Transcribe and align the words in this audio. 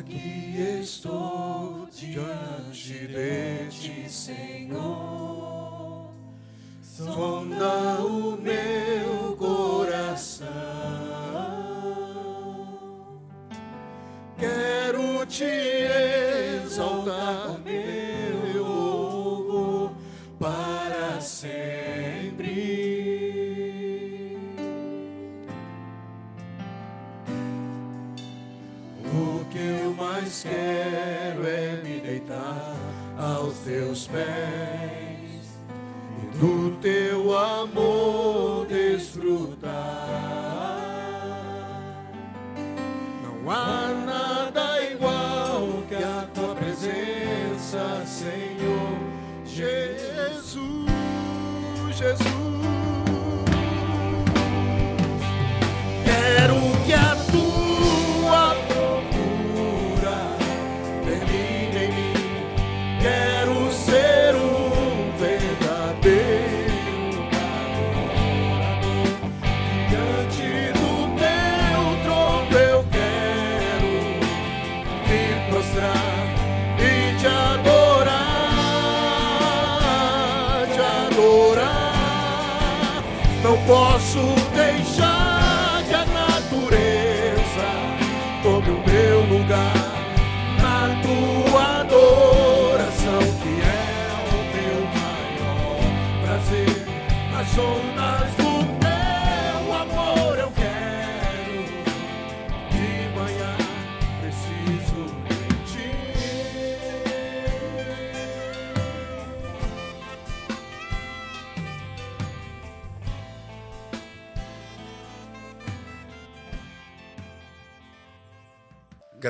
Aqui 0.00 0.80
estou 0.80 1.86
diante 1.94 3.06
de 3.06 3.68
ti, 3.68 4.10
Senhor. 4.10 6.08
Sonda 6.82 8.00
o 8.00 8.34
meu 8.40 8.69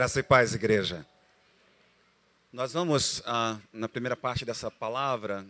Graça 0.01 0.20
e 0.20 0.23
paz, 0.23 0.55
igreja. 0.55 1.06
Nós 2.51 2.73
vamos, 2.73 3.23
ah, 3.27 3.59
na 3.71 3.87
primeira 3.87 4.16
parte 4.16 4.47
dessa 4.47 4.71
palavra, 4.71 5.44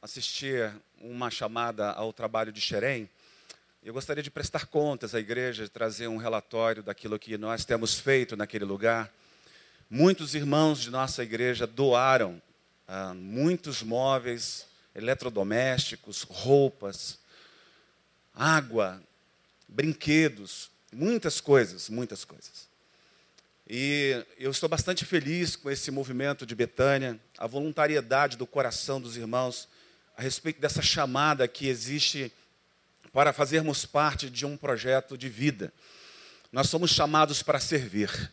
assistir 0.00 0.72
uma 1.00 1.32
chamada 1.32 1.90
ao 1.90 2.12
trabalho 2.12 2.52
de 2.52 2.60
Xerém. 2.60 3.10
Eu 3.82 3.92
gostaria 3.92 4.22
de 4.22 4.30
prestar 4.30 4.66
contas 4.66 5.16
à 5.16 5.18
igreja, 5.18 5.64
de 5.64 5.68
trazer 5.68 6.06
um 6.06 6.16
relatório 6.16 6.80
daquilo 6.80 7.18
que 7.18 7.36
nós 7.36 7.64
temos 7.64 7.98
feito 7.98 8.36
naquele 8.36 8.64
lugar. 8.64 9.12
Muitos 9.90 10.32
irmãos 10.36 10.80
de 10.80 10.90
nossa 10.90 11.24
igreja 11.24 11.66
doaram 11.66 12.40
ah, 12.86 13.12
muitos 13.14 13.82
móveis, 13.82 14.64
eletrodomésticos, 14.94 16.22
roupas, 16.22 17.18
água, 18.32 19.02
brinquedos, 19.66 20.70
muitas 20.92 21.40
coisas, 21.40 21.88
muitas 21.88 22.24
coisas. 22.24 22.67
E 23.70 24.24
eu 24.38 24.50
estou 24.50 24.66
bastante 24.66 25.04
feliz 25.04 25.54
com 25.54 25.70
esse 25.70 25.90
movimento 25.90 26.46
de 26.46 26.54
Betânia, 26.54 27.20
a 27.36 27.46
voluntariedade 27.46 28.38
do 28.38 28.46
coração 28.46 28.98
dos 28.98 29.14
irmãos 29.14 29.68
a 30.16 30.22
respeito 30.22 30.58
dessa 30.58 30.80
chamada 30.80 31.46
que 31.46 31.68
existe 31.68 32.32
para 33.12 33.30
fazermos 33.30 33.84
parte 33.84 34.30
de 34.30 34.46
um 34.46 34.56
projeto 34.56 35.18
de 35.18 35.28
vida. 35.28 35.70
Nós 36.50 36.70
somos 36.70 36.92
chamados 36.92 37.42
para 37.42 37.60
servir. 37.60 38.32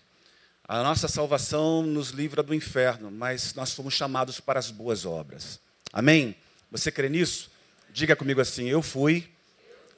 A 0.66 0.82
nossa 0.82 1.10
salvação 1.10 1.84
nos 1.84 2.12
livra 2.12 2.42
do 2.42 2.54
inferno, 2.54 3.12
mas 3.12 3.54
nós 3.56 3.74
fomos 3.74 3.94
chamados 3.94 4.40
para 4.40 4.58
as 4.58 4.72
boas 4.72 5.06
obras. 5.06 5.60
Amém? 5.92 6.34
Você 6.72 6.92
crê 6.92 7.10
nisso? 7.10 7.52
Diga 7.90 8.16
comigo 8.16 8.40
assim: 8.40 8.70
eu 8.70 8.82
fui 8.82 9.30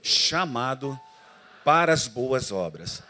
chamado 0.02 1.00
para 1.64 1.94
as 1.94 2.08
boas 2.08 2.52
obras. 2.52 3.04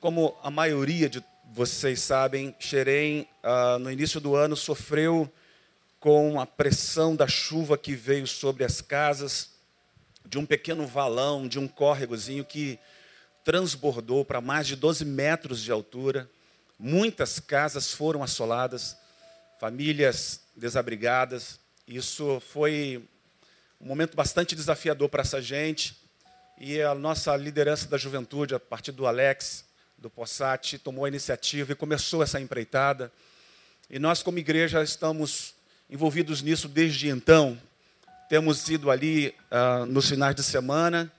Como 0.00 0.38
a 0.44 0.50
maioria 0.50 1.08
de 1.08 1.24
vocês 1.52 2.00
sabem, 2.00 2.54
Xerém, 2.60 3.26
ah, 3.42 3.78
no 3.80 3.90
início 3.90 4.20
do 4.20 4.36
ano, 4.36 4.54
sofreu 4.54 5.28
com 5.98 6.40
a 6.40 6.46
pressão 6.46 7.16
da 7.16 7.26
chuva 7.26 7.76
que 7.76 7.96
veio 7.96 8.24
sobre 8.24 8.62
as 8.62 8.80
casas, 8.80 9.50
de 10.24 10.38
um 10.38 10.46
pequeno 10.46 10.86
valão, 10.86 11.48
de 11.48 11.58
um 11.58 11.66
córregozinho 11.66 12.44
que 12.44 12.78
transbordou 13.42 14.24
para 14.24 14.40
mais 14.40 14.68
de 14.68 14.76
12 14.76 15.04
metros 15.04 15.60
de 15.60 15.72
altura. 15.72 16.30
Muitas 16.78 17.40
casas 17.40 17.92
foram 17.92 18.22
assoladas, 18.22 18.96
famílias 19.58 20.42
desabrigadas. 20.54 21.58
Isso 21.88 22.40
foi 22.52 23.04
um 23.80 23.86
momento 23.88 24.14
bastante 24.14 24.54
desafiador 24.54 25.08
para 25.08 25.22
essa 25.22 25.42
gente. 25.42 25.96
E 26.56 26.80
a 26.82 26.94
nossa 26.94 27.36
liderança 27.36 27.88
da 27.88 27.98
juventude, 27.98 28.54
a 28.54 28.60
partir 28.60 28.92
do 28.92 29.04
Alex, 29.04 29.66
do 29.98 30.08
Possati, 30.08 30.78
tomou 30.78 31.04
a 31.04 31.08
iniciativa 31.08 31.72
e 31.72 31.74
começou 31.74 32.22
essa 32.22 32.40
empreitada. 32.40 33.12
E 33.90 33.98
nós, 33.98 34.22
como 34.22 34.38
igreja, 34.38 34.82
estamos 34.82 35.54
envolvidos 35.90 36.40
nisso 36.40 36.68
desde 36.68 37.08
então. 37.08 37.60
Temos 38.28 38.68
ido 38.68 38.90
ali 38.90 39.34
ah, 39.50 39.84
nos 39.86 40.08
finais 40.08 40.34
de 40.34 40.42
semana. 40.42 41.12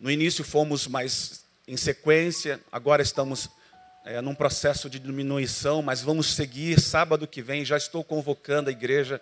No 0.00 0.10
início 0.10 0.42
fomos 0.42 0.86
mais 0.86 1.44
em 1.68 1.76
sequência, 1.76 2.60
agora 2.70 3.02
estamos 3.02 3.50
eh, 4.04 4.20
num 4.20 4.34
processo 4.34 4.88
de 4.88 5.00
diminuição, 5.00 5.82
mas 5.82 6.00
vamos 6.00 6.34
seguir. 6.34 6.80
Sábado 6.80 7.26
que 7.26 7.42
vem 7.42 7.64
já 7.64 7.76
estou 7.76 8.04
convocando 8.04 8.68
a 8.68 8.72
igreja 8.72 9.20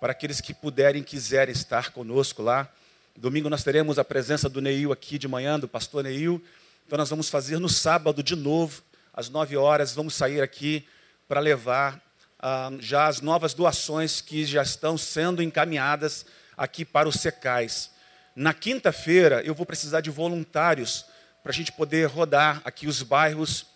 para 0.00 0.12
aqueles 0.12 0.40
que 0.40 0.54
puderem, 0.54 1.02
quiserem 1.02 1.52
estar 1.52 1.90
conosco 1.90 2.42
lá. 2.42 2.66
Domingo 3.14 3.50
nós 3.50 3.62
teremos 3.62 3.98
a 3.98 4.04
presença 4.04 4.48
do 4.48 4.62
Neil 4.62 4.90
aqui 4.90 5.18
de 5.18 5.28
manhã, 5.28 5.60
do 5.60 5.68
pastor 5.68 6.02
Neil. 6.02 6.42
Então 6.86 6.96
nós 6.96 7.10
vamos 7.10 7.28
fazer 7.28 7.58
no 7.58 7.68
sábado 7.68 8.22
de 8.22 8.36
novo, 8.36 8.82
às 9.12 9.28
nove 9.28 9.56
horas, 9.56 9.94
vamos 9.94 10.14
sair 10.14 10.40
aqui 10.40 10.86
para 11.26 11.40
levar 11.40 12.02
ah, 12.38 12.70
já 12.78 13.06
as 13.06 13.20
novas 13.20 13.54
doações 13.54 14.20
que 14.20 14.44
já 14.44 14.62
estão 14.62 14.98
sendo 14.98 15.42
encaminhadas 15.42 16.26
aqui 16.56 16.84
para 16.84 17.08
os 17.08 17.16
secais. 17.16 17.90
Na 18.34 18.52
quinta-feira 18.52 19.42
eu 19.42 19.54
vou 19.54 19.66
precisar 19.66 20.00
de 20.00 20.10
voluntários 20.10 21.04
para 21.42 21.50
a 21.50 21.54
gente 21.54 21.72
poder 21.72 22.06
rodar 22.06 22.60
aqui 22.64 22.86
os 22.86 23.02
bairros 23.02 23.66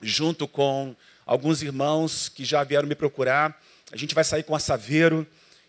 junto 0.00 0.46
com 0.46 0.94
alguns 1.24 1.62
irmãos 1.62 2.28
que 2.28 2.44
já 2.44 2.62
vieram 2.62 2.88
me 2.88 2.94
procurar. 2.94 3.60
A 3.92 3.96
gente 3.96 4.14
vai 4.14 4.24
sair 4.24 4.42
com 4.42 4.54
a 4.54 4.58
Saveiro 4.58 5.26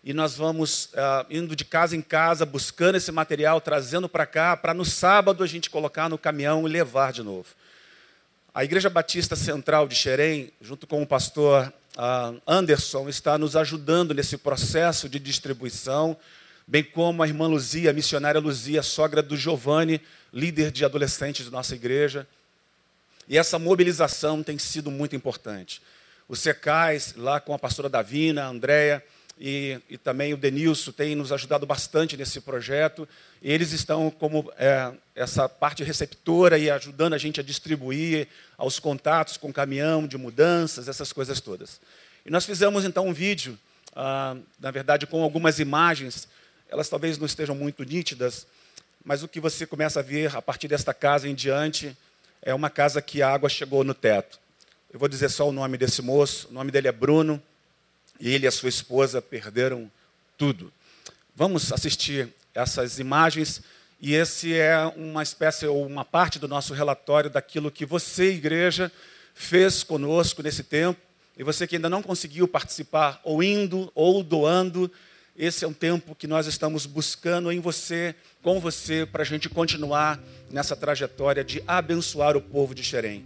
e 0.08 0.14
nós 0.14 0.38
vamos 0.38 0.88
ah, 0.94 1.26
indo 1.28 1.54
de 1.54 1.66
casa 1.66 1.94
em 1.94 2.00
casa, 2.00 2.46
buscando 2.46 2.96
esse 2.96 3.12
material, 3.12 3.60
trazendo 3.60 4.08
para 4.08 4.24
cá, 4.24 4.56
para 4.56 4.72
no 4.72 4.82
sábado 4.82 5.44
a 5.44 5.46
gente 5.46 5.68
colocar 5.68 6.08
no 6.08 6.16
caminhão 6.16 6.66
e 6.66 6.70
levar 6.70 7.12
de 7.12 7.22
novo. 7.22 7.48
A 8.54 8.64
Igreja 8.64 8.88
Batista 8.88 9.36
Central 9.36 9.86
de 9.86 9.94
Xerém, 9.94 10.50
junto 10.62 10.86
com 10.86 11.02
o 11.02 11.06
pastor 11.06 11.70
ah, 11.94 12.32
Anderson, 12.46 13.06
está 13.06 13.36
nos 13.36 13.54
ajudando 13.54 14.14
nesse 14.14 14.38
processo 14.38 15.10
de 15.10 15.18
distribuição, 15.18 16.16
bem 16.66 16.82
como 16.82 17.22
a 17.22 17.28
irmã 17.28 17.46
Luzia, 17.46 17.90
a 17.90 17.92
missionária 17.92 18.40
Luzia, 18.40 18.82
sogra 18.82 19.22
do 19.22 19.36
Giovanni, 19.36 20.00
líder 20.32 20.70
de 20.70 20.86
adolescentes 20.86 21.44
de 21.44 21.52
nossa 21.52 21.74
igreja. 21.74 22.26
E 23.28 23.36
essa 23.36 23.58
mobilização 23.58 24.42
tem 24.42 24.56
sido 24.56 24.90
muito 24.90 25.14
importante. 25.14 25.82
Os 26.26 26.38
secais, 26.38 27.12
lá 27.14 27.40
com 27.40 27.52
a 27.52 27.58
pastora 27.58 27.90
Davina, 27.90 28.44
a 28.44 28.48
Andréia, 28.48 29.04
e, 29.40 29.80
e 29.88 29.96
também 29.96 30.34
o 30.34 30.36
Denilson 30.36 30.90
têm 30.90 31.14
nos 31.14 31.30
ajudado 31.30 31.64
bastante 31.64 32.16
nesse 32.16 32.40
projeto. 32.40 33.08
Eles 33.40 33.72
estão 33.72 34.10
como 34.10 34.52
é, 34.58 34.92
essa 35.14 35.48
parte 35.48 35.84
receptora 35.84 36.58
e 36.58 36.70
ajudando 36.70 37.12
a 37.12 37.18
gente 37.18 37.38
a 37.38 37.42
distribuir 37.42 38.26
aos 38.56 38.78
contatos 38.80 39.36
com 39.36 39.52
caminhão 39.52 40.06
de 40.06 40.18
mudanças, 40.18 40.88
essas 40.88 41.12
coisas 41.12 41.40
todas. 41.40 41.80
E 42.26 42.30
nós 42.30 42.44
fizemos 42.44 42.84
então 42.84 43.06
um 43.06 43.12
vídeo, 43.12 43.56
ah, 43.94 44.36
na 44.58 44.70
verdade 44.70 45.06
com 45.06 45.22
algumas 45.22 45.60
imagens, 45.60 46.28
elas 46.68 46.88
talvez 46.88 47.16
não 47.16 47.26
estejam 47.26 47.54
muito 47.54 47.84
nítidas, 47.84 48.46
mas 49.04 49.22
o 49.22 49.28
que 49.28 49.40
você 49.40 49.66
começa 49.66 50.00
a 50.00 50.02
ver 50.02 50.36
a 50.36 50.42
partir 50.42 50.66
desta 50.66 50.92
casa 50.92 51.28
em 51.28 51.34
diante 51.34 51.96
é 52.42 52.52
uma 52.52 52.68
casa 52.68 53.00
que 53.00 53.22
a 53.22 53.32
água 53.32 53.48
chegou 53.48 53.84
no 53.84 53.94
teto. 53.94 54.38
Eu 54.92 54.98
vou 54.98 55.08
dizer 55.08 55.28
só 55.28 55.48
o 55.48 55.52
nome 55.52 55.78
desse 55.78 56.02
moço, 56.02 56.48
o 56.48 56.52
nome 56.52 56.70
dele 56.70 56.88
é 56.88 56.92
Bruno, 56.92 57.40
e 58.20 58.30
ele 58.30 58.44
e 58.44 58.48
a 58.48 58.52
sua 58.52 58.68
esposa 58.68 59.22
perderam 59.22 59.90
tudo. 60.36 60.72
Vamos 61.34 61.72
assistir 61.72 62.28
essas 62.54 62.98
imagens 62.98 63.62
e 64.00 64.14
esse 64.14 64.54
é 64.54 64.86
uma 64.96 65.22
espécie 65.22 65.66
ou 65.66 65.84
uma 65.84 66.04
parte 66.04 66.38
do 66.38 66.46
nosso 66.46 66.72
relatório 66.72 67.28
daquilo 67.28 67.70
que 67.70 67.84
você, 67.84 68.32
igreja, 68.32 68.92
fez 69.34 69.82
conosco 69.82 70.42
nesse 70.42 70.62
tempo. 70.62 71.00
E 71.36 71.42
você 71.42 71.66
que 71.66 71.76
ainda 71.76 71.88
não 71.88 72.02
conseguiu 72.02 72.46
participar, 72.48 73.20
ou 73.24 73.42
indo, 73.42 73.90
ou 73.94 74.22
doando, 74.22 74.90
esse 75.36 75.64
é 75.64 75.68
um 75.68 75.72
tempo 75.72 76.14
que 76.14 76.26
nós 76.26 76.46
estamos 76.46 76.84
buscando 76.86 77.50
em 77.52 77.60
você, 77.60 78.14
com 78.42 78.58
você, 78.58 79.06
para 79.06 79.22
a 79.22 79.26
gente 79.26 79.48
continuar 79.48 80.20
nessa 80.50 80.74
trajetória 80.74 81.44
de 81.44 81.62
abençoar 81.66 82.36
o 82.36 82.40
povo 82.40 82.74
de 82.74 82.82
Xerém. 82.82 83.24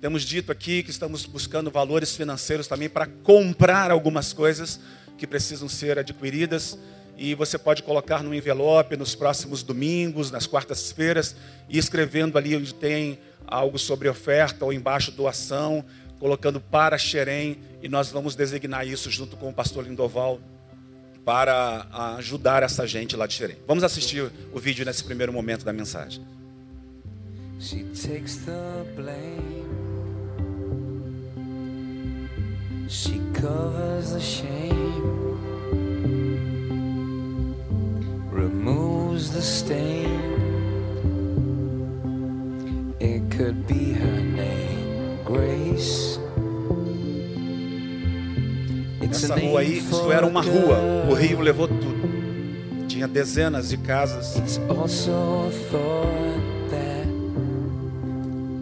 Temos 0.00 0.22
dito 0.22 0.50
aqui 0.50 0.82
que 0.82 0.90
estamos 0.90 1.26
buscando 1.26 1.70
valores 1.70 2.16
financeiros 2.16 2.66
também 2.66 2.88
para 2.88 3.06
comprar 3.06 3.90
algumas 3.90 4.32
coisas 4.32 4.80
que 5.18 5.26
precisam 5.26 5.68
ser 5.68 5.98
adquiridas. 5.98 6.78
E 7.18 7.34
você 7.34 7.58
pode 7.58 7.82
colocar 7.82 8.22
no 8.22 8.34
envelope 8.34 8.96
nos 8.96 9.14
próximos 9.14 9.62
domingos, 9.62 10.30
nas 10.30 10.46
quartas-feiras, 10.46 11.36
e 11.68 11.76
escrevendo 11.76 12.38
ali 12.38 12.56
onde 12.56 12.72
tem 12.72 13.18
algo 13.46 13.78
sobre 13.78 14.08
oferta 14.08 14.64
ou 14.64 14.72
embaixo 14.72 15.12
doação, 15.12 15.84
colocando 16.18 16.60
para 16.60 16.96
Xerém, 16.96 17.58
e 17.82 17.88
nós 17.88 18.08
vamos 18.10 18.34
designar 18.34 18.86
isso 18.86 19.10
junto 19.10 19.36
com 19.36 19.50
o 19.50 19.52
pastor 19.52 19.84
Lindoval 19.84 20.40
para 21.26 21.86
ajudar 22.16 22.62
essa 22.62 22.86
gente 22.86 23.16
lá 23.16 23.26
de 23.26 23.34
Xerém. 23.34 23.56
Vamos 23.66 23.84
assistir 23.84 24.32
o 24.50 24.58
vídeo 24.58 24.86
nesse 24.86 25.04
primeiro 25.04 25.30
momento 25.30 25.62
da 25.62 25.74
mensagem. 25.74 26.24
She 27.58 27.84
takes 27.94 28.36
the 28.46 28.84
blame. 28.96 29.59
She 32.92 33.20
covers 33.32 34.12
the 34.14 34.20
shame, 34.20 35.38
removes 38.32 39.30
the 39.30 39.40
stain. 39.40 40.18
It 42.98 43.30
could 43.30 43.64
be 43.68 43.92
her 43.92 44.20
name, 44.20 45.18
Grace. 45.24 46.18
Essa 49.00 49.36
rua 49.36 49.60
aí, 49.60 49.78
isso 49.78 50.10
era 50.10 50.26
uma 50.26 50.42
rua, 50.42 51.06
o 51.08 51.14
rio 51.14 51.38
levou 51.38 51.68
tudo. 51.68 52.88
Tinha 52.88 53.06
dezenas 53.06 53.68
de 53.68 53.76
casas. 53.76 54.34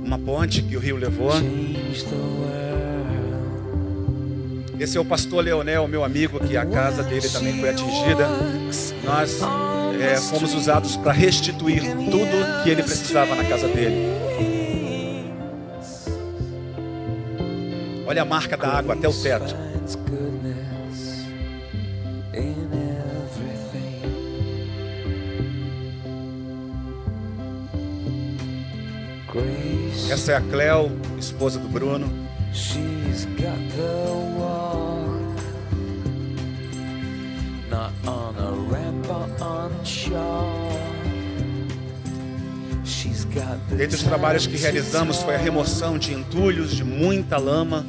Uma 0.05 0.19
ponte 0.19 0.61
que 0.61 0.77
o 0.77 0.81
rio 0.81 0.97
levou. 0.97 1.33
Esse 4.81 4.97
é 4.97 5.01
o 5.01 5.05
pastor 5.05 5.43
Leonel, 5.43 5.89
meu 5.89 6.05
amigo, 6.05 6.39
que 6.39 6.57
a 6.57 6.65
casa 6.65 7.03
dele 7.03 7.29
também 7.29 7.59
foi 7.59 7.71
atingida. 7.71 8.29
Nós 9.05 9.41
é, 10.01 10.17
fomos 10.17 10.55
usados 10.55 10.97
para 10.97 11.11
restituir 11.11 11.83
tudo 11.83 12.63
que 12.63 12.71
ele 12.71 12.85
precisava 12.85 13.35
na 13.35 13.45
casa 13.45 13.67
dele. 13.67 14.07
Olha 18.07 18.23
a 18.23 18.25
marca 18.25 18.57
da 18.57 18.69
água 18.69 18.95
até 18.95 19.09
o 19.09 19.13
teto. 19.13 19.55
Essa 30.11 30.33
é 30.33 30.37
a 30.37 30.41
Cleo, 30.41 30.91
esposa 31.19 31.59
do 31.59 31.69
Bruno. 31.69 32.29
Dentre 43.71 43.97
os 43.97 44.03
trabalhos 44.03 44.47
que 44.47 44.57
realizamos 44.57 45.19
foi 45.19 45.35
a 45.35 45.39
remoção 45.39 45.99
de 45.99 46.13
entulhos, 46.13 46.75
de 46.75 46.83
muita 46.83 47.39
lama, 47.39 47.87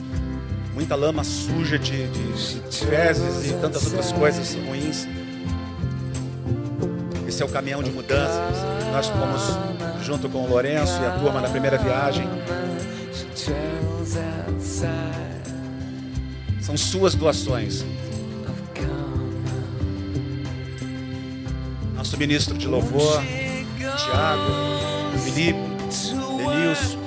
muita 0.73 0.95
lama 0.95 1.23
suja 1.23 1.79
de, 1.79 2.07
de 2.07 2.85
fezes 2.85 3.49
e 3.49 3.53
tantas 3.53 3.85
outras 3.85 4.11
coisas 4.11 4.53
ruins. 4.53 5.07
Esse 7.27 7.41
é 7.41 7.45
o 7.45 7.49
caminhão 7.49 7.81
de 7.81 7.91
mudanças. 7.91 8.57
Nós 8.91 9.07
fomos 9.07 10.05
junto 10.05 10.29
com 10.29 10.43
o 10.43 10.49
Lourenço 10.49 11.01
e 11.01 11.05
a 11.05 11.11
turma 11.11 11.41
na 11.41 11.49
primeira 11.49 11.77
viagem. 11.77 12.27
São 16.61 16.77
suas 16.77 17.15
doações. 17.15 17.83
Nosso 22.09 22.17
ministro 22.17 22.57
de 22.57 22.67
louvor, 22.67 23.21
Tiago, 23.77 25.19
Felipe, 25.23 25.59
Denilson. 26.39 26.97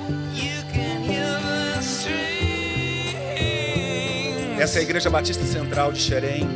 Essa 4.57 4.77
é 4.77 4.79
a 4.79 4.83
Igreja 4.83 5.09
Batista 5.09 5.43
Central 5.43 5.91
de 5.91 5.99
Xerém. 5.99 6.47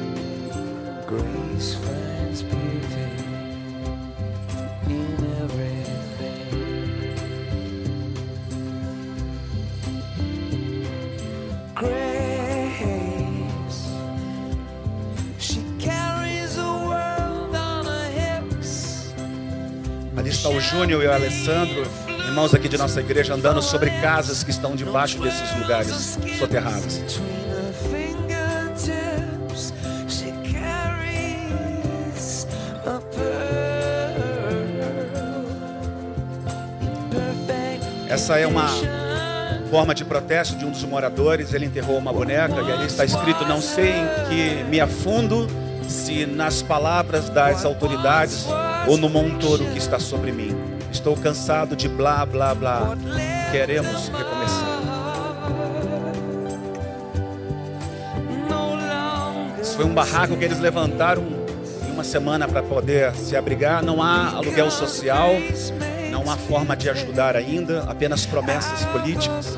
Júnior 20.60 21.04
e 21.04 21.08
o 21.08 21.14
Alessandro, 21.14 21.86
irmãos 22.26 22.54
aqui 22.54 22.70
de 22.70 22.78
nossa 22.78 23.02
igreja, 23.02 23.34
andando 23.34 23.62
sobre 23.62 23.90
casas 24.02 24.44
que 24.44 24.50
estão 24.50 24.76
debaixo 24.76 25.20
desses 25.20 25.54
lugares 25.60 26.18
soterrados. 26.40 27.02
Essa 38.10 38.40
é 38.40 38.48
uma 38.48 38.68
forma 39.70 39.94
de 39.94 40.06
protesto 40.06 40.56
de 40.56 40.66
um 40.66 40.72
dos 40.72 40.84
moradores. 40.84 41.54
Ele 41.54 41.66
enterrou 41.66 41.98
uma 41.98 42.14
boneca 42.14 42.62
e 42.62 42.72
ali 42.72 42.86
está 42.86 43.04
escrito: 43.04 43.46
Não 43.46 43.62
sei 43.62 43.92
em 43.92 44.08
que 44.30 44.64
me 44.64 44.80
afundo, 44.80 45.48
se 45.88 46.26
nas 46.26 46.62
palavras 46.62 47.30
das 47.30 47.66
autoridades 47.66 48.46
ou 48.88 48.98
no 48.98 49.10
montoro 49.10 49.66
que 49.66 49.78
está 49.78 50.00
sobre 50.00 50.32
mim. 50.32 50.56
Estou 50.92 51.16
cansado 51.18 51.76
de 51.76 51.90
blá, 51.90 52.26
blá, 52.26 52.56
blá. 52.56 52.98
Queremos 53.52 54.08
recomeçar. 54.08 54.78
Isso 59.62 59.76
foi 59.76 59.86
um 59.86 59.94
barraco 59.94 60.38
que 60.38 60.46
eles 60.46 60.60
levantaram 60.60 61.24
em 61.86 61.92
uma 61.92 62.04
semana 62.04 62.48
para 62.48 62.64
poder 62.64 63.14
se 63.16 63.36
abrigar. 63.36 63.84
Não 63.84 64.02
há 64.02 64.30
aluguel 64.30 64.72
social, 64.72 65.32
não 66.10 66.32
há 66.32 66.38
forma 66.38 66.76
de 66.76 66.90
ajudar 66.90 67.36
ainda, 67.36 67.84
apenas 67.84 68.26
promessas 68.26 68.86
políticas. 68.86 69.57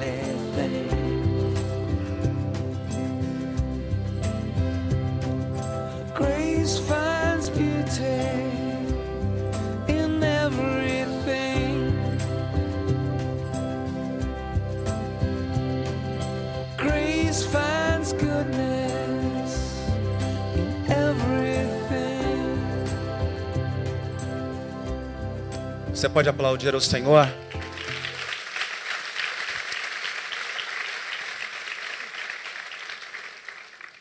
Você 26.00 26.08
pode 26.08 26.29
aplaudir 26.29 26.74
ao 26.74 26.79
Senhor? 26.79 27.27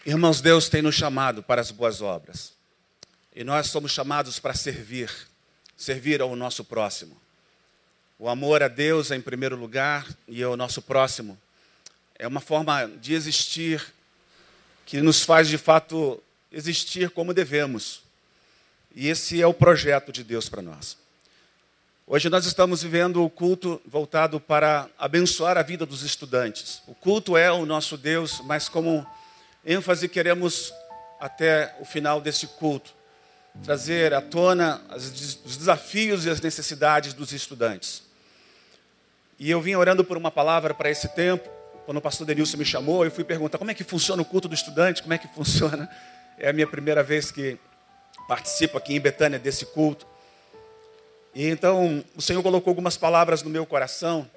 Irmãos, 0.07 0.40
Deus 0.40 0.69
tem 0.69 0.81
nos 0.81 0.95
chamado 0.95 1.43
para 1.43 1.61
as 1.61 1.73
boas 1.73 2.00
obras. 2.00 2.52
E 3.35 3.43
nós 3.43 3.67
somos 3.67 3.90
chamados 3.90 4.38
para 4.38 4.55
servir, 4.55 5.11
servir 5.76 6.21
ao 6.21 6.37
nosso 6.37 6.64
próximo. 6.64 7.21
O 8.17 8.28
amor 8.28 8.62
a 8.62 8.69
Deus 8.69 9.11
é 9.11 9.17
em 9.17 9.21
primeiro 9.21 9.57
lugar 9.57 10.07
e 10.28 10.40
ao 10.40 10.57
nosso 10.57 10.81
próximo. 10.81 11.37
É 12.17 12.28
uma 12.28 12.40
forma 12.40 12.87
de 12.87 13.12
existir 13.12 13.85
que 14.87 15.00
nos 15.00 15.25
faz 15.25 15.49
de 15.49 15.59
fato 15.59 16.23
existir 16.52 17.11
como 17.11 17.35
devemos. 17.35 18.05
E 18.95 19.09
esse 19.09 19.43
é 19.43 19.47
o 19.49 19.52
projeto 19.52 20.12
de 20.12 20.23
Deus 20.23 20.49
para 20.49 20.62
nós. 20.62 21.08
Hoje 22.11 22.31
nós 22.31 22.47
estamos 22.47 22.83
vivendo 22.83 23.23
o 23.23 23.29
culto 23.29 23.83
voltado 23.85 24.41
para 24.41 24.88
abençoar 24.99 25.59
a 25.59 25.62
vida 25.62 25.85
dos 25.85 26.03
estudantes. 26.03 26.83
O 26.87 26.95
culto 26.95 27.37
é 27.37 27.53
o 27.53 27.67
nosso 27.67 27.99
Deus, 27.99 28.41
mas 28.47 28.67
como 28.67 29.07
ênfase 29.62 30.09
queremos 30.09 30.73
até 31.21 31.77
o 31.79 31.85
final 31.85 32.19
desse 32.19 32.47
culto 32.47 32.95
trazer 33.62 34.15
à 34.15 34.23
tona 34.23 34.81
os 35.45 35.59
desafios 35.59 36.25
e 36.25 36.31
as 36.31 36.41
necessidades 36.41 37.12
dos 37.12 37.31
estudantes. 37.35 38.03
E 39.38 39.50
eu 39.50 39.61
vim 39.61 39.75
orando 39.75 40.03
por 40.03 40.17
uma 40.17 40.31
palavra 40.31 40.73
para 40.73 40.88
esse 40.88 41.09
tempo. 41.09 41.47
Quando 41.85 41.99
o 41.99 42.00
pastor 42.00 42.27
Denilson 42.27 42.57
me 42.57 42.65
chamou, 42.65 43.05
eu 43.05 43.11
fui 43.11 43.23
perguntar 43.23 43.59
como 43.59 43.71
é 43.71 43.75
que 43.75 43.85
funciona 43.85 44.23
o 44.23 44.25
culto 44.25 44.49
do 44.49 44.55
estudante, 44.55 45.03
como 45.03 45.12
é 45.12 45.19
que 45.19 45.29
funciona. 45.29 45.87
É 46.38 46.49
a 46.49 46.53
minha 46.55 46.67
primeira 46.67 47.03
vez 47.03 47.31
que 47.31 47.59
participo 48.27 48.79
aqui 48.79 48.95
em 48.95 49.00
Betânia 49.00 49.38
desse 49.38 49.67
culto. 49.67 50.07
E 51.35 51.47
então 51.49 52.05
o 52.17 52.23
Senhor 52.23 52.43
colocou 52.43 52.71
algumas 52.71 52.97
palavras 52.97 53.43
no 53.43 53.51
meu 53.51 53.65
coração. 53.67 54.29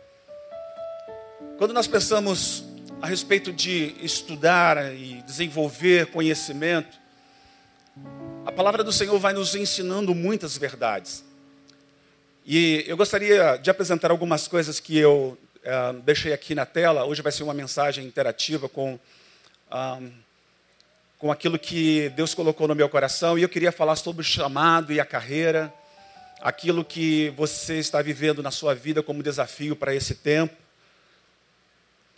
Quando 1.57 1.73
nós 1.73 1.87
pensamos 1.87 2.63
a 3.01 3.07
respeito 3.07 3.51
de 3.51 3.95
estudar 4.01 4.93
e 4.93 5.21
desenvolver 5.23 6.07
conhecimento, 6.07 6.99
a 8.45 8.51
palavra 8.51 8.83
do 8.83 8.91
Senhor 8.91 9.17
vai 9.19 9.33
nos 9.33 9.55
ensinando 9.55 10.13
muitas 10.13 10.57
verdades. 10.57 11.23
E 12.45 12.83
eu 12.87 12.97
gostaria 12.97 13.57
de 13.57 13.69
apresentar 13.69 14.09
algumas 14.09 14.47
coisas 14.47 14.79
que 14.79 14.97
eu 14.97 15.37
é, 15.63 15.93
deixei 16.03 16.33
aqui 16.33 16.55
na 16.55 16.65
tela. 16.65 17.05
Hoje 17.05 17.21
vai 17.21 17.31
ser 17.31 17.43
uma 17.43 17.53
mensagem 17.53 18.05
interativa 18.05 18.67
com, 18.67 18.99
um, 19.71 20.11
com 21.19 21.31
aquilo 21.31 21.59
que 21.59 22.09
Deus 22.15 22.33
colocou 22.33 22.67
no 22.67 22.73
meu 22.73 22.89
coração. 22.89 23.37
E 23.37 23.43
eu 23.43 23.49
queria 23.49 23.71
falar 23.71 23.95
sobre 23.95 24.21
o 24.21 24.25
chamado 24.25 24.91
e 24.91 24.99
a 24.99 25.05
carreira, 25.05 25.71
aquilo 26.41 26.83
que 26.83 27.29
você 27.37 27.77
está 27.77 28.01
vivendo 28.01 28.41
na 28.43 28.51
sua 28.51 28.73
vida 28.73 29.03
como 29.03 29.23
desafio 29.23 29.75
para 29.75 29.95
esse 29.95 30.15
tempo. 30.15 30.55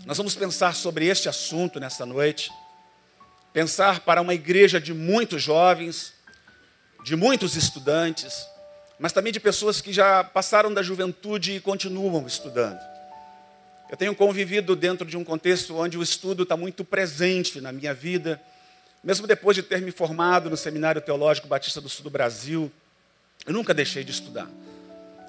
Nós 0.05 0.17
vamos 0.17 0.35
pensar 0.35 0.73
sobre 0.75 1.05
este 1.05 1.29
assunto 1.29 1.79
nesta 1.79 2.05
noite. 2.05 2.51
Pensar 3.51 3.99
para 3.99 4.21
uma 4.21 4.33
igreja 4.33 4.79
de 4.79 4.93
muitos 4.93 5.41
jovens, 5.41 6.13
de 7.03 7.15
muitos 7.15 7.55
estudantes 7.55 8.47
mas 9.03 9.11
também 9.11 9.33
de 9.33 9.39
pessoas 9.39 9.81
que 9.81 9.91
já 9.91 10.23
passaram 10.23 10.73
da 10.73 10.81
juventude 10.81 11.55
e 11.55 11.59
continuam 11.59 12.25
estudando. 12.25 12.79
Eu 13.89 13.97
tenho 13.97 14.15
convivido 14.15 14.77
dentro 14.77 15.05
de 15.05 15.17
um 15.17 15.25
contexto 15.25 15.75
onde 15.75 15.97
o 15.97 16.03
estudo 16.03 16.43
está 16.43 16.55
muito 16.55 16.85
presente 16.85 17.59
na 17.59 17.73
minha 17.73 17.93
vida, 17.93 18.41
mesmo 19.03 19.27
depois 19.27 19.55
de 19.55 19.61
ter 19.61 19.81
me 19.81 19.91
formado 19.91 20.49
no 20.49 20.55
Seminário 20.55 21.01
Teológico 21.01 21.49
Batista 21.49 21.81
do 21.81 21.89
Sul 21.89 22.05
do 22.05 22.09
Brasil, 22.09 22.71
eu 23.45 23.53
nunca 23.53 23.73
deixei 23.73 24.03
de 24.03 24.11
estudar. 24.11 24.47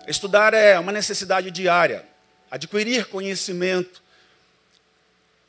Estudar 0.07 0.55
é 0.55 0.79
uma 0.79 0.93
necessidade 0.93 1.51
diária, 1.51 2.05
adquirir 2.51 3.07
conhecimento. 3.07 4.03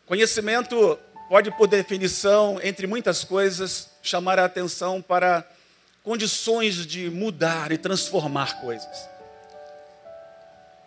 Conhecimento 0.06 0.98
pode, 1.30 1.52
por 1.52 1.68
definição, 1.68 2.60
entre 2.64 2.88
muitas 2.88 3.24
coisas, 3.24 3.90
chamar 4.02 4.40
a 4.40 4.46
atenção 4.46 5.02
para 5.02 5.46
condições 6.04 6.86
de 6.86 7.10
mudar 7.10 7.72
e 7.72 7.78
transformar 7.78 8.62
coisas. 8.62 9.10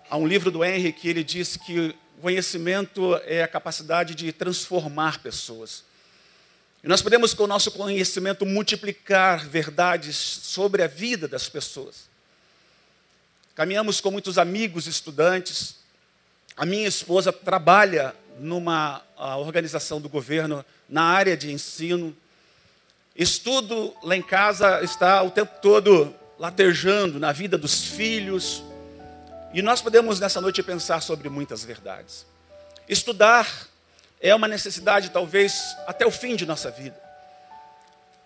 Há 0.09 0.17
um 0.17 0.27
livro 0.27 0.51
do 0.51 0.65
Henry 0.65 0.93
que 0.93 1.09
ele 1.09 1.23
diz 1.23 1.57
que 1.57 1.95
conhecimento 2.23 3.21
é 3.27 3.43
a 3.43 3.49
capacidade 3.49 4.15
de 4.15 4.33
transformar 4.33 5.21
pessoas. 5.21 5.85
E 6.83 6.87
nós 6.87 7.03
podemos, 7.03 7.35
com 7.35 7.45
o 7.45 7.49
nosso 7.49 7.73
conhecimento, 7.73 8.47
multiplicar 8.47 9.47
verdades 9.47 10.17
sobre 10.17 10.83
a 10.83 10.87
vida 10.87 11.27
das 11.27 11.49
pessoas. 11.49 12.09
Caminhamos 13.55 14.01
com 14.01 14.11
muitos 14.13 14.39
amigos, 14.39 14.87
estudantes. 14.87 15.77
A 16.57 16.65
minha 16.65 16.87
esposa 16.87 17.33
trabalha 17.33 18.15
numa 18.39 19.03
organização 19.39 20.01
do 20.01 20.09
governo 20.09 20.65
na 20.89 21.03
área 21.03 21.37
de 21.37 21.51
ensino. 21.51 22.17
Estudo 23.17 23.93
lá 24.03 24.17
em 24.17 24.23
casa 24.23 24.81
está 24.85 25.21
o 25.23 25.31
tempo 25.33 25.61
todo 25.61 26.15
latejando 26.39 27.19
na 27.19 27.33
vida 27.33 27.59
dos 27.59 27.83
filhos. 27.85 28.63
E 29.53 29.61
nós 29.61 29.83
podemos 29.83 30.21
nessa 30.21 30.41
noite 30.41 30.63
pensar 30.63 31.03
sobre 31.03 31.29
muitas 31.29 31.65
verdades. 31.65 32.25
Estudar 32.89 33.67
é 34.21 34.35
uma 34.35 34.49
necessidade, 34.49 35.11
talvez, 35.11 35.77
até 35.87 36.07
o 36.07 36.11
fim 36.11 36.37
de 36.37 36.45
nossa 36.47 36.71
vida. 36.71 37.01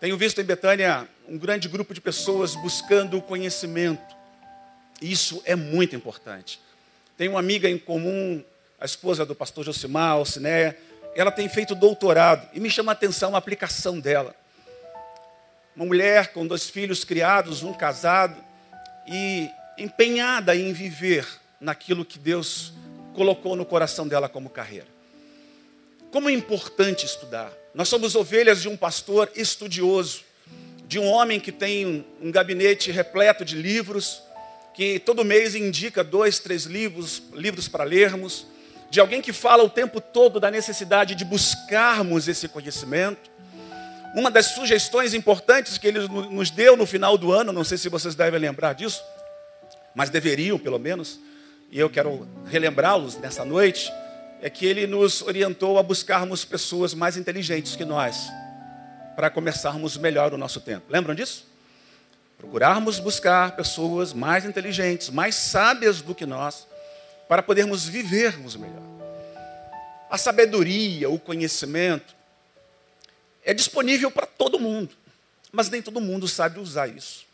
Tenho 0.01 0.17
visto 0.17 0.41
em 0.41 0.45
Betânia 0.45 1.09
um 1.29 1.39
grande 1.39 1.69
grupo 1.69 1.95
de 1.95 2.01
pessoas 2.01 2.55
buscando 2.55 3.19
o 3.19 3.23
conhecimento. 3.23 4.17
Isso 5.01 5.43
é 5.45 5.55
muito 5.55 5.95
importante. 5.95 6.61
Tenho 7.17 7.33
uma 7.33 7.41
amiga 7.41 7.69
em 7.69 7.79
comum, 7.79 8.43
a 8.81 8.85
esposa 8.85 9.25
do 9.25 9.35
pastor 9.35 9.65
Josimar, 9.65 10.13
Alcinéia, 10.13 10.77
ela 11.15 11.31
tem 11.31 11.49
feito 11.49 11.75
doutorado 11.75 12.49
e 12.53 12.61
me 12.61 12.71
chama 12.71 12.93
a 12.93 12.95
atenção 12.95 13.35
a 13.35 13.39
aplicação 13.39 14.01
dela 14.01 14.35
uma 15.75 15.87
mulher 15.87 16.33
com 16.33 16.47
dois 16.47 16.69
filhos 16.69 17.05
criados, 17.05 17.63
um 17.63 17.73
casado, 17.73 18.37
e 19.07 19.51
empenhada 19.79 20.55
em 20.55 20.73
viver 20.73 21.27
naquilo 21.61 22.05
que 22.05 22.19
Deus 22.19 22.73
colocou 23.15 23.57
no 23.57 23.65
coração 23.65 24.07
dela 24.07 24.29
como 24.29 24.51
carreira. 24.51 24.92
Como 26.13 26.29
é 26.29 26.33
importante 26.33 27.05
estudar. 27.05 27.53
Nós 27.75 27.89
somos 27.89 28.15
ovelhas 28.15 28.63
de 28.63 28.69
um 28.69 28.77
pastor 28.77 29.29
estudioso, 29.35 30.21
de 30.87 30.99
um 30.99 31.07
homem 31.07 31.41
que 31.41 31.51
tem 31.51 32.07
um 32.21 32.31
gabinete 32.31 32.93
repleto 32.93 33.45
de 33.45 33.57
livros, 33.57 34.23
que 34.75 35.01
todo 35.01 35.25
mês 35.25 35.57
indica 35.57 36.05
dois, 36.05 36.39
três 36.39 36.65
livros, 36.65 37.23
livros 37.33 37.67
para 37.67 37.83
lermos, 37.83 38.47
de 38.91 39.01
alguém 39.01 39.21
que 39.21 39.33
fala 39.33 39.65
o 39.65 39.71
tempo 39.71 40.01
todo 40.01 40.39
da 40.39 40.51
necessidade 40.51 41.15
de 41.15 41.25
buscarmos 41.25 42.29
esse 42.29 42.47
conhecimento 42.47 43.33
uma 44.15 44.31
das 44.31 44.47
sugestões 44.47 45.15
importantes 45.15 45.79
que 45.79 45.87
ele 45.87 46.07
nos 46.07 46.51
deu 46.51 46.77
no 46.77 46.87
final 46.87 47.17
do 47.17 47.33
ano, 47.33 47.53
não 47.53 47.65
sei 47.65 47.79
se 47.79 47.89
vocês 47.89 48.15
devem 48.15 48.39
lembrar 48.39 48.75
disso, 48.75 49.03
mas 49.95 50.11
deveriam 50.11 50.59
pelo 50.59 50.79
menos, 50.79 51.19
e 51.71 51.79
eu 51.79 51.89
quero 51.89 52.29
relembrá-los 52.47 53.17
nessa 53.17 53.45
noite, 53.45 53.91
é 54.43 54.51
que 54.51 54.67
ele 54.67 54.89
nos 54.89 55.23
orientou 55.23 55.79
a 55.79 55.85
buscarmos 55.85 56.45
pessoas 56.45 56.93
mais 56.93 57.17
inteligentes 57.17 57.77
que 57.77 57.85
nós, 57.85 58.29
para 59.15 59.31
começarmos 59.31 59.97
melhor 59.97 60.35
o 60.35 60.37
nosso 60.37 60.61
tempo. 60.61 60.85
Lembram 60.91 61.15
disso? 61.15 61.47
Procurarmos 62.37 62.99
buscar 62.99 63.55
pessoas 63.55 64.13
mais 64.13 64.45
inteligentes, 64.45 65.11
mais 65.11 65.37
sábias 65.37 66.03
do 66.03 66.13
que 66.13 66.27
nós, 66.27 66.67
para 67.29 67.41
podermos 67.41 67.87
vivermos 67.87 68.57
melhor. 68.57 68.83
A 70.11 70.19
sabedoria, 70.19 71.09
o 71.09 71.21
conhecimento, 71.21 72.13
é 73.45 73.55
disponível 73.55 74.11
para 74.11 74.27
todo 74.27 74.59
mundo, 74.59 74.91
mas 75.53 75.71
nem 75.71 75.81
todo 75.81 76.01
mundo 76.01 76.27
sabe 76.27 76.59
usar 76.59 76.89
isso. 76.89 77.25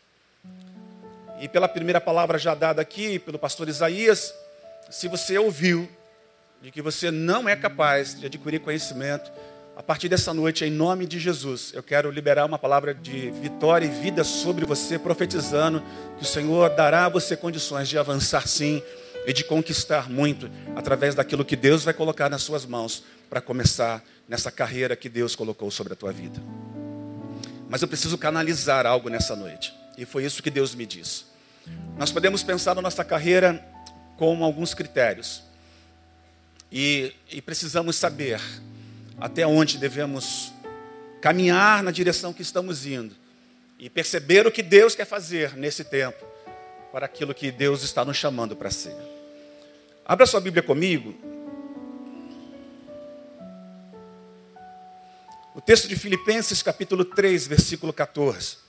E 1.41 1.47
pela 1.47 1.67
primeira 1.67 1.99
palavra 1.99 2.37
já 2.37 2.53
dada 2.53 2.83
aqui 2.83 3.17
pelo 3.17 3.39
pastor 3.39 3.67
Isaías, 3.67 4.31
se 4.91 5.07
você 5.07 5.35
ouviu 5.39 5.89
de 6.61 6.71
que 6.71 6.81
você 6.81 7.09
não 7.09 7.47
é 7.47 7.55
capaz 7.55 8.19
de 8.19 8.25
adquirir 8.25 8.59
conhecimento, 8.59 9.31
a 9.79 9.83
partir 9.83 10.09
dessa 10.09 10.33
noite, 10.33 10.65
em 10.65 10.69
nome 10.69 11.05
de 11.05 11.17
Jesus, 11.17 11.71
eu 11.73 11.81
quero 11.81 12.11
liberar 12.11 12.45
uma 12.45 12.59
palavra 12.59 12.93
de 12.93 13.31
vitória 13.31 13.85
e 13.85 13.89
vida 13.89 14.25
sobre 14.25 14.65
você, 14.65 14.99
profetizando 14.99 15.81
que 16.17 16.23
o 16.23 16.27
Senhor 16.27 16.69
dará 16.71 17.05
a 17.05 17.09
você 17.09 17.37
condições 17.37 17.87
de 17.87 17.97
avançar 17.97 18.45
sim 18.45 18.83
e 19.25 19.31
de 19.31 19.41
conquistar 19.45 20.09
muito 20.09 20.51
através 20.75 21.15
daquilo 21.15 21.45
que 21.45 21.55
Deus 21.55 21.85
vai 21.85 21.93
colocar 21.93 22.29
nas 22.29 22.41
suas 22.41 22.65
mãos 22.65 23.05
para 23.29 23.39
começar 23.39 24.03
nessa 24.27 24.51
carreira 24.51 24.97
que 24.97 25.07
Deus 25.07 25.33
colocou 25.33 25.71
sobre 25.71 25.93
a 25.93 25.95
tua 25.95 26.11
vida. 26.11 26.41
Mas 27.69 27.81
eu 27.81 27.87
preciso 27.87 28.17
canalizar 28.17 28.85
algo 28.85 29.07
nessa 29.07 29.33
noite. 29.33 29.73
E 29.97 30.03
foi 30.03 30.25
isso 30.25 30.43
que 30.43 30.49
Deus 30.49 30.75
me 30.75 30.85
disse. 30.85 31.23
Nós 31.97 32.11
podemos 32.11 32.43
pensar 32.43 32.75
na 32.75 32.81
nossa 32.81 33.05
carreira 33.05 33.65
com 34.17 34.43
alguns 34.43 34.73
critérios. 34.73 35.41
E, 36.71 37.13
e 37.31 37.41
precisamos 37.41 37.95
saber 37.95 38.41
até 39.19 39.45
onde 39.45 39.77
devemos 39.77 40.53
caminhar 41.21 41.83
na 41.83 41.91
direção 41.91 42.33
que 42.33 42.41
estamos 42.41 42.85
indo. 42.85 43.15
E 43.77 43.89
perceber 43.89 44.45
o 44.45 44.51
que 44.51 44.61
Deus 44.61 44.95
quer 44.95 45.05
fazer 45.05 45.55
nesse 45.55 45.83
tempo 45.83 46.25
para 46.91 47.05
aquilo 47.05 47.33
que 47.33 47.51
Deus 47.51 47.83
está 47.83 48.03
nos 48.03 48.17
chamando 48.17 48.55
para 48.55 48.69
ser. 48.69 48.95
Abra 50.05 50.25
sua 50.25 50.41
Bíblia 50.41 50.63
comigo 50.63 51.15
o 55.59 55.61
texto 55.61 55.89
de 55.89 55.95
Filipenses, 55.97 56.63
capítulo 56.63 57.03
3, 57.03 57.47
versículo 57.47 57.91
14. 57.91 58.59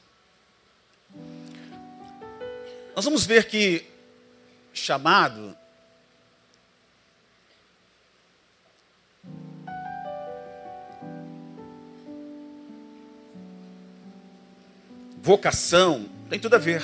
Nós 2.96 3.04
vamos 3.04 3.24
ver 3.24 3.44
que 3.44 3.86
chamado 4.72 5.56
vocação, 15.22 16.06
tem 16.28 16.38
tudo 16.38 16.56
a 16.56 16.58
ver. 16.58 16.82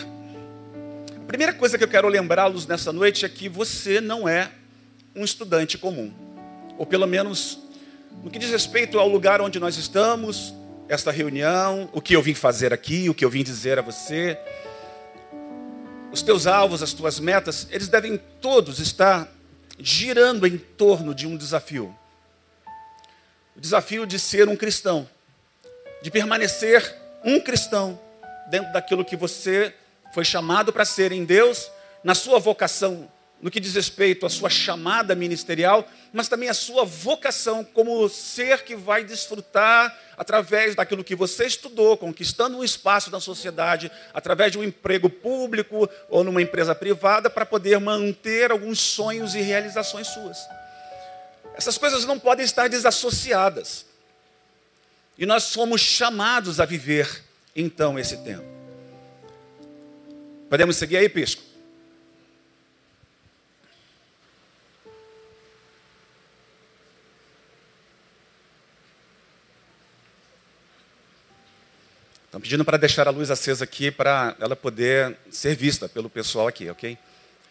A 1.17 1.27
primeira 1.27 1.53
coisa 1.53 1.79
que 1.79 1.85
eu 1.85 1.89
quero 1.89 2.09
lembrá-los 2.09 2.67
nessa 2.67 2.93
noite 2.93 3.25
é 3.25 3.29
que 3.29 3.49
você 3.49 4.01
não 4.01 4.29
é 4.29 4.51
um 5.15 5.25
estudante 5.25 5.79
comum. 5.79 6.13
Ou 6.79 6.87
pelo 6.87 7.07
menos 7.07 7.59
no 8.23 8.31
que 8.31 8.39
diz 8.39 8.51
respeito 8.51 8.99
ao 8.99 9.09
lugar 9.09 9.41
onde 9.41 9.59
nós 9.59 9.77
estamos, 9.77 10.55
esta 10.89 11.11
reunião, 11.11 11.89
o 11.93 12.01
que 12.01 12.15
eu 12.15 12.23
vim 12.23 12.35
fazer 12.35 12.73
aqui, 12.73 13.09
o 13.09 13.15
que 13.15 13.25
eu 13.25 13.31
vim 13.31 13.43
dizer 13.43 13.79
a 13.79 13.83
você, 13.83 14.39
os 16.13 16.23
teus 16.23 16.47
alvos, 16.47 16.83
as 16.83 16.93
tuas 16.93 17.19
metas, 17.19 17.67
eles 17.71 17.89
devem 17.89 18.19
todos 18.41 18.79
estar 18.79 19.29
girando 19.79 20.47
em 20.47 20.57
torno 20.57 21.15
de 21.15 21.27
um 21.27 21.37
desafio. 21.37 21.95
O 23.57 23.61
desafio 23.61 24.07
de 24.07 24.19
ser 24.19 24.49
um 24.49 24.57
cristão, 24.57 25.09
de 26.03 26.11
permanecer 26.11 26.95
um 27.25 27.41
cristão 27.41 27.99
dentro 28.49 28.73
daquilo 28.73 29.05
que 29.05 29.17
você 29.17 29.75
foi 30.13 30.25
chamado 30.25 30.73
para 30.73 30.85
ser 30.85 31.13
em 31.13 31.25
Deus, 31.25 31.71
na 32.03 32.15
sua 32.15 32.39
vocação, 32.39 33.11
no 33.41 33.51
que 33.51 33.61
diz 33.61 33.75
respeito 33.75 34.25
à 34.25 34.31
sua 34.31 34.49
chamada 34.49 35.15
ministerial, 35.15 35.87
mas 36.13 36.29
também 36.29 36.49
a 36.49 36.55
sua 36.55 36.85
vocação 36.85 37.63
como 37.63 38.09
ser 38.09 38.65
que 38.65 38.75
vai 38.75 39.05
desfrutar 39.05 39.95
através 40.17 40.75
daquilo 40.75 41.05
que 41.05 41.15
você 41.15 41.47
estudou, 41.47 41.99
conquistando 41.99 42.57
um 42.57 42.65
espaço 42.65 43.11
na 43.11 43.21
sociedade, 43.21 43.93
através 44.15 44.53
de 44.53 44.59
um 44.59 44.65
emprego 44.65 45.11
público 45.11 45.89
ou 46.09 46.25
numa 46.25 46.41
empresa 46.41 46.75
privada, 46.75 47.29
para 47.29 47.45
poder 47.45 47.79
manter 47.79 48.51
alguns 48.51 48.81
sonhos 48.81 49.35
e 49.35 49.41
realizações 49.41 50.07
suas. 50.07 50.39
Essas 51.55 51.77
coisas 51.77 52.05
não 52.05 52.19
podem 52.19 52.45
estar 52.45 52.69
desassociadas. 52.69 53.85
E 55.19 55.27
nós 55.27 55.45
somos 55.45 55.81
chamados 55.81 56.61
a 56.61 56.65
viver 56.65 57.26
então 57.57 57.99
esse 57.99 58.19
tempo. 58.19 58.45
Podemos 60.51 60.77
seguir 60.77 60.99
aí, 60.99 61.09
Pisco? 61.09 61.43
Estão 72.27 72.41
pedindo 72.41 72.67
para 72.67 72.77
deixar 72.77 73.09
a 73.09 73.11
luz 73.11 73.31
acesa 73.31 73.65
aqui 73.65 73.91
para 73.91 74.37
ela 74.39 74.55
poder 74.55 75.17
ser 75.31 75.57
vista 75.57 75.89
pelo 75.89 76.11
pessoal 76.11 76.47
aqui, 76.47 76.69
ok? 76.69 76.99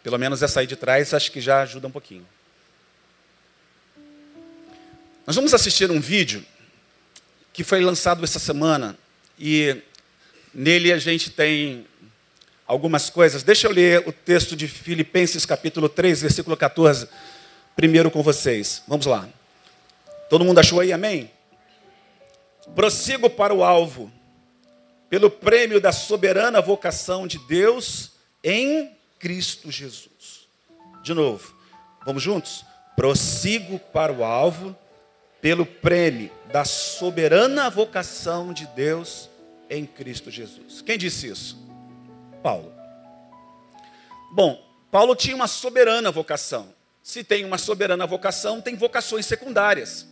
Pelo 0.02 0.16
menos 0.16 0.42
essa 0.42 0.60
aí 0.60 0.66
de 0.66 0.76
trás 0.76 1.12
acho 1.12 1.32
que 1.32 1.40
já 1.40 1.62
ajuda 1.62 1.88
um 1.88 1.90
pouquinho. 1.90 2.24
Nós 5.26 5.34
vamos 5.34 5.52
assistir 5.52 5.90
um 5.90 6.00
vídeo 6.00 6.46
que 7.52 7.64
foi 7.64 7.80
lançado 7.80 8.22
essa 8.22 8.38
semana 8.38 8.96
e 9.36 9.82
Nele 10.58 10.90
a 10.90 10.96
gente 10.96 11.28
tem 11.28 11.86
algumas 12.66 13.10
coisas. 13.10 13.42
Deixa 13.42 13.66
eu 13.66 13.70
ler 13.70 14.08
o 14.08 14.10
texto 14.10 14.56
de 14.56 14.66
Filipenses 14.66 15.44
capítulo 15.44 15.86
3, 15.86 16.22
versículo 16.22 16.56
14, 16.56 17.06
primeiro 17.76 18.10
com 18.10 18.22
vocês. 18.22 18.82
Vamos 18.88 19.04
lá. 19.04 19.28
Todo 20.30 20.46
mundo 20.46 20.58
achou 20.58 20.80
aí, 20.80 20.94
amém? 20.94 21.30
Prossigo 22.74 23.28
para 23.28 23.52
o 23.52 23.62
alvo, 23.62 24.10
pelo 25.10 25.28
prêmio 25.28 25.78
da 25.78 25.92
soberana 25.92 26.62
vocação 26.62 27.26
de 27.26 27.38
Deus 27.40 28.12
em 28.42 28.96
Cristo 29.18 29.70
Jesus. 29.70 30.48
De 31.04 31.12
novo, 31.12 31.54
vamos 32.06 32.22
juntos? 32.22 32.64
Prossigo 32.96 33.78
para 33.78 34.10
o 34.10 34.24
alvo, 34.24 34.74
pelo 35.38 35.66
prêmio 35.66 36.30
da 36.50 36.64
soberana 36.64 37.68
vocação 37.68 38.54
de 38.54 38.66
Deus 38.68 39.28
em 39.68 39.86
Cristo 39.86 40.30
Jesus. 40.30 40.82
Quem 40.82 40.96
disse 40.96 41.28
isso? 41.28 41.58
Paulo. 42.42 42.72
Bom, 44.32 44.62
Paulo 44.90 45.14
tinha 45.14 45.34
uma 45.34 45.48
soberana 45.48 46.10
vocação. 46.10 46.74
Se 47.02 47.22
tem 47.22 47.44
uma 47.44 47.58
soberana 47.58 48.06
vocação, 48.06 48.60
tem 48.60 48.74
vocações 48.74 49.26
secundárias. 49.26 50.06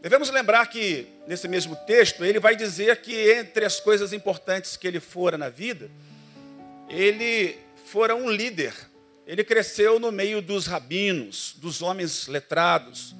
Devemos 0.00 0.30
lembrar 0.30 0.66
que, 0.66 1.06
nesse 1.28 1.46
mesmo 1.46 1.76
texto, 1.76 2.24
ele 2.24 2.40
vai 2.40 2.56
dizer 2.56 3.02
que 3.02 3.32
entre 3.32 3.64
as 3.64 3.78
coisas 3.78 4.12
importantes 4.12 4.76
que 4.76 4.86
ele 4.88 4.98
fora 4.98 5.38
na 5.38 5.48
vida, 5.48 5.90
ele 6.88 7.56
fora 7.86 8.14
um 8.14 8.30
líder. 8.30 8.74
Ele 9.26 9.44
cresceu 9.44 10.00
no 10.00 10.10
meio 10.10 10.42
dos 10.42 10.66
rabinos, 10.66 11.54
dos 11.58 11.82
homens 11.82 12.26
letrados. 12.26 13.14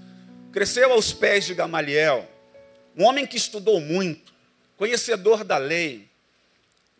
Cresceu 0.50 0.92
aos 0.92 1.12
pés 1.12 1.44
de 1.44 1.54
Gamaliel. 1.54 2.28
Um 2.96 3.04
homem 3.04 3.26
que 3.26 3.36
estudou 3.36 3.80
muito 3.80 4.31
conhecedor 4.82 5.44
da 5.44 5.58
lei, 5.58 6.08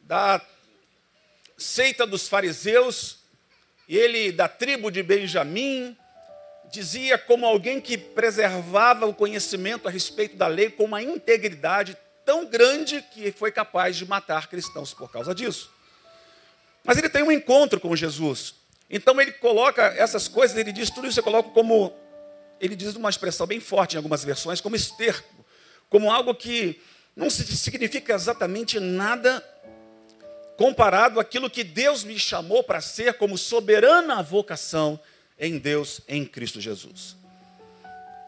da 0.03 0.41
seita 1.59 2.07
dos 2.07 2.29
fariseus, 2.29 3.19
ele 3.89 4.31
da 4.31 4.47
tribo 4.47 4.89
de 4.89 5.03
Benjamim, 5.03 5.97
dizia 6.71 7.19
como 7.19 7.45
alguém 7.45 7.81
que 7.81 7.99
preservava 7.99 9.05
o 9.05 9.13
conhecimento 9.13 9.89
a 9.89 9.91
respeito 9.91 10.37
da 10.37 10.47
lei 10.47 10.71
com 10.71 10.85
uma 10.85 11.03
integridade 11.03 11.97
tão 12.25 12.47
grande 12.47 13.03
que 13.13 13.33
foi 13.33 13.51
capaz 13.51 13.97
de 13.97 14.07
matar 14.07 14.49
cristãos 14.49 14.95
por 14.95 15.11
causa 15.11 15.35
disso. 15.35 15.69
Mas 16.85 16.99
ele 16.99 17.09
tem 17.09 17.25
um 17.25 17.33
encontro 17.33 17.81
com 17.81 17.97
Jesus. 17.97 18.55
Então 18.89 19.21
ele 19.21 19.33
coloca 19.33 19.83
essas 19.97 20.29
coisas, 20.29 20.57
ele 20.57 20.71
diz 20.71 20.89
tudo 20.89 21.09
isso, 21.09 21.19
eu 21.19 21.25
coloco 21.25 21.51
como, 21.51 21.93
ele 22.61 22.77
diz 22.77 22.95
uma 22.95 23.11
expressão 23.11 23.45
bem 23.45 23.59
forte 23.59 23.95
em 23.95 23.97
algumas 23.97 24.23
versões, 24.23 24.61
como 24.61 24.77
esterco, 24.77 25.45
como 25.91 26.13
algo 26.13 26.33
que 26.33 26.81
não 27.15 27.29
significa 27.31 28.15
exatamente 28.15 28.81
nada 28.81 29.45
comparado 30.57 31.19
àquilo 31.21 31.51
que 31.51 31.65
Deus 31.65 32.05
me 32.05 32.19
chamou 32.19 32.63
para 32.63 32.81
ser 32.81 33.15
como 33.15 33.37
soberana 33.37 34.23
vocação 34.23 34.99
em 35.39 35.59
Deus, 35.59 36.01
em 36.09 36.25
Cristo 36.25 36.61
Jesus. 36.61 37.17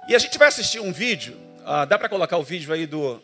E 0.08 0.14
a 0.14 0.18
gente 0.18 0.36
vai 0.36 0.48
assistir 0.48 0.80
um 0.80 0.92
vídeo, 0.92 1.36
ah, 1.64 1.84
dá 1.84 1.98
para 1.98 2.08
colocar 2.08 2.36
o 2.36 2.42
vídeo 2.42 2.72
aí 2.72 2.86
do, 2.86 3.22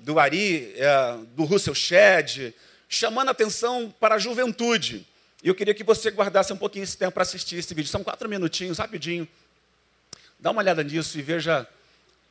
do 0.00 0.18
Ari, 0.18 0.74
é, 0.76 1.16
do 1.34 1.44
Russell 1.44 1.74
Shedd, 1.74 2.52
chamando 2.88 3.30
atenção 3.30 3.94
para 3.98 4.16
a 4.16 4.18
juventude. 4.18 5.06
E 5.42 5.48
eu 5.48 5.54
queria 5.54 5.72
que 5.72 5.84
você 5.84 6.10
guardasse 6.10 6.52
um 6.52 6.56
pouquinho 6.56 6.82
esse 6.82 6.96
tempo 6.96 7.12
para 7.12 7.22
assistir 7.22 7.56
esse 7.56 7.72
vídeo. 7.72 7.90
São 7.90 8.02
quatro 8.02 8.28
minutinhos, 8.28 8.78
rapidinho. 8.78 9.26
Dá 10.38 10.50
uma 10.50 10.60
olhada 10.60 10.82
nisso 10.82 11.18
e 11.18 11.22
veja 11.22 11.66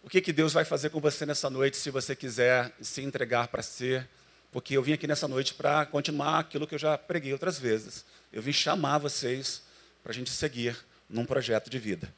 o 0.08 0.10
que, 0.10 0.22
que 0.22 0.32
Deus 0.32 0.54
vai 0.54 0.63
fazer 0.63 0.89
com 0.89 1.02
você 1.02 1.26
nessa 1.26 1.50
noite, 1.50 1.76
se 1.76 1.91
você 1.91 2.15
quiser 2.15 2.72
se 2.80 3.02
entregar 3.02 3.50
para 3.50 3.62
ser. 3.62 4.08
Porque 4.54 4.78
eu 4.78 4.82
vim 4.82 4.93
aqui 4.93 5.06
nessa 5.06 5.28
noite 5.28 5.54
para 5.54 5.86
continuar 5.86 6.39
aquilo 6.39 6.65
que 6.65 6.76
eu 6.76 6.80
já 6.80 6.98
preguei 6.98 7.34
outras 7.34 7.60
vezes. 7.60 8.06
Eu 8.32 8.41
vim 8.41 8.54
chamar 8.54 9.00
vocês 9.00 9.63
para 10.02 10.13
a 10.13 10.15
gente 10.15 10.30
seguir 10.30 10.78
num 11.10 11.26
projeto 11.26 11.70
de 11.70 11.78
vida. 11.78 12.10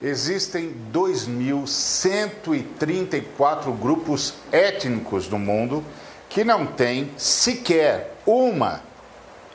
Existem 0.00 0.74
2.134 0.94 3.78
grupos 3.78 4.32
étnicos 4.50 5.28
no 5.28 5.38
mundo 5.38 5.84
que 6.30 6.42
não 6.42 6.66
têm 6.66 7.12
sequer 7.18 8.16
uma 8.24 8.82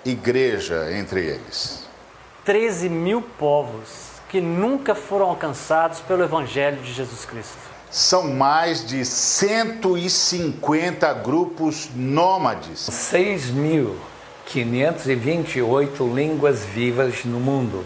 igreja 0.06 0.96
entre 0.96 1.26
eles. 1.26 1.88
13 2.46 2.90
mil 2.90 3.24
povos 3.24 4.12
que 4.34 4.41
nunca 4.41 4.96
foram 4.96 5.28
alcançados 5.28 6.00
pelo 6.00 6.24
Evangelho 6.24 6.82
de 6.82 6.91
Jesus 6.91 7.24
Cristo. 7.24 7.56
São 7.91 8.34
mais 8.34 8.84
de 8.84 9.06
150 9.06 11.13
grupos 11.13 11.91
nômades. 11.96 12.89
6.528 14.50 16.15
línguas 16.15 16.65
vivas 16.65 17.24
no 17.26 17.39
mundo. 17.39 17.86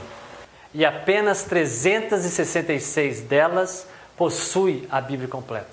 E 0.73 0.85
apenas 0.85 1.43
366 1.43 3.23
delas 3.23 3.85
possuem 4.15 4.87
a 4.89 5.01
Bíblia 5.01 5.27
completa. 5.27 5.67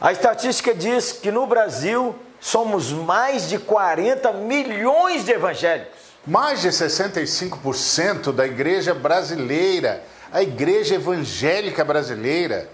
A 0.00 0.12
estatística 0.12 0.72
diz 0.72 1.10
que 1.10 1.32
no 1.32 1.44
Brasil 1.44 2.14
somos 2.38 2.92
mais 2.92 3.48
de 3.48 3.58
40 3.58 4.32
milhões 4.32 5.24
de 5.24 5.32
evangélicos. 5.32 5.97
Mais 6.28 6.60
de 6.60 6.68
65% 6.68 8.32
da 8.32 8.46
igreja 8.46 8.92
brasileira, 8.92 10.04
a 10.30 10.42
igreja 10.42 10.96
evangélica 10.96 11.82
brasileira, 11.82 12.68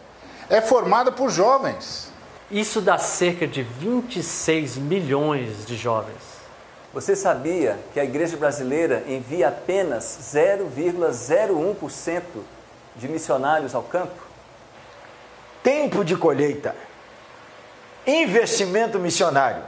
é 0.51 0.61
formada 0.61 1.13
por 1.13 1.31
jovens. 1.31 2.11
Isso 2.51 2.81
dá 2.81 2.99
cerca 2.99 3.47
de 3.47 3.63
26 3.63 4.77
milhões 4.77 5.65
de 5.65 5.77
jovens. 5.77 6.35
Você 6.93 7.15
sabia 7.15 7.79
que 7.93 8.01
a 8.01 8.05
igreja 8.05 8.37
brasileira 8.37 9.05
envia 9.07 9.47
apenas 9.49 10.19
0,01% 10.35 12.23
de 12.97 13.07
missionários 13.09 13.73
ao 13.75 13.85
campo? 13.85 14.25
tempo 15.65 16.05
de 16.05 16.15
colheita, 16.15 16.77
investimento 18.07 18.99
missionário. 18.99 19.63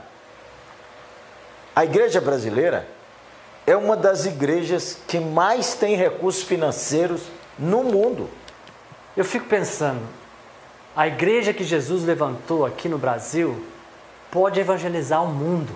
A 1.75 1.83
igreja 1.83 2.21
brasileira 2.21 2.87
é 3.67 3.75
uma 3.75 3.97
das 3.97 4.25
igrejas 4.25 4.97
que 5.05 5.19
mais 5.19 5.73
tem 5.73 5.97
recursos 5.97 6.41
financeiros 6.41 7.23
no 7.59 7.83
mundo. 7.83 8.29
Eu 9.15 9.25
fico 9.25 9.45
pensando, 9.45 9.99
a 10.95 11.05
igreja 11.05 11.51
que 11.51 11.65
Jesus 11.65 12.05
levantou 12.05 12.65
aqui 12.65 12.87
no 12.87 12.97
Brasil 12.97 13.61
pode 14.31 14.57
evangelizar 14.57 15.21
o 15.21 15.27
mundo. 15.27 15.73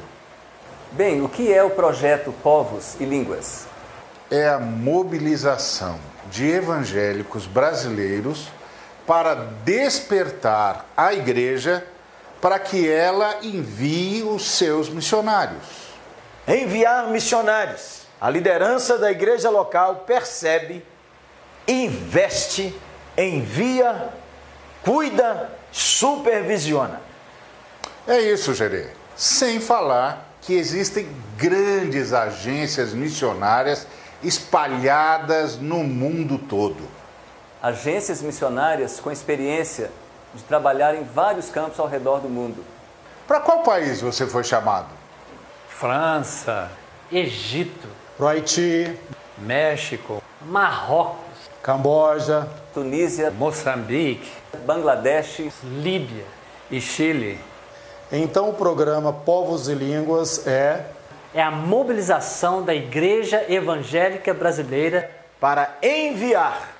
Bem, 0.94 1.22
o 1.22 1.28
que 1.28 1.52
é 1.52 1.62
o 1.62 1.72
projeto 1.72 2.34
Povos 2.42 2.96
e 2.98 3.04
Línguas? 3.04 3.66
É 4.30 4.48
a 4.48 4.58
mobilização 4.58 6.00
de 6.30 6.50
evangélicos 6.50 7.46
brasileiros 7.46 8.48
para 9.06 9.36
despertar 9.66 10.86
a 10.96 11.14
igreja 11.14 11.86
para 12.40 12.58
que 12.58 12.90
ela 12.90 13.40
envie 13.44 14.24
os 14.24 14.50
seus 14.50 14.88
missionários. 14.88 15.91
Enviar 16.48 17.08
missionários. 17.08 18.02
A 18.20 18.30
liderança 18.30 18.98
da 18.98 19.12
igreja 19.12 19.50
local 19.50 20.04
percebe, 20.06 20.86
investe, 21.68 22.80
envia, 23.18 24.10
cuida, 24.84 25.52
supervisiona. 25.72 27.02
É 28.08 28.20
isso, 28.20 28.54
Gerê. 28.54 28.90
Sem 29.16 29.60
falar 29.60 30.28
que 30.42 30.54
existem 30.54 31.08
grandes 31.38 32.14
agências 32.14 32.94
missionárias 32.94 33.88
espalhadas 34.24 35.58
no 35.58 35.84
mundo 35.84 36.38
todo. 36.38 36.88
Agências 37.62 38.22
missionárias 38.22 39.00
com 39.00 39.12
experiência 39.12 39.92
de 40.34 40.44
trabalhar 40.44 40.96
em 40.96 41.04
vários 41.04 41.50
campos 41.50 41.80
ao 41.80 41.88
redor 41.88 42.20
do 42.20 42.30
mundo. 42.30 42.64
Para 43.28 43.40
qual 43.40 43.62
país 43.64 44.02
você 44.02 44.26
foi 44.26 44.44
chamado? 44.44 45.01
França, 45.82 46.70
Egito, 47.12 47.88
Haiti, 48.20 48.96
México, 49.40 50.22
Marrocos, 50.40 51.50
Camboja, 51.64 52.48
Tunísia, 52.72 53.32
Moçambique 53.32 54.32
Bangladesh, 54.64 55.42
Líbia. 55.64 56.24
e 56.70 56.80
Chile. 56.80 57.40
Então 58.12 58.52
o 58.52 58.54
programa 58.54 59.12
Povos 59.12 59.70
e 59.70 59.74
Línguas 59.74 60.46
é 60.46 60.86
É 61.34 61.42
a 61.42 61.50
mobilização 61.50 62.62
da 62.62 62.76
Igreja 62.76 63.44
Evangélica 63.50 64.36
Brasileira 64.36 65.10
para 65.40 65.80
enviar 65.82 66.76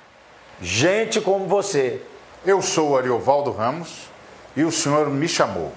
gente 0.60 1.20
como 1.20 1.48
você. 1.48 2.00
Eu 2.46 2.62
sou 2.62 2.90
o 2.90 2.96
Ariovaldo 2.96 3.50
Ramos 3.50 4.08
e 4.54 4.62
o 4.62 4.70
senhor 4.70 5.10
me 5.10 5.26
chamou. 5.26 5.72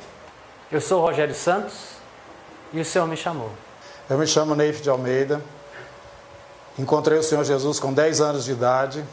Eu 0.71 0.79
sou 0.79 1.01
o 1.01 1.05
Rogério 1.07 1.33
Santos 1.33 1.94
e 2.75 2.81
o 2.81 2.85
Senhor 2.85 3.07
me 3.07 3.15
chamou. 3.15 3.49
Eu 4.09 4.17
me 4.17 4.27
chamo 4.27 4.53
Neif 4.53 4.81
de 4.81 4.89
Almeida. 4.89 5.41
Encontrei 6.77 7.17
o 7.17 7.23
Senhor 7.23 7.43
Jesus 7.45 7.79
com 7.79 7.93
10 7.93 8.19
anos 8.19 8.43
de 8.43 8.51
idade. 8.51 9.03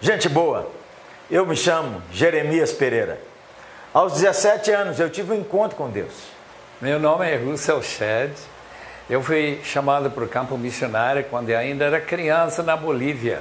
Gente 0.00 0.28
boa, 0.28 0.68
eu 1.30 1.46
me 1.46 1.54
chamo 1.54 2.02
Jeremias 2.12 2.72
Pereira. 2.72 3.20
Aos 3.94 4.14
17 4.14 4.72
anos 4.72 4.98
eu 4.98 5.08
tive 5.08 5.32
um 5.32 5.36
encontro 5.36 5.76
com 5.76 5.88
Deus. 5.88 6.12
Meu 6.80 6.98
nome 6.98 7.30
é 7.30 7.36
Russell 7.36 7.80
Shedd. 7.80 8.32
Eu 9.08 9.22
fui 9.22 9.60
chamado 9.62 10.10
para 10.10 10.24
o 10.24 10.28
campo 10.28 10.58
missionário 10.58 11.24
quando 11.30 11.50
eu 11.50 11.58
ainda 11.58 11.84
era 11.84 12.00
criança 12.00 12.60
na 12.60 12.76
Bolívia. 12.76 13.40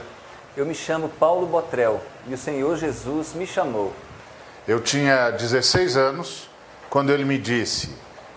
eu 0.55 0.63
me 0.63 0.75
chamo 0.75 1.09
Paulo 1.09 1.47
Botrel 1.47 1.99
e 2.27 2.35
o 2.35 2.37
Senhor 2.37 2.77
Jesus 2.77 3.33
me 3.33 3.47
chamou. 3.47 3.91
Eu 4.67 4.79
tinha 4.79 5.31
16 5.31 5.97
anos 5.97 6.47
quando 6.87 7.11
ele 7.11 7.25
me 7.25 7.39
disse: 7.39 7.89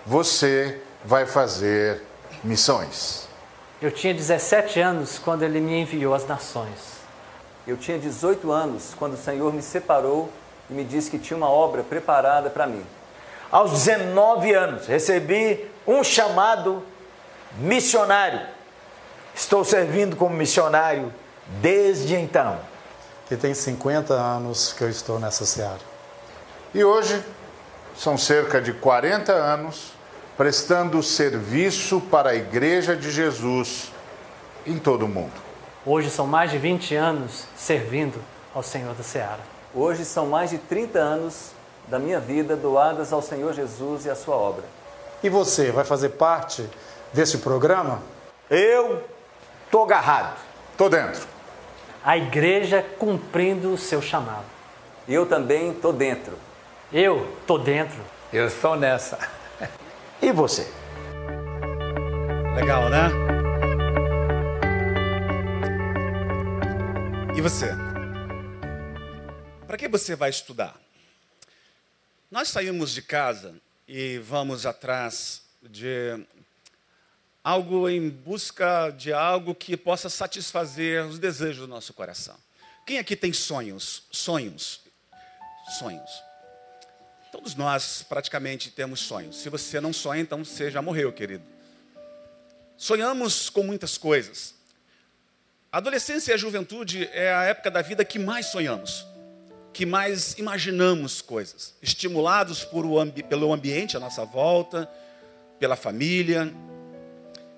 Você 0.07 0.80
vai 1.04 1.26
fazer 1.26 2.02
missões. 2.42 3.28
Eu 3.80 3.90
tinha 3.90 4.14
17 4.14 4.80
anos 4.80 5.18
quando 5.18 5.42
ele 5.42 5.60
me 5.60 5.82
enviou 5.82 6.14
às 6.14 6.26
nações. 6.26 6.94
Eu 7.66 7.76
tinha 7.76 7.98
18 7.98 8.50
anos 8.50 8.94
quando 8.98 9.14
o 9.14 9.16
Senhor 9.16 9.52
me 9.52 9.62
separou 9.62 10.30
e 10.70 10.72
me 10.72 10.84
disse 10.84 11.10
que 11.10 11.18
tinha 11.18 11.36
uma 11.36 11.50
obra 11.50 11.82
preparada 11.82 12.48
para 12.48 12.66
mim. 12.66 12.84
Aos 13.50 13.72
19 13.72 14.52
anos 14.54 14.86
recebi 14.86 15.70
um 15.86 16.02
chamado 16.02 16.82
missionário. 17.58 18.40
Estou 19.34 19.64
servindo 19.64 20.16
como 20.16 20.34
missionário 20.34 21.12
desde 21.60 22.14
então. 22.14 22.58
E 23.30 23.36
tem 23.36 23.52
50 23.52 24.14
anos 24.14 24.72
que 24.72 24.84
eu 24.84 24.90
estou 24.90 25.18
nessa 25.18 25.44
seara. 25.44 25.80
E 26.72 26.84
hoje 26.84 27.22
são 27.96 28.16
cerca 28.16 28.60
de 28.60 28.72
40 28.72 29.32
anos 29.32 29.93
prestando 30.37 31.03
serviço 31.03 32.01
para 32.01 32.31
a 32.31 32.35
Igreja 32.35 32.97
de 32.97 33.11
Jesus 33.11 33.92
em 34.66 34.79
todo 34.79 35.05
o 35.05 35.09
mundo. 35.09 35.33
Hoje 35.87 36.11
são 36.11 36.27
mais 36.27 36.51
de 36.51 36.59
20 36.59 36.94
anos 36.97 37.47
servindo 37.57 38.20
ao 38.55 38.62
Senhor 38.62 38.94
da 38.94 39.03
Seara. 39.03 39.40
Hoje 39.75 40.05
são 40.05 40.27
mais 40.27 40.51
de 40.51 40.59
30 40.59 40.99
anos 40.99 41.51
da 41.88 41.99
minha 41.99 42.18
vida 42.18 42.57
doadas 42.57 43.12
ao 43.12 43.23
Senhor 43.23 43.53
Jesus 43.53 44.07
e 44.07 44.11
à 44.11 44.14
sua 44.14 44.35
obra. 44.35 44.64
E 45.23 45.29
você 45.29 45.70
vai 45.70 45.85
fazer 45.85 46.11
parte 46.11 46.68
desse 47.12 47.38
programa? 47.38 48.03
Eu 48.51 49.05
tô 49.70 49.85
agarrado. 49.85 50.37
Tô 50.77 50.88
dentro. 50.88 51.27
A 52.05 52.16
igreja 52.16 52.85
cumprindo 52.99 53.73
o 53.73 53.79
seu 53.79 54.03
chamado. 54.03 54.44
Eu 55.09 55.27
também 55.27 55.70
estou 55.70 55.92
dentro. 55.92 56.37
Eu 56.92 57.29
tô 57.47 57.59
dentro. 57.59 58.01
Eu 58.33 58.47
estou 58.47 58.77
nessa. 58.77 59.18
E 60.24 60.32
você? 60.32 60.66
Legal, 62.56 62.88
né? 62.88 63.10
E 67.37 67.42
você? 67.42 67.66
Para 69.66 69.76
que 69.76 69.87
você 69.87 70.16
vai 70.16 70.30
estudar? 70.30 70.80
Nós 72.30 72.48
saímos 72.48 72.92
de 72.92 73.02
casa 73.02 73.54
e 73.87 74.16
vamos 74.16 74.64
atrás 74.64 75.42
de 75.62 76.18
algo 77.44 77.87
em 77.87 78.08
busca 78.08 78.88
de 78.96 79.12
algo 79.12 79.54
que 79.54 79.76
possa 79.76 80.08
satisfazer 80.08 81.04
os 81.04 81.18
desejos 81.18 81.58
do 81.58 81.68
nosso 81.68 81.92
coração. 81.92 82.37
Quem 82.87 82.98
aqui 82.98 83.14
tem 83.14 83.34
sonhos? 83.34 84.04
Sonhos. 84.10 84.80
Sonhos. 85.78 86.34
Todos 87.35 87.57
nós 87.57 88.07
praticamente 88.09 88.70
temos 88.70 89.01
sonhos. 89.01 89.38
Se 89.38 89.49
você 89.49 89.81
não 89.81 89.92
sonha, 89.92 90.23
então 90.23 90.44
você 90.44 90.70
já 90.70 90.81
morreu, 90.81 91.12
querido. 91.12 91.42
Sonhamos 92.77 93.51
com 93.51 93.64
muitas 93.64 93.99
coisas. 93.99 94.55
A 95.73 95.79
adolescência 95.79 96.31
e 96.31 96.35
a 96.35 96.37
juventude 96.37 97.11
é 97.12 97.35
a 97.35 97.42
época 97.42 97.73
da 97.73 97.83
vida 97.83 98.05
que 98.05 98.20
mais 98.20 98.47
sonhamos, 98.47 99.05
que 99.73 99.85
mais 99.85 100.35
imaginamos 100.35 101.20
coisas, 101.20 101.75
estimulados 101.83 102.68
ambi 103.01 103.25
pelo 103.25 103.53
ambiente 103.53 103.97
à 103.97 104.01
nossa 104.01 104.25
volta, 104.25 104.88
pela 105.59 105.75
família. 105.75 106.55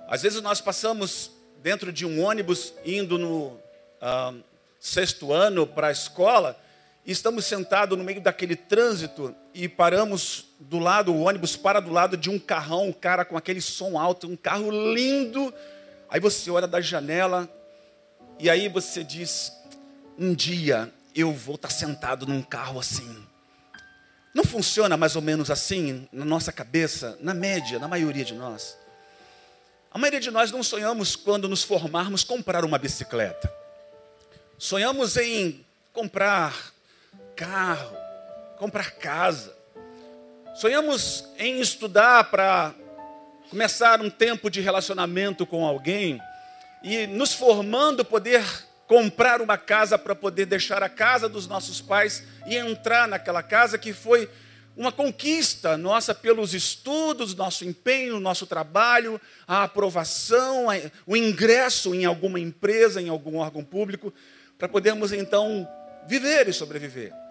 Às 0.09 0.23
vezes 0.23 0.41
nós 0.41 0.59
passamos 0.59 1.31
dentro 1.63 1.93
de 1.93 2.07
um 2.07 2.25
ônibus 2.25 2.73
indo 2.83 3.19
no 3.19 3.61
ah, 4.01 4.33
sexto 4.81 5.35
ano 5.35 5.67
para 5.67 5.89
a 5.89 5.93
escola 5.93 6.59
e 7.07 7.13
estamos 7.13 7.45
sentados 7.45 7.97
no 7.97 8.03
meio 8.03 8.21
daquele 8.21 8.57
trânsito 8.57 9.33
e 9.55 9.69
paramos 9.69 10.49
do 10.59 10.81
lado, 10.81 11.15
o 11.15 11.21
ônibus 11.21 11.57
para 11.57 11.79
do 11.79 11.93
lado 11.93 12.17
de 12.17 12.29
um 12.29 12.37
carrão, 12.37 12.89
um 12.89 12.93
cara 12.93 13.25
com 13.25 13.37
aquele 13.37 13.61
som 13.61 13.97
alto, 13.97 14.27
um 14.27 14.35
carro 14.35 14.71
lindo. 14.93 15.55
Aí 16.11 16.19
você 16.19 16.51
olha 16.51 16.67
da 16.67 16.81
janela 16.81 17.49
e 18.41 18.51
aí 18.51 18.69
você 18.69 19.05
diz: 19.05 19.53
um 20.19 20.35
dia 20.35 20.93
eu 21.15 21.33
vou 21.33 21.55
estar 21.55 21.71
sentado 21.71 22.27
num 22.27 22.43
carro 22.43 22.81
assim. 22.81 23.25
Não 24.35 24.45
funciona 24.45 24.97
mais 24.97 25.15
ou 25.15 25.23
menos 25.23 25.49
assim 25.49 26.09
na 26.13 26.25
nossa 26.25 26.51
cabeça, 26.51 27.17
na 27.21 27.33
média, 27.33 27.79
na 27.79 27.87
maioria 27.87 28.25
de 28.25 28.35
nós. 28.35 28.77
A 29.93 29.99
maioria 29.99 30.21
de 30.21 30.31
nós 30.33 30.51
não 30.51 30.63
sonhamos 30.63 31.15
quando 31.15 31.49
nos 31.49 31.63
formarmos 31.63 32.25
comprar 32.25 32.65
uma 32.65 32.79
bicicleta. 32.79 33.51
Sonhamos 34.59 35.17
em 35.17 35.65
comprar 35.93 36.76
carro, 37.37 37.95
comprar 38.57 38.93
casa. 38.93 39.55
Sonhamos 40.55 41.25
em 41.39 41.61
estudar 41.61 42.31
para 42.31 42.75
começar 43.51 44.01
um 44.01 44.09
tempo 44.09 44.51
de 44.51 44.63
relacionamento 44.63 45.47
com 45.47 45.65
alguém 45.65 46.19
e 46.83 47.07
nos 47.07 47.35
formando 47.35 48.05
poder 48.05 48.43
comprar 48.87 49.43
uma 49.43 49.59
casa 49.59 49.99
para 49.99 50.15
poder 50.15 50.47
deixar 50.47 50.83
a 50.83 50.89
casa 50.89 51.29
dos 51.29 51.47
nossos 51.47 51.81
pais 51.81 52.25
e 52.47 52.57
entrar 52.57 53.07
naquela 53.07 53.43
casa 53.43 53.77
que 53.77 53.93
foi 53.93 54.31
uma 54.75 54.93
conquista 54.93 55.77
nossa 55.77 56.15
pelos 56.15 56.55
estudos, 56.55 57.35
nosso 57.35 57.65
empenho, 57.65 58.21
nosso 58.21 58.47
trabalho, 58.47 59.21
a 59.47 59.65
aprovação, 59.65 60.67
o 61.07 61.17
ingresso 61.17 61.95
em 61.95 62.05
alguma 62.05 62.41
empresa, 62.41 63.01
em 63.01 63.09
algum 63.09 63.37
órgão 63.39 63.65
público, 63.65 64.13
para 64.57 64.69
podermos 64.69 65.13
então 65.13 65.69
viver 66.07 66.49
e 66.49 66.53
sobreviver. 66.53 67.26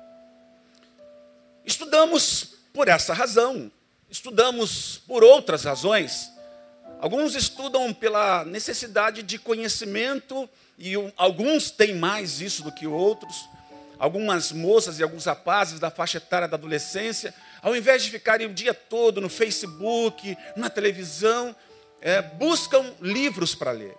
Estudamos 1.66 2.56
por 2.74 2.88
essa 2.88 3.14
razão, 3.14 3.72
estudamos 4.10 5.02
por 5.08 5.24
outras 5.24 5.64
razões. 5.64 6.30
Alguns 7.00 7.36
estudam 7.36 7.94
pela 7.94 8.46
necessidade 8.46 9.24
de 9.24 9.40
conhecimento 9.40 10.48
e 10.78 10.94
alguns 11.18 11.72
têm 11.72 11.96
mais 11.96 12.40
isso 12.42 12.64
do 12.64 12.72
que 12.72 12.86
outros. 12.86 13.50
Algumas 13.98 14.52
moças 14.52 15.00
e 15.00 15.04
alguns 15.04 15.26
rapazes 15.26 15.80
da 15.80 15.90
faixa 15.90 16.18
etária 16.18 16.48
da 16.48 16.58
adolescência, 16.58 17.34
ao 17.62 17.76
invés 17.76 18.04
de 18.04 18.12
ficarem 18.12 18.46
o 18.46 18.54
dia 18.54 18.74
todo 18.74 19.22
no 19.22 19.30
Facebook, 19.30 20.38
na 20.56 20.70
televisão, 20.70 21.56
é, 22.02 22.22
buscam 22.22 22.94
livros 23.02 23.56
para 23.56 23.72
ler. 23.72 23.96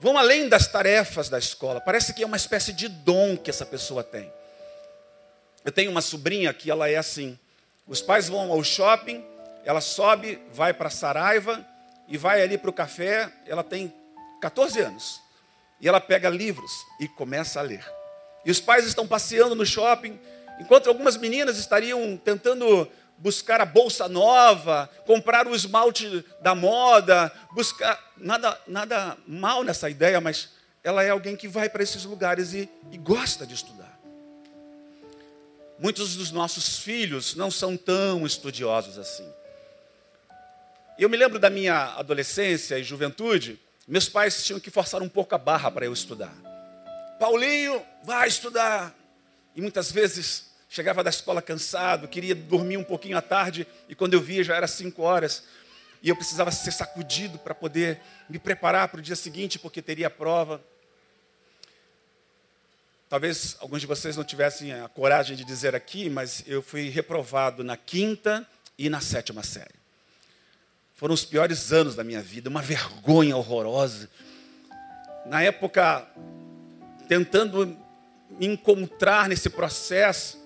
Vão 0.00 0.16
além 0.16 0.48
das 0.48 0.66
tarefas 0.66 1.28
da 1.28 1.38
escola. 1.38 1.80
Parece 1.80 2.14
que 2.14 2.22
é 2.22 2.26
uma 2.26 2.36
espécie 2.36 2.72
de 2.72 2.88
dom 2.88 3.36
que 3.36 3.50
essa 3.50 3.66
pessoa 3.66 4.02
tem. 4.02 4.32
Eu 5.64 5.72
tenho 5.72 5.90
uma 5.90 6.00
sobrinha 6.00 6.52
que 6.52 6.70
ela 6.70 6.88
é 6.88 6.96
assim. 6.96 7.38
Os 7.86 8.00
pais 8.00 8.28
vão 8.28 8.50
ao 8.52 8.62
shopping, 8.62 9.24
ela 9.64 9.80
sobe, 9.80 10.40
vai 10.52 10.72
para 10.72 10.90
Saraiva 10.90 11.66
e 12.06 12.16
vai 12.16 12.42
ali 12.42 12.56
para 12.56 12.70
o 12.70 12.72
café. 12.72 13.30
Ela 13.46 13.64
tem 13.64 13.92
14 14.40 14.80
anos. 14.80 15.20
E 15.80 15.88
ela 15.88 16.00
pega 16.00 16.28
livros 16.28 16.70
e 17.00 17.08
começa 17.08 17.60
a 17.60 17.62
ler. 17.62 17.84
E 18.44 18.50
os 18.50 18.60
pais 18.60 18.86
estão 18.86 19.06
passeando 19.06 19.54
no 19.54 19.66
shopping, 19.66 20.18
enquanto 20.60 20.88
algumas 20.88 21.16
meninas 21.16 21.58
estariam 21.58 22.16
tentando 22.16 22.88
buscar 23.18 23.60
a 23.60 23.66
bolsa 23.66 24.08
nova, 24.08 24.88
comprar 25.04 25.46
o 25.46 25.54
esmalte 25.54 26.24
da 26.40 26.54
moda, 26.54 27.32
buscar. 27.52 27.98
Nada, 28.16 28.60
nada 28.66 29.16
mal 29.26 29.62
nessa 29.62 29.90
ideia, 29.90 30.20
mas 30.20 30.50
ela 30.82 31.02
é 31.02 31.10
alguém 31.10 31.36
que 31.36 31.46
vai 31.46 31.68
para 31.68 31.82
esses 31.82 32.04
lugares 32.04 32.52
e, 32.52 32.68
e 32.90 32.98
gosta 32.98 33.46
de 33.46 33.54
estudar. 33.54 33.87
Muitos 35.78 36.16
dos 36.16 36.32
nossos 36.32 36.78
filhos 36.78 37.34
não 37.36 37.50
são 37.50 37.76
tão 37.76 38.26
estudiosos 38.26 38.98
assim. 38.98 39.28
Eu 40.98 41.08
me 41.08 41.16
lembro 41.16 41.38
da 41.38 41.48
minha 41.48 41.94
adolescência 41.94 42.78
e 42.78 42.82
juventude, 42.82 43.60
meus 43.86 44.08
pais 44.08 44.44
tinham 44.44 44.58
que 44.58 44.70
forçar 44.70 45.00
um 45.02 45.08
pouco 45.08 45.34
a 45.34 45.38
barra 45.38 45.70
para 45.70 45.86
eu 45.86 45.92
estudar. 45.92 46.34
Paulinho, 47.20 47.80
vai 48.02 48.26
estudar. 48.26 48.94
E 49.54 49.60
muitas 49.60 49.92
vezes 49.92 50.50
chegava 50.68 51.02
da 51.04 51.10
escola 51.10 51.40
cansado, 51.40 52.08
queria 52.08 52.34
dormir 52.34 52.76
um 52.76 52.84
pouquinho 52.84 53.16
à 53.16 53.22
tarde, 53.22 53.66
e 53.88 53.94
quando 53.94 54.14
eu 54.14 54.20
via 54.20 54.42
já 54.42 54.56
era 54.56 54.66
cinco 54.66 55.02
horas, 55.02 55.44
e 56.02 56.08
eu 56.08 56.16
precisava 56.16 56.50
ser 56.50 56.72
sacudido 56.72 57.38
para 57.38 57.54
poder 57.54 58.00
me 58.28 58.38
preparar 58.38 58.88
para 58.88 58.98
o 58.98 59.02
dia 59.02 59.16
seguinte, 59.16 59.58
porque 59.58 59.80
teria 59.80 60.10
prova. 60.10 60.60
Talvez 63.08 63.56
alguns 63.60 63.80
de 63.80 63.86
vocês 63.86 64.18
não 64.18 64.24
tivessem 64.24 64.70
a 64.70 64.86
coragem 64.86 65.34
de 65.34 65.42
dizer 65.42 65.74
aqui, 65.74 66.10
mas 66.10 66.44
eu 66.46 66.60
fui 66.60 66.90
reprovado 66.90 67.64
na 67.64 67.74
quinta 67.74 68.46
e 68.76 68.90
na 68.90 69.00
sétima 69.00 69.42
série. 69.42 69.74
Foram 70.94 71.14
os 71.14 71.24
piores 71.24 71.72
anos 71.72 71.94
da 71.94 72.04
minha 72.04 72.20
vida, 72.20 72.50
uma 72.50 72.60
vergonha 72.60 73.34
horrorosa. 73.34 74.10
Na 75.24 75.42
época, 75.42 76.06
tentando 77.08 77.78
me 78.38 78.46
encontrar 78.46 79.26
nesse 79.26 79.48
processo, 79.48 80.38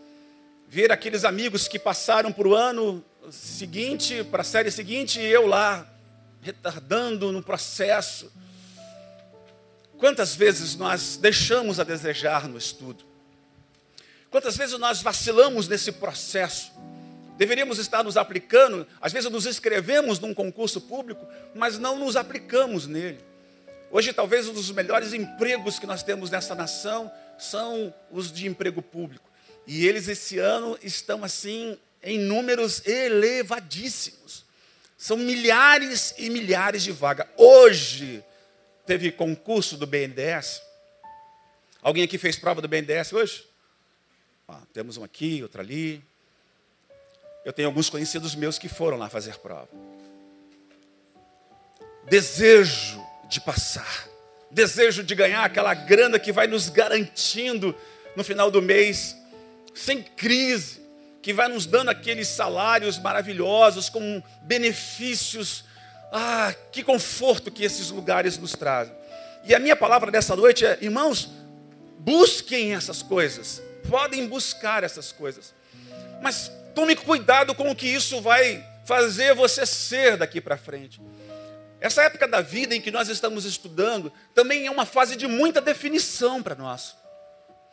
ver 0.68 0.92
aqueles 0.92 1.24
amigos 1.24 1.66
que 1.66 1.80
passaram 1.80 2.32
para 2.32 2.46
o 2.46 2.54
ano 2.54 3.04
seguinte, 3.28 4.22
para 4.22 4.42
a 4.42 4.44
série 4.44 4.70
seguinte, 4.70 5.18
e 5.18 5.26
eu 5.26 5.48
lá, 5.48 5.84
retardando 6.40 7.32
no 7.32 7.42
processo. 7.42 8.30
Quantas 10.02 10.34
vezes 10.34 10.74
nós 10.74 11.16
deixamos 11.16 11.78
a 11.78 11.84
desejar 11.84 12.48
no 12.48 12.58
estudo? 12.58 13.04
Quantas 14.32 14.56
vezes 14.56 14.76
nós 14.76 15.00
vacilamos 15.00 15.68
nesse 15.68 15.92
processo? 15.92 16.72
Deveríamos 17.38 17.78
estar 17.78 18.02
nos 18.02 18.16
aplicando, 18.16 18.84
às 19.00 19.12
vezes 19.12 19.30
nos 19.30 19.46
inscrevemos 19.46 20.18
num 20.18 20.34
concurso 20.34 20.80
público, 20.80 21.24
mas 21.54 21.78
não 21.78 21.96
nos 22.00 22.16
aplicamos 22.16 22.88
nele. 22.88 23.20
Hoje, 23.92 24.12
talvez 24.12 24.48
um 24.48 24.52
dos 24.52 24.72
melhores 24.72 25.12
empregos 25.12 25.78
que 25.78 25.86
nós 25.86 26.02
temos 26.02 26.30
nessa 26.32 26.56
nação 26.56 27.08
são 27.38 27.94
os 28.10 28.32
de 28.32 28.48
emprego 28.48 28.82
público. 28.82 29.30
E 29.68 29.86
eles 29.86 30.08
esse 30.08 30.36
ano 30.36 30.76
estão 30.82 31.22
assim 31.22 31.78
em 32.02 32.18
números 32.18 32.84
elevadíssimos. 32.84 34.44
São 34.98 35.16
milhares 35.16 36.12
e 36.18 36.28
milhares 36.28 36.82
de 36.82 36.90
vagas. 36.90 37.28
Hoje 37.36 38.24
teve 38.86 39.12
concurso 39.12 39.76
do 39.76 39.86
BNDES. 39.86 40.62
Alguém 41.80 42.04
aqui 42.04 42.18
fez 42.18 42.36
prova 42.36 42.60
do 42.60 42.68
BNDES 42.68 43.12
hoje? 43.12 43.46
Temos 44.72 44.96
um 44.96 45.04
aqui, 45.04 45.42
outro 45.42 45.60
ali. 45.60 46.02
Eu 47.44 47.52
tenho 47.52 47.68
alguns 47.68 47.88
conhecidos 47.88 48.34
meus 48.34 48.58
que 48.58 48.68
foram 48.68 48.96
lá 48.96 49.08
fazer 49.08 49.36
prova. 49.38 49.68
Desejo 52.08 53.00
de 53.28 53.40
passar, 53.40 54.08
desejo 54.50 55.02
de 55.02 55.14
ganhar 55.14 55.44
aquela 55.44 55.72
grana 55.72 56.18
que 56.18 56.32
vai 56.32 56.46
nos 56.46 56.68
garantindo 56.68 57.74
no 58.14 58.22
final 58.22 58.50
do 58.50 58.60
mês 58.60 59.16
sem 59.74 60.02
crise, 60.02 60.82
que 61.22 61.32
vai 61.32 61.48
nos 61.48 61.64
dando 61.64 61.88
aqueles 61.88 62.28
salários 62.28 62.98
maravilhosos, 62.98 63.88
com 63.88 64.22
benefícios. 64.42 65.64
Ah, 66.12 66.54
que 66.70 66.84
conforto 66.84 67.50
que 67.50 67.64
esses 67.64 67.90
lugares 67.90 68.36
nos 68.36 68.52
trazem. 68.52 68.94
E 69.44 69.54
a 69.54 69.58
minha 69.58 69.74
palavra 69.74 70.10
dessa 70.10 70.36
noite 70.36 70.66
é: 70.66 70.78
irmãos, 70.82 71.30
busquem 71.98 72.74
essas 72.74 73.02
coisas, 73.02 73.62
podem 73.88 74.28
buscar 74.28 74.84
essas 74.84 75.10
coisas, 75.10 75.54
mas 76.20 76.52
tome 76.74 76.94
cuidado 76.94 77.54
com 77.54 77.70
o 77.70 77.74
que 77.74 77.86
isso 77.86 78.20
vai 78.20 78.62
fazer 78.84 79.34
você 79.34 79.64
ser 79.64 80.18
daqui 80.18 80.38
para 80.38 80.58
frente. 80.58 81.00
Essa 81.80 82.02
época 82.02 82.28
da 82.28 82.40
vida 82.40 82.76
em 82.76 82.80
que 82.80 82.90
nós 82.90 83.08
estamos 83.08 83.44
estudando 83.44 84.12
também 84.34 84.66
é 84.66 84.70
uma 84.70 84.86
fase 84.86 85.16
de 85.16 85.26
muita 85.26 85.60
definição 85.60 86.42
para 86.42 86.54
nós. 86.54 86.94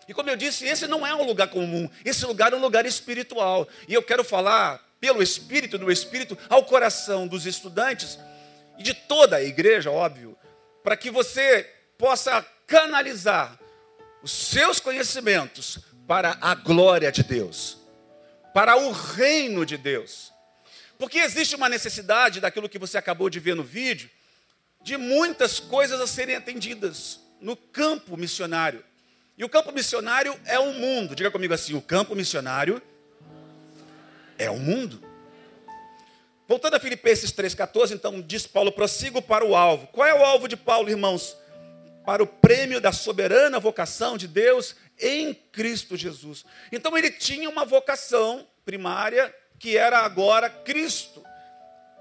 E 0.07 0.13
como 0.13 0.29
eu 0.29 0.35
disse, 0.35 0.65
esse 0.65 0.87
não 0.87 1.05
é 1.05 1.13
um 1.13 1.23
lugar 1.23 1.49
comum, 1.49 1.87
esse 2.03 2.25
lugar 2.25 2.51
é 2.51 2.55
um 2.55 2.59
lugar 2.59 2.85
espiritual. 2.85 3.67
E 3.87 3.93
eu 3.93 4.01
quero 4.01 4.23
falar 4.23 4.83
pelo 4.99 5.23
Espírito, 5.23 5.77
no 5.77 5.91
Espírito, 5.91 6.37
ao 6.49 6.65
coração 6.65 7.27
dos 7.27 7.45
estudantes 7.45 8.19
e 8.77 8.83
de 8.83 8.93
toda 8.93 9.37
a 9.37 9.43
igreja, 9.43 9.91
óbvio, 9.91 10.37
para 10.83 10.97
que 10.97 11.09
você 11.09 11.63
possa 11.97 12.45
canalizar 12.65 13.57
os 14.21 14.31
seus 14.31 14.79
conhecimentos 14.79 15.79
para 16.07 16.37
a 16.41 16.55
glória 16.55 17.11
de 17.11 17.23
Deus, 17.23 17.77
para 18.53 18.75
o 18.75 18.91
reino 18.91 19.65
de 19.65 19.77
Deus. 19.77 20.31
Porque 20.97 21.19
existe 21.19 21.55
uma 21.55 21.69
necessidade 21.69 22.41
daquilo 22.41 22.67
que 22.67 22.79
você 22.79 22.97
acabou 22.97 23.29
de 23.29 23.39
ver 23.39 23.55
no 23.55 23.63
vídeo, 23.63 24.09
de 24.81 24.97
muitas 24.97 25.59
coisas 25.59 25.99
a 26.01 26.07
serem 26.07 26.35
atendidas 26.35 27.19
no 27.39 27.55
campo 27.55 28.17
missionário. 28.17 28.83
E 29.37 29.43
o 29.43 29.49
campo 29.49 29.71
missionário 29.71 30.37
é 30.45 30.59
o 30.59 30.73
mundo. 30.73 31.15
Diga 31.15 31.31
comigo 31.31 31.53
assim: 31.53 31.73
o 31.73 31.81
campo 31.81 32.15
missionário 32.15 32.81
é 34.39 34.49
o 34.49 34.57
mundo. 34.57 35.03
Voltando 36.47 36.73
a 36.75 36.79
Filipenses 36.79 37.31
3,14, 37.31 37.91
então 37.91 38.19
diz 38.21 38.47
Paulo: 38.47 38.71
prossigo 38.71 39.21
para 39.21 39.45
o 39.45 39.55
alvo. 39.55 39.85
Qual 39.87 40.07
é 40.07 40.13
o 40.13 40.23
alvo 40.23 40.47
de 40.47 40.57
Paulo, 40.57 40.89
irmãos? 40.89 41.37
Para 42.03 42.23
o 42.23 42.27
prêmio 42.27 42.81
da 42.81 42.91
soberana 42.91 43.59
vocação 43.59 44.17
de 44.17 44.27
Deus 44.27 44.75
em 44.97 45.33
Cristo 45.33 45.95
Jesus. 45.95 46.43
Então 46.71 46.97
ele 46.97 47.11
tinha 47.11 47.47
uma 47.47 47.65
vocação 47.65 48.47
primária 48.65 49.31
que 49.59 49.77
era 49.77 49.99
agora 49.99 50.49
Cristo 50.49 51.23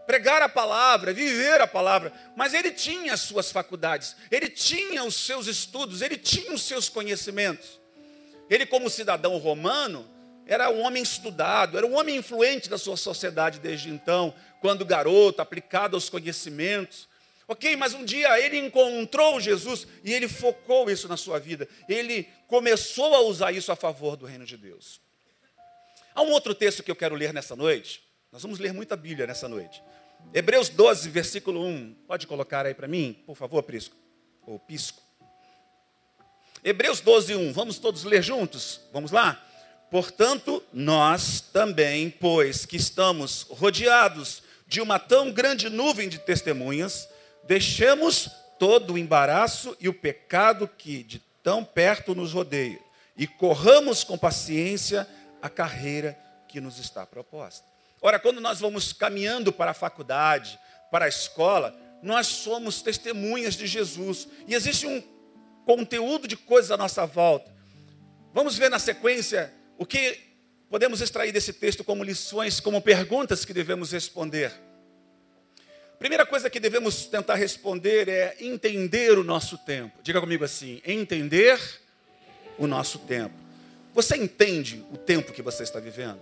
pregar 0.07 0.40
a 0.40 0.48
palavra, 0.48 1.12
viver 1.12 1.61
a 1.61 1.66
palavra, 1.66 2.11
mas 2.35 2.55
ele 2.55 2.70
tinha 2.70 3.12
as 3.12 3.20
suas 3.20 3.53
faculdades, 3.53 4.16
ele 4.31 4.48
tinha 4.48 5.05
os 5.05 5.14
seus 5.14 5.46
estudos, 5.46 6.01
ele 6.01 6.16
tinha 6.16 6.51
os 6.55 6.62
seus 6.62 6.88
conhecimentos. 6.88 7.79
Ele, 8.48 8.64
como 8.64 8.88
cidadão 8.88 9.37
romano, 9.37 10.09
era 10.48 10.70
um 10.70 10.80
homem 10.80 11.02
estudado, 11.02 11.76
era 11.76 11.87
um 11.87 11.94
homem 11.94 12.16
influente 12.16 12.70
da 12.70 12.78
sua 12.78 12.96
sociedade 12.96 13.61
desde 13.61 13.90
então, 13.90 14.34
quando 14.62 14.82
garoto, 14.82 15.42
aplicado 15.42 15.94
aos 15.94 16.08
conhecimentos. 16.08 17.06
Ok, 17.46 17.76
mas 17.76 17.92
um 17.92 18.02
dia 18.02 18.40
ele 18.40 18.56
encontrou 18.56 19.38
Jesus 19.38 19.87
e 20.02 20.12
ele 20.12 20.26
focou 20.26 20.90
isso 20.90 21.06
na 21.06 21.18
sua 21.18 21.38
vida. 21.38 21.68
Ele 21.87 22.26
começou 22.46 23.14
a 23.14 23.20
usar 23.20 23.52
isso 23.52 23.70
a 23.70 23.76
favor 23.76 24.16
do 24.16 24.24
reino 24.24 24.46
de 24.46 24.56
Deus. 24.56 25.02
Há 26.14 26.22
um 26.22 26.30
outro 26.30 26.54
texto 26.54 26.82
que 26.82 26.90
eu 26.90 26.96
quero 26.96 27.14
ler 27.14 27.32
nessa 27.32 27.54
noite. 27.54 28.02
Nós 28.32 28.42
vamos 28.42 28.58
ler 28.58 28.72
muita 28.72 28.96
Bíblia 28.96 29.26
nessa 29.26 29.48
noite. 29.48 29.82
Hebreus 30.32 30.70
12, 30.70 31.11
versículo 31.11 31.62
1. 31.62 31.94
Pode 32.06 32.26
colocar 32.26 32.64
aí 32.64 32.74
para 32.74 32.88
mim, 32.88 33.22
por 33.26 33.37
favor, 33.37 33.62
Prisco? 33.62 33.94
Ou 34.46 34.58
Pisco. 34.58 35.02
Hebreus 36.64 37.00
12, 37.00 37.34
1. 37.34 37.52
Vamos 37.52 37.78
todos 37.78 38.04
ler 38.04 38.22
juntos? 38.22 38.80
Vamos 38.92 39.11
lá? 39.11 39.44
Portanto, 39.90 40.62
nós 40.72 41.40
também, 41.40 42.11
pois 42.11 42.66
que 42.66 42.77
estamos 42.77 43.46
rodeados 43.48 44.42
de 44.66 44.81
uma 44.81 44.98
tão 44.98 45.33
grande 45.33 45.70
nuvem 45.70 46.09
de 46.09 46.18
testemunhas, 46.18 47.09
deixemos 47.44 48.31
todo 48.59 48.94
o 48.94 48.98
embaraço 48.98 49.77
e 49.81 49.88
o 49.88 49.94
pecado 49.94 50.68
que 50.68 51.03
de 51.03 51.20
tão 51.42 51.64
perto 51.64 52.14
nos 52.14 52.35
rodeia 52.35 52.79
e 53.16 53.27
corramos 53.27 54.05
com 54.05 54.18
paciência 54.18 55.09
a 55.40 55.48
carreira 55.48 56.18
que 56.46 56.61
nos 56.61 56.79
está 56.79 57.07
proposta. 57.07 57.66
Ora, 58.01 58.18
quando 58.18 58.40
nós 58.40 58.61
vamos 58.61 58.92
caminhando 58.92 59.53
para 59.53 59.70
a 59.70 59.74
faculdade, 59.74 60.59
para 60.90 61.07
a 61.07 61.09
escola, 61.09 61.74
nós 62.03 62.27
somos 62.27 62.83
testemunhas 62.83 63.55
de 63.55 63.66
Jesus. 63.66 64.29
E 64.46 64.55
existe 64.55 64.87
um 64.87 65.03
conteúdo 65.64 66.29
de 66.29 66.37
coisas 66.37 66.70
à 66.70 66.77
nossa 66.77 67.07
volta. 67.07 67.51
Vamos 68.33 68.57
ver 68.57 68.70
na 68.70 68.79
sequência 68.79 69.53
o 69.78 69.86
que 69.86 70.18
podemos 70.68 71.00
extrair 71.00 71.32
desse 71.32 71.52
texto 71.52 71.82
como 71.82 72.04
lições, 72.04 72.60
como 72.60 72.82
perguntas 72.82 73.44
que 73.44 73.54
devemos 73.54 73.92
responder. 73.92 74.52
Primeira 75.98 76.26
coisa 76.26 76.50
que 76.50 76.60
devemos 76.60 77.06
tentar 77.06 77.36
responder 77.36 78.08
é 78.08 78.36
entender 78.40 79.18
o 79.18 79.24
nosso 79.24 79.56
tempo. 79.56 79.96
Diga 80.02 80.20
comigo 80.20 80.44
assim: 80.44 80.82
entender 80.84 81.58
o 82.58 82.66
nosso 82.66 82.98
tempo. 82.98 83.34
Você 83.94 84.16
entende 84.16 84.84
o 84.92 84.96
tempo 84.96 85.32
que 85.32 85.42
você 85.42 85.62
está 85.62 85.80
vivendo? 85.80 86.20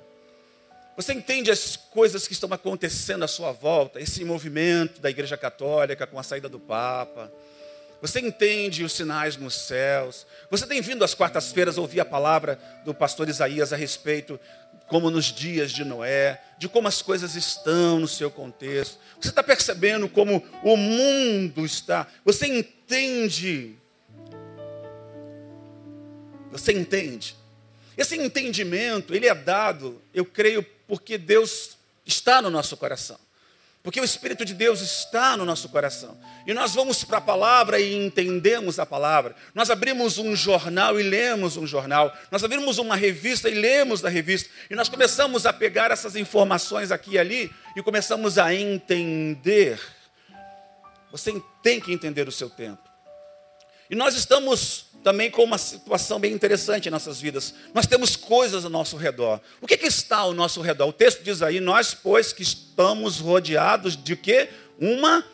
Você 0.97 1.13
entende 1.13 1.51
as 1.51 1.77
coisas 1.77 2.27
que 2.27 2.33
estão 2.33 2.51
acontecendo 2.53 3.23
à 3.23 3.29
sua 3.29 3.53
volta, 3.53 4.01
esse 4.01 4.25
movimento 4.25 4.99
da 4.99 5.11
Igreja 5.11 5.37
Católica 5.37 6.07
com 6.07 6.19
a 6.19 6.23
saída 6.23 6.49
do 6.49 6.59
Papa? 6.59 7.31
Você 8.01 8.21
entende 8.21 8.85
os 8.85 8.93
sinais 8.93 9.37
nos 9.37 9.55
céus? 9.55 10.27
Você 10.51 10.67
tem 10.67 10.81
vindo 10.81 11.05
às 11.05 11.15
quartas-feiras 11.15 11.79
ouvir 11.79 12.01
a 12.01 12.05
palavra 12.05 12.59
do 12.85 12.95
pastor 12.95 13.29
Isaías 13.29 13.73
a 13.73 13.77
respeito, 13.77 14.39
como 14.87 15.11
nos 15.11 15.27
dias 15.27 15.73
de 15.73 15.85
Noé, 15.85 16.41
de 16.59 16.69
como 16.69 16.89
as 16.89 17.03
coisas 17.03 17.35
estão 17.35 17.99
no 17.99 18.07
seu 18.07 18.31
contexto? 18.31 18.99
Você 19.21 19.31
está 19.31 19.43
percebendo 19.43 20.09
como 20.09 20.45
o 20.63 20.77
mundo 20.77 21.65
está? 21.65 22.07
Você 22.25 22.47
entende? 22.47 23.77
Você 26.53 26.73
entende? 26.73 27.37
Esse 27.97 28.17
entendimento, 28.17 29.15
ele 29.15 29.27
é 29.27 29.35
dado, 29.35 30.01
eu 30.13 30.25
creio, 30.25 30.63
porque 30.87 31.17
Deus 31.17 31.77
está 32.05 32.43
no 32.43 32.51
nosso 32.51 32.77
coração. 32.77 33.19
Porque 33.87 34.01
o 34.01 34.05
Espírito 34.05 34.45
de 34.45 34.53
Deus 34.53 34.81
está 34.81 35.37
no 35.37 35.45
nosso 35.45 35.69
coração. 35.69 36.19
E 36.45 36.53
nós 36.53 36.75
vamos 36.75 37.05
para 37.05 37.19
a 37.19 37.21
palavra 37.21 37.79
e 37.79 37.95
entendemos 37.95 38.81
a 38.81 38.85
palavra. 38.85 39.37
Nós 39.55 39.71
abrimos 39.71 40.19
um 40.19 40.35
jornal 40.35 40.99
e 40.99 41.05
lemos 41.05 41.57
um 41.57 41.65
jornal. 41.69 42.13
Nós 42.29 42.43
abrimos 42.43 42.79
uma 42.79 42.97
revista 42.97 43.49
e 43.49 43.55
lemos 43.55 44.05
a 44.05 44.09
revista. 44.09 44.51
E 44.69 44.75
nós 44.75 44.89
começamos 44.89 45.47
a 45.47 45.53
pegar 45.53 45.93
essas 45.93 46.17
informações 46.17 46.91
aqui 46.91 47.13
e 47.13 47.19
ali 47.21 47.49
e 47.77 47.83
começamos 47.85 48.39
a 48.39 48.53
entender. 48.53 49.79
Você 51.13 51.41
tem 51.63 51.81
que 51.81 51.93
entender 51.93 52.27
o 52.27 52.33
seu 52.33 52.51
tempo. 52.51 52.83
E 53.89 53.95
nós 53.95 54.17
estamos 54.17 54.86
também 55.07 55.31
com 55.31 55.45
uma 55.45 55.57
situação 55.57 56.19
bem 56.19 56.33
interessante 56.33 56.89
em 56.89 56.91
nossas 56.91 57.21
vidas. 57.21 57.55
Nós 57.73 57.87
temos 57.87 58.17
coisas 58.17 58.65
ao 58.65 58.71
nosso 58.73 58.97
redor. 58.97 59.41
O 59.61 59.67
que, 59.67 59.77
que 59.77 59.87
está 59.87 60.17
ao 60.17 60.35
nosso 60.35 60.61
redor? 60.61 60.89
O 60.89 60.93
texto 60.93 61.23
diz 61.23 61.43
aí: 61.43 61.61
nós, 61.61 61.95
pois, 61.95 62.33
que 62.33 62.43
estamos 62.43 63.21
rodeados 63.21 63.97
de 63.97 64.17
quê? 64.17 64.49
Uma 64.81 65.25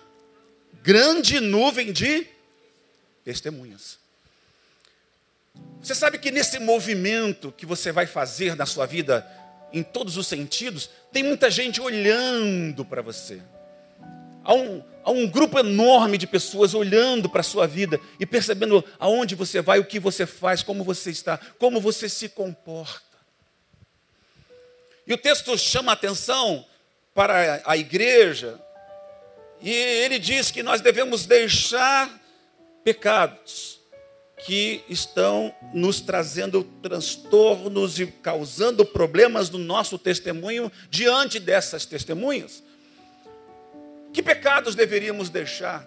grande 0.83 1.41
nuvem 1.41 1.91
de 1.91 2.27
testemunhas. 3.25 3.97
Você 5.81 5.95
sabe 5.95 6.19
que 6.19 6.31
nesse 6.31 6.59
movimento 6.59 7.51
que 7.51 7.65
você 7.65 7.91
vai 7.91 8.07
fazer 8.07 8.55
na 8.55 8.67
sua 8.67 8.85
vida, 8.85 9.27
em 9.73 9.83
todos 9.83 10.19
os 10.19 10.27
sentidos, 10.27 10.91
tem 11.11 11.23
muita 11.23 11.51
gente 11.51 11.81
olhando 11.81 12.85
para 12.85 13.01
você. 13.01 13.41
Há 14.45 14.55
um, 14.55 14.83
um 15.07 15.29
grupo 15.29 15.59
enorme 15.59 16.19
de 16.19 16.27
pessoas 16.27 16.75
olhando 16.75 17.29
para 17.29 17.41
a 17.41 17.45
sua 17.45 17.67
vida 17.67 18.01
e 18.19 18.27
percebendo 18.27 18.85
aonde 18.99 19.35
você 19.35 19.61
vai, 19.61 19.79
o 19.79 19.85
que 19.85 19.99
você 19.99 20.27
faz, 20.27 20.63
como 20.63 20.85
você 20.85 21.11
está, 21.11 21.39
como 21.59 21.81
você 21.81 22.09
se 22.09 22.29
comporta. 22.29 23.13
E 25.07 25.13
o 25.13 25.19
texto 25.19 25.57
chama 25.59 25.93
a 25.93 25.95
atenção 25.95 26.65
para 27.15 27.63
a 27.67 27.77
igreja, 27.77 28.59
e 29.61 29.71
ele 29.71 30.19
diz 30.19 30.51
que 30.51 30.63
nós 30.63 30.81
devemos 30.81 31.27
deixar 31.27 32.11
pecados 32.83 33.81
que 34.45 34.83
estão 34.89 35.55
nos 35.73 36.01
trazendo 36.01 36.65
transtornos 36.83 38.01
e 38.01 38.07
causando 38.07 38.85
problemas 38.85 39.51
no 39.51 39.59
nosso 39.59 39.99
testemunho 39.99 40.71
diante 40.91 41.39
dessas 41.39 41.87
testemunhas. 41.87 42.63
Que 44.13 44.23
pecados 44.23 44.75
deveríamos 44.75 45.31
deixar? 45.31 45.87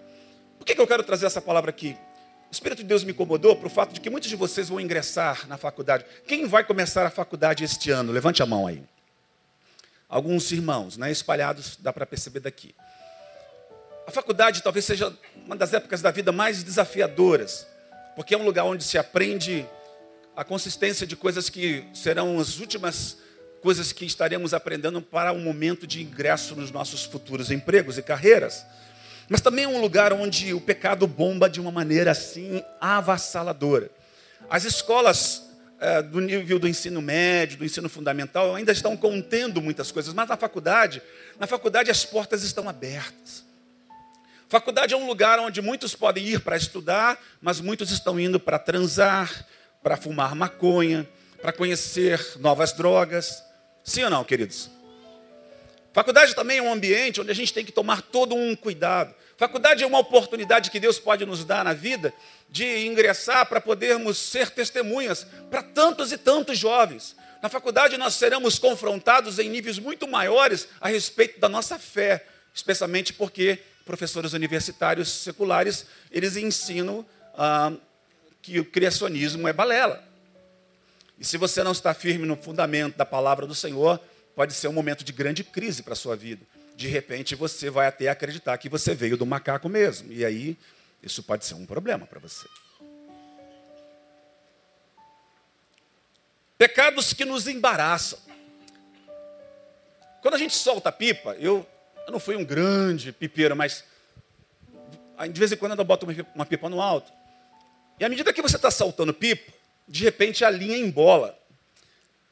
Por 0.57 0.65
que, 0.65 0.73
que 0.73 0.81
eu 0.81 0.87
quero 0.87 1.03
trazer 1.03 1.27
essa 1.27 1.41
palavra 1.41 1.69
aqui? 1.69 1.95
O 2.49 2.51
Espírito 2.51 2.79
de 2.79 2.85
Deus 2.85 3.03
me 3.03 3.11
incomodou 3.11 3.55
para 3.55 3.67
o 3.67 3.69
fato 3.69 3.93
de 3.93 3.99
que 3.99 4.09
muitos 4.09 4.29
de 4.29 4.35
vocês 4.35 4.69
vão 4.69 4.79
ingressar 4.79 5.47
na 5.47 5.57
faculdade. 5.57 6.05
Quem 6.27 6.47
vai 6.47 6.63
começar 6.63 7.05
a 7.05 7.11
faculdade 7.11 7.63
este 7.63 7.91
ano? 7.91 8.11
Levante 8.11 8.41
a 8.41 8.45
mão 8.45 8.65
aí. 8.65 8.81
Alguns 10.09 10.51
irmãos, 10.51 10.97
né, 10.97 11.11
espalhados, 11.11 11.77
dá 11.79 11.91
para 11.91 12.05
perceber 12.05 12.39
daqui. 12.39 12.73
A 14.07 14.11
faculdade 14.11 14.63
talvez 14.63 14.85
seja 14.85 15.13
uma 15.45 15.55
das 15.55 15.73
épocas 15.73 16.01
da 16.01 16.11
vida 16.11 16.31
mais 16.31 16.63
desafiadoras, 16.63 17.67
porque 18.15 18.33
é 18.33 18.37
um 18.37 18.45
lugar 18.45 18.63
onde 18.63 18.83
se 18.83 18.97
aprende 18.97 19.67
a 20.35 20.43
consistência 20.43 21.05
de 21.05 21.15
coisas 21.15 21.49
que 21.49 21.85
serão 21.93 22.39
as 22.39 22.59
últimas 22.59 23.17
coisas 23.65 23.91
que 23.91 24.05
estaremos 24.05 24.53
aprendendo 24.53 25.01
para 25.01 25.31
o 25.31 25.39
momento 25.39 25.87
de 25.87 25.99
ingresso 25.99 26.55
nos 26.55 26.69
nossos 26.69 27.03
futuros 27.03 27.49
empregos 27.49 27.97
e 27.97 28.03
carreiras. 28.03 28.63
Mas 29.27 29.41
também 29.41 29.65
é 29.65 29.67
um 29.67 29.81
lugar 29.81 30.13
onde 30.13 30.53
o 30.53 30.61
pecado 30.61 31.07
bomba 31.07 31.49
de 31.49 31.59
uma 31.59 31.71
maneira 31.71 32.11
assim 32.11 32.63
avassaladora. 32.79 33.89
As 34.51 34.65
escolas 34.65 35.49
é, 35.79 36.03
do 36.03 36.21
nível 36.21 36.59
do 36.59 36.67
ensino 36.67 37.01
médio, 37.01 37.57
do 37.57 37.65
ensino 37.65 37.89
fundamental, 37.89 38.53
ainda 38.53 38.71
estão 38.71 38.95
contendo 38.95 39.59
muitas 39.59 39.91
coisas, 39.91 40.13
mas 40.13 40.29
na 40.29 40.37
faculdade, 40.37 41.01
na 41.39 41.47
faculdade 41.47 41.89
as 41.89 42.05
portas 42.05 42.43
estão 42.43 42.69
abertas. 42.69 43.43
Faculdade 44.47 44.93
é 44.93 44.97
um 44.97 45.07
lugar 45.07 45.39
onde 45.39 45.59
muitos 45.59 45.95
podem 45.95 46.23
ir 46.23 46.39
para 46.41 46.55
estudar, 46.55 47.19
mas 47.41 47.59
muitos 47.59 47.89
estão 47.89 48.19
indo 48.19 48.39
para 48.39 48.59
transar, 48.59 49.43
para 49.81 49.97
fumar 49.97 50.35
maconha, 50.35 51.09
para 51.41 51.51
conhecer 51.51 52.23
novas 52.37 52.71
drogas. 52.71 53.43
Sim 53.85 54.03
ou 54.03 54.09
não, 54.09 54.23
queridos? 54.23 54.71
Faculdade 55.93 56.35
também 56.35 56.57
é 56.57 56.61
um 56.61 56.73
ambiente 56.73 57.21
onde 57.21 57.29
a 57.29 57.35
gente 57.35 57.53
tem 57.53 57.63
que 57.63 57.71
tomar 57.71 58.01
todo 58.01 58.33
um 58.33 58.55
cuidado. 58.55 59.13
Faculdade 59.37 59.83
é 59.83 59.87
uma 59.87 59.99
oportunidade 59.99 60.71
que 60.71 60.79
Deus 60.79 60.97
pode 60.97 61.23
nos 61.23 61.45
dar 61.45 61.63
na 61.63 61.71
vida 61.71 62.11
de 62.49 62.87
ingressar 62.87 63.45
para 63.45 63.61
podermos 63.61 64.17
ser 64.17 64.49
testemunhas 64.49 65.27
para 65.51 65.61
tantos 65.61 66.11
e 66.11 66.17
tantos 66.17 66.57
jovens. 66.57 67.15
Na 67.43 67.47
faculdade 67.47 67.95
nós 67.95 68.15
seremos 68.15 68.57
confrontados 68.57 69.37
em 69.37 69.49
níveis 69.49 69.77
muito 69.77 70.07
maiores 70.07 70.67
a 70.81 70.89
respeito 70.89 71.39
da 71.39 71.47
nossa 71.47 71.77
fé, 71.77 72.25
especialmente 72.55 73.13
porque 73.13 73.59
professores 73.85 74.33
universitários 74.33 75.09
seculares 75.09 75.85
eles 76.11 76.35
ensinam 76.35 77.05
ah, 77.37 77.71
que 78.41 78.59
o 78.59 78.65
criacionismo 78.65 79.47
é 79.47 79.53
balela. 79.53 80.03
E 81.17 81.25
se 81.25 81.37
você 81.37 81.63
não 81.63 81.71
está 81.71 81.93
firme 81.93 82.25
no 82.25 82.35
fundamento 82.35 82.97
da 82.97 83.05
palavra 83.05 83.47
do 83.47 83.55
Senhor, 83.55 83.99
pode 84.35 84.53
ser 84.53 84.67
um 84.67 84.73
momento 84.73 85.03
de 85.03 85.13
grande 85.13 85.43
crise 85.43 85.81
para 85.81 85.93
a 85.93 85.95
sua 85.95 86.15
vida. 86.15 86.45
De 86.75 86.87
repente 86.87 87.35
você 87.35 87.69
vai 87.69 87.87
até 87.87 88.09
acreditar 88.09 88.57
que 88.57 88.67
você 88.67 88.93
veio 88.93 89.15
do 89.15 89.25
macaco 89.25 89.69
mesmo. 89.69 90.11
E 90.11 90.25
aí 90.25 90.57
isso 91.01 91.23
pode 91.23 91.45
ser 91.45 91.53
um 91.53 91.65
problema 91.65 92.05
para 92.05 92.19
você. 92.19 92.47
Pecados 96.57 97.13
que 97.13 97.25
nos 97.25 97.47
embaraçam. 97.47 98.19
Quando 100.21 100.35
a 100.35 100.37
gente 100.37 100.55
solta 100.55 100.89
a 100.89 100.91
pipa, 100.91 101.35
eu, 101.35 101.65
eu 102.05 102.11
não 102.11 102.19
fui 102.19 102.35
um 102.35 102.43
grande 102.43 103.11
pipeiro, 103.11 103.55
mas 103.55 103.83
de 105.31 105.39
vez 105.39 105.51
em 105.51 105.57
quando 105.57 105.77
eu 105.77 105.85
boto 105.85 106.07
uma 106.33 106.45
pipa 106.45 106.69
no 106.69 106.81
alto. 106.81 107.11
E 107.99 108.03
à 108.03 108.09
medida 108.09 108.33
que 108.33 108.41
você 108.41 108.55
está 108.55 108.71
soltando 108.71 109.13
pipa, 109.13 109.53
de 109.87 110.03
repente 110.03 110.43
a 110.43 110.49
linha 110.49 110.77
embola. 110.77 111.37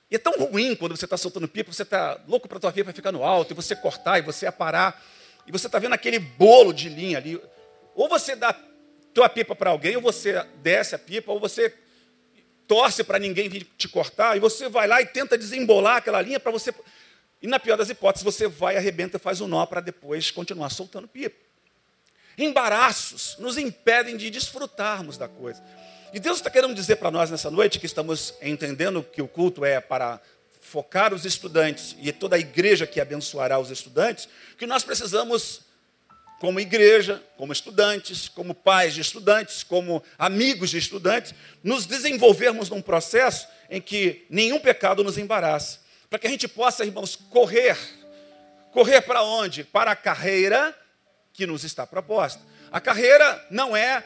E 0.10 0.16
é 0.16 0.20
tão 0.20 0.34
ruim 0.34 0.76
quando 0.76 0.96
você 0.96 1.06
está 1.06 1.18
soltando 1.18 1.48
pipa, 1.48 1.72
você 1.72 1.84
está 1.84 2.20
louco 2.28 2.48
para 2.48 2.58
a 2.58 2.62
tua 2.62 2.72
pipa 2.72 2.94
ficar 2.94 3.12
no 3.12 3.24
alto, 3.24 3.52
e 3.52 3.56
você 3.56 3.76
cortar, 3.76 4.20
e 4.20 4.22
você 4.22 4.46
aparar, 4.46 5.04
e 5.48 5.52
você 5.52 5.66
está 5.68 5.80
vendo 5.80 5.94
aquele 5.94 6.20
bolo 6.20 6.72
de 6.72 6.88
linha 6.88 7.18
ali. 7.18 7.42
Ou 7.96 8.08
você 8.08 8.36
dá 8.36 8.54
tua 9.14 9.28
pipa 9.28 9.56
para 9.56 9.72
alguém, 9.72 9.96
ou 9.96 10.02
você 10.02 10.46
desce 10.62 10.94
a 10.94 11.00
pipa, 11.00 11.32
ou 11.32 11.40
você 11.40 11.74
torce 12.68 13.04
para 13.04 13.18
ninguém 13.20 13.50
vir 13.50 13.68
te 13.78 13.88
cortar, 13.88 14.38
e 14.38 14.40
você 14.40 14.70
vai 14.70 14.88
lá 14.88 15.02
e 15.02 15.06
tenta 15.06 15.38
desembolar 15.38 15.98
aquela 15.98 16.22
linha 16.22 16.40
para 16.40 16.52
você. 16.52 16.74
E 17.42 17.48
na 17.48 17.60
pior 17.60 17.76
das 17.76 17.90
hipóteses, 17.90 18.24
você 18.24 18.48
vai, 18.48 18.78
arrebenta 18.78 19.18
e 19.18 19.20
faz 19.20 19.42
um 19.42 19.48
nó 19.48 19.66
para 19.66 19.82
depois 19.82 20.32
continuar 20.32 20.70
soltando 20.70 21.08
pipa. 21.08 21.36
Embaraços 22.38 23.36
nos 23.40 23.58
impedem 23.58 24.18
de 24.18 24.30
desfrutarmos 24.30 25.18
da 25.18 25.28
coisa. 25.28 25.62
E 26.14 26.20
Deus 26.20 26.38
está 26.38 26.50
querendo 26.52 26.76
dizer 26.76 26.98
para 26.98 27.10
nós 27.10 27.32
nessa 27.32 27.50
noite 27.50 27.80
que 27.80 27.88
estamos 27.88 28.36
entendendo 28.40 29.02
que 29.02 29.20
o 29.20 29.28
culto 29.28 29.66
é 29.66 29.80
para 29.80 30.22
focar 30.62 31.12
os 31.12 31.26
estudantes 31.26 31.96
e 32.00 32.12
toda 32.12 32.36
a 32.36 32.40
igreja 32.40 32.86
que 32.86 33.02
abençoará 33.02 33.58
os 33.58 33.72
estudantes, 33.72 34.30
que 34.56 34.68
nós 34.68 34.84
precisamos, 34.84 35.62
como 36.40 36.60
igreja, 36.60 37.20
como 37.36 37.52
estudantes, 37.52 38.30
como 38.30 38.54
pais 38.54 38.94
de 38.94 39.02
estudantes, 39.02 39.64
como 39.64 40.04
amigos 40.16 40.70
de 40.70 40.78
estudantes, 40.78 41.34
nos 41.64 41.88
desenvolvermos 41.88 42.70
num 42.70 42.80
processo 42.80 43.48
em 43.68 43.82
que 43.82 44.28
nenhum 44.30 44.60
pecado 44.60 45.04
nos 45.04 45.18
embaraça. 45.18 45.80
para 46.12 46.20
que 46.20 46.28
a 46.28 46.30
gente 46.30 46.48
possa, 46.48 46.86
irmãos, 46.86 47.16
correr. 47.16 47.76
Correr 48.72 49.02
para 49.02 49.24
onde? 49.24 49.64
Para 49.64 49.94
a 49.94 49.96
carreira 49.96 50.78
que 51.34 51.48
nos 51.48 51.64
está 51.64 51.88
proposta. 51.88 52.40
A 52.72 52.80
carreira 52.80 53.48
não 53.50 53.76
é, 53.76 54.04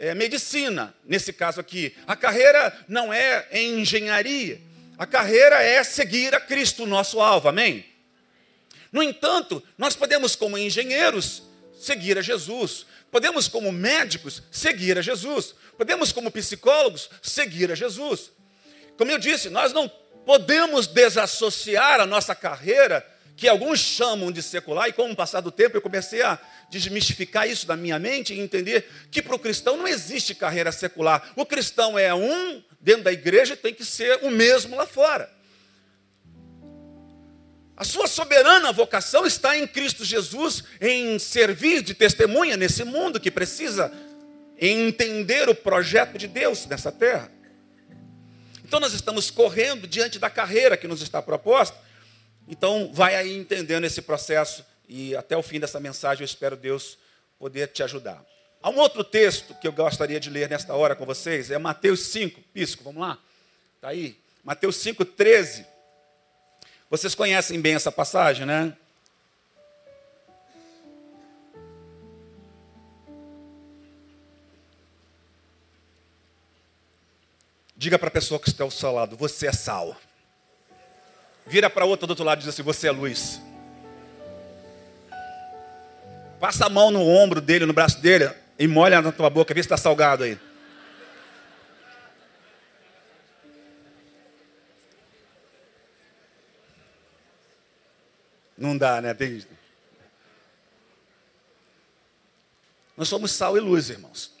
é 0.00 0.14
medicina, 0.14 0.94
nesse 1.04 1.30
caso 1.30 1.60
aqui. 1.60 1.94
A 2.06 2.16
carreira 2.16 2.74
não 2.88 3.12
é 3.12 3.46
em 3.52 3.80
engenharia. 3.80 4.58
A 4.96 5.06
carreira 5.06 5.62
é 5.62 5.84
seguir 5.84 6.34
a 6.34 6.40
Cristo, 6.40 6.86
nosso 6.86 7.20
alvo, 7.20 7.48
amém? 7.48 7.84
No 8.90 9.02
entanto, 9.02 9.62
nós 9.76 9.94
podemos, 9.94 10.34
como 10.34 10.56
engenheiros, 10.56 11.42
seguir 11.78 12.16
a 12.16 12.22
Jesus. 12.22 12.86
Podemos, 13.10 13.46
como 13.46 13.70
médicos, 13.70 14.42
seguir 14.50 14.96
a 14.96 15.02
Jesus. 15.02 15.54
Podemos, 15.76 16.12
como 16.12 16.30
psicólogos, 16.30 17.10
seguir 17.22 17.70
a 17.70 17.74
Jesus. 17.74 18.32
Como 18.96 19.10
eu 19.10 19.18
disse, 19.18 19.50
nós 19.50 19.70
não 19.72 19.86
podemos 20.24 20.86
desassociar 20.86 22.00
a 22.00 22.06
nossa 22.06 22.34
carreira, 22.34 23.06
que 23.40 23.48
alguns 23.48 23.80
chamam 23.80 24.30
de 24.30 24.42
secular, 24.42 24.90
e 24.90 24.92
com 24.92 25.10
o 25.10 25.16
passar 25.16 25.40
do 25.40 25.50
tempo 25.50 25.74
eu 25.74 25.80
comecei 25.80 26.20
a 26.20 26.38
desmistificar 26.68 27.48
isso 27.48 27.66
na 27.66 27.74
minha 27.74 27.98
mente 27.98 28.34
e 28.34 28.38
entender 28.38 28.86
que 29.10 29.22
para 29.22 29.34
o 29.34 29.38
cristão 29.38 29.78
não 29.78 29.88
existe 29.88 30.34
carreira 30.34 30.70
secular. 30.70 31.32
O 31.34 31.46
cristão 31.46 31.98
é 31.98 32.14
um 32.14 32.62
dentro 32.78 33.04
da 33.04 33.12
igreja 33.12 33.54
e 33.54 33.56
tem 33.56 33.72
que 33.72 33.82
ser 33.82 34.18
o 34.22 34.30
mesmo 34.30 34.76
lá 34.76 34.86
fora. 34.86 35.30
A 37.74 37.82
sua 37.82 38.06
soberana 38.06 38.72
vocação 38.72 39.24
está 39.24 39.56
em 39.56 39.66
Cristo 39.66 40.04
Jesus, 40.04 40.62
em 40.78 41.18
servir 41.18 41.80
de 41.80 41.94
testemunha 41.94 42.58
nesse 42.58 42.84
mundo 42.84 43.18
que 43.18 43.30
precisa 43.30 43.90
entender 44.60 45.48
o 45.48 45.54
projeto 45.54 46.18
de 46.18 46.28
Deus 46.28 46.66
nessa 46.66 46.92
terra. 46.92 47.32
Então 48.62 48.78
nós 48.78 48.92
estamos 48.92 49.30
correndo 49.30 49.88
diante 49.88 50.18
da 50.18 50.28
carreira 50.28 50.76
que 50.76 50.86
nos 50.86 51.00
está 51.00 51.22
proposta. 51.22 51.88
Então 52.50 52.90
vai 52.92 53.14
aí 53.14 53.38
entendendo 53.38 53.84
esse 53.84 54.02
processo 54.02 54.66
e 54.88 55.14
até 55.14 55.36
o 55.36 55.42
fim 55.42 55.60
dessa 55.60 55.78
mensagem 55.78 56.22
eu 56.22 56.26
espero 56.26 56.56
Deus 56.56 56.98
poder 57.38 57.68
te 57.68 57.80
ajudar. 57.84 58.26
Há 58.60 58.68
um 58.68 58.78
outro 58.78 59.04
texto 59.04 59.54
que 59.54 59.68
eu 59.68 59.72
gostaria 59.72 60.18
de 60.18 60.28
ler 60.28 60.50
nesta 60.50 60.74
hora 60.74 60.96
com 60.96 61.06
vocês, 61.06 61.52
é 61.52 61.58
Mateus 61.58 62.00
5, 62.08 62.40
pisco, 62.52 62.82
vamos 62.82 63.00
lá? 63.00 63.16
Está 63.76 63.88
aí. 63.88 64.18
Mateus 64.42 64.76
5, 64.76 65.04
13. 65.04 65.64
Vocês 66.90 67.14
conhecem 67.14 67.60
bem 67.60 67.76
essa 67.76 67.92
passagem, 67.92 68.44
né? 68.44 68.76
Diga 77.76 77.96
para 77.96 78.08
a 78.08 78.10
pessoa 78.10 78.40
que 78.40 78.48
está 78.48 78.64
ao 78.64 78.70
seu 78.70 78.92
lado: 78.92 79.16
Você 79.16 79.46
é 79.46 79.52
sal. 79.52 79.96
Vira 81.46 81.68
para 81.68 81.84
outra 81.84 82.06
do 82.06 82.10
outro 82.10 82.24
lado 82.24 82.38
e 82.38 82.40
diz 82.40 82.48
assim: 82.48 82.62
Você 82.62 82.88
é 82.88 82.90
luz. 82.90 83.40
Passa 86.40 86.66
a 86.66 86.68
mão 86.70 86.90
no 86.90 87.06
ombro 87.06 87.40
dele, 87.40 87.66
no 87.66 87.72
braço 87.72 88.00
dele, 88.00 88.30
e 88.58 88.66
molha 88.66 89.02
na 89.02 89.12
tua 89.12 89.28
boca, 89.28 89.52
vê 89.52 89.62
se 89.62 89.66
está 89.66 89.76
salgado 89.76 90.24
aí. 90.24 90.38
Não 98.56 98.76
dá, 98.76 99.00
né? 99.00 99.14
Tem... 99.14 99.44
Nós 102.96 103.08
somos 103.08 103.32
sal 103.32 103.56
e 103.56 103.60
luz, 103.60 103.88
irmãos. 103.88 104.32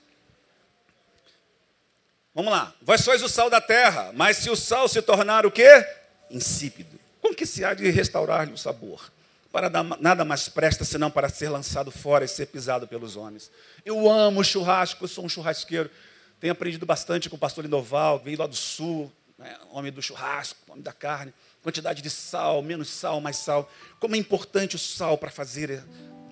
Vamos 2.34 2.52
lá. 2.52 2.74
Vós 2.82 3.00
sois 3.00 3.22
o 3.22 3.28
sal 3.28 3.50
da 3.50 3.60
terra, 3.60 4.12
mas 4.14 4.36
se 4.38 4.50
o 4.50 4.56
sal 4.56 4.88
se 4.88 5.02
tornar 5.02 5.44
o 5.44 5.50
quê? 5.50 5.86
Insípido. 6.30 6.98
Como 7.20 7.34
que 7.34 7.44
se 7.44 7.64
há 7.64 7.74
de 7.74 7.90
restaurar-lhe 7.90 8.52
o 8.52 8.58
sabor? 8.58 9.10
Para 9.52 9.68
nada 10.00 10.24
mais 10.24 10.48
presta 10.48 10.84
senão 10.84 11.10
para 11.10 11.28
ser 11.28 11.48
lançado 11.48 11.90
fora 11.90 12.24
e 12.24 12.28
ser 12.28 12.46
pisado 12.46 12.86
pelos 12.86 13.16
homens. 13.16 13.50
Eu 13.84 14.08
amo 14.08 14.44
churrasco, 14.44 15.04
eu 15.04 15.08
sou 15.08 15.24
um 15.24 15.28
churrasqueiro. 15.28 15.90
Tenho 16.38 16.52
aprendido 16.52 16.86
bastante 16.86 17.28
com 17.28 17.36
o 17.36 17.38
pastor 17.38 17.64
Lindoval, 17.64 18.18
veio 18.20 18.38
lá 18.38 18.46
do 18.46 18.54
sul, 18.54 19.12
né, 19.36 19.58
homem 19.72 19.92
do 19.92 20.00
churrasco, 20.00 20.58
homem 20.68 20.82
da 20.82 20.92
carne 20.92 21.34
quantidade 21.62 22.02
de 22.02 22.10
sal, 22.10 22.62
menos 22.62 22.88
sal, 22.88 23.20
mais 23.20 23.36
sal. 23.36 23.70
Como 23.98 24.14
é 24.14 24.18
importante 24.18 24.76
o 24.76 24.78
sal 24.78 25.18
para 25.18 25.30
fazer 25.30 25.82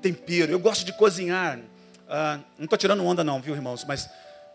tempero. 0.01 0.53
Eu 0.53 0.59
gosto 0.59 0.85
de 0.85 0.93
cozinhar. 0.93 1.59
Ah, 2.09 2.41
não 2.57 2.65
estou 2.65 2.79
tirando 2.79 3.05
onda 3.05 3.23
não, 3.23 3.41
viu, 3.41 3.55
irmãos? 3.55 3.85
Mas 3.85 4.09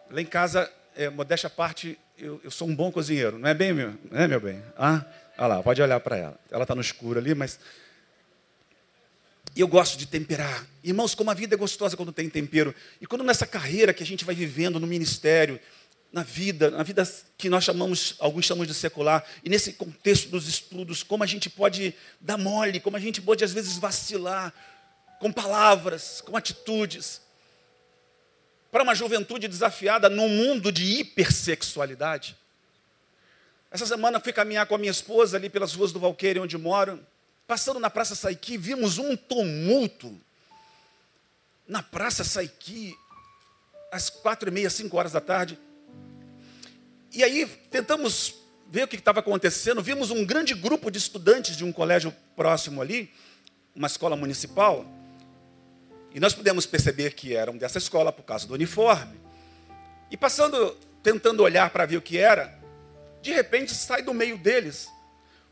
lá 0.10 0.22
em 0.22 0.26
casa, 0.26 0.72
é, 0.96 1.10
modéstia 1.10 1.48
à 1.48 1.50
parte, 1.50 1.98
eu, 2.18 2.42
eu, 2.44 2.52
sou 2.52 2.68
um 2.68 2.76
bom 2.76 2.92
cozinheiro. 2.92 3.38
Não 3.38 3.48
é 3.48 3.54
bem, 3.54 3.74
meu? 3.74 3.94
Não 4.10 4.20
é, 4.20 4.28
meu 4.28 4.40
bem? 4.40 4.64
Ah, 4.78 5.06
olha 5.38 5.48
lá, 5.48 5.64
pode 5.64 5.82
olhar 5.82 6.00
para 6.00 6.18
ela. 6.18 6.40
Ela 6.52 6.64
está 6.64 6.76
no 6.76 6.82
escuro 6.82 7.20
ali, 7.20 7.34
mas... 7.34 7.60
E 9.56 9.62
eu 9.62 9.68
gosto 9.68 9.98
de 9.98 10.08
temperar. 10.08 10.66
Irmãos, 10.84 11.14
como 11.14 11.30
a 11.30 11.34
vida 11.34 11.54
é 11.54 11.58
gostosa 11.58 11.96
quando 11.96 12.12
tem 12.12 12.28
tempero. 12.30 12.74
E 13.00 13.06
quando 13.06 13.24
nessa 13.24 13.46
carreira 13.46 13.94
que 13.94 14.02
a 14.02 14.06
gente 14.06 14.26
vai 14.26 14.34
vivendo 14.34 14.80
no 14.80 14.88
ministério, 14.88 15.60
na 16.12 16.24
vida, 16.24 16.70
na 16.70 16.84
vida 16.84 17.04
que 17.38 17.50
nós 17.50 17.64
chamamos, 17.64 18.16
alguns 18.20 18.46
chamam 18.46 18.66
de 18.66 18.74
secular, 18.74 19.26
e 19.44 19.50
nesse 19.50 19.74
contexto 19.74 20.30
dos 20.30 20.48
estudos, 20.48 21.02
como 21.02 21.24
a 21.24 21.28
gente 21.28 21.50
pode 21.50 21.94
dar 22.22 22.38
mole, 22.38 22.80
como 22.80 22.98
a 22.98 23.00
gente 23.00 23.22
pode 23.22 23.44
às 23.44 23.52
vezes 23.52 23.78
vacilar 23.78 24.54
com 25.20 25.32
palavras, 25.32 26.22
com 26.22 26.36
atitudes. 26.38 27.22
Para 28.72 28.84
uma 28.84 28.94
juventude 28.94 29.48
desafiada 29.48 30.10
num 30.10 30.30
mundo 30.30 30.72
de 30.72 31.00
hipersexualidade. 31.00 32.36
Essa 33.74 33.88
semana 33.88 34.20
fui 34.20 34.32
caminhar 34.32 34.68
com 34.68 34.76
a 34.76 34.78
minha 34.78 34.92
esposa 34.92 35.36
ali 35.36 35.50
pelas 35.50 35.74
ruas 35.74 35.92
do 35.92 36.00
Valqueire, 36.00 36.40
onde 36.40 36.56
moro. 36.60 37.04
Passando 37.48 37.80
na 37.80 37.90
Praça 37.90 38.14
Saiki, 38.14 38.56
vimos 38.56 39.00
um 39.00 39.18
tumulto. 39.18 40.16
Na 41.68 41.82
Praça 41.82 42.24
Saiki, 42.24 42.96
às 43.92 44.12
quatro 44.12 44.48
e 44.48 44.52
meia, 44.52 44.70
cinco 44.70 44.96
horas 44.96 45.12
da 45.12 45.20
tarde, 45.20 45.58
e 47.12 47.24
aí 47.24 47.48
tentamos 47.72 48.36
ver 48.70 48.84
o 48.84 48.88
que 48.88 48.96
estava 48.96 49.22
acontecendo. 49.22 49.82
Vimos 49.82 50.12
um 50.12 50.24
grande 50.24 50.54
grupo 50.54 50.92
de 50.92 51.00
estudantes 51.00 51.58
de 51.58 51.64
um 51.64 51.72
colégio 51.72 52.14
próximo 52.36 52.80
ali, 52.80 53.12
uma 53.76 53.88
escola 53.88 54.16
municipal. 54.16 54.86
E 56.14 56.20
nós 56.20 56.36
pudemos 56.36 56.68
perceber 56.68 57.14
que 57.14 57.36
eram 57.36 57.58
dessa 57.58 57.80
escola 57.80 58.12
por 58.12 58.24
causa 58.24 58.48
do 58.48 58.54
uniforme. 58.54 59.20
E 60.12 60.18
passando, 60.18 60.78
tentando 61.02 61.42
olhar 61.42 61.72
para 61.72 61.88
ver 61.88 61.98
o 61.98 62.02
que 62.02 62.20
era, 62.20 62.63
de 63.24 63.32
repente 63.32 63.74
sai 63.74 64.02
do 64.02 64.14
meio 64.14 64.38
deles 64.38 64.92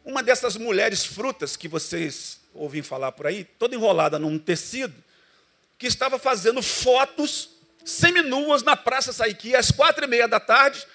uma 0.03 0.21
dessas 0.21 0.57
mulheres 0.57 1.05
frutas 1.05 1.55
que 1.55 1.69
vocês 1.69 2.41
ouvem 2.53 2.81
falar 2.81 3.13
por 3.13 3.27
aí, 3.27 3.45
toda 3.45 3.75
enrolada 3.75 4.19
num 4.19 4.37
tecido, 4.37 4.93
que 5.77 5.87
estava 5.87 6.19
fazendo 6.19 6.61
fotos 6.61 7.49
seminuas 7.85 8.61
na 8.61 8.75
Praça 8.75 9.13
Saiki 9.13 9.55
às 9.55 9.71
quatro 9.71 10.03
e 10.03 10.07
meia 10.07 10.27
da 10.27 10.39
tarde, 10.39 10.85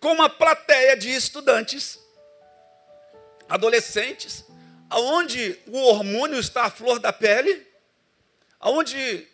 com 0.00 0.12
uma 0.12 0.28
plateia 0.28 0.96
de 0.96 1.10
estudantes, 1.10 1.96
adolescentes, 3.48 4.44
aonde 4.90 5.56
o 5.68 5.78
hormônio 5.78 6.40
está 6.40 6.64
à 6.64 6.70
flor 6.70 6.98
da 6.98 7.12
pele, 7.12 7.64
aonde 8.58 9.28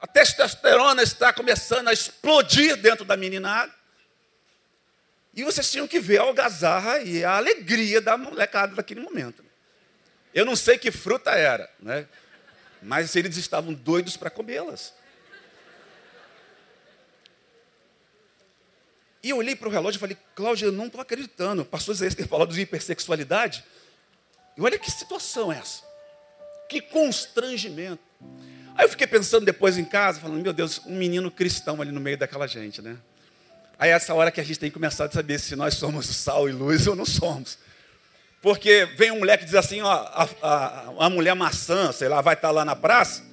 a 0.00 0.08
testosterona 0.08 1.04
está 1.04 1.32
começando 1.32 1.86
a 1.86 1.92
explodir 1.92 2.76
dentro 2.78 3.04
da 3.04 3.16
meninada. 3.16 3.72
E 5.36 5.42
vocês 5.44 5.70
tinham 5.70 5.88
que 5.88 5.98
ver 5.98 6.18
a 6.18 6.22
algazarra 6.22 6.98
e 6.98 7.24
a 7.24 7.36
alegria 7.36 8.00
da 8.00 8.16
molecada 8.16 8.74
naquele 8.74 9.00
momento. 9.00 9.44
Eu 10.32 10.44
não 10.44 10.54
sei 10.54 10.78
que 10.78 10.90
fruta 10.90 11.30
era, 11.30 11.68
né? 11.80 12.06
mas 12.84 13.16
eles 13.16 13.36
estavam 13.36 13.72
doidos 13.72 14.16
para 14.16 14.30
comê-las. 14.30 14.92
E 19.22 19.30
eu 19.30 19.38
olhei 19.38 19.56
para 19.56 19.68
o 19.68 19.70
relógio 19.70 19.96
e 19.96 20.00
falei, 20.00 20.18
Cláudia, 20.34 20.66
eu 20.66 20.72
não 20.72 20.86
estou 20.86 21.00
acreditando. 21.00 21.64
Pastor 21.64 21.94
Zé 21.94 22.10
ter 22.10 22.28
falado 22.28 22.52
de 22.52 22.60
hipersexualidade. 22.60 23.64
E 24.54 24.60
olha 24.60 24.78
que 24.78 24.90
situação 24.90 25.50
é 25.50 25.56
essa. 25.56 25.82
Que 26.68 26.82
constrangimento. 26.82 28.02
Aí 28.74 28.84
eu 28.84 28.88
fiquei 28.90 29.06
pensando 29.06 29.46
depois 29.46 29.78
em 29.78 29.84
casa, 29.84 30.20
falando, 30.20 30.42
meu 30.42 30.52
Deus, 30.52 30.78
um 30.84 30.94
menino 30.94 31.30
cristão 31.30 31.80
ali 31.80 31.90
no 31.90 32.00
meio 32.00 32.18
daquela 32.18 32.46
gente, 32.46 32.82
né? 32.82 32.98
Aí 33.78 33.90
é 33.90 33.92
essa 33.92 34.14
hora 34.14 34.30
que 34.30 34.40
a 34.40 34.44
gente 34.44 34.58
tem 34.58 34.70
que 34.70 34.74
começar 34.74 35.06
a 35.06 35.10
saber 35.10 35.38
se 35.38 35.56
nós 35.56 35.74
somos 35.74 36.06
sal 36.06 36.48
e 36.48 36.52
luz 36.52 36.86
ou 36.86 36.94
não 36.94 37.04
somos. 37.06 37.58
Porque 38.40 38.84
vem 38.96 39.10
um 39.10 39.18
moleque 39.20 39.44
e 39.44 39.46
diz 39.46 39.54
assim, 39.54 39.80
ó, 39.80 39.90
a, 39.90 40.28
a, 40.42 41.06
a 41.06 41.10
mulher 41.10 41.34
maçã, 41.34 41.90
sei 41.92 42.08
lá, 42.08 42.20
vai 42.20 42.34
estar 42.34 42.50
lá 42.50 42.64
na 42.64 42.76
praça, 42.76 43.24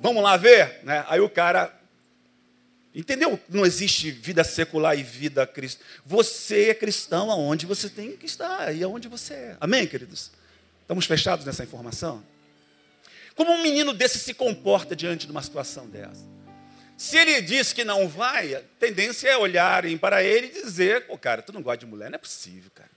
vamos 0.00 0.22
lá 0.22 0.36
ver? 0.36 0.80
Né? 0.84 1.04
Aí 1.08 1.20
o 1.20 1.28
cara 1.28 1.72
Entendeu? 2.94 3.40
Não 3.48 3.64
existe 3.64 4.10
vida 4.10 4.44
secular 4.44 4.98
e 4.98 5.02
vida 5.02 5.46
cristã. 5.46 5.82
Você 6.04 6.68
é 6.68 6.74
cristão 6.74 7.30
aonde 7.30 7.64
você 7.64 7.88
tem 7.88 8.16
que 8.16 8.26
estar 8.26 8.74
e 8.74 8.82
aonde 8.82 9.08
você 9.08 9.32
é. 9.32 9.56
Amém, 9.58 9.86
queridos? 9.86 10.30
Estamos 10.82 11.06
fechados 11.06 11.46
nessa 11.46 11.64
informação? 11.64 12.22
Como 13.34 13.50
um 13.50 13.62
menino 13.62 13.94
desse 13.94 14.18
se 14.18 14.34
comporta 14.34 14.94
diante 14.94 15.24
de 15.24 15.32
uma 15.32 15.42
situação 15.42 15.86
dessa? 15.88 16.31
Se 17.02 17.18
ele 17.18 17.42
diz 17.42 17.72
que 17.72 17.82
não 17.82 18.06
vai, 18.06 18.54
a 18.54 18.62
tendência 18.78 19.28
é 19.28 19.36
olharem 19.36 19.98
para 19.98 20.22
ele 20.22 20.46
e 20.46 20.62
dizer: 20.62 21.04
pô, 21.08 21.18
cara, 21.18 21.42
tu 21.42 21.52
não 21.52 21.60
gosta 21.60 21.78
de 21.78 21.86
mulher? 21.86 22.08
Não 22.08 22.14
é 22.14 22.18
possível, 22.18 22.70
cara. 22.72 22.92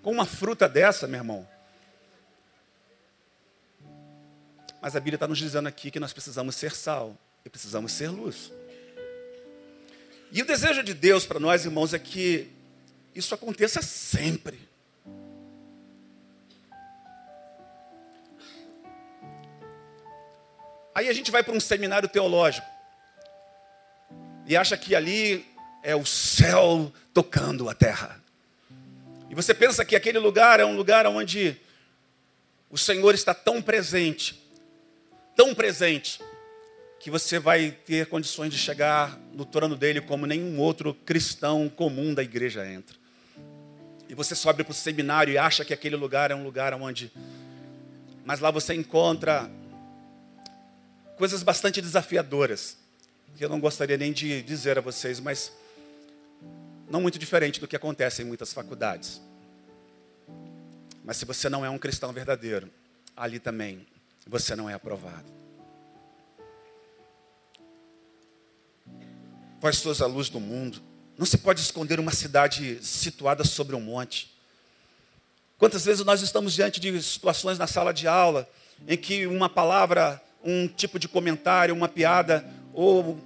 Com 0.00 0.12
uma 0.12 0.24
fruta 0.24 0.68
dessa, 0.68 1.08
meu 1.08 1.18
irmão. 1.18 1.48
Mas 4.80 4.94
a 4.94 5.00
Bíblia 5.00 5.16
está 5.16 5.26
nos 5.26 5.38
dizendo 5.38 5.66
aqui 5.66 5.90
que 5.90 5.98
nós 5.98 6.12
precisamos 6.12 6.54
ser 6.54 6.70
sal 6.70 7.18
e 7.44 7.50
precisamos 7.50 7.90
ser 7.90 8.10
luz. 8.10 8.52
E 10.30 10.40
o 10.40 10.46
desejo 10.46 10.84
de 10.84 10.94
Deus 10.94 11.26
para 11.26 11.40
nós, 11.40 11.64
irmãos, 11.64 11.92
é 11.92 11.98
que 11.98 12.48
isso 13.12 13.34
aconteça 13.34 13.82
sempre. 13.82 14.56
Aí 20.94 21.08
a 21.08 21.12
gente 21.12 21.32
vai 21.32 21.42
para 21.42 21.54
um 21.54 21.60
seminário 21.60 22.08
teológico 22.08 22.71
e 24.52 24.56
acha 24.56 24.76
que 24.76 24.94
ali 24.94 25.46
é 25.82 25.96
o 25.96 26.04
céu 26.04 26.92
tocando 27.14 27.70
a 27.70 27.74
terra. 27.74 28.22
E 29.30 29.34
você 29.34 29.54
pensa 29.54 29.82
que 29.82 29.96
aquele 29.96 30.18
lugar 30.18 30.60
é 30.60 30.64
um 30.64 30.76
lugar 30.76 31.06
onde 31.06 31.56
o 32.68 32.76
Senhor 32.76 33.14
está 33.14 33.32
tão 33.32 33.62
presente, 33.62 34.38
tão 35.34 35.54
presente, 35.54 36.20
que 37.00 37.10
você 37.10 37.38
vai 37.38 37.70
ter 37.70 38.06
condições 38.08 38.50
de 38.52 38.58
chegar 38.58 39.18
no 39.32 39.46
trono 39.46 39.74
dele 39.74 40.02
como 40.02 40.26
nenhum 40.26 40.60
outro 40.60 40.92
cristão 40.92 41.66
comum 41.70 42.12
da 42.12 42.22
igreja 42.22 42.66
entra. 42.66 42.94
E 44.06 44.14
você 44.14 44.34
sobe 44.34 44.62
para 44.64 44.72
o 44.72 44.74
seminário 44.74 45.32
e 45.32 45.38
acha 45.38 45.64
que 45.64 45.72
aquele 45.72 45.96
lugar 45.96 46.30
é 46.30 46.34
um 46.34 46.44
lugar 46.44 46.74
onde. 46.74 47.10
Mas 48.22 48.38
lá 48.38 48.50
você 48.50 48.74
encontra 48.74 49.50
coisas 51.16 51.42
bastante 51.42 51.80
desafiadoras, 51.80 52.81
que 53.36 53.44
eu 53.44 53.48
não 53.48 53.60
gostaria 53.60 53.96
nem 53.96 54.12
de 54.12 54.42
dizer 54.42 54.78
a 54.78 54.80
vocês, 54.80 55.18
mas 55.20 55.52
não 56.88 57.00
muito 57.00 57.18
diferente 57.18 57.58
do 57.58 57.66
que 57.66 57.76
acontece 57.76 58.22
em 58.22 58.24
muitas 58.24 58.52
faculdades. 58.52 59.20
Mas 61.04 61.16
se 61.16 61.24
você 61.24 61.48
não 61.48 61.64
é 61.64 61.70
um 61.70 61.78
cristão 61.78 62.12
verdadeiro, 62.12 62.70
ali 63.16 63.38
também 63.38 63.86
você 64.26 64.54
não 64.54 64.68
é 64.68 64.74
aprovado. 64.74 65.30
Vós 69.60 69.76
sois 69.76 70.00
a 70.00 70.06
luz 70.06 70.28
do 70.28 70.40
mundo. 70.40 70.82
Não 71.16 71.24
se 71.24 71.38
pode 71.38 71.60
esconder 71.60 72.00
uma 72.00 72.12
cidade 72.12 72.78
situada 72.84 73.44
sobre 73.44 73.76
um 73.76 73.80
monte. 73.80 74.32
Quantas 75.56 75.84
vezes 75.84 76.04
nós 76.04 76.20
estamos 76.20 76.52
diante 76.52 76.80
de 76.80 77.00
situações 77.02 77.58
na 77.58 77.66
sala 77.66 77.92
de 77.92 78.08
aula 78.08 78.48
em 78.88 78.96
que 78.96 79.26
uma 79.26 79.48
palavra 79.48 80.20
um 80.44 80.66
tipo 80.66 80.98
de 80.98 81.08
comentário, 81.08 81.74
uma 81.74 81.88
piada 81.88 82.44
ou 82.72 83.18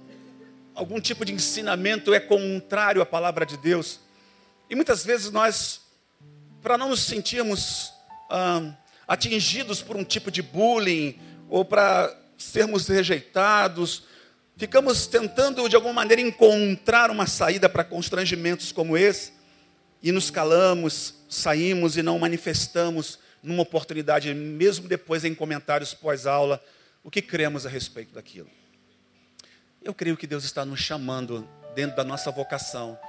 algum 0.75 0.99
tipo 0.99 1.25
de 1.25 1.33
ensinamento 1.33 2.13
é 2.13 2.19
contrário 2.19 3.01
à 3.01 3.05
palavra 3.05 3.45
de 3.45 3.57
Deus. 3.57 3.99
E 4.69 4.75
muitas 4.75 5.03
vezes 5.03 5.31
nós, 5.31 5.81
para 6.61 6.77
não 6.77 6.89
nos 6.89 7.01
sentirmos 7.01 7.91
ah, 8.29 8.73
atingidos 9.07 9.81
por 9.81 9.95
um 9.95 10.03
tipo 10.03 10.29
de 10.29 10.41
bullying 10.41 11.19
ou 11.49 11.63
para 11.63 12.15
sermos 12.37 12.87
rejeitados, 12.87 14.03
ficamos 14.55 15.07
tentando 15.07 15.67
de 15.67 15.75
alguma 15.75 15.93
maneira 15.93 16.21
encontrar 16.21 17.09
uma 17.09 17.25
saída 17.25 17.69
para 17.69 17.83
constrangimentos 17.83 18.71
como 18.71 18.97
esse 18.97 19.33
e 20.01 20.11
nos 20.11 20.29
calamos, 20.29 21.15
saímos 21.29 21.97
e 21.97 22.03
não 22.03 22.19
manifestamos 22.19 23.19
numa 23.41 23.63
oportunidade, 23.63 24.33
mesmo 24.33 24.87
depois 24.87 25.23
em 25.23 25.33
comentários 25.33 25.93
pós-aula, 25.93 26.61
o 27.03 27.09
que 27.09 27.21
cremos 27.21 27.65
a 27.65 27.69
respeito 27.69 28.13
daquilo. 28.13 28.49
Eu 29.87 29.93
creio 29.93 30.17
que 30.17 30.27
Deus 30.27 30.43
está 30.43 30.65
nos 30.65 30.81
chamando 30.81 31.47
dentro 31.73 31.95
da 31.95 32.03
nossa 32.03 32.29
vocação 32.29 32.99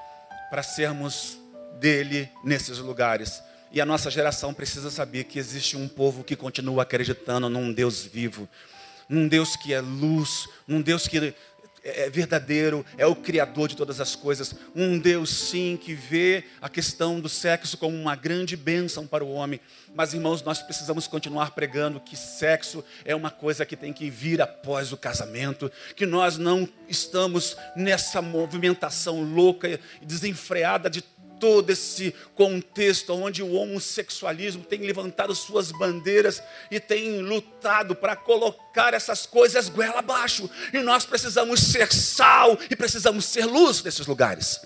para 0.48 0.62
sermos 0.62 1.36
dele 1.80 2.30
nesses 2.44 2.78
lugares. 2.78 3.42
E 3.72 3.80
a 3.80 3.84
nossa 3.84 4.08
geração 4.12 4.54
precisa 4.54 4.88
saber 4.88 5.24
que 5.24 5.40
existe 5.40 5.76
um 5.76 5.88
povo 5.88 6.22
que 6.22 6.36
continua 6.36 6.84
acreditando 6.84 7.48
num 7.48 7.72
Deus 7.72 8.04
vivo, 8.04 8.48
num 9.08 9.26
Deus 9.26 9.56
que 9.56 9.74
é 9.74 9.80
luz, 9.80 10.48
num 10.68 10.80
Deus 10.80 11.08
que 11.08 11.34
é, 11.84 12.06
é 12.06 12.10
verdadeiro, 12.10 12.84
é 12.96 13.06
o 13.06 13.14
Criador 13.14 13.68
de 13.68 13.76
todas 13.76 14.00
as 14.00 14.14
coisas. 14.14 14.54
Um 14.74 14.98
Deus, 14.98 15.30
sim, 15.30 15.78
que 15.80 15.94
vê 15.94 16.44
a 16.60 16.68
questão 16.68 17.20
do 17.20 17.28
sexo 17.28 17.76
como 17.76 17.96
uma 17.96 18.14
grande 18.14 18.56
bênção 18.56 19.06
para 19.06 19.24
o 19.24 19.32
homem. 19.32 19.60
Mas, 19.94 20.14
irmãos, 20.14 20.42
nós 20.42 20.62
precisamos 20.62 21.06
continuar 21.06 21.52
pregando 21.52 22.00
que 22.00 22.16
sexo 22.16 22.84
é 23.04 23.14
uma 23.14 23.30
coisa 23.30 23.64
que 23.66 23.76
tem 23.76 23.92
que 23.92 24.10
vir 24.10 24.40
após 24.40 24.92
o 24.92 24.96
casamento, 24.96 25.70
que 25.96 26.06
nós 26.06 26.38
não 26.38 26.68
estamos 26.88 27.56
nessa 27.76 28.20
movimentação 28.22 29.22
louca 29.22 29.68
e 29.68 30.06
desenfreada 30.06 30.88
de 30.88 31.02
todo 31.40 31.70
esse 31.70 32.14
contexto 32.34 33.12
onde 33.14 33.42
o 33.42 33.52
homossexualismo 33.52 34.64
tem 34.64 34.80
levantado 34.80 35.34
suas 35.34 35.70
bandeiras 35.72 36.42
e 36.70 36.78
tem 36.80 37.20
lutado 37.20 37.94
para 37.94 38.16
colocar 38.16 38.94
essas 38.94 39.26
coisas 39.26 39.68
goela 39.68 39.98
abaixo. 39.98 40.50
E 40.72 40.78
nós 40.78 41.06
precisamos 41.06 41.60
ser 41.60 41.92
sal 41.92 42.58
e 42.70 42.76
precisamos 42.76 43.24
ser 43.24 43.44
luz 43.44 43.82
nesses 43.82 44.06
lugares. 44.06 44.60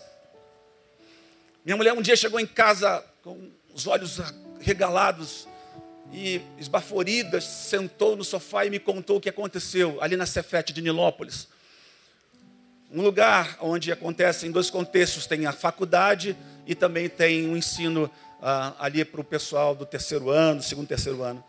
Minha 1.64 1.77
mulher 1.77 1.93
um 1.93 2.03
dia 2.03 2.16
chegou 2.16 2.41
em 2.41 2.47
casa 2.47 3.05
com 3.23 3.51
os 3.73 3.87
olhos 3.87 4.18
regalados 4.61 5.47
e 6.12 6.41
esbaforidas, 6.59 7.45
sentou 7.45 8.16
no 8.16 8.25
sofá 8.25 8.66
e 8.66 8.70
me 8.70 8.79
contou 8.79 9.16
o 9.16 9.20
que 9.20 9.29
aconteceu 9.29 9.99
ali 10.03 10.16
na 10.16 10.27
Cefete 10.27 10.73
de 10.73 10.83
Nilópolis. 10.83 11.49
Um 12.95 13.01
lugar 13.01 13.57
onde 13.62 13.90
acontece 13.90 14.47
em 14.47 14.51
dois 14.51 14.68
contextos, 14.68 15.26
tem 15.26 15.47
a 15.47 15.53
faculdade 15.53 16.36
e 16.66 16.74
também 16.74 17.09
tem 17.09 17.49
um 17.49 17.57
ensino 17.57 18.11
ah, 18.43 18.74
ali 18.78 19.03
para 19.03 19.18
o 19.18 19.24
pessoal 19.24 19.74
do 19.74 19.86
terceiro 19.86 20.28
ano, 20.28 20.62
segundo, 20.62 20.88
terceiro 20.88 21.22
ano. 21.22 21.43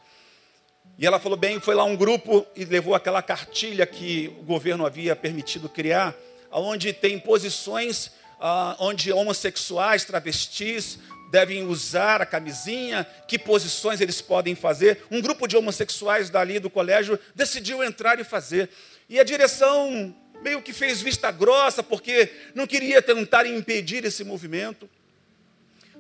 E 0.97 1.05
ela 1.05 1.19
falou 1.19 1.37
bem, 1.37 1.59
foi 1.59 1.75
lá 1.75 1.83
um 1.83 1.97
grupo 1.97 2.47
e 2.55 2.63
levou 2.63 2.95
aquela 2.95 3.21
cartilha 3.21 3.85
que 3.85 4.33
o 4.39 4.43
governo 4.43 4.85
havia 4.85 5.17
permitido 5.17 5.67
criar, 5.67 6.15
onde 6.49 6.93
tem 6.93 7.19
posições 7.19 8.09
ah, 8.39 8.77
onde 8.79 9.11
homossexuais, 9.11 10.05
travestis 10.05 10.97
devem 11.29 11.67
usar 11.67 12.21
a 12.21 12.25
camisinha, 12.25 13.05
que 13.27 13.37
posições 13.37 13.99
eles 13.99 14.21
podem 14.21 14.55
fazer. 14.55 15.03
Um 15.11 15.19
grupo 15.19 15.45
de 15.45 15.57
homossexuais 15.57 16.29
dali 16.29 16.57
do 16.57 16.69
colégio 16.69 17.19
decidiu 17.35 17.83
entrar 17.83 18.17
e 18.17 18.23
fazer. 18.23 18.69
E 19.09 19.19
a 19.19 19.23
direção 19.25 20.15
meio 20.43 20.61
que 20.61 20.73
fez 20.73 21.01
vista 21.01 21.31
grossa, 21.31 21.81
porque 21.81 22.31
não 22.53 22.67
queria 22.67 23.01
tentar 23.01 23.45
impedir 23.45 24.03
esse 24.05 24.23
movimento. 24.23 24.89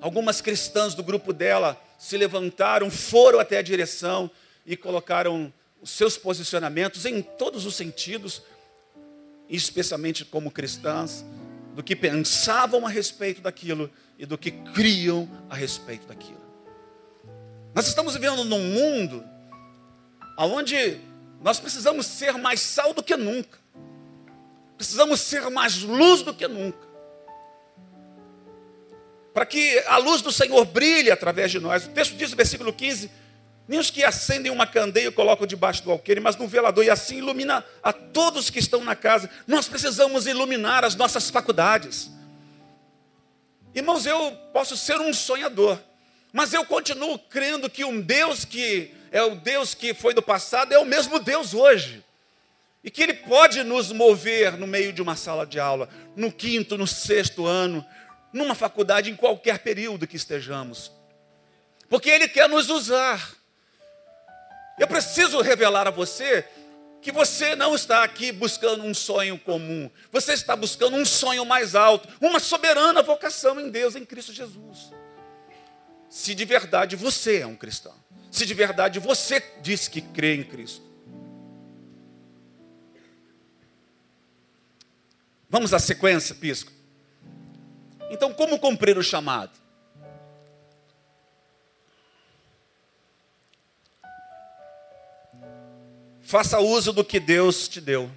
Algumas 0.01 0.41
cristãs 0.41 0.93
do 0.93 1.01
grupo 1.01 1.31
dela 1.31 1.81
se 1.97 2.17
levantaram, 2.17 2.91
foram 2.91 3.39
até 3.39 3.57
a 3.57 3.61
direção 3.61 4.29
e 4.65 4.75
colocaram 4.75 5.51
os 5.81 5.89
seus 5.89 6.17
posicionamentos 6.17 7.05
em 7.05 7.21
todos 7.21 7.65
os 7.65 7.75
sentidos, 7.75 8.41
especialmente 9.49 10.25
como 10.25 10.51
cristãs, 10.51 11.25
do 11.73 11.81
que 11.81 11.95
pensavam 11.95 12.85
a 12.85 12.89
respeito 12.89 13.41
daquilo 13.41 13.89
e 14.19 14.25
do 14.25 14.37
que 14.37 14.51
criam 14.51 15.29
a 15.49 15.55
respeito 15.55 16.05
daquilo. 16.05 16.43
Nós 17.73 17.87
estamos 17.87 18.13
vivendo 18.13 18.43
num 18.43 18.59
mundo 18.59 19.23
onde 20.37 20.99
nós 21.41 21.59
precisamos 21.59 22.05
ser 22.05 22.33
mais 22.33 22.59
sal 22.61 22.93
do 22.93 23.03
que 23.03 23.15
nunca, 23.15 23.57
precisamos 24.83 25.21
ser 25.21 25.49
mais 25.49 25.81
luz 25.81 26.21
do 26.21 26.33
que 26.33 26.47
nunca 26.47 26.93
para 29.33 29.45
que 29.45 29.79
a 29.87 29.97
luz 29.97 30.21
do 30.21 30.31
Senhor 30.31 30.63
brilhe 30.63 31.09
através 31.09 31.51
de 31.51 31.59
nós. 31.59 31.85
O 31.85 31.89
texto 31.89 32.15
diz 32.15 32.29
no 32.29 32.37
versículo 32.37 32.71
15: 32.71 33.09
Nem 33.67 33.79
os 33.79 33.89
que 33.89 34.03
acendem 34.03 34.51
uma 34.51 34.67
candeia 34.67 35.11
colocam 35.11 35.47
debaixo 35.47 35.83
do 35.83 35.91
alqueire, 35.91 36.21
mas 36.21 36.35
no 36.35 36.47
velador, 36.47 36.85
e 36.85 36.89
assim 36.89 37.17
ilumina 37.17 37.65
a 37.81 37.91
todos 37.91 38.49
que 38.49 38.59
estão 38.59 38.83
na 38.83 38.95
casa. 38.95 39.29
Nós 39.47 39.67
precisamos 39.67 40.27
iluminar 40.27 40.85
as 40.85 40.95
nossas 40.95 41.29
faculdades. 41.29 42.11
Irmãos, 43.73 44.05
eu 44.05 44.37
posso 44.53 44.77
ser 44.77 45.01
um 45.01 45.11
sonhador, 45.11 45.79
mas 46.31 46.53
eu 46.53 46.63
continuo 46.63 47.17
crendo 47.17 47.67
que 47.67 47.83
um 47.83 47.99
Deus 47.99 48.45
que 48.45 48.93
é 49.11 49.23
o 49.23 49.35
Deus 49.35 49.73
que 49.73 49.95
foi 49.95 50.13
do 50.13 50.21
passado 50.21 50.71
é 50.71 50.77
o 50.77 50.85
mesmo 50.85 51.19
Deus 51.19 51.55
hoje. 51.55 52.03
E 52.83 52.91
que 52.91 53.01
Ele 53.01 53.13
pode 53.13 53.63
nos 53.63 53.91
mover 53.91 54.57
no 54.57 54.67
meio 54.67 54.91
de 54.91 55.01
uma 55.01 55.15
sala 55.15 55.45
de 55.45 55.59
aula, 55.59 55.87
no 56.15 56.31
quinto, 56.31 56.77
no 56.77 56.85
sexto 56.85 57.45
ano, 57.45 57.85
numa 58.33 58.53
faculdade, 58.53 59.09
em 59.09 59.15
qualquer 59.15 59.59
período 59.59 60.05
que 60.05 60.17
estejamos. 60.17 60.91
Porque 61.87 62.09
Ele 62.09 62.27
quer 62.27 62.49
nos 62.49 62.69
usar. 62.69 63.35
Eu 64.77 64.87
preciso 64.87 65.39
revelar 65.41 65.87
a 65.87 65.91
você 65.91 66.45
que 67.03 67.11
você 67.11 67.53
não 67.53 67.75
está 67.75 68.01
aqui 68.01 68.31
buscando 68.31 68.83
um 68.83 68.93
sonho 68.93 69.37
comum, 69.37 69.91
você 70.09 70.31
está 70.31 70.55
buscando 70.55 70.95
um 70.95 71.05
sonho 71.05 71.45
mais 71.45 71.75
alto, 71.75 72.07
uma 72.21 72.39
soberana 72.39 73.03
vocação 73.03 73.59
em 73.59 73.69
Deus, 73.69 73.97
em 73.97 74.05
Cristo 74.05 74.31
Jesus. 74.31 74.93
Se 76.09 76.33
de 76.33 76.45
verdade 76.45 76.95
você 76.95 77.39
é 77.39 77.45
um 77.45 77.57
cristão, 77.57 77.93
se 78.31 78.45
de 78.45 78.53
verdade 78.53 78.99
você 78.99 79.43
diz 79.61 79.89
que 79.89 79.99
crê 80.01 80.35
em 80.35 80.43
Cristo. 80.43 80.92
Vamos 85.53 85.71
à 85.71 85.77
sequência, 85.77 86.33
Pisco. 86.33 86.71
Então, 88.09 88.33
como 88.33 88.57
cumprir 88.57 88.97
o 88.97 89.03
chamado? 89.03 89.51
Faça 96.23 96.59
uso 96.59 96.91
do 96.91 97.05
que 97.05 97.19
Deus 97.19 97.67
te 97.67 97.79
deu. 97.79 98.09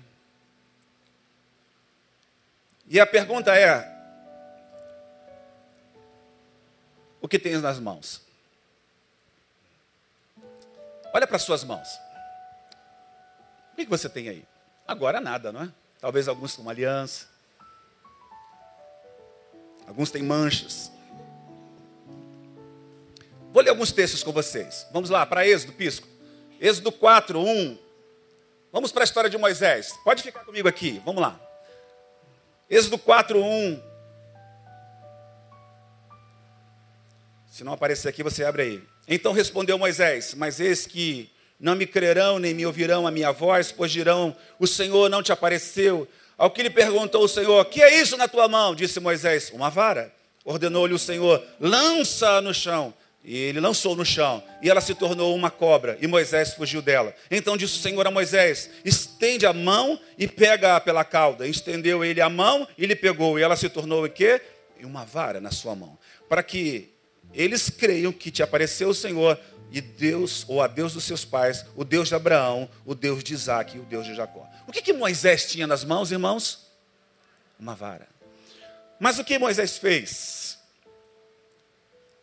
E 2.86 2.98
a 2.98 3.06
pergunta 3.06 3.54
é: 3.54 3.86
o 7.20 7.28
que 7.28 7.38
tens 7.38 7.60
nas 7.60 7.78
mãos? 7.78 8.22
Olha 11.12 11.26
para 11.26 11.36
as 11.36 11.42
suas 11.42 11.62
mãos. 11.62 12.00
O 13.74 13.76
que 13.76 13.84
você 13.84 14.08
tem 14.08 14.26
aí? 14.30 14.42
Agora 14.88 15.20
nada, 15.20 15.52
não 15.52 15.64
é? 15.64 15.85
Talvez 16.00 16.28
alguns 16.28 16.54
com 16.54 16.68
aliança. 16.68 17.26
Alguns 19.86 20.10
têm 20.10 20.22
manchas. 20.22 20.90
Vou 23.52 23.62
ler 23.62 23.70
alguns 23.70 23.92
textos 23.92 24.22
com 24.22 24.32
vocês. 24.32 24.86
Vamos 24.92 25.08
lá, 25.08 25.24
para 25.24 25.46
Êxodo, 25.46 25.72
Pisco. 25.72 26.06
Êxodo 26.60 26.92
4, 26.92 27.40
1. 27.40 27.78
Vamos 28.72 28.92
para 28.92 29.02
a 29.02 29.06
história 29.06 29.30
de 29.30 29.38
Moisés. 29.38 29.92
Pode 30.04 30.22
ficar 30.22 30.44
comigo 30.44 30.68
aqui, 30.68 31.00
vamos 31.04 31.22
lá. 31.22 31.40
Êxodo 32.68 32.98
4, 32.98 33.42
1. 33.42 33.82
Se 37.48 37.64
não 37.64 37.72
aparecer 37.72 38.08
aqui, 38.08 38.22
você 38.22 38.44
abre 38.44 38.62
aí. 38.62 38.88
Então 39.08 39.32
respondeu 39.32 39.78
Moisés: 39.78 40.34
Mas 40.34 40.60
eis 40.60 40.86
que 40.86 41.30
não 41.58 41.74
me 41.74 41.86
crerão 41.86 42.38
nem 42.38 42.52
me 42.52 42.66
ouvirão 42.66 43.06
a 43.06 43.10
minha 43.10 43.32
voz, 43.32 43.72
pois 43.72 43.90
dirão: 43.90 44.36
O 44.58 44.66
Senhor 44.66 45.08
não 45.08 45.22
te 45.22 45.32
apareceu. 45.32 46.06
Ao 46.36 46.50
que 46.50 46.62
lhe 46.62 46.70
perguntou 46.70 47.24
o 47.24 47.28
Senhor: 47.28 47.64
Que 47.66 47.82
é 47.82 48.00
isso 48.00 48.16
na 48.16 48.28
tua 48.28 48.46
mão? 48.46 48.74
Disse 48.74 49.00
Moisés: 49.00 49.50
Uma 49.50 49.70
vara. 49.70 50.12
Ordenou-lhe 50.44 50.94
o 50.94 50.98
Senhor: 50.98 51.42
Lança 51.58 52.40
no 52.40 52.52
chão. 52.52 52.92
E 53.28 53.36
ele 53.36 53.58
lançou 53.58 53.96
no 53.96 54.04
chão, 54.04 54.40
e 54.62 54.70
ela 54.70 54.80
se 54.80 54.94
tornou 54.94 55.34
uma 55.34 55.50
cobra, 55.50 55.98
e 56.00 56.06
Moisés 56.06 56.54
fugiu 56.54 56.80
dela. 56.80 57.12
Então 57.28 57.56
disse 57.56 57.76
o 57.76 57.82
Senhor 57.82 58.06
a 58.06 58.10
Moisés: 58.10 58.70
Estende 58.84 59.44
a 59.44 59.52
mão 59.52 59.98
e 60.16 60.28
pega-a 60.28 60.80
pela 60.80 61.04
cauda. 61.04 61.44
Estendeu 61.48 62.04
ele 62.04 62.20
a 62.20 62.30
mão 62.30 62.68
e 62.78 62.86
lhe 62.86 62.94
pegou, 62.94 63.36
e 63.36 63.42
ela 63.42 63.56
se 63.56 63.68
tornou 63.68 64.04
o 64.04 64.08
quê? 64.08 64.40
Uma 64.80 65.04
vara 65.04 65.40
na 65.40 65.50
sua 65.50 65.74
mão. 65.74 65.98
Para 66.28 66.40
que 66.40 66.90
eles 67.34 67.68
creiam 67.68 68.12
que 68.12 68.30
te 68.30 68.44
apareceu 68.44 68.90
o 68.90 68.94
Senhor, 68.94 69.36
e 69.70 69.80
Deus, 69.80 70.44
ou 70.48 70.62
a 70.62 70.66
Deus 70.66 70.94
dos 70.94 71.04
seus 71.04 71.24
pais, 71.24 71.64
o 71.74 71.84
Deus 71.84 72.08
de 72.08 72.14
Abraão, 72.14 72.68
o 72.84 72.94
Deus 72.94 73.22
de 73.22 73.34
Isaac 73.34 73.76
e 73.76 73.80
o 73.80 73.84
Deus 73.84 74.06
de 74.06 74.14
Jacó. 74.14 74.48
O 74.66 74.72
que, 74.72 74.82
que 74.82 74.92
Moisés 74.92 75.50
tinha 75.50 75.66
nas 75.66 75.84
mãos, 75.84 76.10
irmãos? 76.10 76.66
Uma 77.58 77.74
vara. 77.74 78.08
Mas 78.98 79.18
o 79.18 79.24
que 79.24 79.38
Moisés 79.38 79.76
fez? 79.76 80.58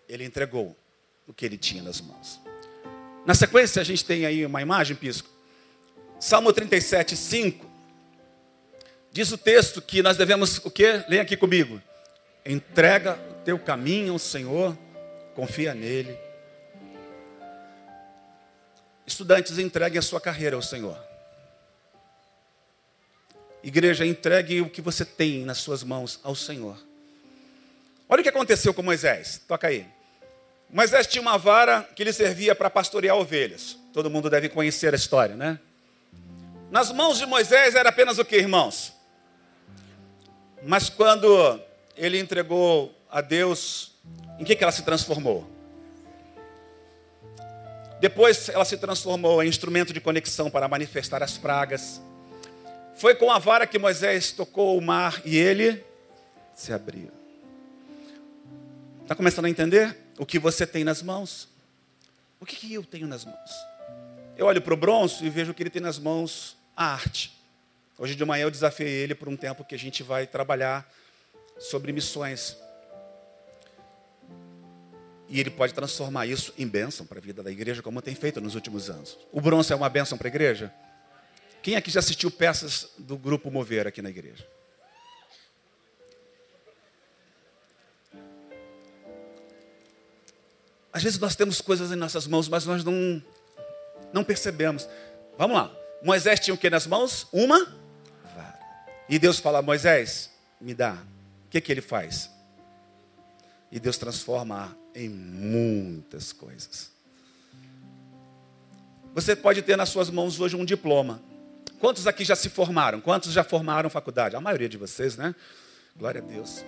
Ele 0.08 0.24
entregou 0.24 0.76
o 1.28 1.34
que 1.34 1.46
ele 1.46 1.58
tinha 1.58 1.84
nas 1.84 2.02
mãos. 2.02 2.40
Na 3.26 3.34
sequência, 3.34 3.82
a 3.82 3.86
gente 3.86 4.04
tem 4.04 4.26
aí 4.26 4.46
uma 4.46 4.62
imagem, 4.62 4.96
Pisco. 4.96 5.30
Salmo 6.20 6.52
37, 6.52 7.16
5. 7.16 7.70
Diz 9.12 9.32
o 9.32 9.38
texto 9.38 9.82
que 9.82 10.02
nós 10.02 10.18
devemos, 10.18 10.58
o 10.58 10.72
quê? 10.72 11.04
Leia 11.08 11.22
aqui 11.22 11.38
comigo. 11.38 11.82
Entrega 12.46 13.18
o 13.30 13.34
teu 13.44 13.60
caminho 13.60 14.14
ao 14.14 14.20
Senhor, 14.20 14.78
confia 15.36 15.74
nele. 15.74 16.18
Estudantes, 19.14 19.60
entreguem 19.60 20.00
a 20.00 20.02
sua 20.02 20.20
carreira 20.20 20.56
ao 20.56 20.62
Senhor. 20.62 20.98
Igreja, 23.64 24.04
entregue 24.04 24.60
o 24.60 24.70
que 24.70 24.82
você 24.82 25.06
tem 25.06 25.46
nas 25.46 25.60
suas 25.60 25.84
mãos 25.84 26.20
ao 26.24 26.34
Senhor. 26.34 26.76
Olha 28.10 28.22
o 28.22 28.24
que 28.24 28.30
aconteceu 28.30 28.74
com 28.74 28.82
Moisés. 28.82 29.40
Toca 29.48 29.68
aí. 29.68 29.86
Moisés 30.68 31.06
tinha 31.06 31.22
uma 31.22 31.38
vara 31.38 31.88
que 31.96 32.04
lhe 32.04 32.12
servia 32.12 32.56
para 32.56 32.72
pastorear 32.72 33.16
ovelhas. 33.16 33.78
Todo 33.94 34.10
mundo 34.10 34.32
deve 34.32 34.50
conhecer 34.50 34.92
a 34.94 34.98
história, 34.98 35.36
né? 35.36 35.60
Nas 36.72 36.92
mãos 36.92 37.20
de 37.20 37.28
Moisés 37.28 37.76
era 37.76 37.90
apenas 37.90 38.18
o 38.18 38.26
que, 38.26 38.36
irmãos? 38.36 38.94
Mas 40.64 40.90
quando 40.90 41.62
ele 41.96 42.18
entregou 42.18 42.92
a 43.12 43.22
Deus, 43.22 43.92
em 44.40 44.44
que, 44.44 44.56
que 44.56 44.64
ela 44.64 44.72
se 44.72 44.82
transformou? 44.82 45.53
Depois 48.04 48.50
ela 48.50 48.66
se 48.66 48.78
transformou 48.78 49.42
em 49.42 49.48
instrumento 49.48 49.94
de 49.94 50.00
conexão 50.00 50.52
para 50.52 50.68
manifestar 50.68 51.24
as 51.24 51.38
pragas. 51.38 52.02
Foi 52.96 53.16
com 53.16 53.32
a 53.32 53.40
vara 53.40 53.66
que 53.66 53.80
Moisés 53.80 54.32
tocou 54.32 54.78
o 54.78 54.82
mar 54.82 55.22
e 55.26 55.38
ele 55.38 55.84
se 56.54 56.72
abriu. 56.72 57.10
Está 59.02 59.16
começando 59.16 59.46
a 59.46 59.50
entender? 59.50 60.04
o 60.18 60.26
que 60.26 60.40
você 60.40 60.66
tem 60.66 60.84
nas 60.84 61.02
mãos. 61.02 61.48
O 62.40 62.46
que, 62.46 62.56
que 62.56 62.74
eu 62.74 62.84
tenho 62.84 63.08
nas 63.08 63.26
mãos? 63.26 63.52
Eu 64.38 64.46
olho 64.46 64.62
para 64.62 64.74
o 64.74 64.78
bronze 64.78 65.26
e 65.26 65.30
vejo 65.30 65.54
que 65.54 65.64
ele 65.64 65.70
tem 65.70 65.82
nas 65.82 66.00
mãos 66.00 66.58
a 66.76 66.86
arte. 66.86 67.34
Hoje 67.98 68.16
de 68.16 68.26
manhã 68.26 68.44
eu 68.44 68.52
desafiei 68.52 68.90
ele 68.90 69.16
por 69.16 69.30
um 69.30 69.38
tempo 69.38 69.64
que 69.64 69.76
a 69.76 69.80
gente 69.80 70.04
vai 70.04 70.28
trabalhar 70.28 70.90
sobre 71.60 71.92
missões. 71.92 72.58
E 75.34 75.40
ele 75.40 75.50
pode 75.50 75.74
transformar 75.74 76.28
isso 76.28 76.54
em 76.60 76.68
bênção 76.68 77.08
para 77.08 77.18
a 77.18 77.22
vida 77.22 77.42
da 77.42 77.52
igreja, 77.52 77.82
como 77.82 78.00
tem 78.04 78.14
feito 78.14 78.40
nos 78.40 78.54
últimos 78.54 78.88
anos. 78.88 79.18
O 79.32 79.42
bronze 79.42 79.74
é 79.74 79.76
uma 79.76 79.90
bênção 79.90 80.16
para 80.16 80.28
a 80.28 80.30
igreja? 80.30 80.72
Quem 81.64 81.76
aqui 81.76 81.90
já 81.90 82.02
assistiu 82.02 82.30
peças 82.30 82.90
do 83.00 83.18
grupo 83.18 83.50
Mover 83.50 83.88
aqui 83.88 84.00
na 84.00 84.12
igreja? 84.12 84.48
Às 90.94 91.02
vezes 91.02 91.18
nós 91.18 91.36
temos 91.36 91.60
coisas 91.62 91.92
em 91.92 91.96
nossas 91.96 92.28
mãos, 92.28 92.48
mas 92.48 92.68
nós 92.68 92.84
não, 92.84 93.20
não 94.14 94.24
percebemos. 94.24 94.88
Vamos 95.36 95.58
lá. 95.58 95.76
Moisés 96.04 96.40
tinha 96.42 96.54
o 96.54 96.58
que 96.60 96.70
nas 96.70 96.86
mãos? 96.86 97.28
Uma 97.34 97.66
vara. 98.36 98.60
E 99.10 99.18
Deus 99.18 99.40
fala, 99.40 99.64
Moisés, 99.64 100.30
me 100.62 100.76
dá. 100.76 100.94
O 101.48 101.50
que, 101.50 101.60
que 101.60 101.72
ele 101.72 101.82
faz? 101.82 102.30
E 103.72 103.80
Deus 103.80 103.98
transforma 103.98 104.83
em 104.96 105.10
muitas 105.10 106.32
coisas. 106.32 106.92
Você 109.14 109.36
pode 109.36 109.62
ter 109.62 109.76
nas 109.76 109.90
suas 109.90 110.10
mãos 110.10 110.40
hoje 110.40 110.56
um 110.56 110.66
diploma. 110.66 111.22
Quantos 111.80 112.08
aqui 112.08 112.24
já 112.24 112.36
se 112.36 112.50
formaram? 112.50 113.00
Quantos 113.00 113.32
já 113.32 113.44
formaram 113.44 113.90
faculdade? 113.90 114.36
A 114.36 114.42
maioria 114.42 114.70
de 114.70 114.78
vocês, 114.78 115.18
né? 115.18 115.36
Glória 115.96 116.22
a 116.22 116.24
Deus. 116.24 116.66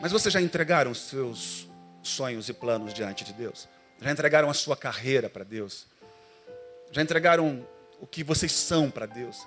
Mas 0.00 0.12
vocês 0.12 0.32
já 0.32 0.40
entregaram 0.40 0.90
os 0.90 0.98
seus 0.98 1.68
sonhos 2.02 2.48
e 2.48 2.52
planos 2.52 2.94
diante 2.94 3.24
de 3.24 3.32
Deus? 3.32 3.68
Já 4.00 4.10
entregaram 4.10 4.48
a 4.48 4.54
sua 4.54 4.76
carreira 4.76 5.28
para 5.28 5.44
Deus? 5.44 5.86
Já 6.92 7.02
entregaram 7.02 7.66
o 8.00 8.06
que 8.06 8.22
vocês 8.22 8.52
são 8.52 8.90
para 8.90 9.06
Deus? 9.06 9.46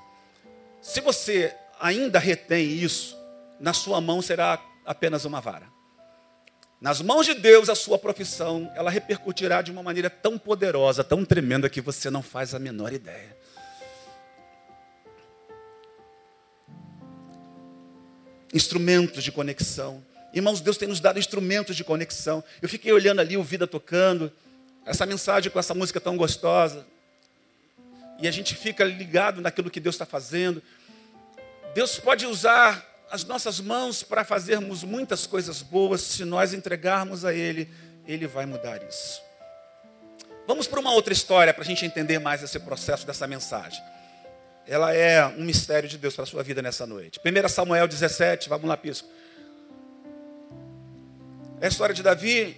Se 0.82 1.02
você 1.02 1.56
ainda 1.80 2.20
retém 2.20 2.70
isso, 2.70 3.18
na 3.60 3.74
sua 3.74 4.02
mão 4.02 4.22
será 4.22 4.64
apenas 4.86 5.26
uma 5.26 5.40
vara. 5.40 5.68
Nas 6.82 7.02
mãos 7.02 7.26
de 7.26 7.34
Deus, 7.34 7.70
a 7.70 7.76
sua 7.76 7.98
profissão, 7.98 8.72
ela 8.76 8.90
repercutirá 8.90 9.62
de 9.62 9.72
uma 9.72 9.84
maneira 9.84 10.10
tão 10.10 10.38
poderosa, 10.38 11.04
tão 11.04 11.26
tremenda, 11.26 11.70
que 11.70 11.82
você 11.82 12.10
não 12.10 12.22
faz 12.22 12.56
a 12.56 12.60
menor 12.60 12.94
ideia. 12.94 13.38
Instrumentos 18.54 19.24
de 19.24 19.32
conexão, 19.32 20.04
Irmãos, 20.32 20.62
Deus 20.62 20.78
tem 20.78 20.88
nos 20.88 21.00
dado 21.00 21.18
instrumentos 21.18 21.76
de 21.76 21.84
conexão. 21.84 22.44
Eu 22.62 22.70
fiquei 22.70 22.92
olhando 22.92 23.20
ali 23.20 23.36
o 23.36 23.44
Vida 23.44 23.66
tocando, 23.66 24.32
essa 24.86 25.06
mensagem 25.06 25.52
com 25.52 25.60
essa 25.60 25.74
música 25.74 26.00
tão 26.00 26.16
gostosa. 26.16 26.86
E 28.20 28.28
a 28.28 28.32
gente 28.32 28.54
fica 28.56 28.84
ligado 28.84 29.42
naquilo 29.42 29.72
que 29.72 29.80
Deus 29.80 29.96
está 29.96 30.06
fazendo. 30.06 30.62
Deus 31.74 32.00
pode 32.00 32.26
usar 32.28 32.86
as 33.12 33.24
nossas 33.24 33.60
mãos 33.60 34.04
para 34.04 34.24
fazermos 34.24 34.84
muitas 34.84 35.26
coisas 35.26 35.62
boas, 35.62 36.02
se 36.02 36.24
nós 36.24 36.54
entregarmos 36.54 37.26
a 37.26 37.34
Ele, 37.34 37.70
Ele 38.06 38.28
vai 38.28 38.46
mudar 38.46 38.82
isso. 38.84 39.22
Vamos 40.48 40.68
para 40.68 40.80
uma 40.80 40.92
outra 40.92 41.14
história 41.14 41.54
para 41.54 41.64
a 41.64 41.66
gente 41.66 41.86
entender 41.86 42.20
mais 42.20 42.42
esse 42.42 42.60
processo 42.60 43.06
dessa 43.06 43.28
mensagem. 43.28 43.84
Ela 44.68 44.94
é 44.94 45.26
um 45.26 45.44
mistério 45.44 45.90
de 45.90 45.98
Deus 45.98 46.16
para 46.16 46.24
a 46.24 46.28
sua 46.28 46.44
vida 46.44 46.62
nessa 46.62 46.86
noite. 46.86 47.20
1 47.24 47.50
Samuel 47.50 47.88
17, 47.88 48.50
vamos 48.50 48.68
lá, 48.68 48.78
Pisco. 48.78 49.08
É 51.62 51.66
a 51.66 51.70
história 51.70 51.94
de 51.94 52.02
Davi, 52.02 52.58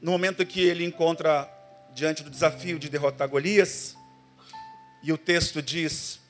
no 0.00 0.12
momento 0.12 0.46
que 0.46 0.60
ele 0.60 0.84
encontra 0.84 1.48
diante 1.94 2.22
do 2.22 2.30
desafio 2.30 2.78
de 2.78 2.88
derrotar 2.88 3.28
Golias, 3.28 3.96
e 5.02 5.12
o 5.12 5.18
texto 5.18 5.60
diz: 5.60 6.21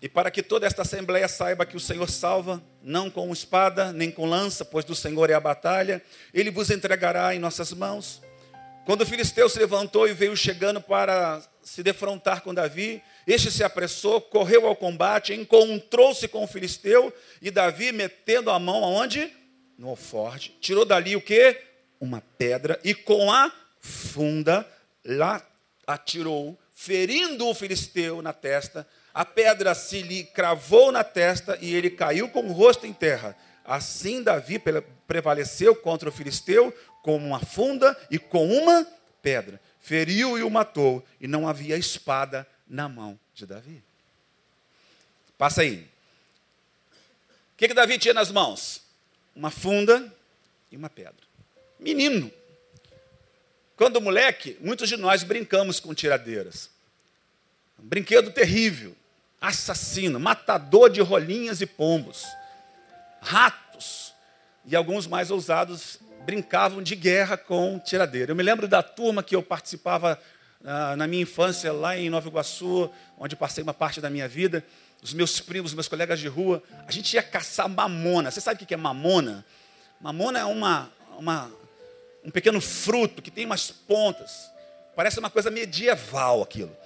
E 0.00 0.08
para 0.08 0.30
que 0.30 0.42
toda 0.42 0.66
esta 0.66 0.82
assembleia 0.82 1.26
saiba 1.26 1.66
que 1.66 1.76
o 1.76 1.80
Senhor 1.80 2.08
salva, 2.08 2.62
não 2.82 3.10
com 3.10 3.32
espada, 3.32 3.92
nem 3.92 4.10
com 4.10 4.26
lança, 4.26 4.64
pois 4.64 4.84
do 4.84 4.94
Senhor 4.94 5.28
é 5.28 5.34
a 5.34 5.40
batalha, 5.40 6.02
ele 6.32 6.50
vos 6.50 6.70
entregará 6.70 7.34
em 7.34 7.38
nossas 7.38 7.72
mãos. 7.72 8.22
Quando 8.86 9.02
o 9.02 9.06
filisteu 9.06 9.48
se 9.48 9.58
levantou 9.58 10.08
e 10.08 10.12
veio 10.12 10.36
chegando 10.36 10.80
para 10.80 11.42
se 11.62 11.82
defrontar 11.82 12.42
com 12.42 12.54
Davi, 12.54 13.02
este 13.26 13.50
se 13.50 13.64
apressou, 13.64 14.20
correu 14.20 14.66
ao 14.66 14.76
combate, 14.76 15.34
encontrou-se 15.34 16.26
com 16.28 16.44
o 16.44 16.46
filisteu, 16.46 17.12
e 17.42 17.50
Davi, 17.50 17.92
metendo 17.92 18.50
a 18.50 18.58
mão 18.58 18.84
aonde? 18.84 19.30
no 19.78 19.90
alforje, 19.90 20.56
tirou 20.60 20.84
dali 20.84 21.14
o 21.14 21.20
que? 21.20 21.56
Uma 22.00 22.20
pedra, 22.36 22.78
e 22.82 22.94
com 22.94 23.30
a 23.30 23.50
funda 23.80 24.68
lá 25.04 25.40
atirou, 25.86 26.58
ferindo 26.74 27.46
o 27.46 27.54
filisteu 27.54 28.20
na 28.20 28.32
testa. 28.32 28.86
A 29.18 29.24
pedra 29.24 29.74
se 29.74 30.00
lhe 30.00 30.22
cravou 30.22 30.92
na 30.92 31.02
testa 31.02 31.58
e 31.60 31.74
ele 31.74 31.90
caiu 31.90 32.28
com 32.28 32.46
o 32.46 32.52
rosto 32.52 32.86
em 32.86 32.92
terra. 32.92 33.36
Assim 33.64 34.22
Davi 34.22 34.62
prevaleceu 35.08 35.74
contra 35.74 36.08
o 36.08 36.12
filisteu 36.12 36.72
com 37.02 37.16
uma 37.16 37.40
funda 37.40 37.98
e 38.12 38.16
com 38.16 38.46
uma 38.48 38.86
pedra. 39.20 39.60
Feriu 39.80 40.38
e 40.38 40.44
o 40.44 40.48
matou, 40.48 41.04
e 41.20 41.26
não 41.26 41.48
havia 41.48 41.76
espada 41.76 42.46
na 42.68 42.88
mão 42.88 43.18
de 43.34 43.44
Davi. 43.44 43.82
Passa 45.36 45.62
aí. 45.62 45.78
O 46.94 47.56
que, 47.56 47.66
que 47.66 47.74
Davi 47.74 47.98
tinha 47.98 48.14
nas 48.14 48.30
mãos? 48.30 48.82
Uma 49.34 49.50
funda 49.50 50.14
e 50.70 50.76
uma 50.76 50.88
pedra. 50.88 51.26
Menino. 51.80 52.30
Quando 53.74 54.00
moleque, 54.00 54.56
muitos 54.60 54.88
de 54.88 54.96
nós 54.96 55.24
brincamos 55.24 55.80
com 55.80 55.92
tiradeiras. 55.92 56.70
Um 57.80 57.84
brinquedo 57.84 58.30
terrível, 58.30 58.94
assassino, 59.40 60.18
matador 60.18 60.90
de 60.90 61.00
rolinhas 61.00 61.60
e 61.60 61.66
pombos 61.66 62.24
ratos. 63.20 64.14
E 64.64 64.76
alguns 64.76 65.06
mais 65.06 65.30
ousados 65.30 65.98
brincavam 66.24 66.82
de 66.82 66.94
guerra 66.94 67.36
com 67.36 67.78
tiradeira. 67.78 68.32
Eu 68.32 68.36
me 68.36 68.42
lembro 68.42 68.68
da 68.68 68.82
turma 68.82 69.22
que 69.22 69.34
eu 69.34 69.42
participava 69.42 70.20
ah, 70.64 70.96
na 70.96 71.06
minha 71.06 71.22
infância, 71.22 71.72
lá 71.72 71.96
em 71.96 72.10
Nova 72.10 72.28
Iguaçu, 72.28 72.90
onde 73.18 73.36
passei 73.36 73.62
uma 73.62 73.74
parte 73.74 74.00
da 74.00 74.10
minha 74.10 74.28
vida. 74.28 74.64
Os 75.02 75.14
meus 75.14 75.40
primos, 75.40 75.72
meus 75.72 75.88
colegas 75.88 76.18
de 76.18 76.28
rua, 76.28 76.62
a 76.86 76.90
gente 76.90 77.14
ia 77.14 77.22
caçar 77.22 77.68
mamona. 77.68 78.30
Você 78.30 78.40
sabe 78.40 78.62
o 78.62 78.66
que 78.66 78.74
é 78.74 78.76
mamona? 78.76 79.44
Mamona 80.00 80.40
é 80.40 80.44
uma, 80.44 80.90
uma, 81.16 81.50
um 82.24 82.30
pequeno 82.30 82.60
fruto 82.60 83.22
que 83.22 83.30
tem 83.30 83.46
umas 83.46 83.70
pontas. 83.70 84.50
Parece 84.96 85.18
uma 85.18 85.30
coisa 85.30 85.50
medieval 85.50 86.42
aquilo. 86.42 86.76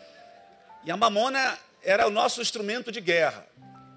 E 0.84 0.90
a 0.90 0.96
mamona 0.96 1.59
era 1.82 2.06
o 2.06 2.10
nosso 2.10 2.40
instrumento 2.40 2.90
de 2.92 3.00
guerra. 3.00 3.46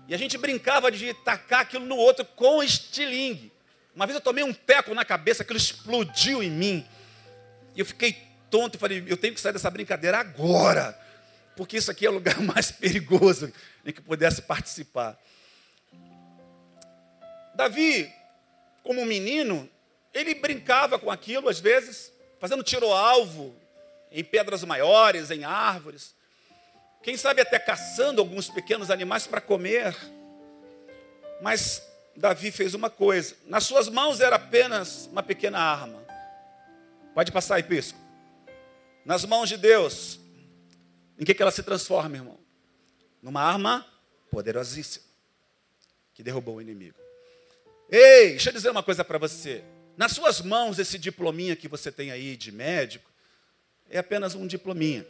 E 0.07 0.13
a 0.13 0.17
gente 0.17 0.37
brincava 0.37 0.91
de 0.91 1.13
tacar 1.13 1.61
aquilo 1.61 1.85
no 1.85 1.95
outro 1.95 2.25
com 2.25 2.61
estilingue. 2.61 3.51
Uma 3.95 4.05
vez 4.05 4.15
eu 4.15 4.21
tomei 4.21 4.43
um 4.43 4.53
teco 4.53 4.93
na 4.93 5.05
cabeça, 5.05 5.43
aquilo 5.43 5.57
explodiu 5.57 6.43
em 6.43 6.51
mim. 6.51 6.85
E 7.75 7.79
eu 7.79 7.85
fiquei 7.85 8.17
tonto 8.49 8.75
e 8.75 8.79
falei, 8.79 9.03
eu 9.07 9.17
tenho 9.17 9.33
que 9.33 9.41
sair 9.41 9.53
dessa 9.53 9.71
brincadeira 9.71 10.17
agora. 10.17 10.99
Porque 11.55 11.77
isso 11.77 11.89
aqui 11.89 12.05
é 12.05 12.09
o 12.09 12.13
lugar 12.13 12.39
mais 12.43 12.71
perigoso 12.71 13.51
em 13.85 13.91
que 13.91 14.01
pudesse 14.01 14.41
participar. 14.41 15.17
Davi, 17.55 18.11
como 18.83 19.01
um 19.01 19.05
menino, 19.05 19.69
ele 20.13 20.35
brincava 20.35 20.99
com 20.99 21.09
aquilo 21.09 21.47
às 21.47 21.59
vezes, 21.59 22.11
fazendo 22.39 22.63
tiro-alvo 22.63 23.55
em 24.11 24.23
pedras 24.23 24.63
maiores, 24.63 25.31
em 25.31 25.43
árvores. 25.45 26.13
Quem 27.05 27.15
sabe 27.15 27.39
até 27.39 27.59
caçando 27.59 28.19
alguns 28.19 28.49
pequenos 28.49 28.89
animais 28.89 29.27
para 29.27 29.39
comer. 29.39 29.95
Mas 31.39 31.79
Davi 32.15 32.49
fez 32.49 32.73
uma 32.73 32.89
coisa: 32.89 33.35
nas 33.45 33.63
suas 33.63 33.87
mãos 33.87 34.21
era 34.21 34.37
apenas 34.37 35.05
uma 35.11 35.21
pequena 35.21 35.59
arma. 35.59 36.03
Pode 37.13 37.31
passar 37.31 37.57
aí, 37.57 37.63
pisco. 37.63 37.99
Nas 39.05 39.23
mãos 39.23 39.49
de 39.49 39.55
Deus, 39.55 40.19
em 41.19 41.23
que, 41.23 41.35
que 41.35 41.43
ela 41.43 41.51
se 41.51 41.61
transforma, 41.61 42.15
irmão? 42.15 42.39
Numa 43.21 43.43
arma 43.43 43.85
poderosíssima 44.31 45.05
que 46.11 46.23
derrubou 46.23 46.55
o 46.55 46.61
inimigo. 46.61 46.97
Ei, 47.87 48.29
deixa 48.29 48.49
eu 48.49 48.53
dizer 48.53 48.71
uma 48.71 48.81
coisa 48.81 49.05
para 49.05 49.19
você. 49.19 49.63
Nas 49.95 50.11
suas 50.11 50.41
mãos, 50.41 50.79
esse 50.79 50.97
diplominha 50.97 51.55
que 51.55 51.67
você 51.67 51.91
tem 51.91 52.09
aí 52.09 52.35
de 52.35 52.51
médico 52.51 53.07
é 53.91 53.99
apenas 53.99 54.33
um 54.33 54.47
diplominha 54.47 55.05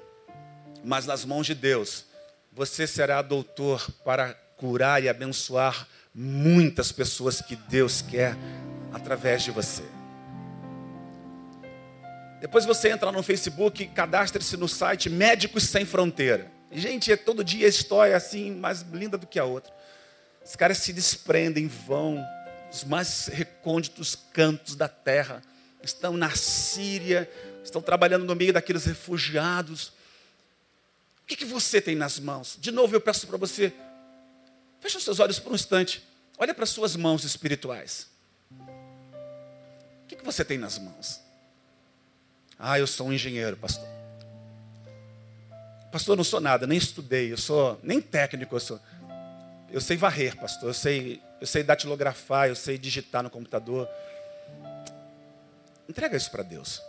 mas 0.86 1.08
nas 1.08 1.26
mãos 1.26 1.48
de 1.48 1.56
Deus, 1.56 2.06
você 2.54 2.86
será 2.86 3.22
doutor 3.24 3.90
para 4.06 4.36
curar 4.56 5.04
e 5.04 5.10
abençoar 5.10 5.88
muitas 6.14 6.92
pessoas 6.92 7.42
que 7.42 7.56
Deus 7.56 8.04
quer 8.04 8.38
através 8.94 9.42
de 9.42 9.50
você. 9.50 9.84
Depois 12.40 12.66
você 12.66 12.90
entra 12.90 13.12
no 13.12 13.24
Facebook, 13.24 13.88
cadastre-se 13.88 14.56
no 14.58 14.68
site 14.68 15.10
Médicos 15.10 15.64
Sem 15.64 15.86
Fronteira. 15.86 16.52
Gente, 16.72 17.12
é 17.12 17.18
todo 17.18 17.44
dia 17.44 17.68
história 17.68 18.16
assim, 18.16 18.52
mais 18.52 18.82
linda 18.82 19.18
do 19.18 19.26
que 19.26 19.40
a 19.40 19.44
outra. 19.44 19.74
Os 20.46 20.56
caras 20.56 20.78
se 20.78 20.94
desprendem, 20.94 21.68
vão 21.68 22.24
dos 22.70 22.84
mais 22.84 23.26
recônditos 23.28 24.16
cantos 24.32 24.76
da 24.76 24.88
terra. 24.88 25.42
Estão 25.82 26.16
na 26.16 26.30
Síria, 26.36 27.30
estão 27.64 27.82
trabalhando 27.82 28.26
no 28.26 28.36
meio 28.36 28.54
daqueles 28.54 28.86
refugiados 28.86 29.96
o 31.26 31.28
que, 31.28 31.38
que 31.38 31.46
você 31.46 31.82
tem 31.82 31.96
nas 31.96 32.20
mãos? 32.20 32.56
De 32.62 32.72
novo, 32.72 32.96
eu 32.96 33.02
peço 33.02 33.26
para 33.26 33.36
você, 33.36 33.74
feche 34.80 34.96
os 34.96 35.04
seus 35.04 35.20
olhos 35.20 35.40
por 35.40 35.52
um 35.52 35.56
instante. 35.56 36.06
Olha 36.38 36.54
para 36.54 36.66
as 36.66 36.70
suas 36.70 36.96
mãos 36.96 37.24
espirituais. 37.24 38.08
O 38.52 40.08
que, 40.08 40.18
que 40.18 40.24
você 40.24 40.46
tem 40.46 40.60
nas 40.60 40.78
mãos? 40.78 41.20
Ah, 42.60 42.78
eu 42.78 42.86
sou 42.86 43.08
um 43.08 43.14
engenheiro, 43.14 43.58
pastor. 43.58 43.88
Pastor, 45.92 46.14
eu 46.14 46.18
não 46.18 46.24
sou 46.24 46.40
nada, 46.40 46.68
nem 46.68 46.78
estudei, 46.78 47.32
eu 47.32 47.38
sou 47.38 47.80
nem 47.82 48.00
técnico, 48.00 48.56
eu 48.56 48.60
sou. 48.60 48.80
Eu 49.72 49.82
sei 49.82 49.98
varrer, 49.98 50.38
pastor, 50.38 50.70
eu 50.70 50.76
sei, 50.76 51.20
eu 51.42 51.48
sei 51.48 51.64
datilografar, 51.64 52.50
eu 52.50 52.56
sei 52.56 52.78
digitar 52.78 53.24
no 53.24 53.32
computador. 53.32 53.90
Entrega 55.90 56.16
isso 56.16 56.30
para 56.30 56.44
Deus. 56.44 56.84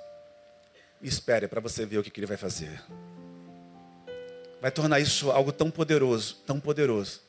E 1.00 1.08
espere 1.08 1.48
para 1.48 1.60
você 1.60 1.86
ver 1.86 1.96
o 1.98 2.02
que, 2.02 2.10
que 2.10 2.20
Ele 2.20 2.26
vai 2.26 2.36
fazer 2.36 2.82
vai 4.66 4.70
tornar 4.72 4.98
isso 4.98 5.30
algo 5.30 5.52
tão 5.52 5.70
poderoso, 5.70 6.38
tão 6.44 6.58
poderoso, 6.58 7.20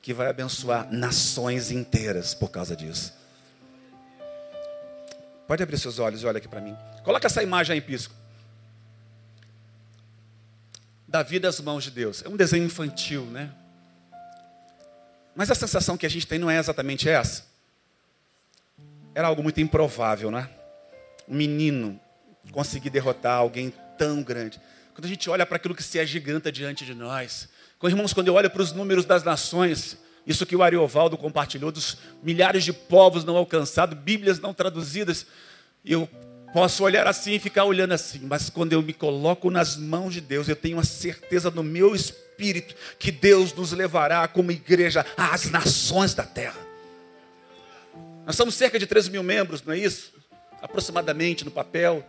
que 0.00 0.14
vai 0.14 0.28
abençoar 0.28 0.86
nações 0.88 1.72
inteiras 1.72 2.32
por 2.32 2.48
causa 2.48 2.76
disso. 2.76 3.12
Pode 5.48 5.64
abrir 5.64 5.78
seus 5.78 5.98
olhos 5.98 6.22
e 6.22 6.26
olha 6.26 6.38
aqui 6.38 6.46
para 6.46 6.60
mim. 6.60 6.76
Coloca 7.02 7.26
essa 7.26 7.42
imagem 7.42 7.74
aí, 7.74 7.80
pisco. 7.80 8.14
Davi 11.08 11.40
das 11.40 11.58
mãos 11.58 11.82
de 11.82 11.90
Deus. 11.90 12.22
É 12.24 12.28
um 12.28 12.36
desenho 12.36 12.64
infantil, 12.64 13.24
né? 13.24 13.52
Mas 15.34 15.50
a 15.50 15.56
sensação 15.56 15.96
que 15.96 16.06
a 16.06 16.08
gente 16.08 16.24
tem 16.24 16.38
não 16.38 16.48
é 16.48 16.56
exatamente 16.56 17.08
essa. 17.08 17.46
Era 19.12 19.26
algo 19.26 19.42
muito 19.42 19.60
improvável, 19.60 20.30
né? 20.30 20.48
Um 21.28 21.34
menino 21.34 22.00
conseguir 22.52 22.90
derrotar 22.90 23.38
alguém 23.38 23.74
tão 23.98 24.22
grande. 24.22 24.60
Quando 24.96 25.04
a 25.04 25.08
gente 25.08 25.28
olha 25.28 25.44
para 25.44 25.56
aquilo 25.56 25.74
que 25.74 25.82
se 25.82 25.98
é 25.98 26.04
diante 26.06 26.86
de 26.86 26.94
nós. 26.94 27.50
Com 27.78 27.86
irmãos, 27.86 28.14
quando 28.14 28.28
eu 28.28 28.34
olho 28.34 28.48
para 28.48 28.62
os 28.62 28.72
números 28.72 29.04
das 29.04 29.22
nações, 29.22 29.98
isso 30.26 30.46
que 30.46 30.56
o 30.56 30.62
Ariovaldo 30.62 31.18
compartilhou, 31.18 31.70
dos 31.70 31.98
milhares 32.22 32.64
de 32.64 32.72
povos 32.72 33.22
não 33.22 33.36
alcançados, 33.36 33.98
Bíblias 33.98 34.40
não 34.40 34.54
traduzidas, 34.54 35.26
eu 35.84 36.08
posso 36.50 36.82
olhar 36.82 37.06
assim 37.06 37.34
e 37.34 37.38
ficar 37.38 37.64
olhando 37.64 37.92
assim, 37.92 38.20
mas 38.22 38.48
quando 38.48 38.72
eu 38.72 38.80
me 38.80 38.94
coloco 38.94 39.50
nas 39.50 39.76
mãos 39.76 40.14
de 40.14 40.22
Deus, 40.22 40.48
eu 40.48 40.56
tenho 40.56 40.80
a 40.80 40.84
certeza 40.84 41.50
no 41.50 41.62
meu 41.62 41.94
espírito 41.94 42.74
que 42.98 43.12
Deus 43.12 43.52
nos 43.52 43.72
levará 43.72 44.26
como 44.26 44.50
igreja 44.50 45.04
às 45.14 45.50
nações 45.50 46.14
da 46.14 46.24
terra. 46.24 46.58
Nós 48.24 48.34
somos 48.34 48.54
cerca 48.54 48.78
de 48.78 48.86
13 48.86 49.10
mil 49.10 49.22
membros, 49.22 49.62
não 49.62 49.74
é 49.74 49.78
isso? 49.78 50.14
Aproximadamente 50.62 51.44
no 51.44 51.50
papel. 51.50 52.02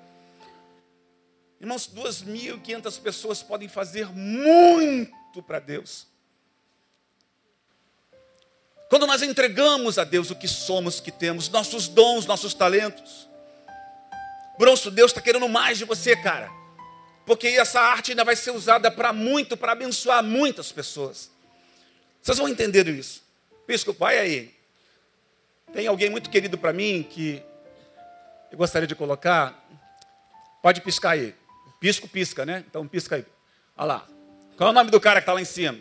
Irmãos, 1.60 1.90
2.500 1.94 3.02
pessoas 3.02 3.42
podem 3.42 3.68
fazer 3.68 4.08
muito 4.14 5.42
para 5.42 5.60
Deus. 5.60 6.08
Quando 8.90 9.08
nós 9.08 9.22
entregamos 9.22 9.98
a 9.98 10.04
Deus 10.04 10.30
o 10.30 10.36
que 10.36 10.48
somos, 10.48 11.00
que 11.00 11.12
temos, 11.12 11.50
nossos 11.50 11.88
dons, 11.88 12.26
nossos 12.26 12.54
talentos. 12.54 13.28
Bronço, 14.58 14.90
Deus 14.90 15.12
está 15.12 15.22
querendo 15.22 15.50
mais 15.50 15.78
de 15.78 15.86
você, 15.86 16.16
cara. 16.16 16.50
Porque 17.26 17.48
essa 17.48 17.82
arte 17.82 18.12
ainda 18.12 18.24
vai 18.24 18.36
ser 18.36 18.52
usada 18.52 18.90
para 18.90 19.12
muito, 19.12 19.58
para 19.58 19.74
abençoar 19.74 20.24
muitas 20.24 20.72
pessoas. 20.72 21.30
Vocês 22.22 22.38
vão 22.38 22.48
entender 22.48 22.88
isso. 22.88 23.22
Pisco, 23.66 23.92
vai 23.94 24.18
aí. 24.18 24.56
Tem 25.74 25.88
alguém 25.88 26.10
muito 26.10 26.30
querido 26.30 26.58
para 26.58 26.72
mim 26.72 27.06
que 27.10 27.44
eu 28.50 28.58
gostaria 28.58 28.88
de 28.88 28.96
colocar. 28.96 29.68
Pode 30.62 30.80
piscar 30.82 31.12
aí. 31.12 31.36
Pisco, 31.80 32.08
pisca, 32.08 32.46
né? 32.46 32.64
Então 32.68 32.88
pisca 32.88 33.16
aí. 33.16 33.26
Olha 33.78 33.86
lá. 33.86 34.08
Qual 34.58 34.68
é 34.68 34.72
o 34.72 34.74
nome 34.74 34.90
do 34.90 35.00
cara 35.00 35.20
que 35.20 35.24
está 35.24 35.34
lá 35.34 35.42
em 35.42 35.46
cima? 35.46 35.80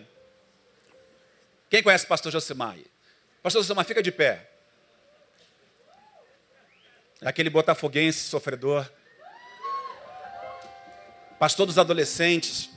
Quem 1.70 1.82
conhece 1.82 2.04
o 2.04 2.08
pastor 2.08 2.30
Josimar? 2.30 2.76
Pastor 3.42 3.62
Josimar, 3.62 3.84
fica 3.84 4.02
de 4.02 4.12
pé. 4.12 4.50
É 7.20 7.28
aquele 7.28 7.48
botafoguense 7.48 8.20
sofredor. 8.20 8.88
Pastor 11.38 11.66
dos 11.66 11.78
adolescentes. 11.78 12.70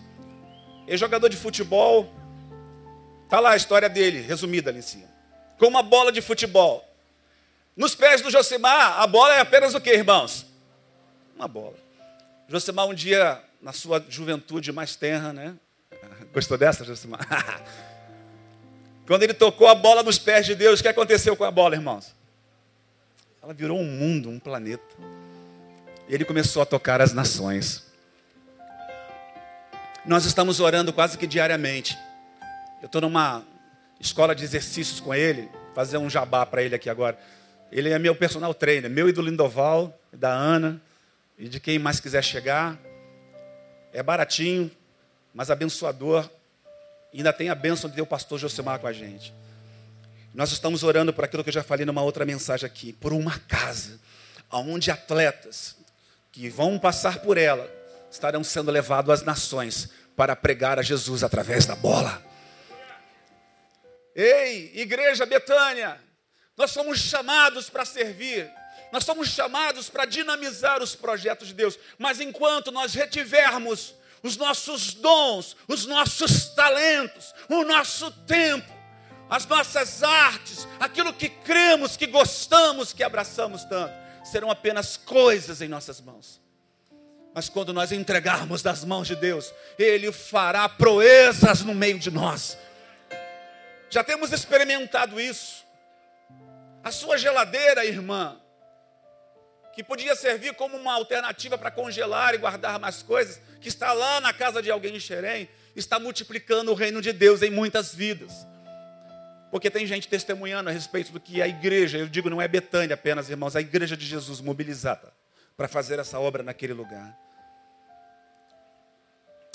É 0.87 0.95
jogador 0.95 1.29
de 1.29 1.37
futebol. 1.37 2.09
Está 3.25 3.39
lá 3.39 3.51
a 3.51 3.57
história 3.57 3.89
dele, 3.89 4.21
resumida 4.21 4.69
ali 4.69 4.79
em 4.79 4.81
cima. 4.83 5.07
Com 5.57 5.67
uma 5.67 5.83
bola 5.83 6.11
de 6.11 6.21
futebol. 6.21 6.85
Nos 7.75 7.93
pés 7.93 8.21
do 8.21 8.31
Josimar, 8.31 8.99
a 8.99 9.05
bola 9.05 9.35
é 9.35 9.39
apenas 9.39 9.75
o 9.75 9.81
que, 9.81 9.91
irmãos? 9.91 10.45
Uma 11.35 11.47
bola. 11.47 11.88
Josemar 12.49 12.87
um 12.87 12.95
dia 12.95 13.39
na 13.61 13.71
sua 13.71 14.03
juventude 14.09 14.71
mais 14.71 14.95
tenra, 14.95 15.31
né? 15.31 15.53
Gostou 16.33 16.57
dessa, 16.57 16.83
Josimar? 16.83 17.21
Quando 19.05 19.21
ele 19.21 19.35
tocou 19.35 19.67
a 19.67 19.75
bola 19.75 20.01
nos 20.01 20.17
pés 20.17 20.47
de 20.47 20.55
Deus, 20.55 20.79
o 20.79 20.83
que 20.83 20.89
aconteceu 20.89 21.35
com 21.35 21.43
a 21.43 21.51
bola, 21.51 21.75
irmãos? 21.75 22.15
Ela 23.43 23.53
virou 23.53 23.79
um 23.79 23.85
mundo, 23.85 24.29
um 24.29 24.39
planeta. 24.39 24.83
E 26.07 26.13
ele 26.15 26.25
começou 26.25 26.63
a 26.63 26.65
tocar 26.65 26.99
as 27.01 27.13
nações. 27.13 27.85
Nós 30.03 30.25
estamos 30.25 30.59
orando 30.59 30.91
quase 30.91 31.19
que 31.19 31.27
diariamente. 31.27 31.95
Eu 32.81 32.87
estou 32.87 32.99
numa 32.99 33.43
escola 33.99 34.33
de 34.33 34.43
exercícios 34.43 34.99
com 34.99 35.13
ele, 35.13 35.47
fazer 35.75 35.99
um 35.99 36.09
jabá 36.09 36.47
para 36.47 36.63
ele 36.63 36.73
aqui 36.73 36.89
agora. 36.89 37.15
Ele 37.71 37.89
é 37.89 37.99
meu 37.99 38.15
personal 38.15 38.55
trainer, 38.55 38.89
meu 38.89 39.07
e 39.07 39.11
do 39.11 39.21
Lindoval, 39.21 39.95
da 40.11 40.31
Ana, 40.31 40.81
e 41.39 41.47
de 41.47 41.59
quem 41.59 41.79
mais 41.79 41.99
quiser 42.01 42.23
chegar. 42.23 42.77
É 43.93 44.03
baratinho, 44.03 44.69
mas 45.33 45.49
abençoador. 45.49 46.29
Ainda 47.13 47.31
tem 47.31 47.49
a 47.49 47.55
bênção 47.55 47.89
de 47.89 47.95
ter 47.95 48.01
o 48.01 48.05
pastor 48.05 48.37
Josemar 48.37 48.77
com 48.79 48.87
a 48.87 48.93
gente. 48.93 49.33
Nós 50.33 50.51
estamos 50.51 50.83
orando 50.83 51.13
por 51.13 51.23
aquilo 51.23 51.43
que 51.43 51.49
eu 51.49 51.53
já 51.53 51.63
falei 51.63 51.85
numa 51.85 52.03
outra 52.03 52.25
mensagem 52.25 52.67
aqui, 52.67 52.93
por 52.93 53.13
uma 53.13 53.39
casa, 53.47 53.99
onde 54.51 54.91
atletas 54.91 55.75
que 56.31 56.49
vão 56.49 56.77
passar 56.77 57.19
por 57.19 57.37
ela 57.37 57.67
estarão 58.11 58.43
sendo 58.43 58.69
levados 58.69 59.11
às 59.11 59.23
nações 59.23 59.89
para 60.15 60.35
pregar 60.35 60.77
a 60.77 60.83
Jesus 60.83 61.23
através 61.23 61.65
da 61.65 61.75
bola. 61.75 62.21
Ei, 64.13 64.71
igreja 64.75 65.25
Betânia, 65.25 65.99
nós 66.57 66.71
somos 66.71 66.99
chamados 66.99 67.69
para 67.69 67.85
servir, 67.85 68.51
nós 68.91 69.05
somos 69.05 69.27
chamados 69.29 69.89
para 69.89 70.05
dinamizar 70.05 70.81
os 70.81 70.95
projetos 70.95 71.49
de 71.49 71.53
Deus, 71.53 71.77
mas 71.97 72.19
enquanto 72.19 72.71
nós 72.71 72.93
retivermos 72.93 73.95
os 74.23 74.35
nossos 74.35 74.93
dons, 74.93 75.55
os 75.67 75.85
nossos 75.85 76.49
talentos, 76.49 77.33
o 77.47 77.63
nosso 77.63 78.11
tempo, 78.25 78.71
as 79.29 79.45
nossas 79.45 80.01
artes, 80.01 80.67
aquilo 80.79 81.13
que 81.13 81.29
cremos, 81.29 81.95
que 81.95 82.07
gostamos, 82.07 82.91
que 82.91 83.03
abraçamos 83.03 83.63
tanto, 83.65 83.93
serão 84.25 84.49
apenas 84.49 84.97
coisas 84.97 85.61
em 85.61 85.67
nossas 85.67 86.01
mãos. 86.01 86.41
Mas 87.33 87.47
quando 87.47 87.71
nós 87.71 87.91
entregarmos 87.91 88.63
das 88.63 88.83
mãos 88.83 89.07
de 89.07 89.15
Deus, 89.15 89.53
Ele 89.77 90.11
fará 90.11 90.67
proezas 90.67 91.61
no 91.61 91.75
meio 91.75 91.99
de 91.99 92.09
nós. 92.09 92.57
Já 93.89 94.03
temos 94.03 94.31
experimentado 94.31 95.19
isso. 95.21 95.63
A 96.83 96.91
sua 96.91 97.17
geladeira, 97.17 97.85
irmã, 97.85 98.39
que 99.79 99.83
podia 99.83 100.13
servir 100.13 100.53
como 100.55 100.75
uma 100.75 100.93
alternativa 100.93 101.57
para 101.57 101.71
congelar 101.71 102.35
e 102.35 102.37
guardar 102.37 102.77
mais 102.77 103.01
coisas, 103.01 103.39
que 103.61 103.69
está 103.69 103.93
lá 103.93 104.19
na 104.19 104.33
casa 104.33 104.61
de 104.61 104.69
alguém 104.69 104.93
em 104.93 104.99
Xerém, 104.99 105.47
está 105.73 105.97
multiplicando 105.97 106.69
o 106.69 106.75
reino 106.75 107.01
de 107.01 107.13
Deus 107.13 107.41
em 107.41 107.49
muitas 107.49 107.95
vidas. 107.95 108.45
Porque 109.49 109.71
tem 109.71 109.87
gente 109.87 110.09
testemunhando 110.09 110.69
a 110.69 110.73
respeito 110.73 111.13
do 111.13 111.19
que 111.19 111.41
a 111.41 111.47
igreja, 111.47 111.97
eu 111.97 112.09
digo 112.09 112.29
não 112.29 112.41
é 112.41 112.47
Betânia 112.47 112.93
apenas, 112.93 113.29
irmãos, 113.29 113.55
a 113.55 113.61
igreja 113.61 113.95
de 113.95 114.05
Jesus 114.05 114.41
mobilizada 114.41 115.13
para 115.55 115.69
fazer 115.69 115.97
essa 115.97 116.19
obra 116.19 116.43
naquele 116.43 116.73
lugar. 116.73 117.17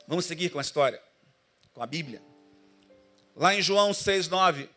Vamos 0.09 0.25
seguir 0.25 0.49
com 0.49 0.59
a 0.59 0.63
história, 0.63 1.03
com 1.75 1.83
a 1.83 1.87
Bíblia. 1.87 2.23
Lá 3.37 3.55
em 3.55 3.61
João 3.61 3.91
6,9. 3.91 4.71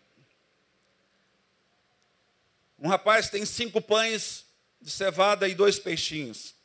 Um 2.77 2.89
rapaz 2.89 3.29
tem 3.29 3.45
cinco 3.45 3.79
pães 3.79 4.45
de 4.81 4.91
cevada 4.91 5.47
e 5.47 5.55
dois 5.55 5.79
peixinhos. 5.79 6.55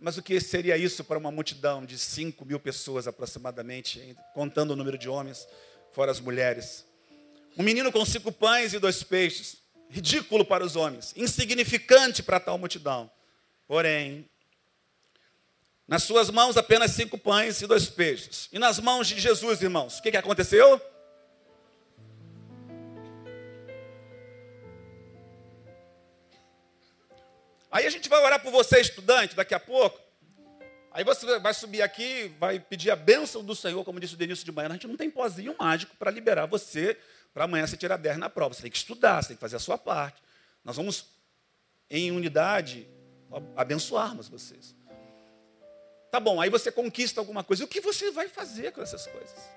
Mas 0.00 0.16
o 0.16 0.22
que 0.22 0.40
seria 0.40 0.76
isso 0.76 1.04
para 1.04 1.18
uma 1.18 1.30
multidão 1.30 1.84
de 1.84 1.98
cinco 1.98 2.44
mil 2.44 2.58
pessoas 2.58 3.06
aproximadamente, 3.06 4.16
contando 4.34 4.72
o 4.72 4.76
número 4.76 4.98
de 4.98 5.08
homens, 5.08 5.46
fora 5.92 6.10
as 6.10 6.20
mulheres? 6.20 6.84
Um 7.56 7.62
menino 7.62 7.92
com 7.92 8.04
cinco 8.04 8.32
pães 8.32 8.72
e 8.74 8.78
dois 8.78 9.02
peixes. 9.02 9.62
Ridículo 9.88 10.44
para 10.44 10.64
os 10.64 10.74
homens, 10.74 11.12
insignificante 11.16 12.22
para 12.22 12.40
tal 12.40 12.58
multidão. 12.58 13.08
Porém, 13.68 14.28
nas 15.86 16.02
suas 16.02 16.30
mãos 16.30 16.56
apenas 16.56 16.92
cinco 16.92 17.16
pães 17.16 17.60
e 17.60 17.66
dois 17.66 17.88
peixes. 17.88 18.48
E 18.52 18.58
nas 18.58 18.80
mãos 18.80 19.06
de 19.06 19.20
Jesus, 19.20 19.62
irmãos, 19.62 19.98
o 19.98 20.02
que, 20.02 20.10
que 20.10 20.16
aconteceu? 20.16 20.80
Aí 27.74 27.88
a 27.88 27.90
gente 27.90 28.08
vai 28.08 28.22
orar 28.22 28.40
por 28.40 28.52
você, 28.52 28.80
estudante, 28.80 29.34
daqui 29.34 29.52
a 29.52 29.58
pouco. 29.58 29.98
Aí 30.92 31.02
você 31.02 31.40
vai 31.40 31.52
subir 31.52 31.82
aqui, 31.82 32.32
vai 32.38 32.60
pedir 32.60 32.92
a 32.92 32.94
bênção 32.94 33.42
do 33.42 33.52
Senhor, 33.52 33.84
como 33.84 33.98
disse 33.98 34.14
o 34.14 34.16
Denilson 34.16 34.44
de 34.44 34.52
manhã. 34.52 34.68
A 34.68 34.72
gente 34.74 34.86
não 34.86 34.96
tem 34.96 35.10
pozinho 35.10 35.56
mágico 35.58 35.96
para 35.96 36.08
liberar 36.08 36.46
você 36.46 36.96
para 37.32 37.46
amanhã 37.46 37.66
você 37.66 37.76
tirar 37.76 37.96
10 37.96 38.16
na 38.18 38.30
prova. 38.30 38.54
Você 38.54 38.62
tem 38.62 38.70
que 38.70 38.76
estudar, 38.76 39.20
você 39.20 39.30
tem 39.30 39.36
que 39.36 39.40
fazer 39.40 39.56
a 39.56 39.58
sua 39.58 39.76
parte. 39.76 40.22
Nós 40.62 40.76
vamos, 40.76 41.06
em 41.90 42.12
unidade, 42.12 42.88
abençoarmos 43.56 44.28
vocês. 44.28 44.72
Tá 46.12 46.20
bom, 46.20 46.40
aí 46.40 46.48
você 46.48 46.70
conquista 46.70 47.20
alguma 47.20 47.42
coisa. 47.42 47.64
O 47.64 47.66
que 47.66 47.80
você 47.80 48.12
vai 48.12 48.28
fazer 48.28 48.70
com 48.70 48.82
essas 48.82 49.04
coisas? 49.04 49.50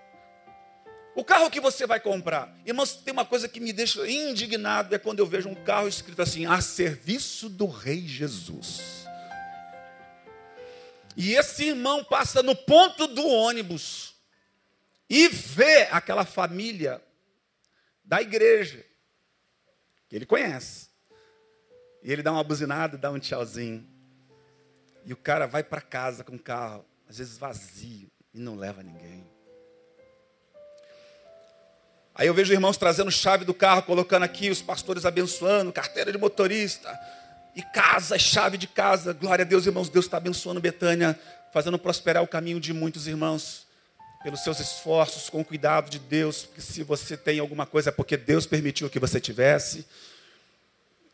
O 1.17 1.23
carro 1.23 1.49
que 1.49 1.59
você 1.59 1.87
vai 1.87 1.99
comprar. 1.99 2.55
Irmãos, 2.63 2.97
tem 2.97 3.11
uma 3.11 3.25
coisa 3.25 3.49
que 3.49 3.59
me 3.59 3.73
deixa 3.73 4.07
indignado, 4.07 4.93
é 4.93 4.99
quando 4.99 5.17
eu 5.17 5.25
vejo 5.25 5.49
um 5.49 5.55
carro 5.55 5.87
escrito 5.87 6.21
assim, 6.21 6.45
a 6.45 6.61
serviço 6.61 7.49
do 7.49 7.65
Rei 7.65 8.07
Jesus. 8.07 9.07
E 11.15 11.33
esse 11.33 11.69
irmão 11.69 12.03
passa 12.03 12.43
no 12.43 12.55
ponto 12.55 13.07
do 13.07 13.25
ônibus 13.25 14.13
e 15.09 15.27
vê 15.27 15.87
aquela 15.89 16.23
família 16.23 17.01
da 18.05 18.21
igreja, 18.21 18.85
que 20.07 20.15
ele 20.15 20.25
conhece. 20.27 20.89
E 22.03 22.11
ele 22.11 22.21
dá 22.21 22.31
uma 22.31 22.43
buzinada, 22.43 22.95
dá 22.95 23.09
um 23.09 23.17
tchauzinho. 23.17 23.89
E 25.03 25.11
o 25.11 25.17
cara 25.17 25.47
vai 25.47 25.63
para 25.63 25.81
casa 25.81 26.23
com 26.23 26.35
o 26.35 26.39
carro, 26.39 26.85
às 27.09 27.17
vezes 27.17 27.39
vazio, 27.39 28.07
e 28.31 28.37
não 28.37 28.55
leva 28.55 28.83
ninguém. 28.83 29.36
Aí 32.17 32.25
eu 32.25 32.33
vejo 32.33 32.51
irmãos 32.51 32.77
trazendo 32.77 33.11
chave 33.11 33.45
do 33.45 33.53
carro, 33.53 33.83
colocando 33.83 34.23
aqui, 34.23 34.49
os 34.49 34.59
pastores 34.59 35.05
abençoando, 35.05 35.71
carteira 35.71 36.11
de 36.11 36.17
motorista, 36.17 36.99
e 37.55 37.61
casa, 37.61 38.17
chave 38.17 38.57
de 38.57 38.65
casa. 38.65 39.13
Glória 39.13 39.45
a 39.45 39.47
Deus, 39.47 39.67
irmãos, 39.67 39.87
Deus 39.87 40.05
está 40.05 40.17
abençoando 40.17 40.59
Betânia, 40.59 41.17
fazendo 41.53 41.77
prosperar 41.77 42.23
o 42.23 42.27
caminho 42.27 42.59
de 42.59 42.73
muitos 42.73 43.05
irmãos, 43.05 43.67
pelos 44.23 44.43
seus 44.43 44.59
esforços, 44.59 45.29
com 45.29 45.41
o 45.41 45.45
cuidado 45.45 45.91
de 45.91 45.99
Deus, 45.99 46.43
porque 46.43 46.59
se 46.59 46.81
você 46.81 47.15
tem 47.15 47.37
alguma 47.37 47.67
coisa 47.67 47.89
é 47.89 47.91
porque 47.91 48.17
Deus 48.17 48.47
permitiu 48.47 48.89
que 48.89 48.99
você 48.99 49.19
tivesse. 49.19 49.85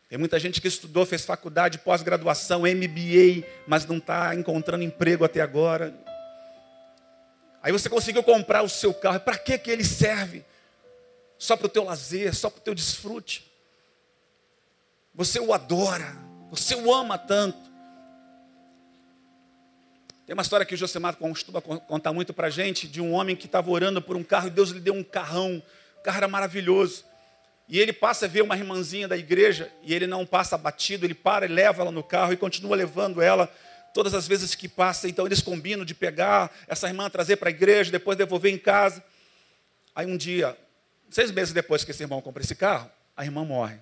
Tem 0.08 0.16
muita 0.18 0.40
gente 0.40 0.58
que 0.58 0.68
estudou, 0.68 1.04
fez 1.04 1.22
faculdade, 1.22 1.78
pós-graduação, 1.80 2.60
MBA, 2.60 3.46
mas 3.66 3.84
não 3.84 3.98
está 3.98 4.34
encontrando 4.34 4.82
emprego 4.82 5.22
até 5.22 5.42
agora. 5.42 5.94
Aí 7.62 7.72
você 7.72 7.90
conseguiu 7.90 8.22
comprar 8.22 8.62
o 8.62 8.70
seu 8.70 8.94
carro, 8.94 9.20
para 9.20 9.36
que, 9.36 9.58
que 9.58 9.70
ele 9.70 9.84
serve? 9.84 10.42
Só 11.44 11.58
para 11.58 11.66
o 11.66 11.68
teu 11.68 11.84
lazer, 11.84 12.34
só 12.34 12.48
para 12.48 12.58
o 12.58 12.62
teu 12.62 12.74
desfrute. 12.74 13.44
Você 15.14 15.38
o 15.38 15.52
adora, 15.52 16.16
você 16.50 16.74
o 16.74 16.92
ama 16.92 17.18
tanto. 17.18 17.70
Tem 20.26 20.32
uma 20.32 20.40
história 20.40 20.64
que 20.64 20.72
o 20.72 20.76
Josemar 20.76 21.16
costuma 21.16 21.60
contar 21.60 22.14
muito 22.14 22.32
para 22.32 22.48
gente, 22.48 22.88
de 22.88 22.98
um 22.98 23.12
homem 23.12 23.36
que 23.36 23.44
estava 23.44 23.70
orando 23.70 24.00
por 24.00 24.16
um 24.16 24.24
carro 24.24 24.46
e 24.46 24.50
Deus 24.50 24.70
lhe 24.70 24.80
deu 24.80 24.94
um 24.94 25.04
carrão, 25.04 25.62
o 25.98 26.02
carro 26.02 26.16
era 26.16 26.28
maravilhoso. 26.28 27.04
E 27.68 27.78
ele 27.78 27.92
passa 27.92 28.24
a 28.24 28.28
ver 28.28 28.42
uma 28.42 28.56
irmãzinha 28.56 29.06
da 29.06 29.16
igreja 29.16 29.70
e 29.82 29.92
ele 29.92 30.06
não 30.06 30.24
passa 30.24 30.56
batido, 30.56 31.04
ele 31.04 31.12
para 31.12 31.44
e 31.44 31.48
leva 31.48 31.82
ela 31.82 31.92
no 31.92 32.02
carro 32.02 32.32
e 32.32 32.38
continua 32.38 32.74
levando 32.74 33.20
ela 33.20 33.52
todas 33.92 34.14
as 34.14 34.26
vezes 34.26 34.54
que 34.54 34.66
passa. 34.66 35.10
Então 35.10 35.26
eles 35.26 35.42
combinam 35.42 35.84
de 35.84 35.94
pegar 35.94 36.50
essa 36.66 36.88
irmã, 36.88 37.10
trazer 37.10 37.36
para 37.36 37.50
a 37.50 37.52
igreja, 37.52 37.90
depois 37.90 38.16
devolver 38.16 38.50
em 38.50 38.56
casa. 38.56 39.04
Aí 39.94 40.06
um 40.06 40.16
dia 40.16 40.56
Seis 41.14 41.30
meses 41.30 41.54
depois 41.54 41.84
que 41.84 41.92
esse 41.92 42.02
irmão 42.02 42.20
compra 42.20 42.42
esse 42.42 42.56
carro, 42.56 42.90
a 43.16 43.24
irmã 43.24 43.44
morre. 43.44 43.78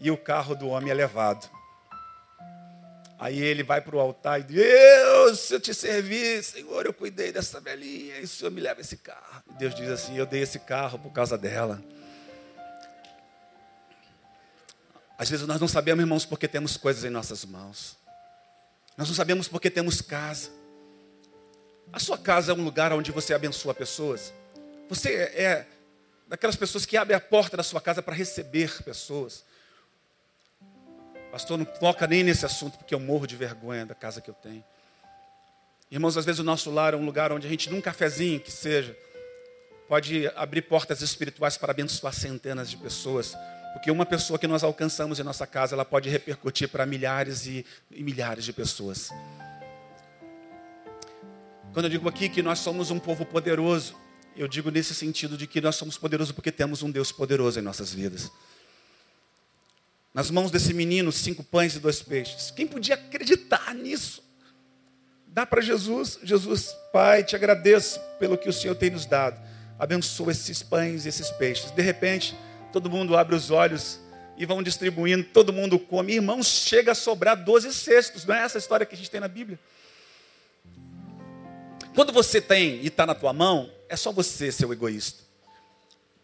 E 0.00 0.10
o 0.10 0.16
carro 0.16 0.54
do 0.54 0.66
homem 0.68 0.90
é 0.90 0.94
levado. 0.94 1.46
Aí 3.18 3.38
ele 3.38 3.62
vai 3.62 3.82
para 3.82 3.94
o 3.94 4.00
altar 4.00 4.40
e 4.40 4.44
diz: 4.44 4.56
Deus, 4.56 5.40
se 5.40 5.52
eu 5.52 5.60
te 5.60 5.74
servir, 5.74 6.42
Senhor, 6.42 6.86
eu 6.86 6.94
cuidei 6.94 7.32
dessa 7.32 7.60
velhinha, 7.60 8.18
e 8.18 8.22
o 8.22 8.28
Senhor 8.28 8.50
me 8.50 8.62
leva 8.62 8.80
esse 8.80 8.96
carro. 8.96 9.42
E 9.50 9.58
Deus 9.58 9.74
diz 9.74 9.90
assim: 9.90 10.16
Eu 10.16 10.24
dei 10.24 10.40
esse 10.40 10.58
carro 10.58 10.98
por 10.98 11.12
causa 11.12 11.36
dela. 11.36 11.84
Às 15.18 15.28
vezes 15.28 15.46
nós 15.46 15.60
não 15.60 15.68
sabemos, 15.68 16.00
irmãos, 16.00 16.24
porque 16.24 16.48
temos 16.48 16.78
coisas 16.78 17.04
em 17.04 17.10
nossas 17.10 17.44
mãos. 17.44 17.98
Nós 18.96 19.06
não 19.06 19.14
sabemos 19.14 19.48
porque 19.48 19.68
temos 19.68 20.00
casa. 20.00 20.48
A 21.92 22.00
sua 22.00 22.16
casa 22.16 22.52
é 22.52 22.54
um 22.54 22.64
lugar 22.64 22.90
onde 22.94 23.12
você 23.12 23.34
abençoa 23.34 23.74
pessoas. 23.74 24.32
Você 24.88 25.14
é 25.14 25.66
daquelas 26.28 26.56
pessoas 26.56 26.86
que 26.86 26.96
abre 26.96 27.14
a 27.14 27.20
porta 27.20 27.56
da 27.56 27.62
sua 27.62 27.80
casa 27.80 28.02
para 28.02 28.14
receber 28.14 28.82
pessoas. 28.82 29.44
Pastor, 31.30 31.58
não 31.58 31.64
toca 31.64 32.06
nem 32.06 32.22
nesse 32.22 32.46
assunto, 32.46 32.78
porque 32.78 32.94
eu 32.94 33.00
morro 33.00 33.26
de 33.26 33.36
vergonha 33.36 33.84
da 33.84 33.94
casa 33.94 34.20
que 34.20 34.30
eu 34.30 34.34
tenho. 34.34 34.64
Irmãos, 35.90 36.16
às 36.16 36.24
vezes 36.24 36.40
o 36.40 36.44
nosso 36.44 36.70
lar 36.70 36.94
é 36.94 36.96
um 36.96 37.04
lugar 37.04 37.30
onde 37.30 37.46
a 37.46 37.50
gente, 37.50 37.70
num 37.70 37.80
cafezinho 37.80 38.40
que 38.40 38.50
seja, 38.50 38.96
pode 39.88 40.26
abrir 40.34 40.62
portas 40.62 41.00
espirituais 41.00 41.56
para 41.56 41.72
abençoar 41.72 42.12
centenas 42.12 42.70
de 42.70 42.76
pessoas. 42.76 43.36
Porque 43.72 43.90
uma 43.90 44.06
pessoa 44.06 44.38
que 44.38 44.46
nós 44.46 44.64
alcançamos 44.64 45.20
em 45.20 45.22
nossa 45.22 45.46
casa, 45.46 45.74
ela 45.74 45.84
pode 45.84 46.08
repercutir 46.08 46.68
para 46.68 46.86
milhares 46.86 47.46
e, 47.46 47.64
e 47.90 48.02
milhares 48.02 48.44
de 48.44 48.52
pessoas. 48.52 49.10
Quando 51.72 51.84
eu 51.84 51.90
digo 51.90 52.08
aqui 52.08 52.28
que 52.28 52.42
nós 52.42 52.58
somos 52.58 52.90
um 52.90 52.98
povo 52.98 53.26
poderoso, 53.26 53.94
eu 54.36 54.46
digo 54.46 54.70
nesse 54.70 54.94
sentido 54.94 55.36
de 55.36 55.46
que 55.46 55.60
nós 55.60 55.76
somos 55.76 55.96
poderosos 55.96 56.32
porque 56.32 56.52
temos 56.52 56.82
um 56.82 56.90
Deus 56.90 57.10
poderoso 57.10 57.58
em 57.58 57.62
nossas 57.62 57.92
vidas. 57.92 58.30
Nas 60.12 60.30
mãos 60.30 60.50
desse 60.50 60.72
menino, 60.72 61.10
cinco 61.10 61.42
pães 61.42 61.74
e 61.74 61.78
dois 61.78 62.02
peixes. 62.02 62.50
Quem 62.50 62.66
podia 62.66 62.94
acreditar 62.94 63.74
nisso? 63.74 64.22
Dá 65.26 65.44
para 65.44 65.60
Jesus, 65.60 66.18
Jesus, 66.22 66.74
Pai, 66.92 67.22
te 67.22 67.36
agradeço 67.36 68.00
pelo 68.18 68.38
que 68.38 68.48
o 68.48 68.52
Senhor 68.52 68.74
tem 68.74 68.90
nos 68.90 69.04
dado. 69.04 69.40
Abençoa 69.78 70.32
esses 70.32 70.62
pães 70.62 71.04
e 71.04 71.08
esses 71.10 71.30
peixes. 71.32 71.70
De 71.70 71.82
repente, 71.82 72.34
todo 72.72 72.88
mundo 72.88 73.16
abre 73.16 73.34
os 73.34 73.50
olhos 73.50 74.00
e 74.38 74.46
vão 74.46 74.62
distribuindo, 74.62 75.24
todo 75.24 75.52
mundo 75.52 75.78
come. 75.78 76.14
Irmãos, 76.14 76.46
chega 76.46 76.92
a 76.92 76.94
sobrar 76.94 77.36
12 77.36 77.72
cestos. 77.74 78.24
Não 78.24 78.34
é 78.34 78.42
essa 78.42 78.58
história 78.58 78.86
que 78.86 78.94
a 78.94 78.98
gente 78.98 79.10
tem 79.10 79.20
na 79.20 79.28
Bíblia? 79.28 79.58
Quando 81.94 82.12
você 82.12 82.40
tem 82.40 82.76
e 82.76 82.86
está 82.86 83.04
na 83.06 83.14
tua 83.14 83.32
mão, 83.32 83.70
é 83.88 83.96
só 83.96 84.12
você 84.12 84.50
ser 84.50 84.66
o 84.66 84.72
egoísta. 84.72 85.22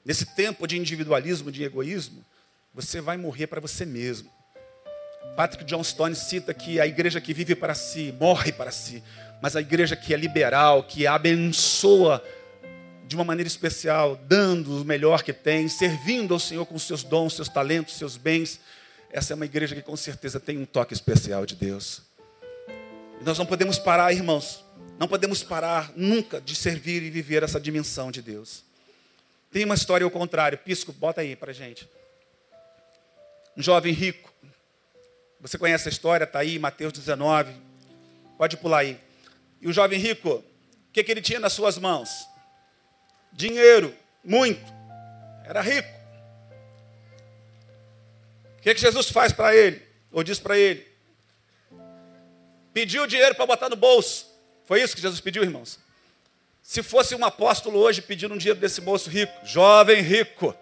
Nesse 0.05 0.27
tempo 0.27 0.67
de 0.67 0.79
individualismo, 0.79 1.53
de 1.53 1.63
egoísmo, 1.63 2.25
você 2.75 3.01
vai 3.01 3.17
morrer 3.17 3.47
para 3.47 3.61
você 3.61 3.85
mesmo. 3.85 4.31
Patrick 5.37 5.65
John 5.65 5.83
Stone 5.83 6.15
cita 6.15 6.53
que 6.53 6.81
a 6.81 6.87
igreja 6.87 7.21
que 7.21 7.33
vive 7.33 7.55
para 7.55 7.75
si, 7.75 8.15
morre 8.19 8.53
para 8.53 8.71
si. 8.71 9.03
Mas 9.41 9.57
a 9.57 9.61
igreja 9.61 9.97
que 9.97 10.13
é 10.13 10.17
liberal, 10.17 10.83
que 10.83 11.07
abençoa 11.07 12.23
de 13.07 13.15
uma 13.15 13.25
maneira 13.25 13.47
especial, 13.47 14.17
dando 14.27 14.81
o 14.81 14.85
melhor 14.85 15.23
que 15.23 15.33
tem, 15.33 15.69
servindo 15.69 16.35
ao 16.35 16.41
Senhor 16.41 16.65
com 16.65 16.79
seus 16.79 17.03
dons, 17.03 17.35
seus 17.35 17.49
talentos, 17.49 17.95
seus 17.95 18.17
bens, 18.17 18.61
essa 19.11 19.35
é 19.35 19.37
uma 19.37 19.45
igreja 19.45 19.75
que 19.75 19.83
com 19.83 19.97
certeza 19.97 20.41
tem 20.41 20.57
um 20.57 20.65
toque 20.65 20.95
especial 20.95 21.45
de 21.45 21.55
Deus. 21.55 22.01
E 23.21 23.25
nós 23.25 23.39
não 23.39 23.45
podemos 23.45 23.79
parar, 23.79 24.13
irmãos, 24.13 24.62
não 25.03 25.09
podemos 25.09 25.43
parar 25.43 25.91
nunca 25.97 26.41
de 26.41 26.55
servir 26.55 27.03
e 27.03 27.11
viver 27.11 27.43
essa 27.43 27.61
dimensão 27.61 28.09
de 28.13 28.23
Deus. 28.23 28.63
Tem 29.51 29.65
uma 29.65 29.75
história 29.75 30.05
ao 30.05 30.11
contrário, 30.13 30.57
Pisco, 30.57 30.93
bota 30.93 31.23
aí 31.23 31.35
para 31.35 31.53
gente. 31.53 31.89
Um 33.57 33.63
jovem 33.65 33.93
rico, 33.93 34.33
você 35.41 35.59
conhece 35.59 35.89
a 35.89 35.91
história, 35.91 36.23
está 36.23 36.39
aí, 36.39 36.57
Mateus 36.57 36.93
19. 36.93 37.53
Pode 38.39 38.57
pular 38.59 38.79
aí. 38.79 38.97
E 39.61 39.67
o 39.67 39.73
jovem 39.73 39.99
rico, 39.99 40.35
o 40.35 40.45
que, 40.93 41.03
que 41.03 41.11
ele 41.11 41.21
tinha 41.21 41.41
nas 41.41 41.53
suas 41.53 41.77
mãos? 41.79 42.09
Dinheiro, 43.33 43.93
muito. 44.23 44.73
Era 45.45 45.63
rico. 45.63 45.91
O 48.57 48.63
que, 48.63 48.73
que 48.73 48.81
Jesus 48.81 49.11
faz 49.11 49.33
para 49.33 49.53
ele? 49.53 49.83
Ou 50.13 50.23
diz 50.23 50.39
para 50.39 50.57
ele? 50.57 50.87
Pediu 52.73 53.05
dinheiro 53.05 53.35
para 53.35 53.47
botar 53.47 53.69
no 53.69 53.75
bolso. 53.75 54.31
Foi 54.73 54.83
isso 54.83 54.97
que 54.97 55.03
Jesus 55.03 55.21
pediu, 55.21 55.43
irmãos? 55.43 55.79
Se 56.63 56.83
fosse 56.83 57.15
um 57.15 57.23
apóstolo 57.27 57.79
hoje 57.79 58.01
pedindo 58.01 58.33
um 58.33 58.39
dinheiro 58.39 58.59
desse 58.59 58.81
moço 58.81 59.11
rico, 59.11 59.31
jovem 59.45 60.01
rico, 60.01 60.57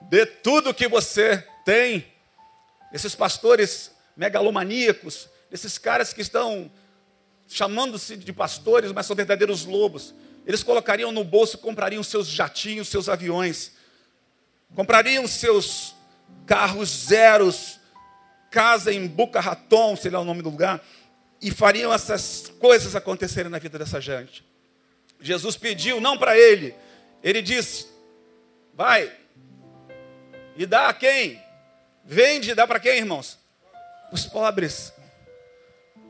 dê 0.00 0.24
tudo 0.24 0.72
que 0.72 0.88
você 0.88 1.46
tem. 1.62 2.06
Esses 2.90 3.14
pastores 3.14 3.90
megalomaníacos, 4.16 5.28
esses 5.52 5.76
caras 5.76 6.10
que 6.10 6.22
estão 6.22 6.72
chamando-se 7.46 8.16
de 8.16 8.32
pastores, 8.32 8.92
mas 8.92 9.04
são 9.04 9.14
verdadeiros 9.14 9.66
lobos. 9.66 10.14
Eles 10.46 10.62
colocariam 10.62 11.12
no 11.12 11.22
bolso, 11.22 11.58
comprariam 11.58 12.02
seus 12.02 12.26
jatinhos, 12.26 12.88
seus 12.88 13.10
aviões, 13.10 13.72
comprariam 14.74 15.28
seus 15.28 15.94
carros 16.46 16.88
zeros, 16.88 17.78
casa 18.50 18.90
em 18.90 19.06
Boca 19.06 19.38
Raton, 19.38 19.96
sei 19.96 20.10
lá 20.10 20.20
o 20.20 20.24
nome 20.24 20.40
do 20.40 20.48
lugar, 20.48 20.82
e 21.44 21.50
fariam 21.50 21.92
essas 21.92 22.52
coisas 22.58 22.96
acontecerem 22.96 23.50
na 23.50 23.58
vida 23.58 23.78
dessa 23.78 24.00
gente. 24.00 24.44
Jesus 25.20 25.56
pediu 25.56 26.00
não 26.00 26.18
para 26.18 26.36
ele, 26.36 26.74
ele 27.22 27.40
disse: 27.40 27.86
vai 28.74 29.12
e 30.56 30.66
dá 30.66 30.88
a 30.88 30.94
quem? 30.94 31.40
Vende 32.04 32.50
e 32.50 32.54
dá 32.54 32.66
para 32.66 32.80
quem, 32.80 32.98
irmãos? 32.98 33.38
os 34.14 34.24
pobres. 34.26 34.92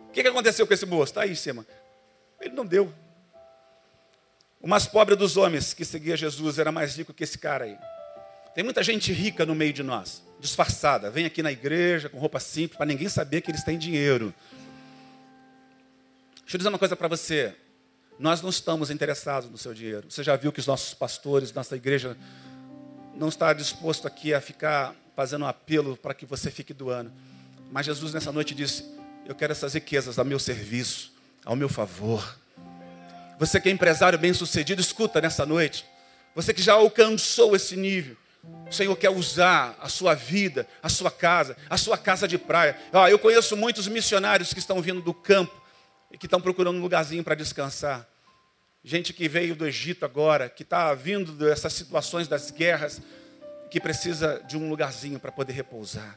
O 0.09 0.13
que, 0.13 0.23
que 0.23 0.29
aconteceu 0.29 0.67
com 0.67 0.75
esse 0.75 0.85
moço? 0.85 1.11
Está 1.11 1.23
aí 1.23 1.33
em 1.33 1.35
cima. 1.35 1.67
Ele 2.41 2.55
não 2.55 2.67
deu. 2.67 2.93
O 4.61 4.69
mais 4.69 4.87
pobre 4.87 5.17
dos 5.17 5.37
homens 5.37 5.73
que 5.73 5.85
seguia 5.85 6.17
Jesus 6.17 6.59
era 6.59 6.71
mais 6.71 6.97
rico 6.97 7.15
que 7.15 7.25
esse 7.25 7.39
cara 7.39 7.65
aí. 7.65 7.77
Tem 8.55 8.63
muita 8.63 8.83
gente 8.83 9.13
rica 9.13 9.45
no 9.45 9.55
meio 9.55 9.73
de 9.73 9.83
nós, 9.83 10.23
disfarçada. 10.39 11.11
Vem 11.11 11.25
aqui 11.25 11.43
na 11.43 11.51
igreja 11.51 12.09
com 12.09 12.19
roupa 12.19 12.39
simples, 12.39 12.77
para 12.77 12.87
ninguém 12.87 13.09
saber 13.09 13.41
que 13.41 13.51
eles 13.51 13.65
têm 13.65 13.79
dinheiro. 13.79 14.33
Deixa 16.45 16.57
eu 16.57 16.59
dizer 16.59 16.69
uma 16.69 16.79
coisa 16.79 16.95
para 16.95 17.09
você. 17.09 17.55
Nós 18.19 18.43
não 18.43 18.51
estamos 18.51 18.91
interessados 18.91 19.51
no 19.51 19.57
seu 19.57 19.73
dinheiro. 19.73 20.07
Você 20.09 20.23
já 20.23 20.37
viu 20.37 20.53
que 20.53 20.61
os 20.61 20.67
nossos 20.67 20.93
pastores, 20.93 21.53
nossa 21.53 21.75
igreja, 21.75 22.17
não 23.15 23.29
está 23.29 23.53
disposto 23.53 24.07
aqui 24.07 24.35
a 24.35 24.41
ficar 24.41 24.95
fazendo 25.17 25.45
um 25.45 25.49
apelo 25.49 25.97
para 25.97 26.13
que 26.13 26.27
você 26.27 26.51
fique 26.51 26.75
doando. 26.75 27.11
Mas 27.73 27.87
Jesus 27.87 28.13
nessa 28.13 28.31
noite 28.31 28.55
disse: 28.55 28.85
Eu 29.27 29.35
quero 29.35 29.53
essas 29.53 29.73
riquezas 29.73 30.19
a 30.19 30.25
meu 30.25 30.39
serviço, 30.39 31.13
ao 31.45 31.57
meu 31.57 31.69
favor. 31.69 32.39
Você 33.39 33.59
que 33.59 33.69
é 33.69 33.73
empresário 33.73 34.19
bem 34.19 34.35
sucedido, 34.35 34.81
escuta 34.81 35.21
nessa 35.21 35.47
noite. 35.47 35.85
Você 36.35 36.53
que 36.53 36.63
já 36.63 36.75
alcançou 36.75 37.57
esse 37.57 37.75
nível. 37.75 38.17
O 38.69 38.73
Senhor 38.73 38.95
quer 38.97 39.09
usar 39.09 39.75
a 39.81 39.89
sua 39.89 40.15
vida, 40.15 40.69
a 40.83 40.91
sua 40.91 41.11
casa, 41.11 41.57
a 41.71 41.79
sua 41.79 41.97
casa 41.97 42.29
de 42.29 42.37
praia. 42.37 42.79
Ah, 42.93 43.11
eu 43.11 43.19
conheço 43.19 43.57
muitos 43.57 43.89
missionários 43.89 44.53
que 44.53 44.59
estão 44.59 44.83
vindo 44.83 45.01
do 45.01 45.15
campo 45.15 45.64
e 46.15 46.17
que 46.17 46.27
estão 46.27 46.41
procurando 46.41 46.79
um 46.79 46.81
lugarzinho 46.81 47.25
para 47.25 47.35
descansar. 47.35 48.09
Gente 48.85 49.13
que 49.13 49.29
veio 49.29 49.57
do 49.57 49.67
Egito 49.67 50.05
agora, 50.05 50.49
que 50.49 50.63
está 50.63 50.95
vindo 50.95 51.33
dessas 51.33 51.73
situações 51.73 52.29
das 52.29 52.53
guerras, 52.53 53.03
que 53.69 53.81
precisa 53.81 54.41
de 54.47 54.57
um 54.57 54.69
lugarzinho 54.69 55.19
para 55.19 55.33
poder 55.33 55.55
repousar. 55.55 56.17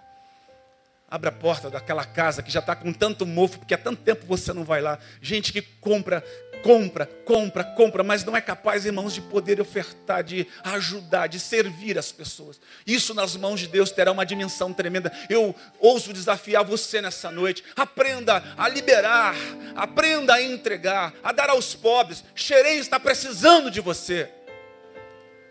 Abra 1.09 1.31
a 1.31 1.33
porta 1.33 1.67
daquela 1.67 2.05
casa 2.05 2.43
que 2.43 2.51
já 2.51 2.59
está 2.59 2.75
com 2.75 2.93
tanto 2.93 3.25
mofo, 3.25 3.57
porque 3.57 3.73
há 3.73 3.77
tanto 3.77 4.03
tempo 4.03 4.23
você 4.27 4.53
não 4.53 4.63
vai 4.63 4.81
lá. 4.81 4.99
Gente 5.19 5.51
que 5.51 5.63
compra, 5.63 6.23
compra, 6.63 7.05
compra, 7.25 7.63
compra, 7.63 8.03
mas 8.03 8.23
não 8.23 8.35
é 8.35 8.41
capaz, 8.41 8.85
irmãos, 8.85 9.13
de 9.13 9.21
poder 9.21 9.59
ofertar, 9.61 10.23
de 10.23 10.47
ajudar, 10.63 11.27
de 11.27 11.39
servir 11.39 11.97
as 11.97 12.11
pessoas. 12.11 12.59
Isso 12.85 13.13
nas 13.13 13.35
mãos 13.35 13.59
de 13.59 13.67
Deus 13.67 13.91
terá 13.91 14.11
uma 14.11 14.25
dimensão 14.25 14.73
tremenda. 14.73 15.11
Eu 15.29 15.55
ouso 15.79 16.13
desafiar 16.13 16.63
você 16.63 17.01
nessa 17.01 17.31
noite. 17.31 17.63
Aprenda 17.75 18.43
a 18.57 18.67
liberar, 18.67 19.35
aprenda 19.75 20.33
a 20.33 20.41
entregar, 20.41 21.13
a 21.23 21.31
dar 21.31 21.49
aos 21.49 21.75
pobres. 21.75 22.23
Xerém 22.35 22.77
está 22.79 22.99
precisando 22.99 23.71
de 23.71 23.81
você. 23.81 24.29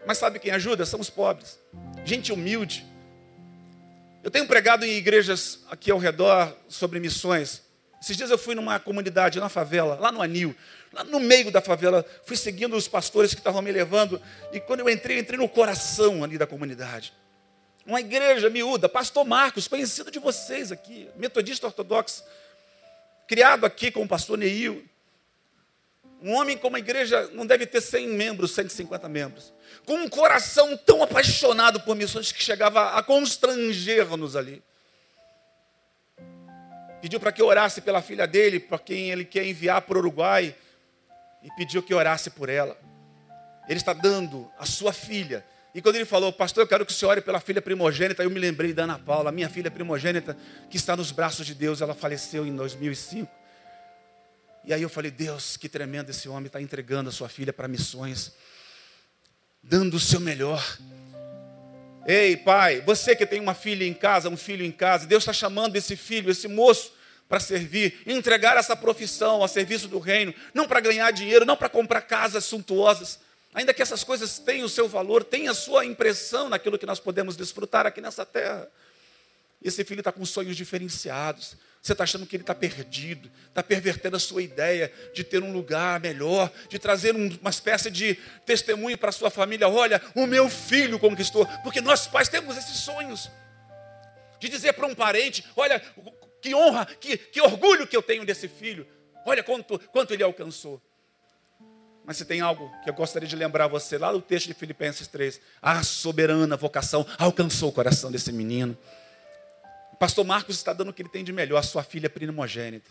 Mas 0.07 0.19
sabe 0.19 0.39
quem 0.39 0.53
ajuda? 0.53 0.87
São 0.87 1.01
os 1.01 1.11
pobres. 1.11 1.59
Gente 2.05 2.33
humilde 2.33 2.87
eu 4.27 4.31
tenho 4.33 4.45
pregado 4.45 4.85
em 4.85 4.91
igrejas 4.91 5.61
aqui 5.71 5.89
ao 5.89 5.99
redor 5.99 6.53
sobre 6.69 6.99
missões. 6.99 7.63
Esses 8.03 8.17
dias 8.17 8.29
eu 8.29 8.37
fui 8.37 8.57
numa 8.57 8.77
comunidade, 8.81 9.39
na 9.39 9.49
favela, 9.49 9.95
lá 10.01 10.11
no 10.11 10.21
Anil, 10.21 10.53
lá 10.97 11.05
no 11.05 11.21
meio 11.21 11.51
da 11.51 11.61
favela, 11.61 12.05
fui 12.25 12.37
seguindo 12.37 12.77
os 12.77 12.89
pastores 12.89 13.35
que 13.35 13.41
estavam 13.41 13.63
me 13.63 13.71
levando, 13.71 14.21
e 14.53 14.61
quando 14.61 14.81
eu 14.81 14.89
entrei, 14.89 15.17
eu 15.17 15.21
entrei 15.21 15.39
no 15.39 15.49
coração 15.49 16.25
ali 16.25 16.39
da 16.39 16.47
comunidade. 16.47 17.13
Uma 17.85 18.01
igreja 18.01 18.51
miúda, 18.51 18.89
pastor 18.89 19.25
Marcos, 19.25 19.69
conhecido 19.69 20.11
de 20.11 20.19
vocês 20.19 20.73
aqui, 20.73 21.09
metodista 21.17 21.67
ortodoxo, 21.67 22.25
criado 23.29 23.65
aqui 23.65 23.91
com 23.91 24.03
o 24.03 24.09
pastor 24.09 24.37
Neil. 24.37 24.85
Um 26.21 26.33
homem 26.35 26.57
com 26.57 26.69
uma 26.69 26.79
igreja 26.79 27.31
não 27.33 27.47
deve 27.47 27.67
ter 27.67 27.81
100 27.81 28.09
membros, 28.09 28.53
150 28.53 29.09
membros 29.09 29.53
com 29.87 29.95
um 29.95 30.09
coração 30.09 30.77
tão 30.77 31.03
apaixonado 31.03 31.81
por 31.81 31.95
missões 31.95 32.33
que 32.33 32.43
chegava 32.43 32.91
a 32.99 33.03
constranger-nos 33.03 34.35
ali. 34.35 34.63
Pediu 37.01 37.21
para 37.21 37.31
que 37.31 37.41
eu 37.41 37.47
orasse 37.47 37.81
pela 37.81 38.03
filha 38.03 38.27
dele, 38.27 38.59
para 38.59 38.81
quem 38.81 39.11
ele 39.11 39.25
quer 39.25 39.47
enviar 39.47 39.81
para 39.83 39.97
o 39.97 40.01
Uruguai, 40.01 40.55
e 41.47 41.51
pediu 41.57 41.83
que 41.83 41.95
orasse 41.95 42.29
por 42.29 42.51
ela. 42.51 42.77
Ele 43.67 43.79
está 43.79 43.95
dando 43.95 44.51
a 44.59 44.67
sua 44.67 44.93
filha. 44.93 45.43
E 45.75 45.81
quando 45.81 45.97
ele 45.97 46.05
falou, 46.05 46.33
pastor, 46.33 46.65
eu 46.65 46.69
quero 46.69 46.85
que 46.85 46.93
o 46.93 46.95
senhor 46.95 47.13
ore 47.13 47.21
pela 47.23 47.41
filha 47.41 47.63
primogênita, 47.63 48.23
eu 48.23 48.31
me 48.31 48.39
lembrei 48.39 48.75
da 48.75 48.85
Ana 48.85 48.99
Paula, 48.99 49.33
minha 49.33 49.49
filha 49.49 49.71
primogênita, 49.71 50.37
que 50.69 50.77
está 50.77 50.95
nos 50.97 51.11
braços 51.11 51.47
de 51.47 51.55
Deus, 51.55 51.81
ela 51.81 51.95
faleceu 51.95 52.47
em 52.47 52.55
2005. 52.55 53.31
E 54.65 54.75
aí 54.75 54.83
eu 54.83 54.89
falei, 54.89 55.11
Deus, 55.11 55.57
que 55.57 55.69
tremendo 55.69 56.11
esse 56.11 56.29
homem 56.29 56.47
está 56.47 56.61
entregando 56.61 57.09
a 57.09 57.13
sua 57.13 57.29
filha 57.29 57.53
para 57.53 57.69
missões 57.69 58.35
dando 59.69 59.95
o 59.95 60.01
seu 60.01 60.21
melhor. 60.21 60.65
Ei, 62.07 62.37
pai, 62.37 62.81
você 62.83 63.17
que 63.17 63.27
tem 63.27 63.41
uma 63.41 63.55
filha 63.55 63.85
em 63.85 63.93
casa, 63.93 64.29
um 64.29 64.37
filho 64.37 64.65
em 64.65 64.71
casa, 64.71 65.07
Deus 65.07 65.25
está 65.25 65.33
chamando 65.33 65.75
esse 65.75 65.97
filho, 65.97 66.31
esse 66.31 66.47
moço, 66.47 66.93
para 67.29 67.41
servir, 67.41 68.03
entregar 68.07 68.57
essa 68.57 68.77
profissão 68.77 69.43
a 69.43 69.49
serviço 69.49 69.89
do 69.89 69.99
reino, 69.99 70.33
não 70.55 70.67
para 70.67 70.81
ganhar 70.81 71.11
dinheiro, 71.11 71.45
não 71.45 71.57
para 71.57 71.69
comprar 71.69 72.03
casas 72.03 72.45
suntuosas, 72.45 73.19
ainda 73.53 73.75
que 73.75 73.83
essas 73.83 74.05
coisas 74.05 74.39
tenham 74.39 74.67
o 74.67 74.69
seu 74.69 74.89
valor, 74.89 75.25
tenham 75.25 75.51
a 75.51 75.55
sua 75.55 75.85
impressão 75.85 76.49
naquilo 76.49 76.79
que 76.79 76.87
nós 76.87 77.01
podemos 77.01 77.37
desfrutar 77.37 77.87
aqui 77.87 78.01
nessa 78.01 78.25
terra. 78.25 78.69
Esse 79.63 79.85
filho 79.85 80.01
está 80.01 80.13
com 80.13 80.25
sonhos 80.25 80.57
diferenciados. 80.57 81.57
Você 81.83 81.93
está 81.93 82.05
achando 82.05 82.27
que 82.27 82.35
ele 82.35 82.43
está 82.43 82.55
perdido, 82.55 83.31
está 83.49 83.63
pervertendo 83.63 84.17
a 84.17 84.19
sua 84.19 84.43
ideia 84.43 84.93
de 85.15 85.23
ter 85.23 85.43
um 85.43 85.53
lugar 85.53 86.01
melhor, 86.01 86.51
de 86.69 86.79
trazer 86.81 87.15
uma 87.15 87.51
espécie 87.51 87.91
de 87.91 88.15
testemunho 88.45 88.99
para 88.99 89.11
a 89.11 89.13
sua 89.13 89.31
família. 89.31 89.69
Olha, 89.69 90.03
o 90.15 90.27
meu 90.27 90.49
filho 90.51 90.99
conquistou, 90.99 91.47
porque 91.63 91.81
nós 91.81 92.07
pais 92.09 92.29
temos 92.29 92.57
esses 92.57 92.79
sonhos. 92.79 93.31
De 94.41 94.49
dizer 94.49 94.73
para 94.73 94.87
um 94.87 94.97
parente: 94.97 95.45
olha, 95.57 95.81
que 96.47 96.55
honra, 96.55 96.87
que, 96.87 97.17
que 97.19 97.41
orgulho 97.41 97.89
que 97.89 97.97
eu 97.97 98.03
tenho 98.03 98.25
desse 98.25 98.47
filho. 98.47 98.87
Olha 99.25 99.43
quanto, 99.43 99.81
quanto 99.91 100.15
ele 100.15 100.23
alcançou. 100.23 100.81
Mas 102.05 102.19
se 102.19 102.25
tem 102.25 102.41
algo 102.41 102.71
que 102.85 102.91
eu 102.91 102.95
gostaria 102.95 103.29
de 103.29 103.35
lembrar 103.35 103.67
você, 103.67 103.99
lá 103.99 104.13
no 104.13 104.23
texto 104.23 104.47
de 104.47 104.55
Filipenses 104.55 105.09
3, 105.09 105.41
a 105.61 105.83
soberana 105.83 106.57
vocação 106.57 107.05
alcançou 107.19 107.71
o 107.71 107.73
coração 107.73 108.13
desse 108.13 108.31
menino. 108.31 108.79
O 109.93 109.97
pastor 109.97 110.25
Marcos 110.25 110.55
está 110.55 110.73
dando 110.73 110.91
o 110.91 110.93
que 110.93 111.03
ele 111.03 111.09
tem 111.09 111.25
de 111.25 111.33
melhor, 111.33 111.59
a 111.59 111.65
sua 111.65 111.83
filha 111.83 112.09
primogênita. 112.09 112.89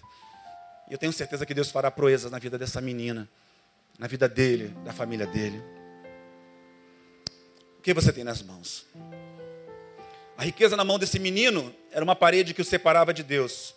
E 0.89 0.93
eu 0.93 0.97
tenho 0.97 1.13
certeza 1.13 1.45
que 1.45 1.53
Deus 1.53 1.71
fará 1.71 1.89
proezas 1.89 2.29
na 2.29 2.39
vida 2.39 2.57
dessa 2.57 2.81
menina, 2.81 3.29
na 3.97 4.05
vida 4.07 4.27
dele, 4.27 4.67
da 4.83 4.91
família 4.91 5.25
dele. 5.25 5.63
O 7.79 7.81
que 7.81 7.93
você 7.93 8.11
tem 8.11 8.25
nas 8.25 8.41
mãos? 8.41 8.85
A 10.37 10.43
riqueza 10.43 10.75
na 10.75 10.83
mão 10.83 10.99
desse 10.99 11.17
menino 11.17 11.73
era 11.91 12.03
uma 12.03 12.15
parede 12.15 12.53
que 12.53 12.61
o 12.61 12.65
separava 12.65 13.13
de 13.13 13.23
Deus. 13.23 13.73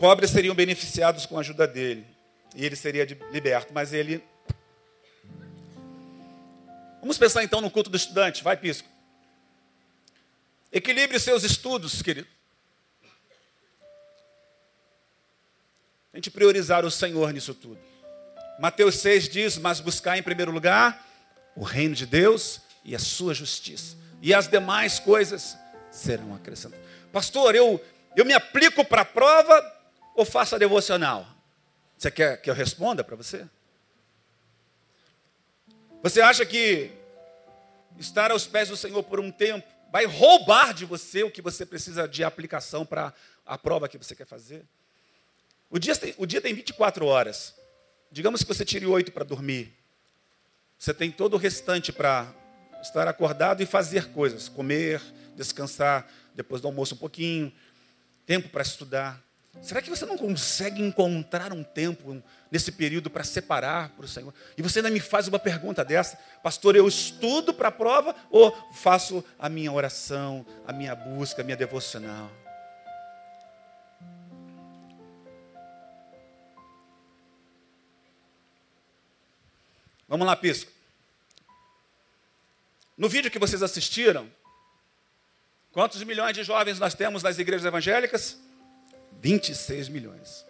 Pobres 0.00 0.30
seriam 0.30 0.54
beneficiados 0.54 1.26
com 1.26 1.36
a 1.36 1.40
ajuda 1.40 1.66
dele. 1.66 2.04
E 2.56 2.64
ele 2.64 2.74
seria 2.74 3.04
liberto. 3.30 3.72
Mas 3.72 3.92
ele. 3.92 4.22
Vamos 7.00 7.18
pensar 7.18 7.44
então 7.44 7.60
no 7.60 7.70
culto 7.70 7.88
do 7.88 7.96
estudante. 7.96 8.42
Vai, 8.42 8.56
Pisco. 8.56 8.88
Equilibre 10.72 11.18
seus 11.20 11.44
estudos, 11.44 12.02
querido. 12.02 12.26
Tente 16.12 16.30
priorizar 16.30 16.84
o 16.84 16.90
Senhor 16.90 17.32
nisso 17.32 17.54
tudo. 17.54 17.78
Mateus 18.58 18.96
6 18.96 19.28
diz: 19.28 19.56
Mas 19.56 19.78
buscar 19.78 20.18
em 20.18 20.22
primeiro 20.22 20.50
lugar 20.50 21.06
o 21.54 21.62
reino 21.62 21.94
de 21.94 22.06
Deus 22.06 22.60
e 22.84 22.94
a 22.94 22.98
sua 22.98 23.32
justiça 23.32 23.96
e 24.20 24.34
as 24.34 24.48
demais 24.48 24.98
coisas 24.98 25.56
serão 25.90 26.34
acrescentadas. 26.34 26.84
Pastor, 27.12 27.54
eu, 27.54 27.82
eu 28.16 28.24
me 28.24 28.32
aplico 28.32 28.84
para 28.84 29.02
a 29.02 29.04
prova 29.04 29.60
ou 30.14 30.24
faço 30.24 30.54
a 30.54 30.58
devocional? 30.58 31.26
Você 31.96 32.10
quer 32.10 32.40
que 32.40 32.50
eu 32.50 32.54
responda 32.54 33.02
para 33.02 33.16
você? 33.16 33.46
Você 36.02 36.20
acha 36.20 36.46
que 36.46 36.92
estar 37.98 38.30
aos 38.30 38.46
pés 38.46 38.68
do 38.68 38.76
Senhor 38.76 39.02
por 39.02 39.18
um 39.18 39.30
tempo 39.30 39.66
vai 39.90 40.04
roubar 40.04 40.72
de 40.72 40.84
você 40.84 41.22
o 41.22 41.30
que 41.30 41.42
você 41.42 41.66
precisa 41.66 42.06
de 42.06 42.22
aplicação 42.22 42.86
para 42.86 43.12
a 43.44 43.58
prova 43.58 43.88
que 43.88 43.98
você 43.98 44.14
quer 44.14 44.26
fazer? 44.26 44.64
O 45.70 45.78
dia, 45.78 45.94
tem, 45.96 46.14
o 46.16 46.26
dia 46.26 46.40
tem 46.40 46.54
24 46.54 47.04
horas. 47.04 47.54
Digamos 48.10 48.42
que 48.42 48.48
você 48.48 48.64
tire 48.64 48.86
oito 48.86 49.12
para 49.12 49.24
dormir. 49.24 49.74
Você 50.78 50.94
tem 50.94 51.10
todo 51.10 51.34
o 51.34 51.36
restante 51.36 51.92
para 51.92 52.32
estar 52.88 53.06
acordado 53.06 53.62
e 53.62 53.66
fazer 53.66 54.08
coisas, 54.08 54.48
comer, 54.48 55.00
descansar, 55.36 56.06
depois 56.34 56.60
do 56.60 56.68
almoço 56.68 56.94
um 56.94 56.98
pouquinho, 56.98 57.52
tempo 58.26 58.48
para 58.48 58.62
estudar. 58.62 59.22
Será 59.60 59.82
que 59.82 59.90
você 59.90 60.06
não 60.06 60.16
consegue 60.16 60.80
encontrar 60.80 61.52
um 61.52 61.64
tempo 61.64 62.22
nesse 62.50 62.70
período 62.70 63.10
para 63.10 63.24
separar 63.24 63.88
para 63.90 64.04
o 64.04 64.08
Senhor? 64.08 64.32
E 64.56 64.62
você 64.62 64.78
ainda 64.78 64.90
me 64.90 65.00
faz 65.00 65.26
uma 65.26 65.38
pergunta 65.38 65.84
dessa, 65.84 66.16
pastor, 66.42 66.76
eu 66.76 66.86
estudo 66.86 67.52
para 67.52 67.68
a 67.68 67.72
prova 67.72 68.14
ou 68.30 68.56
faço 68.72 69.24
a 69.38 69.48
minha 69.48 69.72
oração, 69.72 70.46
a 70.66 70.72
minha 70.72 70.94
busca, 70.94 71.42
a 71.42 71.44
minha 71.44 71.56
devocional? 71.56 72.30
Vamos 80.08 80.26
lá, 80.26 80.34
Pisco. 80.36 80.77
No 82.98 83.08
vídeo 83.08 83.30
que 83.30 83.38
vocês 83.38 83.62
assistiram, 83.62 84.28
quantos 85.70 86.02
milhões 86.02 86.34
de 86.34 86.42
jovens 86.42 86.80
nós 86.80 86.94
temos 86.94 87.22
nas 87.22 87.38
igrejas 87.38 87.64
evangélicas? 87.64 88.36
26 89.22 89.88
milhões. 89.88 90.44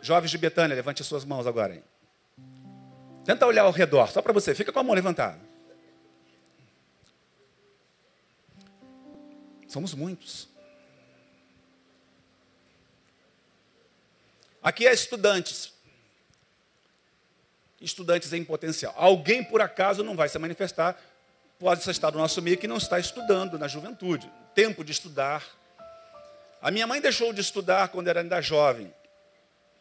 Jovens 0.00 0.30
de 0.30 0.38
Betânia, 0.38 0.74
levante 0.74 1.04
suas 1.04 1.26
mãos 1.26 1.46
agora. 1.46 1.74
Hein? 1.74 1.84
Tenta 3.22 3.46
olhar 3.46 3.64
ao 3.64 3.70
redor, 3.70 4.10
só 4.10 4.22
para 4.22 4.32
você, 4.32 4.54
fica 4.54 4.72
com 4.72 4.78
a 4.78 4.82
mão 4.82 4.94
levantada. 4.94 5.38
Somos 9.68 9.92
muitos. 9.92 10.48
Aqui 14.62 14.86
é 14.86 14.92
estudantes 14.92 15.72
estudantes 17.80 18.32
em 18.32 18.44
potencial. 18.44 18.94
Alguém, 18.96 19.42
por 19.42 19.60
acaso, 19.60 20.02
não 20.02 20.14
vai 20.14 20.28
se 20.28 20.38
manifestar, 20.38 21.00
pode 21.58 21.88
estar 21.88 22.12
no 22.12 22.18
nosso 22.18 22.42
meio 22.42 22.58
que 22.58 22.68
não 22.68 22.76
está 22.76 22.98
estudando 22.98 23.58
na 23.58 23.68
juventude. 23.68 24.30
Tempo 24.54 24.84
de 24.84 24.92
estudar. 24.92 25.44
A 26.60 26.70
minha 26.70 26.86
mãe 26.86 27.00
deixou 27.00 27.32
de 27.32 27.40
estudar 27.40 27.88
quando 27.88 28.08
era 28.08 28.20
ainda 28.20 28.40
jovem. 28.40 28.92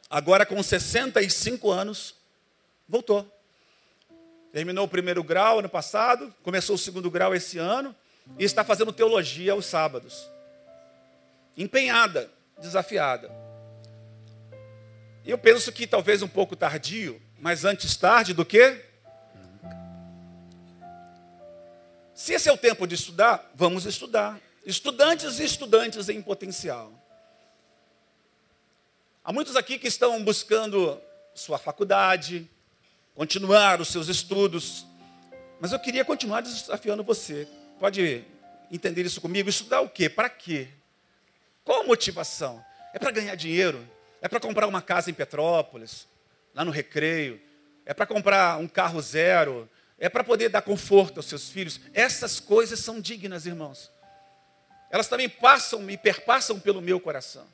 Agora, 0.09 0.45
com 0.45 0.61
65 0.61 1.69
anos, 1.69 2.15
voltou. 2.87 3.29
Terminou 4.51 4.85
o 4.85 4.89
primeiro 4.89 5.23
grau 5.23 5.59
ano 5.59 5.69
passado, 5.69 6.33
começou 6.41 6.75
o 6.75 6.79
segundo 6.79 7.11
grau 7.11 7.35
esse 7.35 7.59
ano 7.59 7.95
e 8.37 8.43
está 8.43 8.63
fazendo 8.63 8.91
teologia 8.91 9.51
aos 9.51 9.65
sábados. 9.65 10.27
Empenhada, 11.55 12.31
desafiada. 12.59 13.29
E 15.23 15.29
eu 15.29 15.37
penso 15.37 15.71
que 15.71 15.85
talvez 15.85 16.23
um 16.23 16.27
pouco 16.27 16.55
tardio, 16.55 17.21
mas 17.39 17.65
antes 17.65 17.95
tarde 17.95 18.33
do 18.33 18.45
que? 18.45 18.85
Se 22.13 22.33
esse 22.33 22.49
é 22.49 22.51
o 22.51 22.57
tempo 22.57 22.85
de 22.85 22.95
estudar, 22.95 23.49
vamos 23.55 23.85
estudar. 23.85 24.39
Estudantes 24.65 25.39
e 25.39 25.45
estudantes 25.45 26.09
em 26.09 26.21
potencial. 26.21 26.91
Há 29.23 29.31
muitos 29.31 29.55
aqui 29.55 29.79
que 29.79 29.87
estão 29.87 30.21
buscando 30.23 30.99
sua 31.33 31.57
faculdade, 31.57 32.49
continuar 33.15 33.79
os 33.79 33.87
seus 33.87 34.09
estudos, 34.09 34.85
mas 35.61 35.71
eu 35.71 35.79
queria 35.79 36.03
continuar 36.03 36.41
desafiando 36.41 37.03
você. 37.03 37.47
Pode 37.79 38.25
entender 38.69 39.05
isso 39.05 39.21
comigo? 39.21 39.49
Estudar 39.49 39.81
o 39.81 39.89
quê? 39.89 40.09
Para 40.09 40.29
quê? 40.29 40.67
Qual 41.63 41.81
a 41.81 41.85
motivação? 41.85 42.63
É 42.93 42.99
para 42.99 43.11
ganhar 43.11 43.35
dinheiro? 43.35 43.87
É 44.21 44.27
para 44.27 44.39
comprar 44.39 44.67
uma 44.67 44.81
casa 44.81 45.09
em 45.09 45.13
Petrópolis? 45.13 46.05
Lá 46.53 46.65
no 46.65 46.71
recreio, 46.71 47.39
é 47.85 47.93
para 47.93 48.05
comprar 48.05 48.57
um 48.57 48.67
carro 48.67 49.01
zero, 49.01 49.69
é 49.97 50.07
para 50.07 50.23
poder 50.23 50.49
dar 50.49 50.61
conforto 50.61 51.17
aos 51.17 51.25
seus 51.25 51.49
filhos. 51.49 51.79
Essas 51.93 52.39
coisas 52.39 52.79
são 52.79 53.01
dignas, 53.01 53.45
irmãos. 53.45 53.91
Elas 54.89 55.07
também 55.07 55.29
passam 55.29 55.89
e 55.89 55.97
perpassam 55.97 56.59
pelo 56.59 56.81
meu 56.81 56.99
coração. 56.99 57.45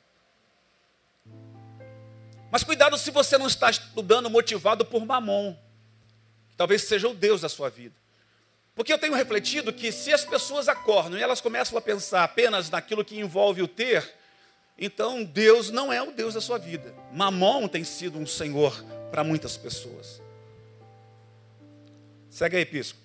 Mas 2.50 2.62
cuidado 2.62 2.96
se 2.96 3.10
você 3.10 3.36
não 3.36 3.46
está 3.46 3.68
estudando 3.70 4.30
motivado 4.30 4.84
por 4.84 5.04
mamon. 5.04 5.56
Talvez 6.56 6.82
seja 6.82 7.08
o 7.08 7.14
Deus 7.14 7.42
da 7.42 7.48
sua 7.48 7.68
vida. 7.68 7.94
Porque 8.74 8.92
eu 8.92 8.98
tenho 8.98 9.14
refletido 9.14 9.72
que 9.72 9.90
se 9.90 10.12
as 10.12 10.24
pessoas 10.24 10.68
acordam 10.68 11.18
e 11.18 11.22
elas 11.22 11.40
começam 11.40 11.76
a 11.76 11.80
pensar 11.80 12.24
apenas 12.24 12.70
naquilo 12.70 13.04
que 13.04 13.18
envolve 13.18 13.62
o 13.62 13.68
ter, 13.68 14.14
então 14.78 15.24
Deus 15.24 15.70
não 15.70 15.92
é 15.92 16.02
o 16.02 16.12
Deus 16.12 16.34
da 16.34 16.40
sua 16.40 16.58
vida. 16.58 16.94
Mamon 17.12 17.66
tem 17.66 17.84
sido 17.84 18.18
um 18.18 18.26
senhor 18.26 18.84
para 19.10 19.24
muitas 19.24 19.56
pessoas. 19.56 20.20
Segue 22.28 22.56
aí, 22.56 22.66
Pisco. 22.66 22.98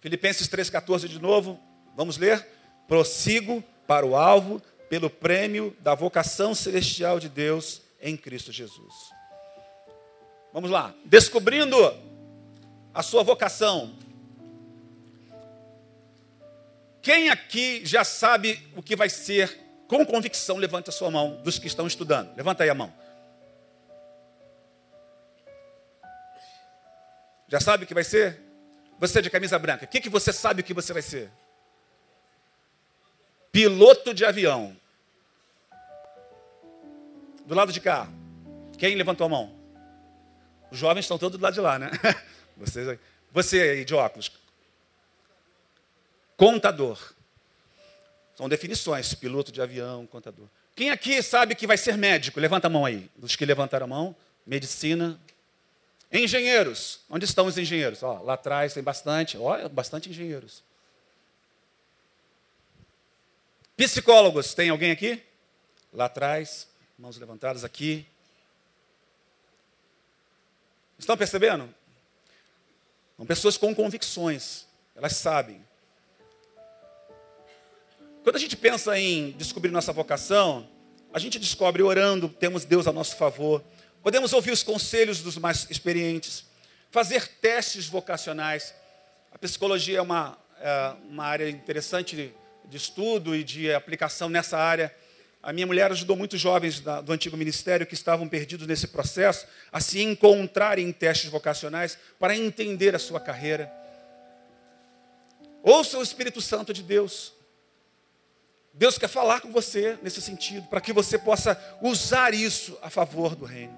Filipenses 0.00 0.48
3,14 0.48 1.08
de 1.08 1.18
novo. 1.18 1.58
Vamos 1.96 2.16
ler? 2.16 2.46
Prossigo 2.86 3.64
para 3.86 4.06
o 4.06 4.14
alvo 4.14 4.62
pelo 4.88 5.10
prêmio 5.10 5.76
da 5.80 5.94
vocação 5.94 6.54
celestial 6.54 7.18
de 7.18 7.28
Deus 7.28 7.82
em 8.00 8.16
Cristo 8.16 8.52
Jesus. 8.52 8.94
Vamos 10.52 10.70
lá. 10.70 10.94
Descobrindo 11.04 11.76
a 12.94 13.02
sua 13.02 13.24
vocação. 13.24 13.96
Quem 17.02 17.28
aqui 17.28 17.84
já 17.84 18.04
sabe 18.04 18.64
o 18.76 18.82
que 18.82 18.94
vai 18.94 19.08
ser 19.08 19.65
com 19.88 20.04
convicção, 20.04 20.56
levante 20.56 20.90
a 20.90 20.92
sua 20.92 21.10
mão 21.10 21.40
dos 21.42 21.58
que 21.58 21.66
estão 21.66 21.86
estudando. 21.86 22.34
Levanta 22.36 22.64
aí 22.64 22.70
a 22.70 22.74
mão. 22.74 22.92
Já 27.48 27.60
sabe 27.60 27.84
o 27.84 27.86
que 27.86 27.94
vai 27.94 28.04
ser? 28.04 28.40
Você 28.98 29.22
de 29.22 29.30
camisa 29.30 29.58
branca, 29.58 29.84
o 29.84 29.88
que, 29.88 30.00
que 30.00 30.08
você 30.08 30.32
sabe 30.32 30.62
que 30.62 30.74
você 30.74 30.92
vai 30.92 31.02
ser? 31.02 31.30
Piloto 33.52 34.12
de 34.12 34.24
avião. 34.24 34.76
Do 37.44 37.54
lado 37.54 37.72
de 37.72 37.80
cá. 37.80 38.08
Quem 38.78 38.96
levantou 38.96 39.26
a 39.26 39.30
mão? 39.30 39.54
Os 40.70 40.78
jovens 40.78 41.04
estão 41.04 41.18
todos 41.18 41.38
do 41.38 41.42
lado 41.42 41.54
de 41.54 41.60
lá, 41.60 41.78
né? 41.78 41.90
Você 43.32 43.60
aí 43.60 43.84
de 43.84 43.94
óculos. 43.94 44.32
Contador. 46.36 47.15
São 48.36 48.48
definições: 48.48 49.14
piloto 49.14 49.50
de 49.50 49.60
avião, 49.60 50.06
contador. 50.06 50.46
Quem 50.76 50.90
aqui 50.90 51.22
sabe 51.22 51.54
que 51.54 51.66
vai 51.66 51.78
ser 51.78 51.96
médico? 51.96 52.38
Levanta 52.38 52.66
a 52.66 52.70
mão 52.70 52.84
aí. 52.84 53.10
Dos 53.16 53.34
que 53.34 53.46
levantaram 53.46 53.86
a 53.86 53.88
mão. 53.88 54.16
Medicina. 54.46 55.18
Engenheiros. 56.12 57.00
Onde 57.08 57.24
estão 57.24 57.46
os 57.46 57.56
engenheiros? 57.56 58.02
Ó, 58.02 58.20
lá 58.20 58.34
atrás 58.34 58.74
tem 58.74 58.82
bastante. 58.82 59.38
Olha, 59.38 59.68
bastante 59.68 60.10
engenheiros. 60.10 60.62
Psicólogos. 63.74 64.52
Tem 64.54 64.68
alguém 64.68 64.90
aqui? 64.90 65.22
Lá 65.92 66.04
atrás. 66.04 66.68
Mãos 66.98 67.16
levantadas 67.16 67.64
aqui. 67.64 68.06
Estão 70.98 71.16
percebendo? 71.16 71.74
São 73.16 73.24
pessoas 73.24 73.56
com 73.56 73.74
convicções. 73.74 74.66
Elas 74.94 75.16
sabem. 75.16 75.65
Quando 78.26 78.34
a 78.34 78.40
gente 78.40 78.56
pensa 78.56 78.98
em 78.98 79.30
descobrir 79.38 79.70
nossa 79.70 79.92
vocação, 79.92 80.68
a 81.14 81.18
gente 81.20 81.38
descobre 81.38 81.80
orando, 81.80 82.28
temos 82.28 82.64
Deus 82.64 82.88
a 82.88 82.92
nosso 82.92 83.14
favor. 83.14 83.62
Podemos 84.02 84.32
ouvir 84.32 84.50
os 84.50 84.64
conselhos 84.64 85.22
dos 85.22 85.38
mais 85.38 85.70
experientes, 85.70 86.44
fazer 86.90 87.28
testes 87.40 87.86
vocacionais. 87.86 88.74
A 89.30 89.38
psicologia 89.38 89.98
é 89.98 90.02
uma, 90.02 90.36
é 90.60 90.94
uma 91.08 91.24
área 91.24 91.48
interessante 91.48 92.34
de 92.64 92.76
estudo 92.76 93.32
e 93.32 93.44
de 93.44 93.72
aplicação 93.72 94.28
nessa 94.28 94.58
área. 94.58 94.92
A 95.40 95.52
minha 95.52 95.68
mulher 95.68 95.92
ajudou 95.92 96.16
muitos 96.16 96.40
jovens 96.40 96.80
da, 96.80 97.00
do 97.00 97.12
antigo 97.12 97.36
ministério 97.36 97.86
que 97.86 97.94
estavam 97.94 98.28
perdidos 98.28 98.66
nesse 98.66 98.88
processo 98.88 99.46
a 99.70 99.78
se 99.78 100.02
encontrarem 100.02 100.88
em 100.88 100.92
testes 100.92 101.30
vocacionais 101.30 101.96
para 102.18 102.36
entender 102.36 102.92
a 102.92 102.98
sua 102.98 103.20
carreira. 103.20 103.72
Ouça 105.62 105.96
o 105.96 106.02
Espírito 106.02 106.40
Santo 106.40 106.74
de 106.74 106.82
Deus. 106.82 107.35
Deus 108.76 108.98
quer 108.98 109.08
falar 109.08 109.40
com 109.40 109.50
você 109.50 109.98
nesse 110.02 110.20
sentido, 110.20 110.68
para 110.68 110.82
que 110.82 110.92
você 110.92 111.18
possa 111.18 111.58
usar 111.80 112.34
isso 112.34 112.78
a 112.82 112.90
favor 112.90 113.34
do 113.34 113.46
reino. 113.46 113.74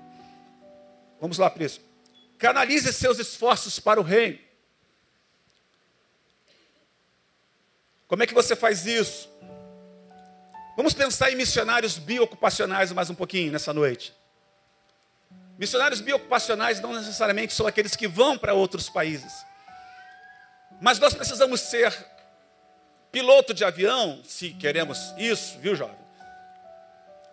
Vamos 1.20 1.38
lá, 1.38 1.48
Príncipe. 1.48 1.86
Canalize 2.36 2.92
seus 2.92 3.20
esforços 3.20 3.78
para 3.78 4.00
o 4.00 4.02
reino. 4.02 4.40
Como 8.08 8.24
é 8.24 8.26
que 8.26 8.34
você 8.34 8.56
faz 8.56 8.86
isso? 8.86 9.28
Vamos 10.76 10.94
pensar 10.94 11.30
em 11.30 11.36
missionários 11.36 11.96
biocupacionais 11.96 12.90
mais 12.90 13.08
um 13.08 13.14
pouquinho 13.14 13.52
nessa 13.52 13.72
noite. 13.72 14.12
Missionários 15.56 16.00
biocupacionais 16.00 16.80
não 16.80 16.92
necessariamente 16.92 17.52
são 17.52 17.68
aqueles 17.68 17.94
que 17.94 18.08
vão 18.08 18.36
para 18.36 18.52
outros 18.52 18.88
países. 18.88 19.32
Mas 20.80 20.98
nós 20.98 21.14
precisamos 21.14 21.60
ser 21.60 21.92
piloto 23.10 23.54
de 23.54 23.64
avião, 23.64 24.20
se 24.24 24.50
queremos 24.50 25.12
isso, 25.16 25.58
viu, 25.58 25.74
jovem? 25.74 25.96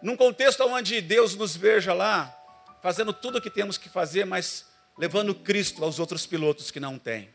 Num 0.02 0.16
contexto 0.16 0.64
onde 0.66 1.02
Deus 1.02 1.36
nos 1.36 1.56
veja 1.56 1.94
lá, 1.94 2.36
fazendo 2.82 3.12
tudo 3.12 3.38
o 3.38 3.42
que 3.42 3.50
temos 3.50 3.78
que 3.78 3.90
fazer, 3.90 4.26
mas 4.26 4.66
levando 4.98 5.34
Cristo 5.34 5.84
aos 5.84 6.00
outros 6.00 6.26
pilotos 6.26 6.72
que 6.72 6.80
não 6.80 6.98
têm. 6.98 7.30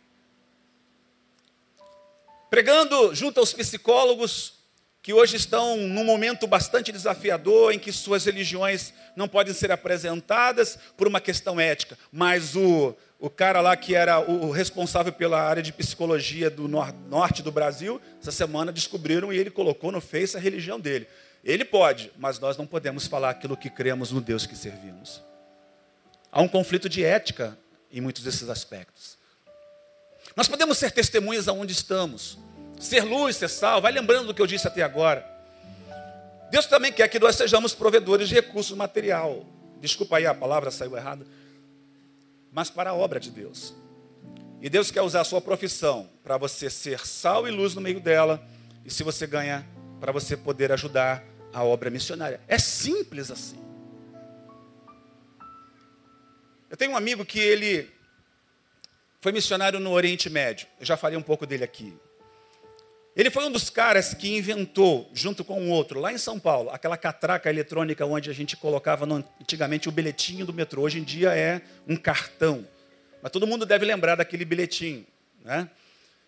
Pregando 2.49 3.15
junto 3.15 3.41
aos 3.41 3.53
psicólogos 3.53 4.55
que 5.03 5.13
hoje 5.13 5.37
estão 5.37 5.77
num 5.77 6.05
momento 6.05 6.47
bastante 6.47 6.93
desafiador, 6.93 7.73
em 7.73 7.79
que 7.79 7.93
suas 7.93 8.25
religiões 8.25 8.93
não 9.17 9.27
podem 9.27 9.55
ser 9.55 9.73
apresentadas 9.73 10.79
por 10.97 11.09
uma 11.09 11.21
questão 11.21 11.59
ética, 11.59 11.99
mas 12.13 12.55
o, 12.55 12.95
o 13.21 13.29
cara 13.29 13.61
lá 13.61 13.77
que 13.77 13.95
era 13.95 14.19
o 14.19 14.51
responsável 14.51 15.13
pela 15.13 15.39
área 15.43 15.63
de 15.63 15.75
psicologia 15.75 16.49
do 16.49 16.67
nor 16.67 16.91
norte 17.07 17.43
do 17.43 17.53
Brasil, 17.53 18.01
essa 18.19 18.33
semana 18.33 18.73
descobriram 18.73 19.31
e 19.31 19.37
ele 19.37 19.51
colocou 19.51 19.93
no 19.93 20.01
Face 20.01 20.39
a 20.39 20.41
religião 20.41 20.81
dele. 20.81 21.07
Ele 21.45 21.63
pode, 21.63 22.11
mas 22.17 22.39
nós 22.39 22.57
não 22.57 22.67
podemos 22.67 23.07
falar 23.07 23.31
aquilo 23.31 23.59
que 23.59 23.69
cremos 23.69 24.11
no 24.11 24.23
Deus 24.23 24.47
que 24.47 24.57
servimos. 24.57 25.23
Há 26.33 26.41
um 26.41 26.49
conflito 26.49 26.89
de 26.89 27.05
ética 27.05 27.59
em 27.93 28.01
muitos 28.01 28.25
desses 28.25 28.49
aspectos. 28.49 29.19
Nós 30.35 30.49
podemos 30.49 30.79
ser 30.79 30.91
testemunhas 30.91 31.47
aonde 31.47 31.73
estamos, 31.73 32.39
ser 32.79 33.03
luz, 33.03 33.37
ser 33.37 33.49
sal. 33.49 33.83
Vai 33.83 33.93
lembrando 33.93 34.29
do 34.29 34.35
que 34.35 34.41
eu 34.41 34.47
disse 34.47 34.67
até 34.67 34.83
agora. 34.83 35.27
Deus 36.51 36.65
também 36.65 36.91
quer 36.91 37.07
que 37.09 37.19
nós 37.19 37.37
sejamos 37.37 37.75
provedores 37.75 38.31
de 38.31 38.35
recursos 38.35 38.75
material. 38.75 39.45
Desculpa 39.79 40.17
aí, 40.17 40.27
a 40.27 40.35
palavra 40.35 40.71
saiu 40.71 40.97
errada 40.97 41.27
mas 42.53 42.71
para 42.71 42.91
a 42.91 42.95
obra 42.95 43.21
de 43.21 43.31
Deus. 43.31 43.75
E 44.61 44.69
Deus 44.69 44.91
quer 44.91 45.03
usar 45.03 45.23
a 45.23 45.25
sua 45.25 45.41
profissão 45.41 46.09
para 46.23 46.37
você 46.37 46.69
ser 46.69 47.07
sal 47.07 47.49
e 47.49 47.51
luz 47.51 47.75
no 47.75 47.81
meio 47.81 48.01
dela, 48.01 48.47
e 48.85 48.91
se 48.91 49.03
você 49.03 49.27
ganha, 49.27 49.67
para 50.01 50.13
você 50.13 50.37
poder 50.37 50.73
ajudar 50.73 51.25
a 51.53 51.65
obra 51.65 51.91
missionária. 51.91 52.41
É 52.47 52.59
simples 52.59 53.31
assim. 53.31 53.59
Eu 56.69 56.77
tenho 56.77 56.93
um 56.93 56.97
amigo 56.97 57.25
que 57.25 57.39
ele 57.39 57.91
foi 59.21 59.33
missionário 59.33 59.81
no 59.81 59.91
Oriente 59.91 60.31
Médio. 60.31 60.67
Eu 60.79 60.87
já 60.87 60.97
falei 60.97 61.19
um 61.19 61.23
pouco 61.23 61.47
dele 61.47 61.65
aqui. 61.65 61.99
Ele 63.17 63.29
foi 63.29 63.45
um 63.45 63.51
dos 63.51 63.69
caras 63.69 64.15
que 64.15 64.37
inventou, 64.37 65.11
junto 65.13 65.45
com 65.45 65.61
um 65.61 65.71
outro, 65.71 65.99
lá 65.99 66.13
em 66.13 66.19
São 66.19 66.39
Paulo, 66.39 66.71
aquela 66.71 66.97
catraca 66.97 67.51
eletrônica 67.51 68.07
onde 68.07 68.31
a 68.31 68.33
gente 68.33 68.57
colocava 68.57 69.05
no, 69.05 69.25
antigamente 69.41 69.89
o 69.89 69.93
bilhetinho 69.93 70.47
do 70.47 70.53
metrô. 70.53 70.83
Hoje 70.83 71.01
em 71.01 71.03
dia 71.03 71.35
é 71.35 71.61
um 71.89 71.97
cartão. 71.97 72.67
Mas 73.21 73.33
todo 73.33 73.47
mundo 73.47 73.67
deve 73.67 73.85
lembrar 73.85 74.15
daquele 74.15 74.45
bilhetinho. 74.45 75.05
Né? 75.45 75.69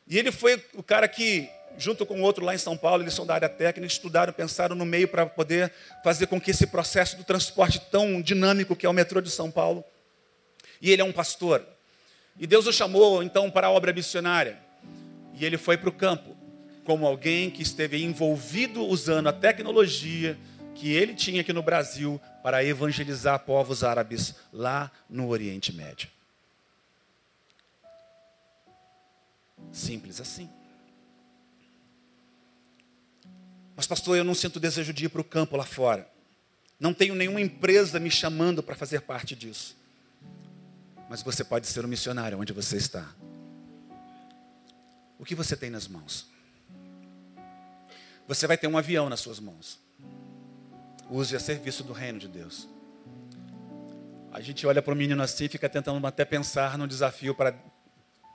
E 0.08 0.18
ele 0.18 0.32
foi 0.32 0.62
o 0.74 0.82
cara 0.82 1.06
que, 1.06 1.48
junto 1.78 2.04
com 2.04 2.20
outro 2.20 2.44
lá 2.44 2.52
em 2.52 2.58
São 2.58 2.76
Paulo, 2.76 3.04
eles 3.04 3.14
são 3.14 3.24
da 3.24 3.34
área 3.34 3.48
técnica, 3.48 3.86
estudaram, 3.86 4.32
pensaram 4.32 4.74
no 4.74 4.84
meio 4.84 5.06
para 5.06 5.24
poder 5.24 5.72
fazer 6.02 6.26
com 6.26 6.40
que 6.40 6.50
esse 6.50 6.66
processo 6.66 7.16
do 7.16 7.22
transporte 7.22 7.80
tão 7.92 8.20
dinâmico 8.20 8.74
que 8.74 8.84
é 8.84 8.88
o 8.88 8.92
metrô 8.92 9.20
de 9.20 9.30
São 9.30 9.52
Paulo. 9.52 9.84
E 10.80 10.90
ele 10.90 11.00
é 11.00 11.04
um 11.04 11.12
pastor. 11.12 11.64
E 12.40 12.44
Deus 12.44 12.66
o 12.66 12.72
chamou 12.72 13.22
então 13.22 13.48
para 13.48 13.68
a 13.68 13.70
obra 13.70 13.92
missionária. 13.92 14.58
E 15.34 15.44
ele 15.44 15.56
foi 15.56 15.76
para 15.76 15.88
o 15.88 15.92
campo 15.92 16.31
como 16.84 17.06
alguém 17.06 17.50
que 17.50 17.62
esteve 17.62 18.02
envolvido 18.02 18.84
usando 18.84 19.28
a 19.28 19.32
tecnologia 19.32 20.38
que 20.74 20.92
ele 20.92 21.14
tinha 21.14 21.42
aqui 21.42 21.52
no 21.52 21.62
Brasil 21.62 22.20
para 22.42 22.64
evangelizar 22.64 23.38
povos 23.40 23.84
árabes 23.84 24.34
lá 24.52 24.90
no 25.08 25.28
Oriente 25.28 25.72
Médio. 25.72 26.08
Simples 29.70 30.20
assim. 30.20 30.50
Mas, 33.76 33.86
pastor, 33.86 34.16
eu 34.16 34.24
não 34.24 34.34
sinto 34.34 34.60
desejo 34.60 34.92
de 34.92 35.06
ir 35.06 35.08
para 35.08 35.20
o 35.20 35.24
campo 35.24 35.56
lá 35.56 35.64
fora. 35.64 36.08
Não 36.78 36.92
tenho 36.92 37.14
nenhuma 37.14 37.40
empresa 37.40 38.00
me 38.00 38.10
chamando 38.10 38.62
para 38.62 38.74
fazer 38.74 39.02
parte 39.02 39.36
disso. 39.36 39.76
Mas 41.08 41.22
você 41.22 41.44
pode 41.44 41.66
ser 41.66 41.84
um 41.84 41.88
missionário 41.88 42.38
onde 42.38 42.52
você 42.52 42.76
está. 42.76 43.14
O 45.18 45.24
que 45.24 45.34
você 45.34 45.56
tem 45.56 45.70
nas 45.70 45.86
mãos? 45.86 46.31
Você 48.34 48.46
vai 48.46 48.56
ter 48.56 48.66
um 48.66 48.78
avião 48.78 49.08
nas 49.08 49.20
suas 49.20 49.38
mãos. 49.38 49.78
Use 51.10 51.36
a 51.36 51.40
serviço 51.40 51.84
do 51.84 51.92
reino 51.92 52.18
de 52.18 52.28
Deus. 52.28 52.68
A 54.32 54.40
gente 54.40 54.66
olha 54.66 54.80
para 54.80 54.94
o 54.94 54.96
menino 54.96 55.22
assim 55.22 55.44
e 55.44 55.48
fica 55.48 55.68
tentando 55.68 56.04
até 56.06 56.24
pensar 56.24 56.78
no 56.78 56.88
desafio 56.88 57.34
para 57.34 57.54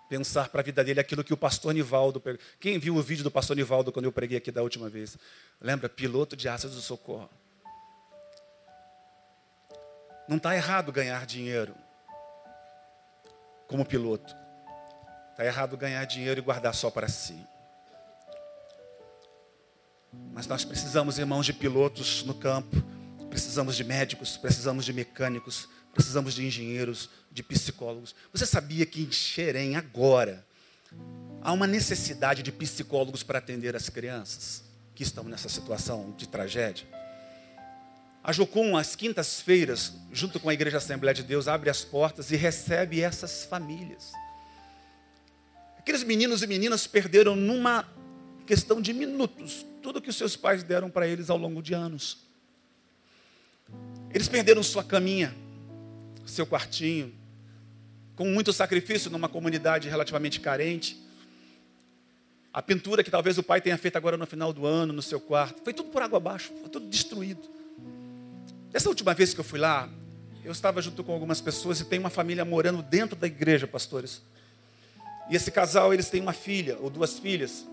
pensar 0.07 0.49
para 0.49 0.61
a 0.61 0.63
vida 0.63 0.83
dele 0.83 0.99
aquilo 0.99 1.23
que 1.23 1.33
o 1.33 1.37
pastor 1.37 1.73
Nivaldo. 1.73 2.21
Quem 2.59 2.77
viu 2.77 2.95
o 2.95 3.01
vídeo 3.01 3.23
do 3.23 3.31
pastor 3.31 3.55
Nivaldo 3.55 3.91
quando 3.91 4.05
eu 4.05 4.11
preguei 4.11 4.37
aqui 4.37 4.51
da 4.51 4.61
última 4.61 4.87
vez? 4.87 5.17
Lembra? 5.59 5.89
Piloto 5.89 6.35
de 6.35 6.47
asas 6.47 6.75
do 6.75 6.81
socorro. 6.81 7.29
Não 10.29 10.37
está 10.37 10.55
errado 10.55 10.91
ganhar 10.91 11.25
dinheiro 11.25 11.75
como 13.67 13.83
piloto. 13.83 14.35
Está 15.31 15.45
errado 15.45 15.75
ganhar 15.75 16.05
dinheiro 16.05 16.39
e 16.39 16.43
guardar 16.43 16.75
só 16.75 16.91
para 16.91 17.07
si. 17.07 17.43
Mas 20.33 20.47
nós 20.47 20.63
precisamos, 20.63 21.17
irmãos, 21.17 21.45
de 21.45 21.53
pilotos 21.53 22.23
no 22.23 22.33
campo, 22.33 22.81
precisamos 23.29 23.75
de 23.75 23.83
médicos, 23.83 24.37
precisamos 24.37 24.85
de 24.85 24.93
mecânicos, 24.93 25.67
precisamos 25.93 26.33
de 26.33 26.45
engenheiros, 26.45 27.09
de 27.31 27.41
psicólogos. 27.43 28.15
Você 28.31 28.45
sabia 28.45 28.85
que 28.85 29.01
em 29.01 29.11
Xerém, 29.11 29.75
agora, 29.75 30.45
há 31.41 31.51
uma 31.51 31.67
necessidade 31.67 32.43
de 32.43 32.51
psicólogos 32.51 33.23
para 33.23 33.39
atender 33.39 33.75
as 33.75 33.89
crianças 33.89 34.63
que 34.93 35.03
estão 35.03 35.23
nessa 35.23 35.49
situação 35.49 36.13
de 36.17 36.27
tragédia? 36.27 36.87
A 38.23 38.33
Jocum, 38.33 38.75
às 38.75 38.95
quintas-feiras, 38.95 39.93
junto 40.11 40.39
com 40.39 40.49
a 40.49 40.53
Igreja 40.53 40.77
Assembleia 40.77 41.13
de 41.13 41.23
Deus, 41.23 41.47
abre 41.47 41.69
as 41.69 41.85
portas 41.85 42.29
e 42.29 42.35
recebe 42.35 43.01
essas 43.01 43.45
famílias. 43.45 44.11
Aqueles 45.77 46.03
meninos 46.03 46.43
e 46.43 46.47
meninas 46.47 46.85
perderam 46.85 47.37
numa 47.37 47.87
questão 48.45 48.81
de 48.81 48.91
minutos, 48.91 49.65
tudo 49.87 50.01
que 50.01 50.09
os 50.09 50.17
seus 50.17 50.35
pais 50.35 50.63
deram 50.63 50.89
para 50.89 51.07
eles 51.07 51.29
ao 51.29 51.37
longo 51.37 51.61
de 51.61 51.73
anos. 51.73 52.17
Eles 54.13 54.27
perderam 54.27 54.61
sua 54.61 54.83
caminha, 54.83 55.33
seu 56.25 56.45
quartinho, 56.45 57.15
com 58.13 58.25
muito 58.25 58.51
sacrifício 58.51 59.09
numa 59.09 59.29
comunidade 59.29 59.87
relativamente 59.87 60.41
carente. 60.41 61.01
A 62.51 62.61
pintura 62.61 63.01
que 63.01 63.09
talvez 63.09 63.37
o 63.37 63.43
pai 63.43 63.61
tenha 63.61 63.77
feito 63.77 63.95
agora 63.95 64.17
no 64.17 64.27
final 64.27 64.51
do 64.51 64.65
ano 64.65 64.91
no 64.91 65.01
seu 65.01 65.21
quarto, 65.21 65.63
foi 65.63 65.73
tudo 65.73 65.89
por 65.89 66.01
água 66.01 66.17
abaixo, 66.17 66.51
foi 66.59 66.69
tudo 66.69 66.85
destruído. 66.87 67.47
Essa 68.73 68.89
última 68.89 69.13
vez 69.13 69.33
que 69.33 69.39
eu 69.39 69.45
fui 69.45 69.57
lá, 69.57 69.89
eu 70.43 70.51
estava 70.51 70.81
junto 70.81 71.01
com 71.01 71.13
algumas 71.13 71.39
pessoas 71.39 71.79
e 71.79 71.85
tem 71.85 71.97
uma 71.97 72.09
família 72.09 72.43
morando 72.43 72.81
dentro 72.81 73.15
da 73.15 73.25
igreja, 73.25 73.65
pastores. 73.65 74.21
E 75.29 75.35
esse 75.37 75.49
casal, 75.49 75.93
eles 75.93 76.09
têm 76.09 76.19
uma 76.19 76.33
filha 76.33 76.77
ou 76.81 76.89
duas 76.89 77.17
filhas. 77.17 77.65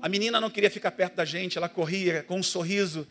A 0.00 0.08
menina 0.08 0.40
não 0.40 0.50
queria 0.50 0.70
ficar 0.70 0.92
perto 0.92 1.16
da 1.16 1.24
gente, 1.24 1.58
ela 1.58 1.68
corria 1.68 2.22
com 2.22 2.38
um 2.38 2.42
sorriso, 2.42 3.06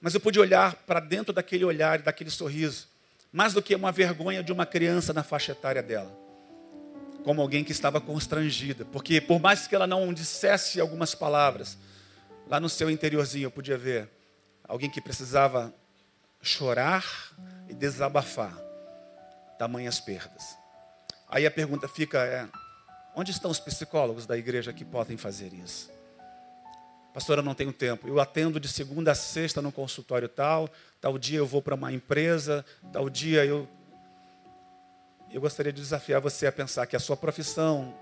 mas 0.00 0.14
eu 0.14 0.20
pude 0.20 0.40
olhar 0.40 0.74
para 0.74 0.98
dentro 0.98 1.32
daquele 1.32 1.64
olhar 1.64 2.00
e 2.00 2.02
daquele 2.02 2.30
sorriso, 2.30 2.88
mais 3.32 3.52
do 3.52 3.62
que 3.62 3.74
uma 3.74 3.92
vergonha 3.92 4.42
de 4.42 4.52
uma 4.52 4.66
criança 4.66 5.12
na 5.12 5.22
faixa 5.22 5.52
etária 5.52 5.82
dela, 5.82 6.12
como 7.22 7.40
alguém 7.40 7.62
que 7.62 7.70
estava 7.70 8.00
constrangida, 8.00 8.84
porque 8.84 9.20
por 9.20 9.40
mais 9.40 9.68
que 9.68 9.74
ela 9.74 9.86
não 9.86 10.12
dissesse 10.12 10.80
algumas 10.80 11.14
palavras, 11.14 11.78
lá 12.48 12.58
no 12.58 12.68
seu 12.68 12.90
interiorzinho 12.90 13.46
eu 13.46 13.50
podia 13.50 13.78
ver 13.78 14.08
alguém 14.64 14.90
que 14.90 15.00
precisava 15.00 15.72
chorar 16.42 17.04
e 17.68 17.74
desabafar 17.74 18.56
tamanhas 19.58 20.00
perdas. 20.00 20.56
Aí 21.28 21.46
a 21.46 21.50
pergunta 21.50 21.88
fica 21.88 22.18
é: 22.24 22.48
onde 23.14 23.30
estão 23.30 23.50
os 23.50 23.60
psicólogos 23.60 24.26
da 24.26 24.36
igreja 24.36 24.72
que 24.72 24.84
podem 24.84 25.16
fazer 25.16 25.52
isso? 25.52 25.95
Pastor, 27.16 27.38
eu 27.38 27.42
não 27.42 27.54
tenho 27.54 27.72
tempo. 27.72 28.06
Eu 28.06 28.20
atendo 28.20 28.60
de 28.60 28.68
segunda 28.68 29.12
a 29.12 29.14
sexta 29.14 29.62
no 29.62 29.72
consultório 29.72 30.28
tal, 30.28 30.68
tal 31.00 31.16
dia 31.16 31.38
eu 31.38 31.46
vou 31.46 31.62
para 31.62 31.74
uma 31.74 31.90
empresa, 31.90 32.62
tal 32.92 33.08
dia 33.08 33.42
eu. 33.42 33.66
Eu 35.32 35.40
gostaria 35.40 35.72
de 35.72 35.80
desafiar 35.80 36.20
você 36.20 36.46
a 36.46 36.52
pensar 36.52 36.84
que 36.84 36.94
a 36.94 37.00
sua 37.00 37.16
profissão, 37.16 37.98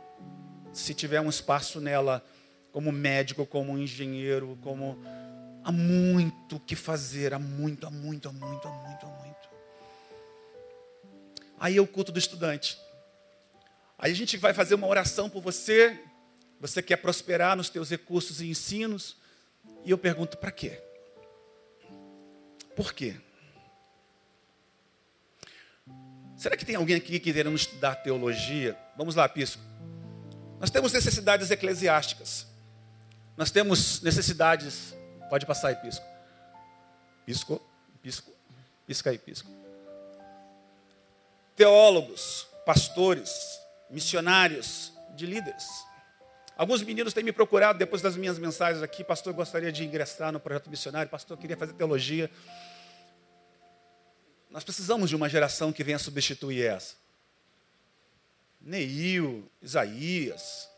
se 0.73 0.93
tiver 0.95 1.21
um 1.21 1.31
espaço 1.31 1.81
nela, 1.81 2.27
como 2.73 2.91
médico, 2.91 3.47
como 3.47 3.79
engenheiro, 3.79 4.59
como. 4.61 5.01
Há 5.63 5.71
muito 5.71 6.57
o 6.57 6.61
que 6.61 6.75
fazer, 6.75 7.33
há 7.33 7.39
muito, 7.39 7.87
há 7.87 7.93
muito, 7.93 8.29
há 8.29 8.33
muito, 8.33 8.67
há 8.67 8.71
muito, 8.73 9.07
há 9.07 9.09
muito. 9.11 9.49
Aí 11.61 11.77
é 11.77 11.81
o 11.81 11.87
culto 11.87 12.11
do 12.11 12.19
estudante. 12.19 12.77
Aí 13.97 14.11
a 14.11 14.17
gente 14.17 14.37
vai 14.37 14.53
fazer 14.53 14.75
uma 14.75 14.89
oração 14.89 15.31
por 15.31 15.41
você. 15.41 16.03
Você 16.65 16.83
quer 16.83 16.97
prosperar 16.97 17.55
nos 17.55 17.69
teus 17.69 17.91
recursos 17.91 18.41
e 18.41 18.49
ensinos. 18.49 19.19
E 19.85 19.91
eu 19.91 19.99
pergunto, 19.99 20.39
para 20.39 20.51
quê? 20.51 20.83
Por 22.75 22.95
quê? 22.95 23.17
Será 26.39 26.57
que 26.57 26.65
tem 26.65 26.75
alguém 26.75 26.97
aqui 26.97 27.21
querendo 27.21 27.55
estudar 27.55 27.97
teologia? 27.97 28.79
Vamos 28.97 29.15
lá, 29.15 29.29
Pisco. 29.29 29.61
Nós 30.59 30.71
temos 30.71 30.91
necessidades 30.95 31.51
eclesiásticas. 31.51 32.47
Nós 33.37 33.51
temos 33.51 34.01
necessidades. 34.01 34.95
Pode 35.29 35.45
passar 35.45 35.69
aí, 35.69 35.77
Pisco. 35.77 36.07
Pisco, 37.27 37.61
Pisco, 38.03 38.33
pisca 38.87 39.11
aí, 39.11 39.19
Pisco. 39.19 39.51
Teólogos, 41.55 42.47
pastores, 42.65 43.61
missionários, 43.91 44.95
de 45.15 45.27
líderes. 45.27 45.93
Alguns 46.57 46.83
meninos 46.83 47.13
têm 47.13 47.25
me 47.25 47.33
procurado 47.33 47.79
depois 47.79 48.01
das 48.01 48.17
minhas 48.17 48.39
mensagens 48.39 48.83
aqui, 48.83 49.03
pastor, 49.03 49.33
eu 49.33 49.37
gostaria 49.37 49.73
de 49.73 49.85
ingressar 49.85 50.33
no 50.33 50.39
projeto 50.39 50.71
missionário, 50.71 51.11
pastor, 51.11 51.37
eu 51.37 51.41
queria 51.41 51.57
fazer 51.57 51.73
teologia. 51.73 52.31
Nós 54.51 54.63
precisamos 54.63 55.11
de 55.11 55.17
uma 55.17 55.29
geração 55.29 55.73
que 55.73 55.83
venha 55.83 55.99
substituir 55.99 56.65
essa. 56.65 56.95
Neil, 58.61 59.51
Isaías, 59.61 60.69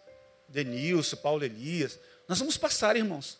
Denilson, 0.48 1.16
Paulo 1.16 1.44
Elias. 1.44 1.98
Nós 2.26 2.38
vamos 2.38 2.56
passar, 2.56 2.96
irmãos. 2.96 3.38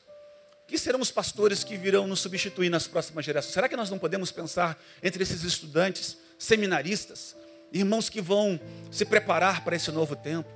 Que 0.69 0.77
serão 0.77 1.01
os 1.01 1.11
pastores 1.11 1.65
que 1.65 1.77
virão 1.77 2.07
nos 2.07 2.21
substituir 2.21 2.69
nas 2.69 2.87
próximas 2.87 3.25
gerações? 3.25 3.55
Será 3.55 3.69
que 3.69 3.77
nós 3.77 3.89
não 3.89 3.99
podemos 3.99 4.31
pensar 4.31 4.79
entre 5.03 5.23
esses 5.23 5.43
estudantes, 5.43 6.19
seminaristas, 6.39 7.35
irmãos 7.73 8.09
que 8.09 8.21
vão 8.21 8.61
se 8.91 9.05
preparar 9.05 9.65
para 9.65 9.77
esse 9.77 9.91
novo 9.91 10.15
tempo. 10.15 10.56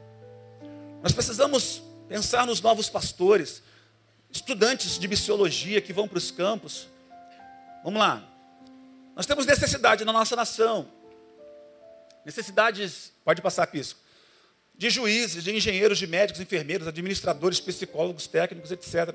Nós 1.03 1.13
precisamos 1.13 1.83
pensar 2.09 2.47
nos 2.47 2.61
novos 2.61 2.91
pastores, 2.91 3.63
estudantes 4.31 4.99
de 4.99 5.09
missiologia 5.09 5.81
que 5.81 5.93
vão 5.93 6.07
para 6.07 6.19
os 6.19 6.31
campos. 6.31 6.89
Vamos 7.83 8.01
lá. 8.01 8.23
Nós 9.17 9.27
temos 9.27 9.47
necessidade 9.47 10.05
na 10.05 10.13
nossa 10.13 10.37
nação. 10.37 10.89
Necessidades, 12.25 13.13
pode 13.25 13.41
passar 13.41 13.67
pisco, 13.67 13.99
de 14.75 14.91
juízes, 14.91 15.45
de 15.45 15.55
engenheiros, 15.55 15.99
de 15.99 16.07
médicos, 16.07 16.41
enfermeiros, 16.41 16.87
administradores, 16.87 17.61
psicólogos, 17.61 18.27
técnicos, 18.27 18.71
etc. 18.71 19.15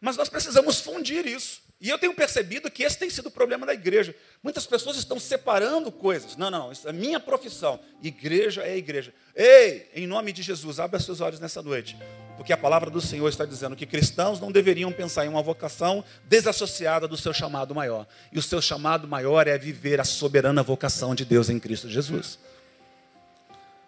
Mas 0.00 0.16
nós 0.16 0.28
precisamos 0.28 0.80
fundir 0.80 1.26
isso. 1.26 1.62
E 1.80 1.88
eu 1.88 1.98
tenho 1.98 2.12
percebido 2.12 2.70
que 2.70 2.82
esse 2.82 2.98
tem 2.98 3.08
sido 3.08 3.26
o 3.26 3.30
problema 3.30 3.64
da 3.64 3.72
igreja. 3.72 4.14
Muitas 4.42 4.66
pessoas 4.66 4.96
estão 4.96 5.18
separando 5.20 5.92
coisas. 5.92 6.36
Não, 6.36 6.50
não, 6.50 6.72
isso 6.72 6.88
é 6.88 6.92
minha 6.92 7.20
profissão. 7.20 7.78
Igreja 8.02 8.62
é 8.62 8.76
igreja. 8.76 9.14
Ei, 9.34 9.88
em 9.94 10.06
nome 10.06 10.32
de 10.32 10.42
Jesus, 10.42 10.80
abra 10.80 10.98
seus 10.98 11.20
olhos 11.20 11.38
nessa 11.38 11.62
noite. 11.62 11.96
Porque 12.36 12.52
a 12.52 12.56
palavra 12.56 12.90
do 12.90 13.00
Senhor 13.00 13.28
está 13.28 13.44
dizendo 13.44 13.76
que 13.76 13.86
cristãos 13.86 14.40
não 14.40 14.50
deveriam 14.50 14.92
pensar 14.92 15.24
em 15.24 15.28
uma 15.28 15.42
vocação 15.42 16.04
desassociada 16.24 17.06
do 17.06 17.16
seu 17.16 17.32
chamado 17.32 17.74
maior. 17.74 18.06
E 18.32 18.38
o 18.38 18.42
seu 18.42 18.60
chamado 18.60 19.06
maior 19.06 19.46
é 19.46 19.56
viver 19.56 20.00
a 20.00 20.04
soberana 20.04 20.64
vocação 20.64 21.14
de 21.14 21.24
Deus 21.24 21.48
em 21.48 21.60
Cristo 21.60 21.88
Jesus. 21.88 22.40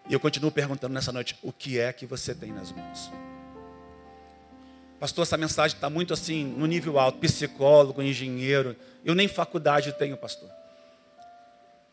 E 0.08 0.12
eu 0.12 0.20
continuo 0.20 0.50
perguntando 0.50 0.94
nessa 0.94 1.12
noite: 1.12 1.36
o 1.42 1.52
que 1.52 1.78
é 1.78 1.92
que 1.92 2.06
você 2.06 2.34
tem 2.34 2.52
nas 2.52 2.72
mãos? 2.72 3.29
Pastor, 5.00 5.22
essa 5.22 5.38
mensagem 5.38 5.74
está 5.76 5.88
muito 5.88 6.12
assim, 6.12 6.44
no 6.44 6.66
nível 6.66 6.98
alto, 6.98 7.18
psicólogo, 7.20 8.02
engenheiro. 8.02 8.76
Eu 9.02 9.14
nem 9.14 9.26
faculdade 9.26 9.94
tenho, 9.94 10.14
pastor. 10.14 10.50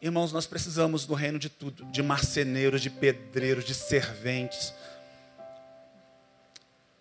Irmãos, 0.01 0.34
nós 0.34 0.45
precisamos 0.45 1.05
do 1.05 1.13
reino 1.13 1.39
de 1.39 1.47
tudo, 1.47 1.85
de 1.85 2.03
marceneiros, 2.03 2.81
de 2.81 2.89
pedreiros, 2.89 3.63
de 3.63 3.73
serventes. 3.73 4.73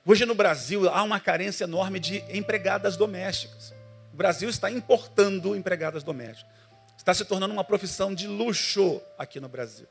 Hoje 0.07 0.25
no 0.25 0.37
Brasil 0.37 0.89
há 0.89 1.03
uma 1.03 1.19
carência 1.19 1.65
enorme 1.65 1.99
de 1.99 2.23
empregadas 2.31 2.97
domésticas. 2.97 3.75
O 4.15 4.17
Brasil 4.17 4.49
está 4.49 4.71
importando 4.71 5.57
empregadas 5.57 6.05
domésticas. 6.05 6.55
Está 6.97 7.13
se 7.13 7.25
tornando 7.25 7.53
uma 7.53 7.65
profissão 7.65 8.15
de 8.15 8.29
luxo 8.29 9.03
aqui 9.19 9.41
no 9.41 9.49
Brasil. 9.49 9.89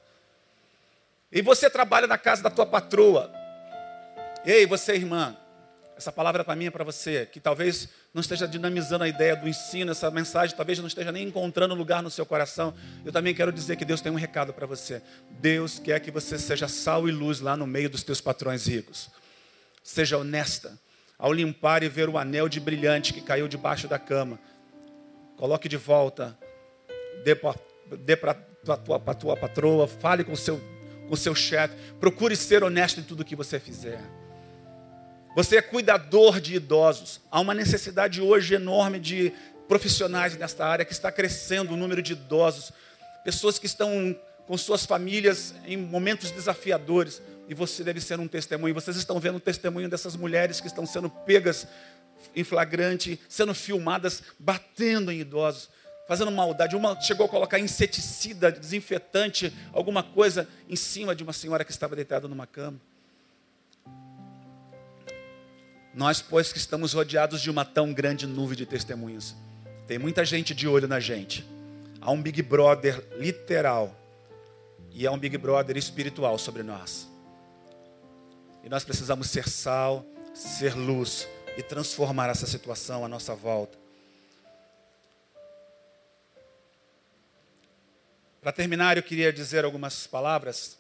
E 1.30 1.42
você 1.42 1.70
trabalha 1.70 2.08
na 2.08 2.18
casa 2.18 2.42
da 2.42 2.50
tua 2.50 2.66
patroa. 2.66 3.30
Ei, 4.46 4.66
você 4.66 4.94
irmã, 4.94 5.36
essa 5.98 6.12
palavra 6.12 6.44
para 6.44 6.56
mim 6.56 6.66
é 6.66 6.72
para 6.72 6.84
você, 6.84 7.26
que 7.26 7.40
talvez 7.40 7.88
não 8.14 8.20
esteja 8.20 8.48
dinamizando 8.48 9.04
a 9.04 9.08
ideia 9.08 9.36
do 9.36 9.48
ensino, 9.48 9.92
essa 9.92 10.12
mensagem 10.12 10.56
talvez 10.56 10.78
não 10.80 10.88
esteja 10.88 11.12
nem 11.12 11.28
encontrando 11.28 11.74
lugar 11.74 12.04
no 12.04 12.12
seu 12.12 12.26
coração. 12.26 12.74
Eu 13.06 13.12
também 13.12 13.34
quero 13.34 13.52
dizer 13.52 13.78
que 13.78 13.86
Deus 13.86 14.02
tem 14.02 14.12
um 14.12 14.16
recado 14.16 14.54
para 14.54 14.66
você. 14.66 15.02
Deus 15.30 15.80
quer 15.80 16.00
que 16.02 16.12
você 16.12 16.38
seja 16.38 16.68
sal 16.68 17.08
e 17.08 17.12
luz 17.12 17.40
lá 17.40 17.56
no 17.56 17.66
meio 17.66 17.90
dos 17.90 18.04
teus 18.04 18.20
patrões 18.20 18.68
ricos. 18.68 19.10
Seja 19.84 20.18
honesta. 20.18 20.78
Ao 21.18 21.32
limpar 21.32 21.82
e 21.82 21.88
ver 21.88 22.10
o 22.10 22.18
anel 22.18 22.50
de 22.50 22.60
brilhante 22.60 23.14
que 23.14 23.22
caiu 23.22 23.48
debaixo 23.48 23.88
da 23.88 23.98
cama, 23.98 24.38
coloque 25.38 25.70
de 25.70 25.78
volta, 25.78 26.38
dê 27.24 27.34
para 28.18 28.32
a 28.32 28.78
tua, 28.78 29.00
tua 29.16 29.38
patroa, 29.38 29.88
fale 29.88 30.26
com 30.26 30.34
o 30.34 30.38
seu, 30.38 30.62
com 31.08 31.16
seu 31.16 31.34
chefe, 31.34 31.74
procure 32.02 32.36
ser 32.36 32.66
honesto 32.66 33.00
em 33.00 33.04
tudo 33.04 33.24
que 33.24 33.34
você 33.34 33.62
fizer. 33.62 34.02
Você 35.36 35.58
é 35.58 35.62
cuidador 35.62 36.40
de 36.40 36.56
idosos. 36.56 37.20
Há 37.30 37.42
uma 37.42 37.54
necessidade 37.54 38.22
hoje 38.22 38.56
enorme 38.56 39.02
de 39.02 39.34
profissionais 39.68 40.38
nesta 40.38 40.66
área 40.66 40.86
que 40.86 40.94
está 40.94 41.12
crescendo 41.12 41.74
o 41.74 41.78
número 41.78 42.02
de 42.02 42.14
idosos, 42.14 42.72
pessoas 43.22 43.60
que 43.60 43.66
estão 43.66 44.18
com 44.48 44.58
suas 44.58 44.86
famílias 44.86 45.54
em 45.66 45.76
momentos 45.76 46.32
desafiadores. 46.32 47.22
E 47.50 47.54
você 47.54 47.84
deve 47.84 48.00
ser 48.00 48.18
um 48.18 48.30
testemunho. 48.30 48.74
Vocês 48.74 48.96
estão 48.96 49.20
vendo 49.20 49.36
o 49.36 49.42
testemunho 49.42 49.90
dessas 49.90 50.16
mulheres 50.16 50.62
que 50.62 50.68
estão 50.68 50.86
sendo 50.86 51.10
pegas 51.10 51.68
em 52.34 52.46
flagrante, 52.46 53.20
sendo 53.28 53.54
filmadas, 53.54 54.24
batendo 54.40 55.12
em 55.12 55.20
idosos, 55.20 55.70
fazendo 56.08 56.32
maldade. 56.32 56.78
Uma 56.78 56.98
chegou 57.02 57.26
a 57.26 57.30
colocar 57.30 57.60
inseticida, 57.60 58.54
desinfetante, 58.54 59.54
alguma 59.74 60.02
coisa 60.02 60.48
em 60.70 60.78
cima 60.78 61.14
de 61.14 61.24
uma 61.24 61.34
senhora 61.34 61.66
que 61.66 61.72
estava 61.72 61.94
deitada 61.94 62.26
numa 62.26 62.48
cama. 62.48 62.80
Nós, 65.96 66.22
pois, 66.22 66.52
que 66.52 66.58
estamos 66.58 66.92
rodeados 66.92 67.42
de 67.42 67.50
uma 67.50 67.64
tão 67.64 67.94
grande 67.94 68.28
nuvem 68.28 68.58
de 68.58 68.66
testemunhas, 68.66 69.34
tem 69.88 69.98
muita 69.98 70.26
gente 70.26 70.54
de 70.54 70.68
olho 70.68 70.90
na 70.90 71.00
gente. 71.00 71.46
Há 72.02 72.12
um 72.12 72.22
Big 72.22 72.42
Brother 72.42 73.02
literal 73.18 73.96
e 74.92 75.08
há 75.08 75.12
um 75.12 75.18
Big 75.18 75.38
Brother 75.38 75.78
espiritual 75.78 76.38
sobre 76.38 76.64
nós. 76.64 77.08
E 78.62 78.68
nós 78.68 78.84
precisamos 78.84 79.30
ser 79.30 79.48
sal, 79.48 80.06
ser 80.34 80.76
luz 80.76 81.30
e 81.56 81.64
transformar 81.64 82.30
essa 82.30 82.46
situação 82.46 83.06
à 83.06 83.08
nossa 83.08 83.34
volta. 83.34 83.78
Para 88.42 88.52
terminar, 88.52 88.98
eu 88.98 89.04
queria 89.04 89.32
dizer 89.32 89.64
algumas 89.64 90.06
palavras. 90.06 90.78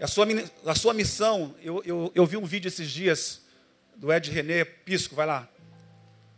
A 0.00 0.06
sua, 0.06 0.26
a 0.66 0.74
sua 0.74 0.92
missão, 0.92 1.54
eu, 1.62 1.82
eu, 1.84 2.12
eu 2.14 2.26
vi 2.26 2.36
um 2.36 2.44
vídeo 2.44 2.68
esses 2.68 2.90
dias 2.90 3.40
do 3.96 4.12
Ed 4.12 4.30
René 4.30 4.64
Pisco, 4.64 5.14
vai 5.14 5.24
lá. 5.24 5.48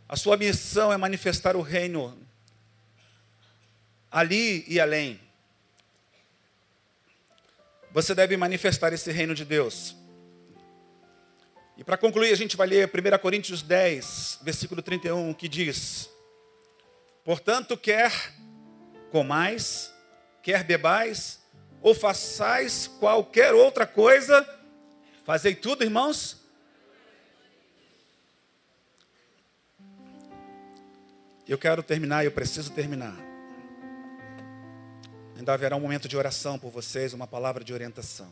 A 0.07 0.15
sua 0.15 0.37
missão 0.37 0.93
é 0.93 0.97
manifestar 0.97 1.57
o 1.57 1.61
reino 1.61 2.17
ali 4.09 4.63
e 4.67 4.79
além. 4.79 5.19
Você 7.91 8.15
deve 8.15 8.37
manifestar 8.37 8.93
esse 8.93 9.11
reino 9.11 9.35
de 9.35 9.43
Deus. 9.43 9.95
E 11.77 11.83
para 11.83 11.97
concluir, 11.97 12.31
a 12.31 12.37
gente 12.37 12.55
vai 12.55 12.67
ler 12.67 12.89
1 12.89 13.17
Coríntios 13.19 13.61
10, 13.61 14.39
versículo 14.41 14.81
31, 14.81 15.33
que 15.33 15.49
diz: 15.49 16.09
Portanto, 17.25 17.75
quer 17.75 18.33
comais, 19.11 19.93
quer 20.41 20.63
bebais, 20.63 21.38
ou 21.81 21.95
façais 21.95 22.87
qualquer 22.99 23.53
outra 23.53 23.85
coisa, 23.85 24.47
fazei 25.23 25.55
tudo, 25.55 25.83
irmãos. 25.83 26.37
Eu 31.47 31.57
quero 31.57 31.81
terminar, 31.81 32.23
eu 32.23 32.31
preciso 32.31 32.71
terminar. 32.71 33.15
Ainda 35.35 35.53
haverá 35.53 35.75
um 35.75 35.79
momento 35.79 36.07
de 36.07 36.15
oração 36.15 36.59
por 36.59 36.69
vocês, 36.69 37.13
uma 37.13 37.25
palavra 37.25 37.63
de 37.63 37.73
orientação. 37.73 38.29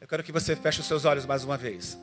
Eu 0.00 0.08
quero 0.08 0.22
que 0.22 0.32
você 0.32 0.56
feche 0.56 0.80
os 0.80 0.86
seus 0.86 1.04
olhos 1.04 1.26
mais 1.26 1.44
uma 1.44 1.56
vez. 1.56 1.98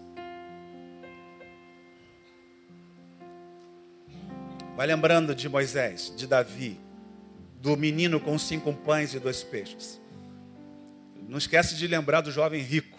Vai 4.76 4.88
lembrando 4.88 5.34
de 5.34 5.50
Moisés, 5.50 6.14
de 6.16 6.28
Davi, 6.28 6.80
do 7.60 7.76
menino 7.76 8.20
com 8.20 8.38
cinco 8.40 8.74
pães 8.74 9.14
e 9.14 9.20
dois 9.20 9.44
peixes. 9.44 10.00
Não 11.28 11.38
esquece 11.38 11.76
de 11.76 11.88
lembrar 11.88 12.22
do 12.22 12.32
jovem 12.32 12.62
rico. 12.62 12.98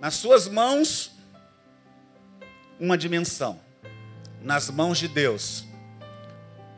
Nas 0.00 0.14
suas 0.14 0.46
mãos, 0.46 1.10
uma 2.78 2.96
dimensão. 2.96 3.58
Nas 4.42 4.70
mãos 4.70 4.98
de 4.98 5.08
Deus, 5.08 5.66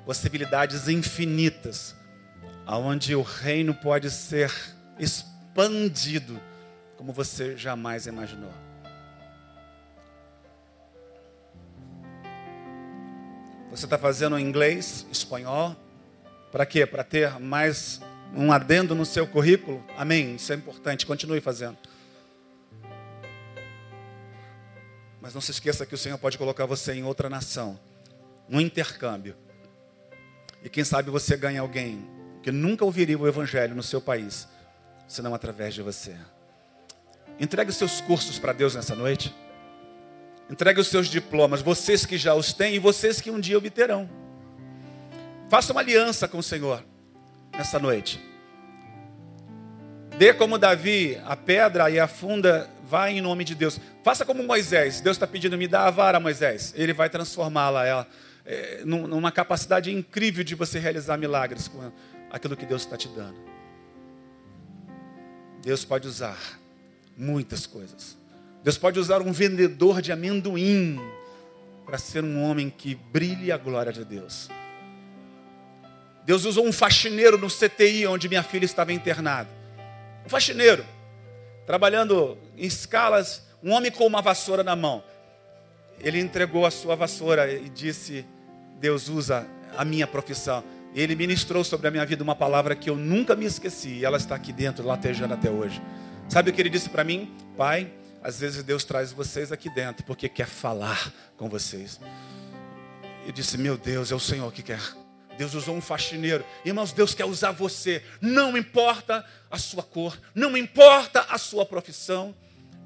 possibilidades 0.06 0.89
infinitas, 0.89 1.94
aonde 2.65 3.15
o 3.15 3.23
reino 3.23 3.74
pode 3.74 4.10
ser 4.10 4.51
expandido 4.98 6.40
como 6.97 7.12
você 7.12 7.56
jamais 7.56 8.06
imaginou. 8.06 8.68
Você 13.70 13.85
está 13.85 13.99
fazendo 13.99 14.39
inglês, 14.39 15.07
espanhol, 15.12 15.77
para 16.51 16.65
quê? 16.65 16.86
Para 16.86 17.05
ter 17.05 17.39
mais 17.39 18.01
um 18.35 18.51
adendo 18.51 18.95
no 18.95 19.05
seu 19.05 19.27
currículo? 19.27 19.85
Amém. 19.97 20.36
Isso 20.36 20.53
é 20.53 20.57
importante. 20.57 21.05
Continue 21.05 21.40
fazendo. 21.40 21.77
Mas 25.20 25.35
não 25.35 25.40
se 25.40 25.51
esqueça 25.51 25.85
que 25.85 25.95
o 25.95 25.99
Senhor 25.99 26.16
pode 26.16 26.39
colocar 26.39 26.65
você 26.65 26.95
em 26.95 27.05
outra 27.05 27.28
nação, 27.28 27.78
um 28.49 28.59
intercâmbio. 28.59 29.36
E 30.65 30.70
quem 30.70 30.82
sabe 30.82 31.11
você 31.11 31.36
ganha 31.36 31.61
alguém 31.61 32.03
que 32.43 32.51
nunca 32.51 32.85
ouviria 32.85 33.19
o 33.19 33.28
Evangelho 33.28 33.74
no 33.74 33.82
seu 33.82 34.01
país, 34.01 34.49
senão 35.07 35.35
através 35.35 35.74
de 35.74 35.82
você. 35.82 36.16
Entregue 37.39 37.73
seus 37.73 38.01
cursos 38.01 38.39
para 38.39 38.55
Deus 38.55 38.74
nessa 38.74 38.95
noite. 38.95 39.35
Entregue 40.51 40.81
os 40.81 40.89
seus 40.89 41.09
diplomas, 41.09 41.61
vocês 41.61 42.07
que 42.07 42.16
já 42.16 42.35
os 42.35 42.53
têm 42.53 42.75
e 42.75 42.79
vocês 42.79 43.20
que 43.20 43.31
um 43.31 43.39
dia 43.39 43.59
obterão. 43.59 44.09
Faça 45.49 45.73
uma 45.73 45.81
aliança 45.81 46.27
com 46.27 46.39
o 46.39 46.43
Senhor 46.43 46.85
nessa 47.53 47.79
noite. 47.79 48.20
Dê 50.19 50.35
como 50.35 50.59
Davi 50.59 51.20
a 51.25 51.37
pedra 51.37 51.89
e 51.91 52.01
a 52.01 52.09
funda, 52.09 52.69
vai 52.83 53.12
em 53.12 53.20
nome 53.20 53.45
de 53.45 53.55
Deus. 53.55 53.79
Faça 54.03 54.25
como 54.25 54.43
Moisés. 54.43 55.01
Deus 55.01 55.16
está 55.16 55.29
pedindo, 55.29 55.57
me 55.57 55.69
dá 55.69 55.87
a 55.87 55.91
vara, 55.91 56.19
Moisés. 56.19 56.75
Ele 56.77 56.93
vai 56.93 57.09
transformá-la 57.09 58.07
é, 58.45 58.83
numa 58.85 59.31
capacidade 59.31 59.95
incrível 59.95 60.43
de 60.43 60.57
você 60.57 60.81
realizar 60.81 61.16
milagres 61.16 61.69
com 61.69 61.93
aquilo 62.31 62.57
que 62.57 62.66
Deus 62.66 62.83
está 62.83 62.97
te 62.97 63.07
dando. 63.07 63.39
Deus 65.62 65.85
pode 65.85 66.09
usar 66.09 66.59
muitas 67.16 67.65
coisas. 67.65 68.18
Deus 68.62 68.76
pode 68.76 68.98
usar 68.98 69.22
um 69.22 69.32
vendedor 69.32 70.02
de 70.02 70.12
amendoim 70.12 71.01
para 71.86 71.98
ser 71.98 72.22
um 72.24 72.43
homem 72.43 72.68
que 72.68 72.94
brilhe 72.94 73.51
a 73.51 73.56
glória 73.56 73.93
de 73.93 74.05
Deus. 74.05 74.48
Deus 76.24 76.44
usou 76.44 76.66
um 76.66 76.72
faxineiro 76.72 77.39
no 77.39 77.48
CTI 77.48 78.06
onde 78.06 78.28
minha 78.28 78.43
filha 78.43 78.66
estava 78.66 78.93
internada. 78.93 79.48
Um 80.26 80.28
faxineiro, 80.28 80.85
trabalhando 81.66 82.36
em 82.56 82.66
escalas, 82.66 83.43
um 83.62 83.72
homem 83.72 83.90
com 83.90 84.06
uma 84.06 84.20
vassoura 84.20 84.62
na 84.62 84.76
mão. 84.76 85.02
Ele 86.01 86.20
entregou 86.20 86.66
a 86.66 86.70
sua 86.70 86.94
vassoura 86.94 87.51
e 87.51 87.68
disse: 87.70 88.26
Deus 88.78 89.09
usa 89.09 89.47
a 89.76 89.85
minha 89.85 90.06
profissão. 90.06 90.62
Ele 90.94 91.14
ministrou 91.14 91.64
sobre 91.64 91.89
a 91.89 91.90
minha 91.90 92.05
vida 92.05 92.22
uma 92.22 92.35
palavra 92.35 92.74
que 92.74 92.90
eu 92.90 92.97
nunca 92.97 93.35
me 93.35 93.47
esqueci, 93.47 93.90
e 93.90 94.05
ela 94.05 94.16
está 94.16 94.35
aqui 94.35 94.52
dentro, 94.52 94.86
latejando 94.86 95.32
até 95.35 95.51
hoje. 95.51 95.80
Sabe 96.28 96.51
o 96.51 96.52
que 96.52 96.60
ele 96.60 96.68
disse 96.68 96.90
para 96.90 97.05
mim? 97.05 97.35
Pai, 97.56 97.90
às 98.23 98.40
vezes 98.40 98.62
Deus 98.62 98.85
traz 98.85 99.12
vocês 99.12 99.53
aqui 99.53 99.70
dentro 99.70 100.05
porque 100.05 100.28
quer 100.28 100.47
falar 100.47 101.12
com 101.36 101.49
vocês. 101.49 102.01
Eu 103.27 103.32
disse: 103.32 103.57
Meu 103.59 103.77
Deus, 103.77 104.11
é 104.11 104.15
o 104.15 104.20
Senhor 104.20 104.53
que 104.53 104.62
quer. 104.62 104.81
Deus 105.36 105.55
usou 105.55 105.77
um 105.77 105.81
faxineiro. 105.81 106.45
Irmãos, 106.65 106.93
Deus 106.93 107.15
quer 107.15 107.24
usar 107.24 107.53
você. 107.53 108.03
Não 108.20 108.57
importa 108.57 109.24
a 109.51 109.57
sua 109.57 109.82
cor, 109.82 110.19
não 110.35 110.57
importa 110.57 111.27
a 111.28 111.39
sua 111.39 111.65
profissão, 111.65 112.35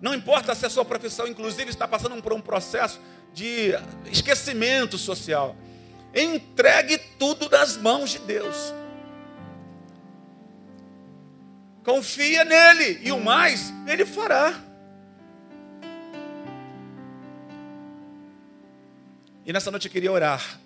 não 0.02 0.12
importa 0.14 0.54
se 0.54 0.66
a 0.66 0.70
sua 0.70 0.84
profissão, 0.84 1.26
inclusive, 1.26 1.70
está 1.70 1.88
passando 1.88 2.20
por 2.20 2.32
um 2.32 2.40
processo 2.40 3.00
de 3.32 3.72
esquecimento 4.10 4.98
social. 4.98 5.56
Entregue 6.14 6.98
tudo 7.18 7.48
nas 7.48 7.76
mãos 7.76 8.10
de 8.10 8.18
Deus. 8.18 8.74
Confia 11.82 12.44
nele 12.44 13.00
e 13.02 13.10
o 13.12 13.18
mais 13.18 13.72
ele 13.86 14.04
fará. 14.04 14.71
E 19.44 19.52
nessa 19.52 19.70
noite 19.70 19.86
eu 19.86 19.92
queria 19.92 20.12
orar. 20.12 20.60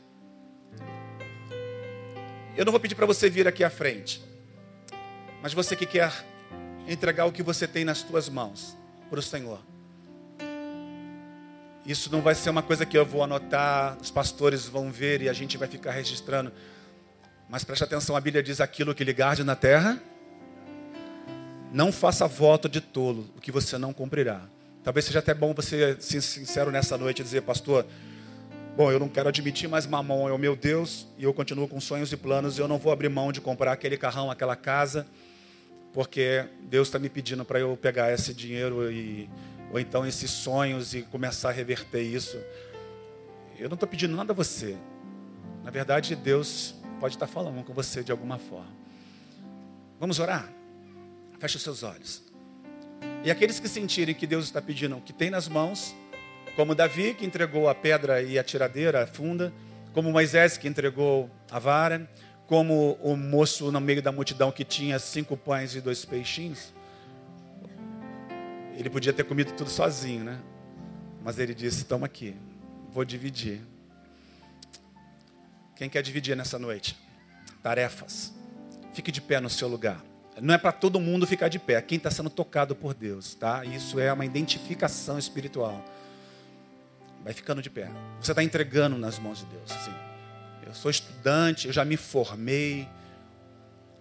Eu 2.56 2.64
não 2.64 2.72
vou 2.72 2.80
pedir 2.80 2.94
para 2.94 3.06
você 3.06 3.30
vir 3.30 3.48
aqui 3.48 3.64
à 3.64 3.70
frente. 3.70 4.22
Mas 5.42 5.54
você 5.54 5.74
que 5.74 5.86
quer 5.86 6.12
entregar 6.86 7.26
o 7.26 7.32
que 7.32 7.42
você 7.42 7.66
tem 7.66 7.84
nas 7.84 8.02
tuas 8.02 8.28
mãos 8.28 8.76
para 9.08 9.18
o 9.18 9.22
Senhor. 9.22 9.60
Isso 11.86 12.10
não 12.10 12.20
vai 12.20 12.34
ser 12.34 12.50
uma 12.50 12.62
coisa 12.62 12.84
que 12.84 12.98
eu 12.98 13.06
vou 13.06 13.22
anotar, 13.22 13.96
os 14.00 14.10
pastores 14.10 14.66
vão 14.66 14.90
ver 14.90 15.22
e 15.22 15.28
a 15.28 15.32
gente 15.32 15.56
vai 15.56 15.68
ficar 15.68 15.92
registrando. 15.92 16.52
Mas 17.48 17.62
preste 17.62 17.84
atenção, 17.84 18.16
a 18.16 18.20
Bíblia 18.20 18.42
diz 18.42 18.60
aquilo 18.60 18.94
que 18.94 19.04
ligar 19.04 19.38
na 19.44 19.54
terra. 19.54 20.00
Não 21.72 21.92
faça 21.92 22.26
voto 22.26 22.68
de 22.68 22.80
tolo, 22.80 23.30
o 23.36 23.40
que 23.40 23.52
você 23.52 23.78
não 23.78 23.92
cumprirá. 23.92 24.42
Talvez 24.82 25.04
seja 25.04 25.20
até 25.20 25.32
bom 25.32 25.54
você 25.54 25.96
ser 26.00 26.20
sincero 26.20 26.70
nessa 26.70 26.98
noite 26.98 27.20
e 27.20 27.24
dizer, 27.24 27.42
pastor, 27.42 27.86
Bom, 28.76 28.92
eu 28.92 29.00
não 29.00 29.08
quero 29.08 29.30
admitir, 29.30 29.66
mas 29.70 29.86
mamão 29.86 30.28
é 30.28 30.32
o 30.32 30.36
meu 30.36 30.54
Deus 30.54 31.06
e 31.16 31.24
eu 31.24 31.32
continuo 31.32 31.66
com 31.66 31.80
sonhos 31.80 32.12
e 32.12 32.16
planos. 32.16 32.58
E 32.58 32.60
eu 32.60 32.68
não 32.68 32.76
vou 32.76 32.92
abrir 32.92 33.08
mão 33.08 33.32
de 33.32 33.40
comprar 33.40 33.72
aquele 33.72 33.96
carrão, 33.96 34.30
aquela 34.30 34.54
casa, 34.54 35.06
porque 35.94 36.46
Deus 36.60 36.88
está 36.88 36.98
me 36.98 37.08
pedindo 37.08 37.42
para 37.42 37.58
eu 37.58 37.74
pegar 37.74 38.12
esse 38.12 38.34
dinheiro 38.34 38.92
e 38.92 39.30
ou 39.72 39.80
então 39.80 40.06
esses 40.06 40.30
sonhos 40.30 40.92
e 40.92 41.00
começar 41.00 41.48
a 41.48 41.52
reverter 41.52 42.02
isso. 42.02 42.38
Eu 43.58 43.70
não 43.70 43.76
estou 43.76 43.88
pedindo 43.88 44.14
nada 44.14 44.34
a 44.34 44.36
você. 44.36 44.76
Na 45.64 45.70
verdade, 45.70 46.14
Deus 46.14 46.74
pode 47.00 47.14
estar 47.14 47.26
falando 47.26 47.64
com 47.64 47.72
você 47.72 48.04
de 48.04 48.12
alguma 48.12 48.38
forma. 48.38 48.76
Vamos 49.98 50.18
orar? 50.18 50.52
Feche 51.38 51.56
os 51.56 51.62
seus 51.62 51.82
olhos. 51.82 52.22
E 53.24 53.30
aqueles 53.30 53.58
que 53.58 53.68
sentirem 53.68 54.14
que 54.14 54.26
Deus 54.26 54.44
está 54.44 54.60
pedindo 54.60 54.98
o 54.98 55.00
que 55.00 55.14
tem 55.14 55.30
nas 55.30 55.48
mãos, 55.48 55.94
como 56.56 56.74
Davi, 56.74 57.12
que 57.12 57.26
entregou 57.26 57.68
a 57.68 57.74
pedra 57.74 58.22
e 58.22 58.38
a 58.38 58.42
tiradeira, 58.42 59.04
a 59.04 59.06
funda, 59.06 59.52
como 59.92 60.10
Moisés, 60.10 60.56
que 60.56 60.66
entregou 60.66 61.30
a 61.50 61.58
vara, 61.58 62.10
como 62.46 62.94
o 63.02 63.14
moço 63.14 63.70
no 63.70 63.80
meio 63.80 64.00
da 64.00 64.10
multidão 64.10 64.50
que 64.50 64.64
tinha 64.64 64.98
cinco 64.98 65.36
pães 65.36 65.74
e 65.74 65.82
dois 65.82 66.04
peixinhos. 66.06 66.72
Ele 68.74 68.88
podia 68.88 69.12
ter 69.12 69.24
comido 69.24 69.52
tudo 69.52 69.68
sozinho, 69.68 70.24
né? 70.24 70.40
Mas 71.22 71.38
ele 71.38 71.54
disse: 71.54 71.84
Toma 71.84 72.06
aqui, 72.06 72.34
vou 72.90 73.04
dividir. 73.04 73.60
Quem 75.74 75.90
quer 75.90 76.02
dividir 76.02 76.34
nessa 76.34 76.58
noite? 76.58 76.96
Tarefas. 77.62 78.32
Fique 78.94 79.12
de 79.12 79.20
pé 79.20 79.40
no 79.40 79.50
seu 79.50 79.68
lugar. 79.68 80.02
Não 80.40 80.54
é 80.54 80.58
para 80.58 80.72
todo 80.72 80.98
mundo 81.00 81.26
ficar 81.26 81.48
de 81.48 81.58
pé, 81.58 81.80
quem 81.82 81.96
está 81.96 82.10
sendo 82.10 82.30
tocado 82.30 82.74
por 82.74 82.94
Deus, 82.94 83.34
tá? 83.34 83.64
Isso 83.64 83.98
é 83.98 84.10
uma 84.12 84.24
identificação 84.24 85.18
espiritual. 85.18 85.84
Vai 87.26 87.32
ficando 87.32 87.60
de 87.60 87.68
pé. 87.68 87.90
Você 88.20 88.30
está 88.30 88.40
entregando 88.44 88.96
nas 88.96 89.18
mãos 89.18 89.40
de 89.40 89.46
Deus. 89.46 89.68
Assim. 89.72 89.92
Eu 90.64 90.72
sou 90.72 90.88
estudante, 90.88 91.66
eu 91.66 91.72
já 91.72 91.84
me 91.84 91.96
formei. 91.96 92.88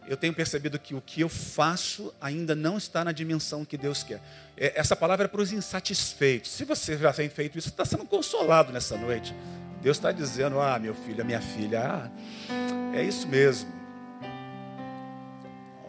Eu 0.08 0.16
tenho 0.16 0.32
percebido 0.32 0.78
que 0.78 0.94
o 0.94 1.02
que 1.02 1.22
eu 1.22 1.28
faço 1.28 2.14
ainda 2.22 2.54
não 2.54 2.78
está 2.78 3.04
na 3.04 3.12
dimensão 3.12 3.66
que 3.66 3.80
Deus 3.80 4.04
quer. 4.04 4.22
É, 4.56 4.80
essa 4.80 4.96
palavra 4.96 5.26
é 5.26 5.28
para 5.28 5.42
os 5.42 5.52
insatisfeitos. 5.52 6.52
Se 6.52 6.66
você 6.66 6.96
já 7.00 7.12
tem 7.12 7.28
feito 7.28 7.58
isso, 7.58 7.68
você 7.68 7.74
está 7.74 7.84
sendo 7.84 8.06
consolado 8.06 8.72
nessa 8.72 8.96
noite. 8.96 9.34
Deus 9.82 9.98
está 9.98 10.12
dizendo: 10.12 10.62
Ah, 10.62 10.78
meu 10.78 10.94
filho, 10.94 11.26
minha 11.26 11.42
filha, 11.42 11.82
ah, 11.84 12.96
é 12.96 13.02
isso 13.02 13.28
mesmo. 13.28 13.74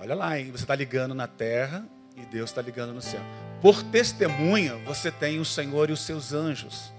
Olha 0.01 0.15
lá, 0.15 0.41
hein? 0.41 0.51
você 0.53 0.65
está 0.65 0.75
ligando 0.75 1.15
na 1.15 1.27
terra 1.27 1.85
e 2.17 2.25
Deus 2.25 2.49
está 2.49 2.63
ligando 2.63 2.95
no 2.95 3.03
céu. 3.03 3.21
Por 3.61 3.83
testemunha, 3.83 4.77
você 4.87 5.11
tem 5.11 5.39
o 5.39 5.45
Senhor 5.45 5.91
e 5.91 5.93
os 5.93 6.01
seus 6.01 6.33
anjos. 6.33 6.96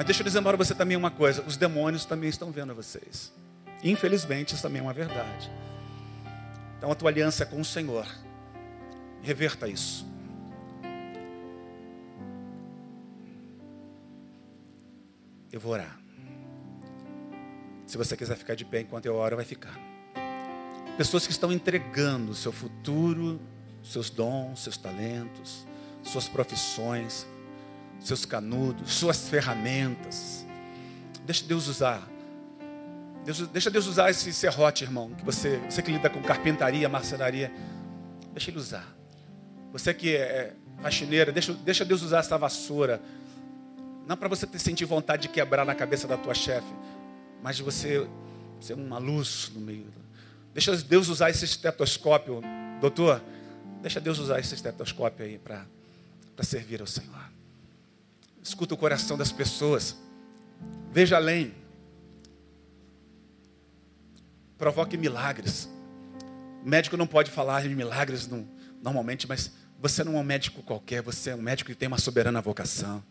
Mas 0.00 0.06
deixa 0.06 0.22
eu 0.22 0.24
dizer 0.24 0.40
para 0.40 0.56
você 0.56 0.74
também 0.74 0.96
uma 0.96 1.10
coisa: 1.10 1.42
os 1.42 1.58
demônios 1.58 2.06
também 2.06 2.30
estão 2.30 2.50
vendo 2.50 2.74
vocês. 2.74 3.30
Infelizmente, 3.84 4.54
isso 4.54 4.62
também 4.62 4.80
é 4.80 4.82
uma 4.82 4.94
verdade. 4.94 5.50
Então 6.78 6.90
a 6.90 6.94
tua 6.94 7.10
aliança 7.10 7.42
é 7.42 7.46
com 7.46 7.60
o 7.60 7.64
Senhor. 7.66 8.06
Reverta 9.20 9.68
isso. 9.68 10.06
Eu 15.52 15.60
vou 15.60 15.72
orar. 15.72 16.00
Se 17.84 17.98
você 17.98 18.16
quiser 18.16 18.38
ficar 18.38 18.54
de 18.54 18.64
pé 18.64 18.80
enquanto 18.80 19.04
eu 19.04 19.14
oro, 19.14 19.36
vai 19.36 19.44
ficar. 19.44 19.78
Pessoas 20.96 21.26
que 21.26 21.32
estão 21.32 21.52
entregando 21.52 22.32
o 22.32 22.34
seu 22.34 22.52
futuro, 22.52 23.38
seus 23.84 24.08
dons, 24.08 24.62
seus 24.62 24.78
talentos, 24.78 25.66
suas 26.02 26.26
profissões, 26.26 27.26
seus 28.00 28.24
canudos, 28.24 28.92
suas 28.92 29.28
ferramentas. 29.28 30.46
Deixa 31.24 31.44
Deus 31.44 31.68
usar. 31.68 32.02
Deus, 33.24 33.46
deixa 33.48 33.70
Deus 33.70 33.86
usar 33.86 34.10
esse 34.10 34.32
serrote, 34.32 34.84
irmão. 34.84 35.10
Que 35.14 35.24
você, 35.24 35.58
você 35.68 35.82
que 35.82 35.92
lida 35.92 36.08
com 36.08 36.22
carpintaria, 36.22 36.88
marcenaria, 36.88 37.52
deixa 38.32 38.50
Ele 38.50 38.58
usar. 38.58 38.86
Você 39.72 39.94
que 39.94 40.16
é 40.16 40.54
faxineira, 40.82 41.30
deixa, 41.30 41.52
deixa 41.52 41.84
Deus 41.84 42.02
usar 42.02 42.18
essa 42.18 42.36
vassoura. 42.38 43.00
Não 44.06 44.16
para 44.16 44.28
você 44.28 44.48
sentir 44.58 44.86
vontade 44.86 45.22
de 45.22 45.28
quebrar 45.28 45.64
na 45.64 45.74
cabeça 45.74 46.08
da 46.08 46.16
tua 46.16 46.34
chefe, 46.34 46.72
mas 47.42 47.56
de 47.56 47.62
você 47.62 48.08
ser 48.60 48.74
uma 48.74 48.98
luz 48.98 49.52
no 49.54 49.60
meio. 49.60 49.86
Deixa 50.52 50.76
Deus 50.76 51.08
usar 51.08 51.30
esse 51.30 51.44
estetoscópio, 51.44 52.42
doutor. 52.80 53.22
Deixa 53.80 54.00
Deus 54.00 54.18
usar 54.18 54.40
esse 54.40 54.54
estetoscópio 54.54 55.24
aí 55.24 55.38
para 55.38 55.64
servir 56.42 56.80
ao 56.80 56.86
Senhor. 56.86 57.19
Escuta 58.42 58.74
o 58.74 58.76
coração 58.76 59.16
das 59.16 59.30
pessoas. 59.30 59.96
Veja 60.90 61.16
além. 61.16 61.54
Provoque 64.58 64.96
milagres. 64.96 65.68
Médico 66.64 66.96
não 66.96 67.06
pode 67.06 67.30
falar 67.30 67.62
de 67.62 67.74
milagres 67.74 68.28
normalmente, 68.82 69.26
mas 69.26 69.52
você 69.78 70.04
não 70.04 70.16
é 70.16 70.20
um 70.20 70.22
médico 70.22 70.62
qualquer, 70.62 71.00
você 71.00 71.30
é 71.30 71.34
um 71.34 71.40
médico 71.40 71.70
que 71.70 71.76
tem 71.76 71.88
uma 71.88 71.98
soberana 71.98 72.42
vocação. 72.42 73.02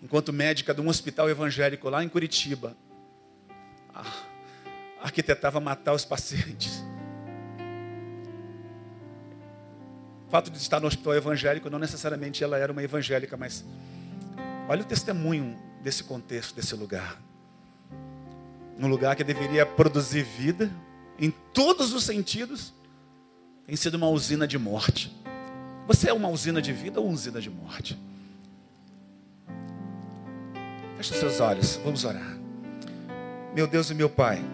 Enquanto 0.00 0.32
médica 0.32 0.72
de 0.72 0.80
um 0.80 0.88
hospital 0.88 1.28
evangélico 1.28 1.88
lá 1.90 2.04
em 2.04 2.08
Curitiba, 2.08 2.76
arquitetava 5.02 5.58
matar 5.58 5.92
os 5.92 6.04
pacientes. 6.04 6.83
Fato 10.34 10.50
de 10.50 10.58
estar 10.58 10.80
no 10.80 10.88
hospital 10.88 11.14
evangélico, 11.14 11.70
não 11.70 11.78
necessariamente 11.78 12.42
ela 12.42 12.58
era 12.58 12.72
uma 12.72 12.82
evangélica, 12.82 13.36
mas 13.36 13.64
olha 14.68 14.82
o 14.82 14.84
testemunho 14.84 15.56
desse 15.80 16.02
contexto, 16.02 16.56
desse 16.56 16.74
lugar. 16.74 17.22
Um 18.76 18.88
lugar 18.88 19.14
que 19.14 19.22
deveria 19.22 19.64
produzir 19.64 20.24
vida, 20.24 20.68
em 21.20 21.30
todos 21.30 21.92
os 21.92 22.02
sentidos, 22.02 22.74
tem 23.64 23.76
sido 23.76 23.94
uma 23.94 24.08
usina 24.08 24.44
de 24.44 24.58
morte. 24.58 25.16
Você 25.86 26.10
é 26.10 26.12
uma 26.12 26.28
usina 26.28 26.60
de 26.60 26.72
vida 26.72 26.98
ou 26.98 27.06
uma 27.06 27.14
usina 27.14 27.40
de 27.40 27.48
morte? 27.48 27.96
Feche 30.96 31.12
os 31.12 31.20
seus 31.20 31.38
olhos, 31.38 31.76
vamos 31.84 32.04
orar. 32.04 32.36
Meu 33.54 33.68
Deus 33.68 33.88
e 33.88 33.94
meu 33.94 34.10
Pai, 34.10 34.44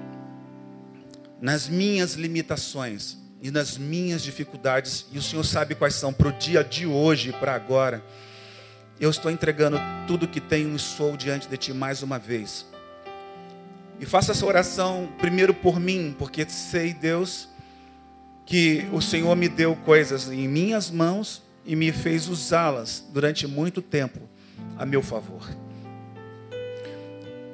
nas 1.41 1.71
minhas 1.71 2.17
limitações, 2.17 3.20
e 3.43 3.51
nas 3.51 3.79
minhas 3.79 4.23
dificuldades, 4.23 5.07
e 5.11 5.19
o 5.19 5.23
Senhor 5.23 5.45
sabe 5.45 5.75
quais 5.75 5.95
são 5.95 6.13
para 6.13 6.29
o 6.29 6.33
dia 6.33 6.63
de 6.63 6.87
hoje, 6.87 7.33
para 7.33 7.55
agora. 7.55 8.05
Eu 9.01 9.09
estou 9.09 9.31
entregando 9.31 9.81
tudo 10.07 10.29
que 10.29 10.41
tenho 10.41 10.75
e 10.77 10.79
sou 10.79 11.17
diante 11.17 11.49
de 11.49 11.57
Ti 11.57 11.73
mais 11.73 12.03
uma 12.03 12.19
vez. 12.19 12.67
E 13.99 14.05
faça 14.05 14.33
essa 14.33 14.45
oração 14.45 15.11
primeiro 15.19 15.55
por 15.55 15.81
mim, 15.81 16.15
porque 16.19 16.47
sei, 16.49 16.93
Deus, 16.93 17.49
que 18.45 18.87
o 18.93 19.01
Senhor 19.01 19.35
me 19.35 19.49
deu 19.49 19.75
coisas 19.75 20.31
em 20.31 20.47
minhas 20.47 20.91
mãos 20.91 21.43
e 21.65 21.75
me 21.75 21.93
fez 21.93 22.29
usá-las 22.29 23.05
durante 23.11 23.47
muito 23.47 23.81
tempo 23.81 24.29
a 24.77 24.85
meu 24.85 25.03
favor. 25.03 25.49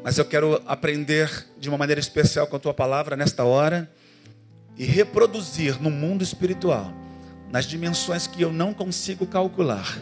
Mas 0.03 0.19
eu 0.19 0.25
quero 0.25 0.63
aprender 0.67 1.47
de 1.59 1.69
uma 1.69 1.79
maneira 1.79 2.01
especial 2.01 2.47
com 2.47 2.57
a 2.57 2.61
tua 2.61 2.75
palavra 2.75 3.17
nesta 3.17 3.45
hora 3.45 3.91
e 4.77 4.85
reproduzir 4.85 5.81
no 5.81 5.91
mundo 5.91 6.23
espiritual, 6.23 6.93
nas 7.51 7.65
dimensões 7.65 8.27
que 8.27 8.43
eu 8.43 8.53
não 8.53 8.75
consigo 8.75 9.27
calcular, 9.27 9.99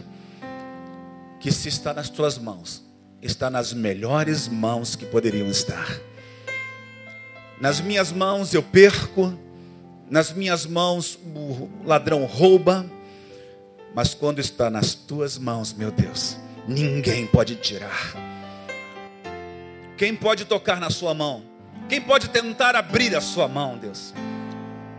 que 1.39 1.51
se 1.51 1.69
está 1.69 1.93
nas 1.93 2.09
tuas 2.09 2.37
mãos, 2.37 2.83
está 3.21 3.49
nas 3.49 3.73
melhores 3.73 4.47
mãos 4.47 4.95
que 4.95 5.05
poderiam 5.05 5.47
estar. 5.47 5.99
Nas 7.59 7.79
minhas 7.79 8.11
mãos 8.11 8.53
eu 8.53 8.61
perco, 8.61 9.33
nas 10.09 10.33
minhas 10.33 10.65
mãos 10.65 11.17
o 11.23 11.69
ladrão 11.85 12.25
rouba, 12.25 12.85
mas 13.93 14.13
quando 14.13 14.39
está 14.39 14.69
nas 14.69 14.93
tuas 14.93 15.37
mãos, 15.37 15.71
meu 15.71 15.89
Deus, 15.89 16.37
ninguém 16.67 17.25
pode 17.25 17.55
tirar. 17.55 18.13
Quem 19.97 20.13
pode 20.13 20.43
tocar 20.43 20.81
na 20.81 20.89
sua 20.89 21.13
mão? 21.13 21.43
Quem 21.87 22.01
pode 22.01 22.29
tentar 22.29 22.75
abrir 22.75 23.15
a 23.15 23.21
sua 23.21 23.47
mão, 23.47 23.77
Deus? 23.77 24.13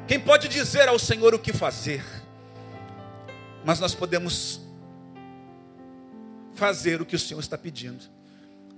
Quem 0.07 0.20
pode 0.20 0.47
dizer 0.47 0.89
ao 0.89 1.01
Senhor 1.01 1.35
o 1.35 1.39
que 1.39 1.53
fazer? 1.53 2.05
Mas 3.65 3.81
nós 3.81 3.93
podemos 3.93 4.61
fazer 6.55 7.03
o 7.03 7.05
que 7.05 7.16
o 7.16 7.19
Senhor 7.19 7.41
está 7.41 7.59
pedindo. 7.59 8.05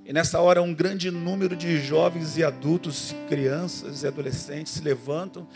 E 0.07 0.13
nessa 0.13 0.41
hora, 0.41 0.63
um 0.63 0.73
grande 0.73 1.11
número 1.11 1.55
de 1.55 1.83
jovens 1.83 2.39
e 2.39 2.43
adultos, 2.43 3.15
crianças 3.29 4.03
e 4.03 4.07
adolescentes 4.07 4.73
se 4.73 4.81
levantam 4.81 5.47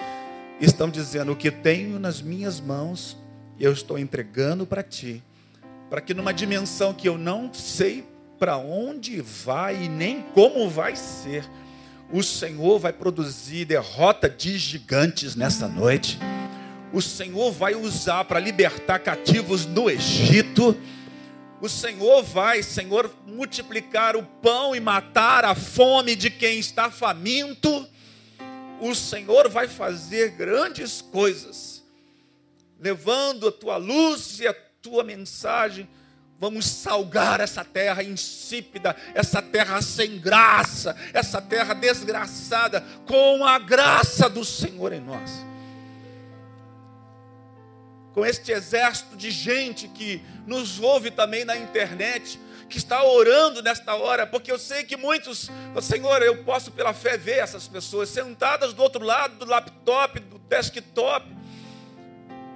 e 0.61 0.66
estão 0.66 0.90
dizendo: 0.90 1.32
O 1.32 1.36
que 1.36 1.51
tenho 1.51 1.99
nas 1.99 2.20
minhas 2.20 2.61
mãos, 2.61 3.16
eu 3.59 3.73
estou 3.73 3.99
entregando 3.99 4.66
para 4.66 4.82
ti, 4.82 5.23
para 5.89 6.03
que 6.03 6.12
numa 6.12 6.35
dimensão 6.35 6.93
que 6.93 7.09
eu 7.09 7.16
não 7.16 7.51
sei 7.55 8.07
para 8.39 8.59
onde 8.59 9.23
vai 9.23 9.85
e 9.85 9.89
nem 9.89 10.20
como 10.20 10.69
vai 10.69 10.97
ser, 10.97 11.49
o 12.12 12.22
Senhor 12.22 12.78
vai 12.78 12.93
produzir 12.93 13.64
derrota 13.64 14.28
de 14.28 14.59
gigantes 14.59 15.34
nessa 15.34 15.66
noite. 15.66 16.18
O 16.93 17.01
Senhor 17.01 17.51
vai 17.51 17.74
usar 17.74 18.24
para 18.26 18.39
libertar 18.39 18.98
cativos 18.98 19.64
no 19.64 19.89
Egito. 19.89 20.76
O 21.59 21.70
Senhor 21.70 22.22
vai, 22.22 22.62
Senhor, 22.62 23.10
multiplicar 23.26 24.14
o 24.14 24.22
pão 24.22 24.76
e 24.76 24.80
matar 24.80 25.43
a 25.47 25.55
fome 25.55 26.14
de 26.14 26.28
quem 26.28 26.59
está 26.59 26.90
faminto. 26.90 27.89
O 28.78 28.94
Senhor 28.94 29.48
vai 29.48 29.66
fazer 29.66 30.32
grandes 30.32 31.01
coisas, 31.01 31.82
levando 32.78 33.48
a 33.48 33.52
tua 33.52 33.78
luz 33.78 34.39
e 34.39 34.47
a 34.47 34.52
tua 34.82 35.02
mensagem 35.02 35.89
Vamos 36.43 36.66
salgar 36.66 37.40
essa 37.40 37.64
terra 37.64 38.02
insípida, 38.02 38.97
essa 39.14 39.40
terra 39.40 39.81
sem 39.81 40.19
graça, 40.19 40.97
essa 41.14 41.40
terra 41.40 41.73
desgraçada, 41.73 42.85
com 43.06 43.47
a 43.47 43.60
graça 43.60 44.28
do 44.28 44.44
Senhor 44.44 44.93
em 44.93 44.98
nós. 44.98 45.31
Com 48.12 48.27
este 48.27 48.51
exército 48.51 49.16
de 49.16 49.31
gente 49.31 49.86
que 49.86 50.20
nos 50.44 50.81
ouve 50.81 51.12
também 51.12 51.44
na 51.44 51.56
internet, 51.56 52.40
que 52.69 52.77
está 52.77 53.05
orando 53.05 53.62
nesta 53.62 53.94
hora, 53.94 54.27
porque 54.27 54.51
eu 54.51 54.59
sei 54.59 54.82
que 54.82 54.97
muitos, 54.97 55.48
Senhor, 55.81 56.23
eu 56.23 56.43
posso 56.43 56.73
pela 56.73 56.93
fé 56.93 57.16
ver 57.16 57.39
essas 57.39 57.69
pessoas 57.69 58.09
sentadas 58.09 58.73
do 58.73 58.82
outro 58.82 59.05
lado 59.05 59.36
do 59.36 59.44
laptop, 59.44 60.19
do 60.19 60.40
desktop, 60.40 61.24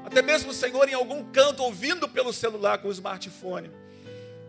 até 0.06 0.22
mesmo, 0.22 0.52
Senhor, 0.52 0.88
em 0.88 0.94
algum 0.94 1.24
canto, 1.32 1.64
ouvindo 1.64 2.08
pelo 2.08 2.32
celular 2.32 2.78
com 2.78 2.86
o 2.86 2.92
smartphone. 2.92 3.70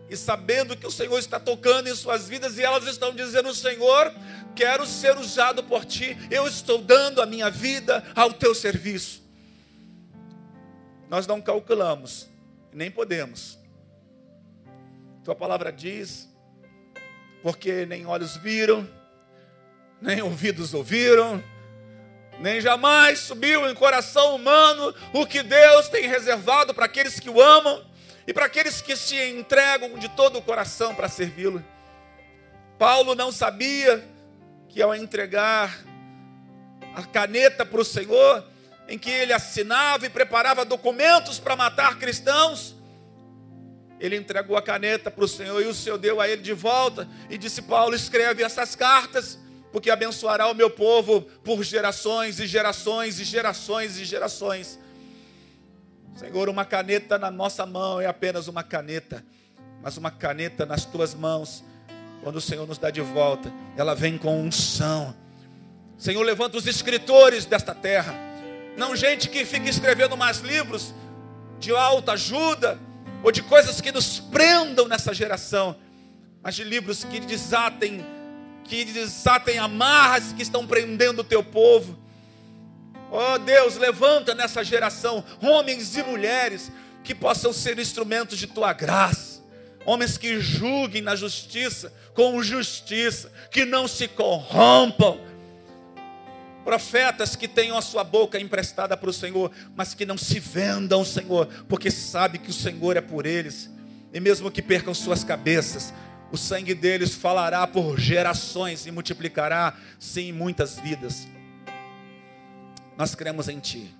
e 0.08 0.16
sabendo 0.16 0.74
que 0.74 0.86
o 0.86 0.90
Senhor 0.90 1.18
está 1.18 1.38
tocando 1.38 1.88
em 1.88 1.94
suas 1.94 2.26
vidas 2.26 2.56
e 2.56 2.62
elas 2.62 2.86
estão 2.86 3.12
dizendo: 3.12 3.52
Senhor, 3.52 4.14
quero 4.54 4.86
ser 4.86 5.18
usado 5.18 5.62
por 5.64 5.84
ti, 5.84 6.16
eu 6.30 6.46
estou 6.46 6.78
dando 6.78 7.20
a 7.20 7.26
minha 7.26 7.50
vida 7.50 8.02
ao 8.14 8.32
teu 8.32 8.54
serviço. 8.54 9.22
Nós 11.10 11.26
não 11.26 11.42
calculamos, 11.42 12.28
nem 12.72 12.90
podemos. 12.90 13.58
Tua 15.24 15.34
palavra 15.34 15.70
diz, 15.72 16.28
porque 17.42 17.84
nem 17.84 18.06
olhos 18.06 18.36
viram, 18.36 18.88
nem 20.00 20.22
ouvidos 20.22 20.72
ouviram, 20.72 21.42
nem 22.40 22.60
jamais 22.60 23.18
subiu 23.18 23.68
em 23.68 23.74
coração 23.74 24.36
humano 24.36 24.94
o 25.12 25.26
que 25.26 25.42
Deus 25.42 25.88
tem 25.88 26.06
reservado 26.06 26.72
para 26.72 26.86
aqueles 26.86 27.18
que 27.18 27.28
o 27.28 27.40
amam 27.40 27.84
e 28.26 28.32
para 28.32 28.46
aqueles 28.46 28.80
que 28.80 28.94
se 28.94 29.16
entregam 29.30 29.98
de 29.98 30.08
todo 30.10 30.38
o 30.38 30.42
coração 30.42 30.94
para 30.94 31.08
servi-lo. 31.08 31.64
Paulo 32.78 33.14
não 33.14 33.32
sabia 33.32 34.04
que 34.68 34.80
ao 34.80 34.94
entregar 34.94 35.76
a 36.94 37.02
caneta 37.02 37.64
para 37.64 37.80
o 37.80 37.84
Senhor, 37.84 38.44
em 38.88 38.98
que 38.98 39.10
ele 39.10 39.32
assinava 39.32 40.06
e 40.06 40.10
preparava 40.10 40.64
documentos 40.64 41.38
para 41.38 41.56
matar 41.56 41.98
cristãos, 41.98 42.76
ele 43.98 44.16
entregou 44.16 44.56
a 44.56 44.62
caneta 44.62 45.10
para 45.10 45.24
o 45.24 45.28
Senhor 45.28 45.60
e 45.60 45.66
o 45.66 45.74
Senhor 45.74 45.98
deu 45.98 46.20
a 46.20 46.28
ele 46.28 46.42
de 46.42 46.52
volta 46.52 47.08
e 47.28 47.36
disse: 47.36 47.62
Paulo, 47.62 47.94
escreve 47.94 48.42
essas 48.42 48.76
cartas 48.76 49.38
porque 49.72 49.90
abençoará 49.90 50.48
o 50.48 50.54
meu 50.54 50.70
povo 50.70 51.22
por 51.44 51.62
gerações 51.62 52.40
e 52.40 52.46
gerações 52.46 53.18
e 53.18 53.24
gerações 53.24 53.98
e 53.98 54.04
gerações. 54.04 54.78
Senhor, 56.16 56.48
uma 56.48 56.64
caneta 56.64 57.18
na 57.18 57.30
nossa 57.30 57.64
mão 57.64 58.00
é 58.00 58.06
apenas 58.06 58.48
uma 58.48 58.62
caneta, 58.62 59.24
mas 59.82 59.96
uma 59.96 60.10
caneta 60.10 60.66
nas 60.66 60.84
tuas 60.84 61.14
mãos, 61.14 61.62
quando 62.22 62.36
o 62.36 62.40
Senhor 62.40 62.66
nos 62.66 62.78
dá 62.78 62.90
de 62.90 63.00
volta, 63.00 63.52
ela 63.76 63.94
vem 63.94 64.18
com 64.18 64.40
unção. 64.40 65.14
Senhor, 65.96 66.22
levanta 66.22 66.56
os 66.56 66.66
escritores 66.66 67.44
desta 67.44 67.74
terra, 67.74 68.14
não 68.76 68.96
gente 68.96 69.28
que 69.28 69.44
fica 69.44 69.68
escrevendo 69.68 70.16
mais 70.16 70.38
livros 70.38 70.94
de 71.58 71.74
alta 71.74 72.12
ajuda 72.12 72.78
ou 73.22 73.32
de 73.32 73.42
coisas 73.42 73.80
que 73.80 73.92
nos 73.92 74.20
prendam 74.20 74.86
nessa 74.86 75.12
geração, 75.12 75.76
mas 76.42 76.54
de 76.54 76.64
livros 76.64 77.04
que 77.04 77.20
desatem 77.20 78.04
que 78.68 78.84
desatem 78.84 79.58
amarras 79.58 80.32
que 80.32 80.42
estão 80.42 80.66
prendendo 80.66 81.20
o 81.20 81.24
teu 81.24 81.42
povo. 81.42 81.98
Oh 83.10 83.38
Deus, 83.38 83.76
levanta 83.76 84.34
nessa 84.34 84.62
geração 84.62 85.24
homens 85.40 85.96
e 85.96 86.02
mulheres 86.02 86.70
que 87.02 87.14
possam 87.14 87.52
ser 87.52 87.78
instrumentos 87.78 88.38
de 88.38 88.46
tua 88.46 88.72
graça. 88.72 89.42
Homens 89.86 90.18
que 90.18 90.38
julguem 90.38 91.00
na 91.00 91.16
justiça 91.16 91.92
com 92.18 92.42
justiça, 92.42 93.30
que 93.48 93.64
não 93.64 93.86
se 93.86 94.08
corrompam. 94.08 95.20
Profetas 96.64 97.36
que 97.36 97.46
tenham 97.46 97.78
a 97.78 97.80
sua 97.80 98.02
boca 98.02 98.40
emprestada 98.40 98.96
para 98.96 99.08
o 99.08 99.12
Senhor, 99.12 99.52
mas 99.76 99.94
que 99.94 100.04
não 100.04 100.18
se 100.18 100.40
vendam, 100.40 101.04
Senhor, 101.04 101.46
porque 101.68 101.92
sabe 101.92 102.38
que 102.38 102.50
o 102.50 102.52
Senhor 102.52 102.96
é 102.96 103.00
por 103.00 103.24
eles. 103.24 103.70
E 104.12 104.18
mesmo 104.18 104.50
que 104.50 104.60
percam 104.60 104.92
suas 104.92 105.22
cabeças, 105.22 105.94
o 106.30 106.36
sangue 106.36 106.74
deles 106.74 107.14
falará 107.14 107.66
por 107.66 107.98
gerações 107.98 108.86
e 108.86 108.90
multiplicará, 108.90 109.74
sim, 109.98 110.30
muitas 110.32 110.78
vidas. 110.78 111.26
Nós 112.96 113.14
cremos 113.14 113.48
em 113.48 113.58
Ti. 113.58 113.94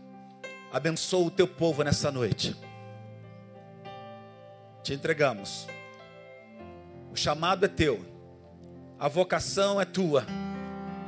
Abençoa 0.73 1.27
o 1.27 1.31
Teu 1.31 1.49
povo 1.49 1.83
nessa 1.83 2.11
noite. 2.11 2.55
Te 4.83 4.93
entregamos. 4.93 5.67
O 7.11 7.17
chamado 7.17 7.65
é 7.65 7.69
Teu, 7.69 8.05
a 8.99 9.09
vocação 9.09 9.81
é 9.81 9.85
Tua, 9.87 10.27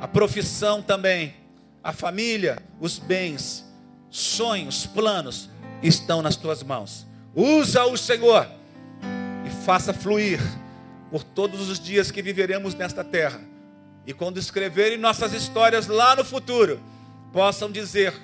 a 0.00 0.08
profissão 0.08 0.82
também, 0.82 1.34
a 1.84 1.92
família, 1.92 2.62
os 2.80 2.98
bens, 2.98 3.66
sonhos, 4.08 4.86
planos 4.86 5.50
estão 5.82 6.22
nas 6.22 6.36
Tuas 6.36 6.62
mãos. 6.62 7.06
Usa 7.34 7.84
o 7.84 7.96
Senhor 7.98 8.50
e 9.46 9.50
faça 9.64 9.92
fluir 9.92 10.40
por 11.10 11.24
todos 11.24 11.68
os 11.68 11.80
dias 11.80 12.10
que 12.10 12.22
viveremos 12.22 12.74
nesta 12.74 13.02
terra. 13.02 13.40
E 14.06 14.12
quando 14.12 14.38
escreverem 14.38 14.96
nossas 14.96 15.32
histórias 15.32 15.86
lá 15.86 16.16
no 16.16 16.24
futuro, 16.24 16.80
possam 17.32 17.70
dizer 17.70 18.14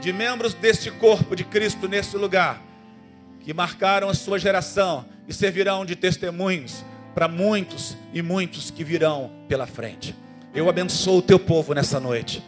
de 0.00 0.12
membros 0.12 0.54
deste 0.54 0.90
corpo 0.90 1.34
de 1.34 1.44
Cristo 1.44 1.88
neste 1.88 2.16
lugar, 2.16 2.62
que 3.40 3.52
marcaram 3.52 4.08
a 4.08 4.14
sua 4.14 4.38
geração 4.38 5.06
e 5.26 5.32
servirão 5.32 5.84
de 5.84 5.96
testemunhos 5.96 6.84
para 7.14 7.26
muitos 7.26 7.96
e 8.12 8.22
muitos 8.22 8.70
que 8.70 8.84
virão 8.84 9.30
pela 9.48 9.66
frente. 9.66 10.14
Eu 10.54 10.68
abençoo 10.68 11.18
o 11.18 11.22
teu 11.22 11.38
povo 11.38 11.74
nessa 11.74 11.98
noite, 11.98 12.42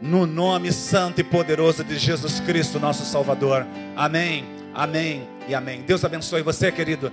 no 0.00 0.26
nome 0.26 0.72
santo 0.72 1.20
e 1.20 1.24
poderoso 1.24 1.84
de 1.84 1.96
Jesus 1.96 2.40
Cristo, 2.40 2.80
nosso 2.80 3.04
Salvador. 3.04 3.66
Amém, 3.94 4.44
amém 4.74 5.26
e 5.48 5.54
amém. 5.54 5.82
Deus 5.82 6.04
abençoe 6.04 6.42
você, 6.42 6.72
querido. 6.72 7.12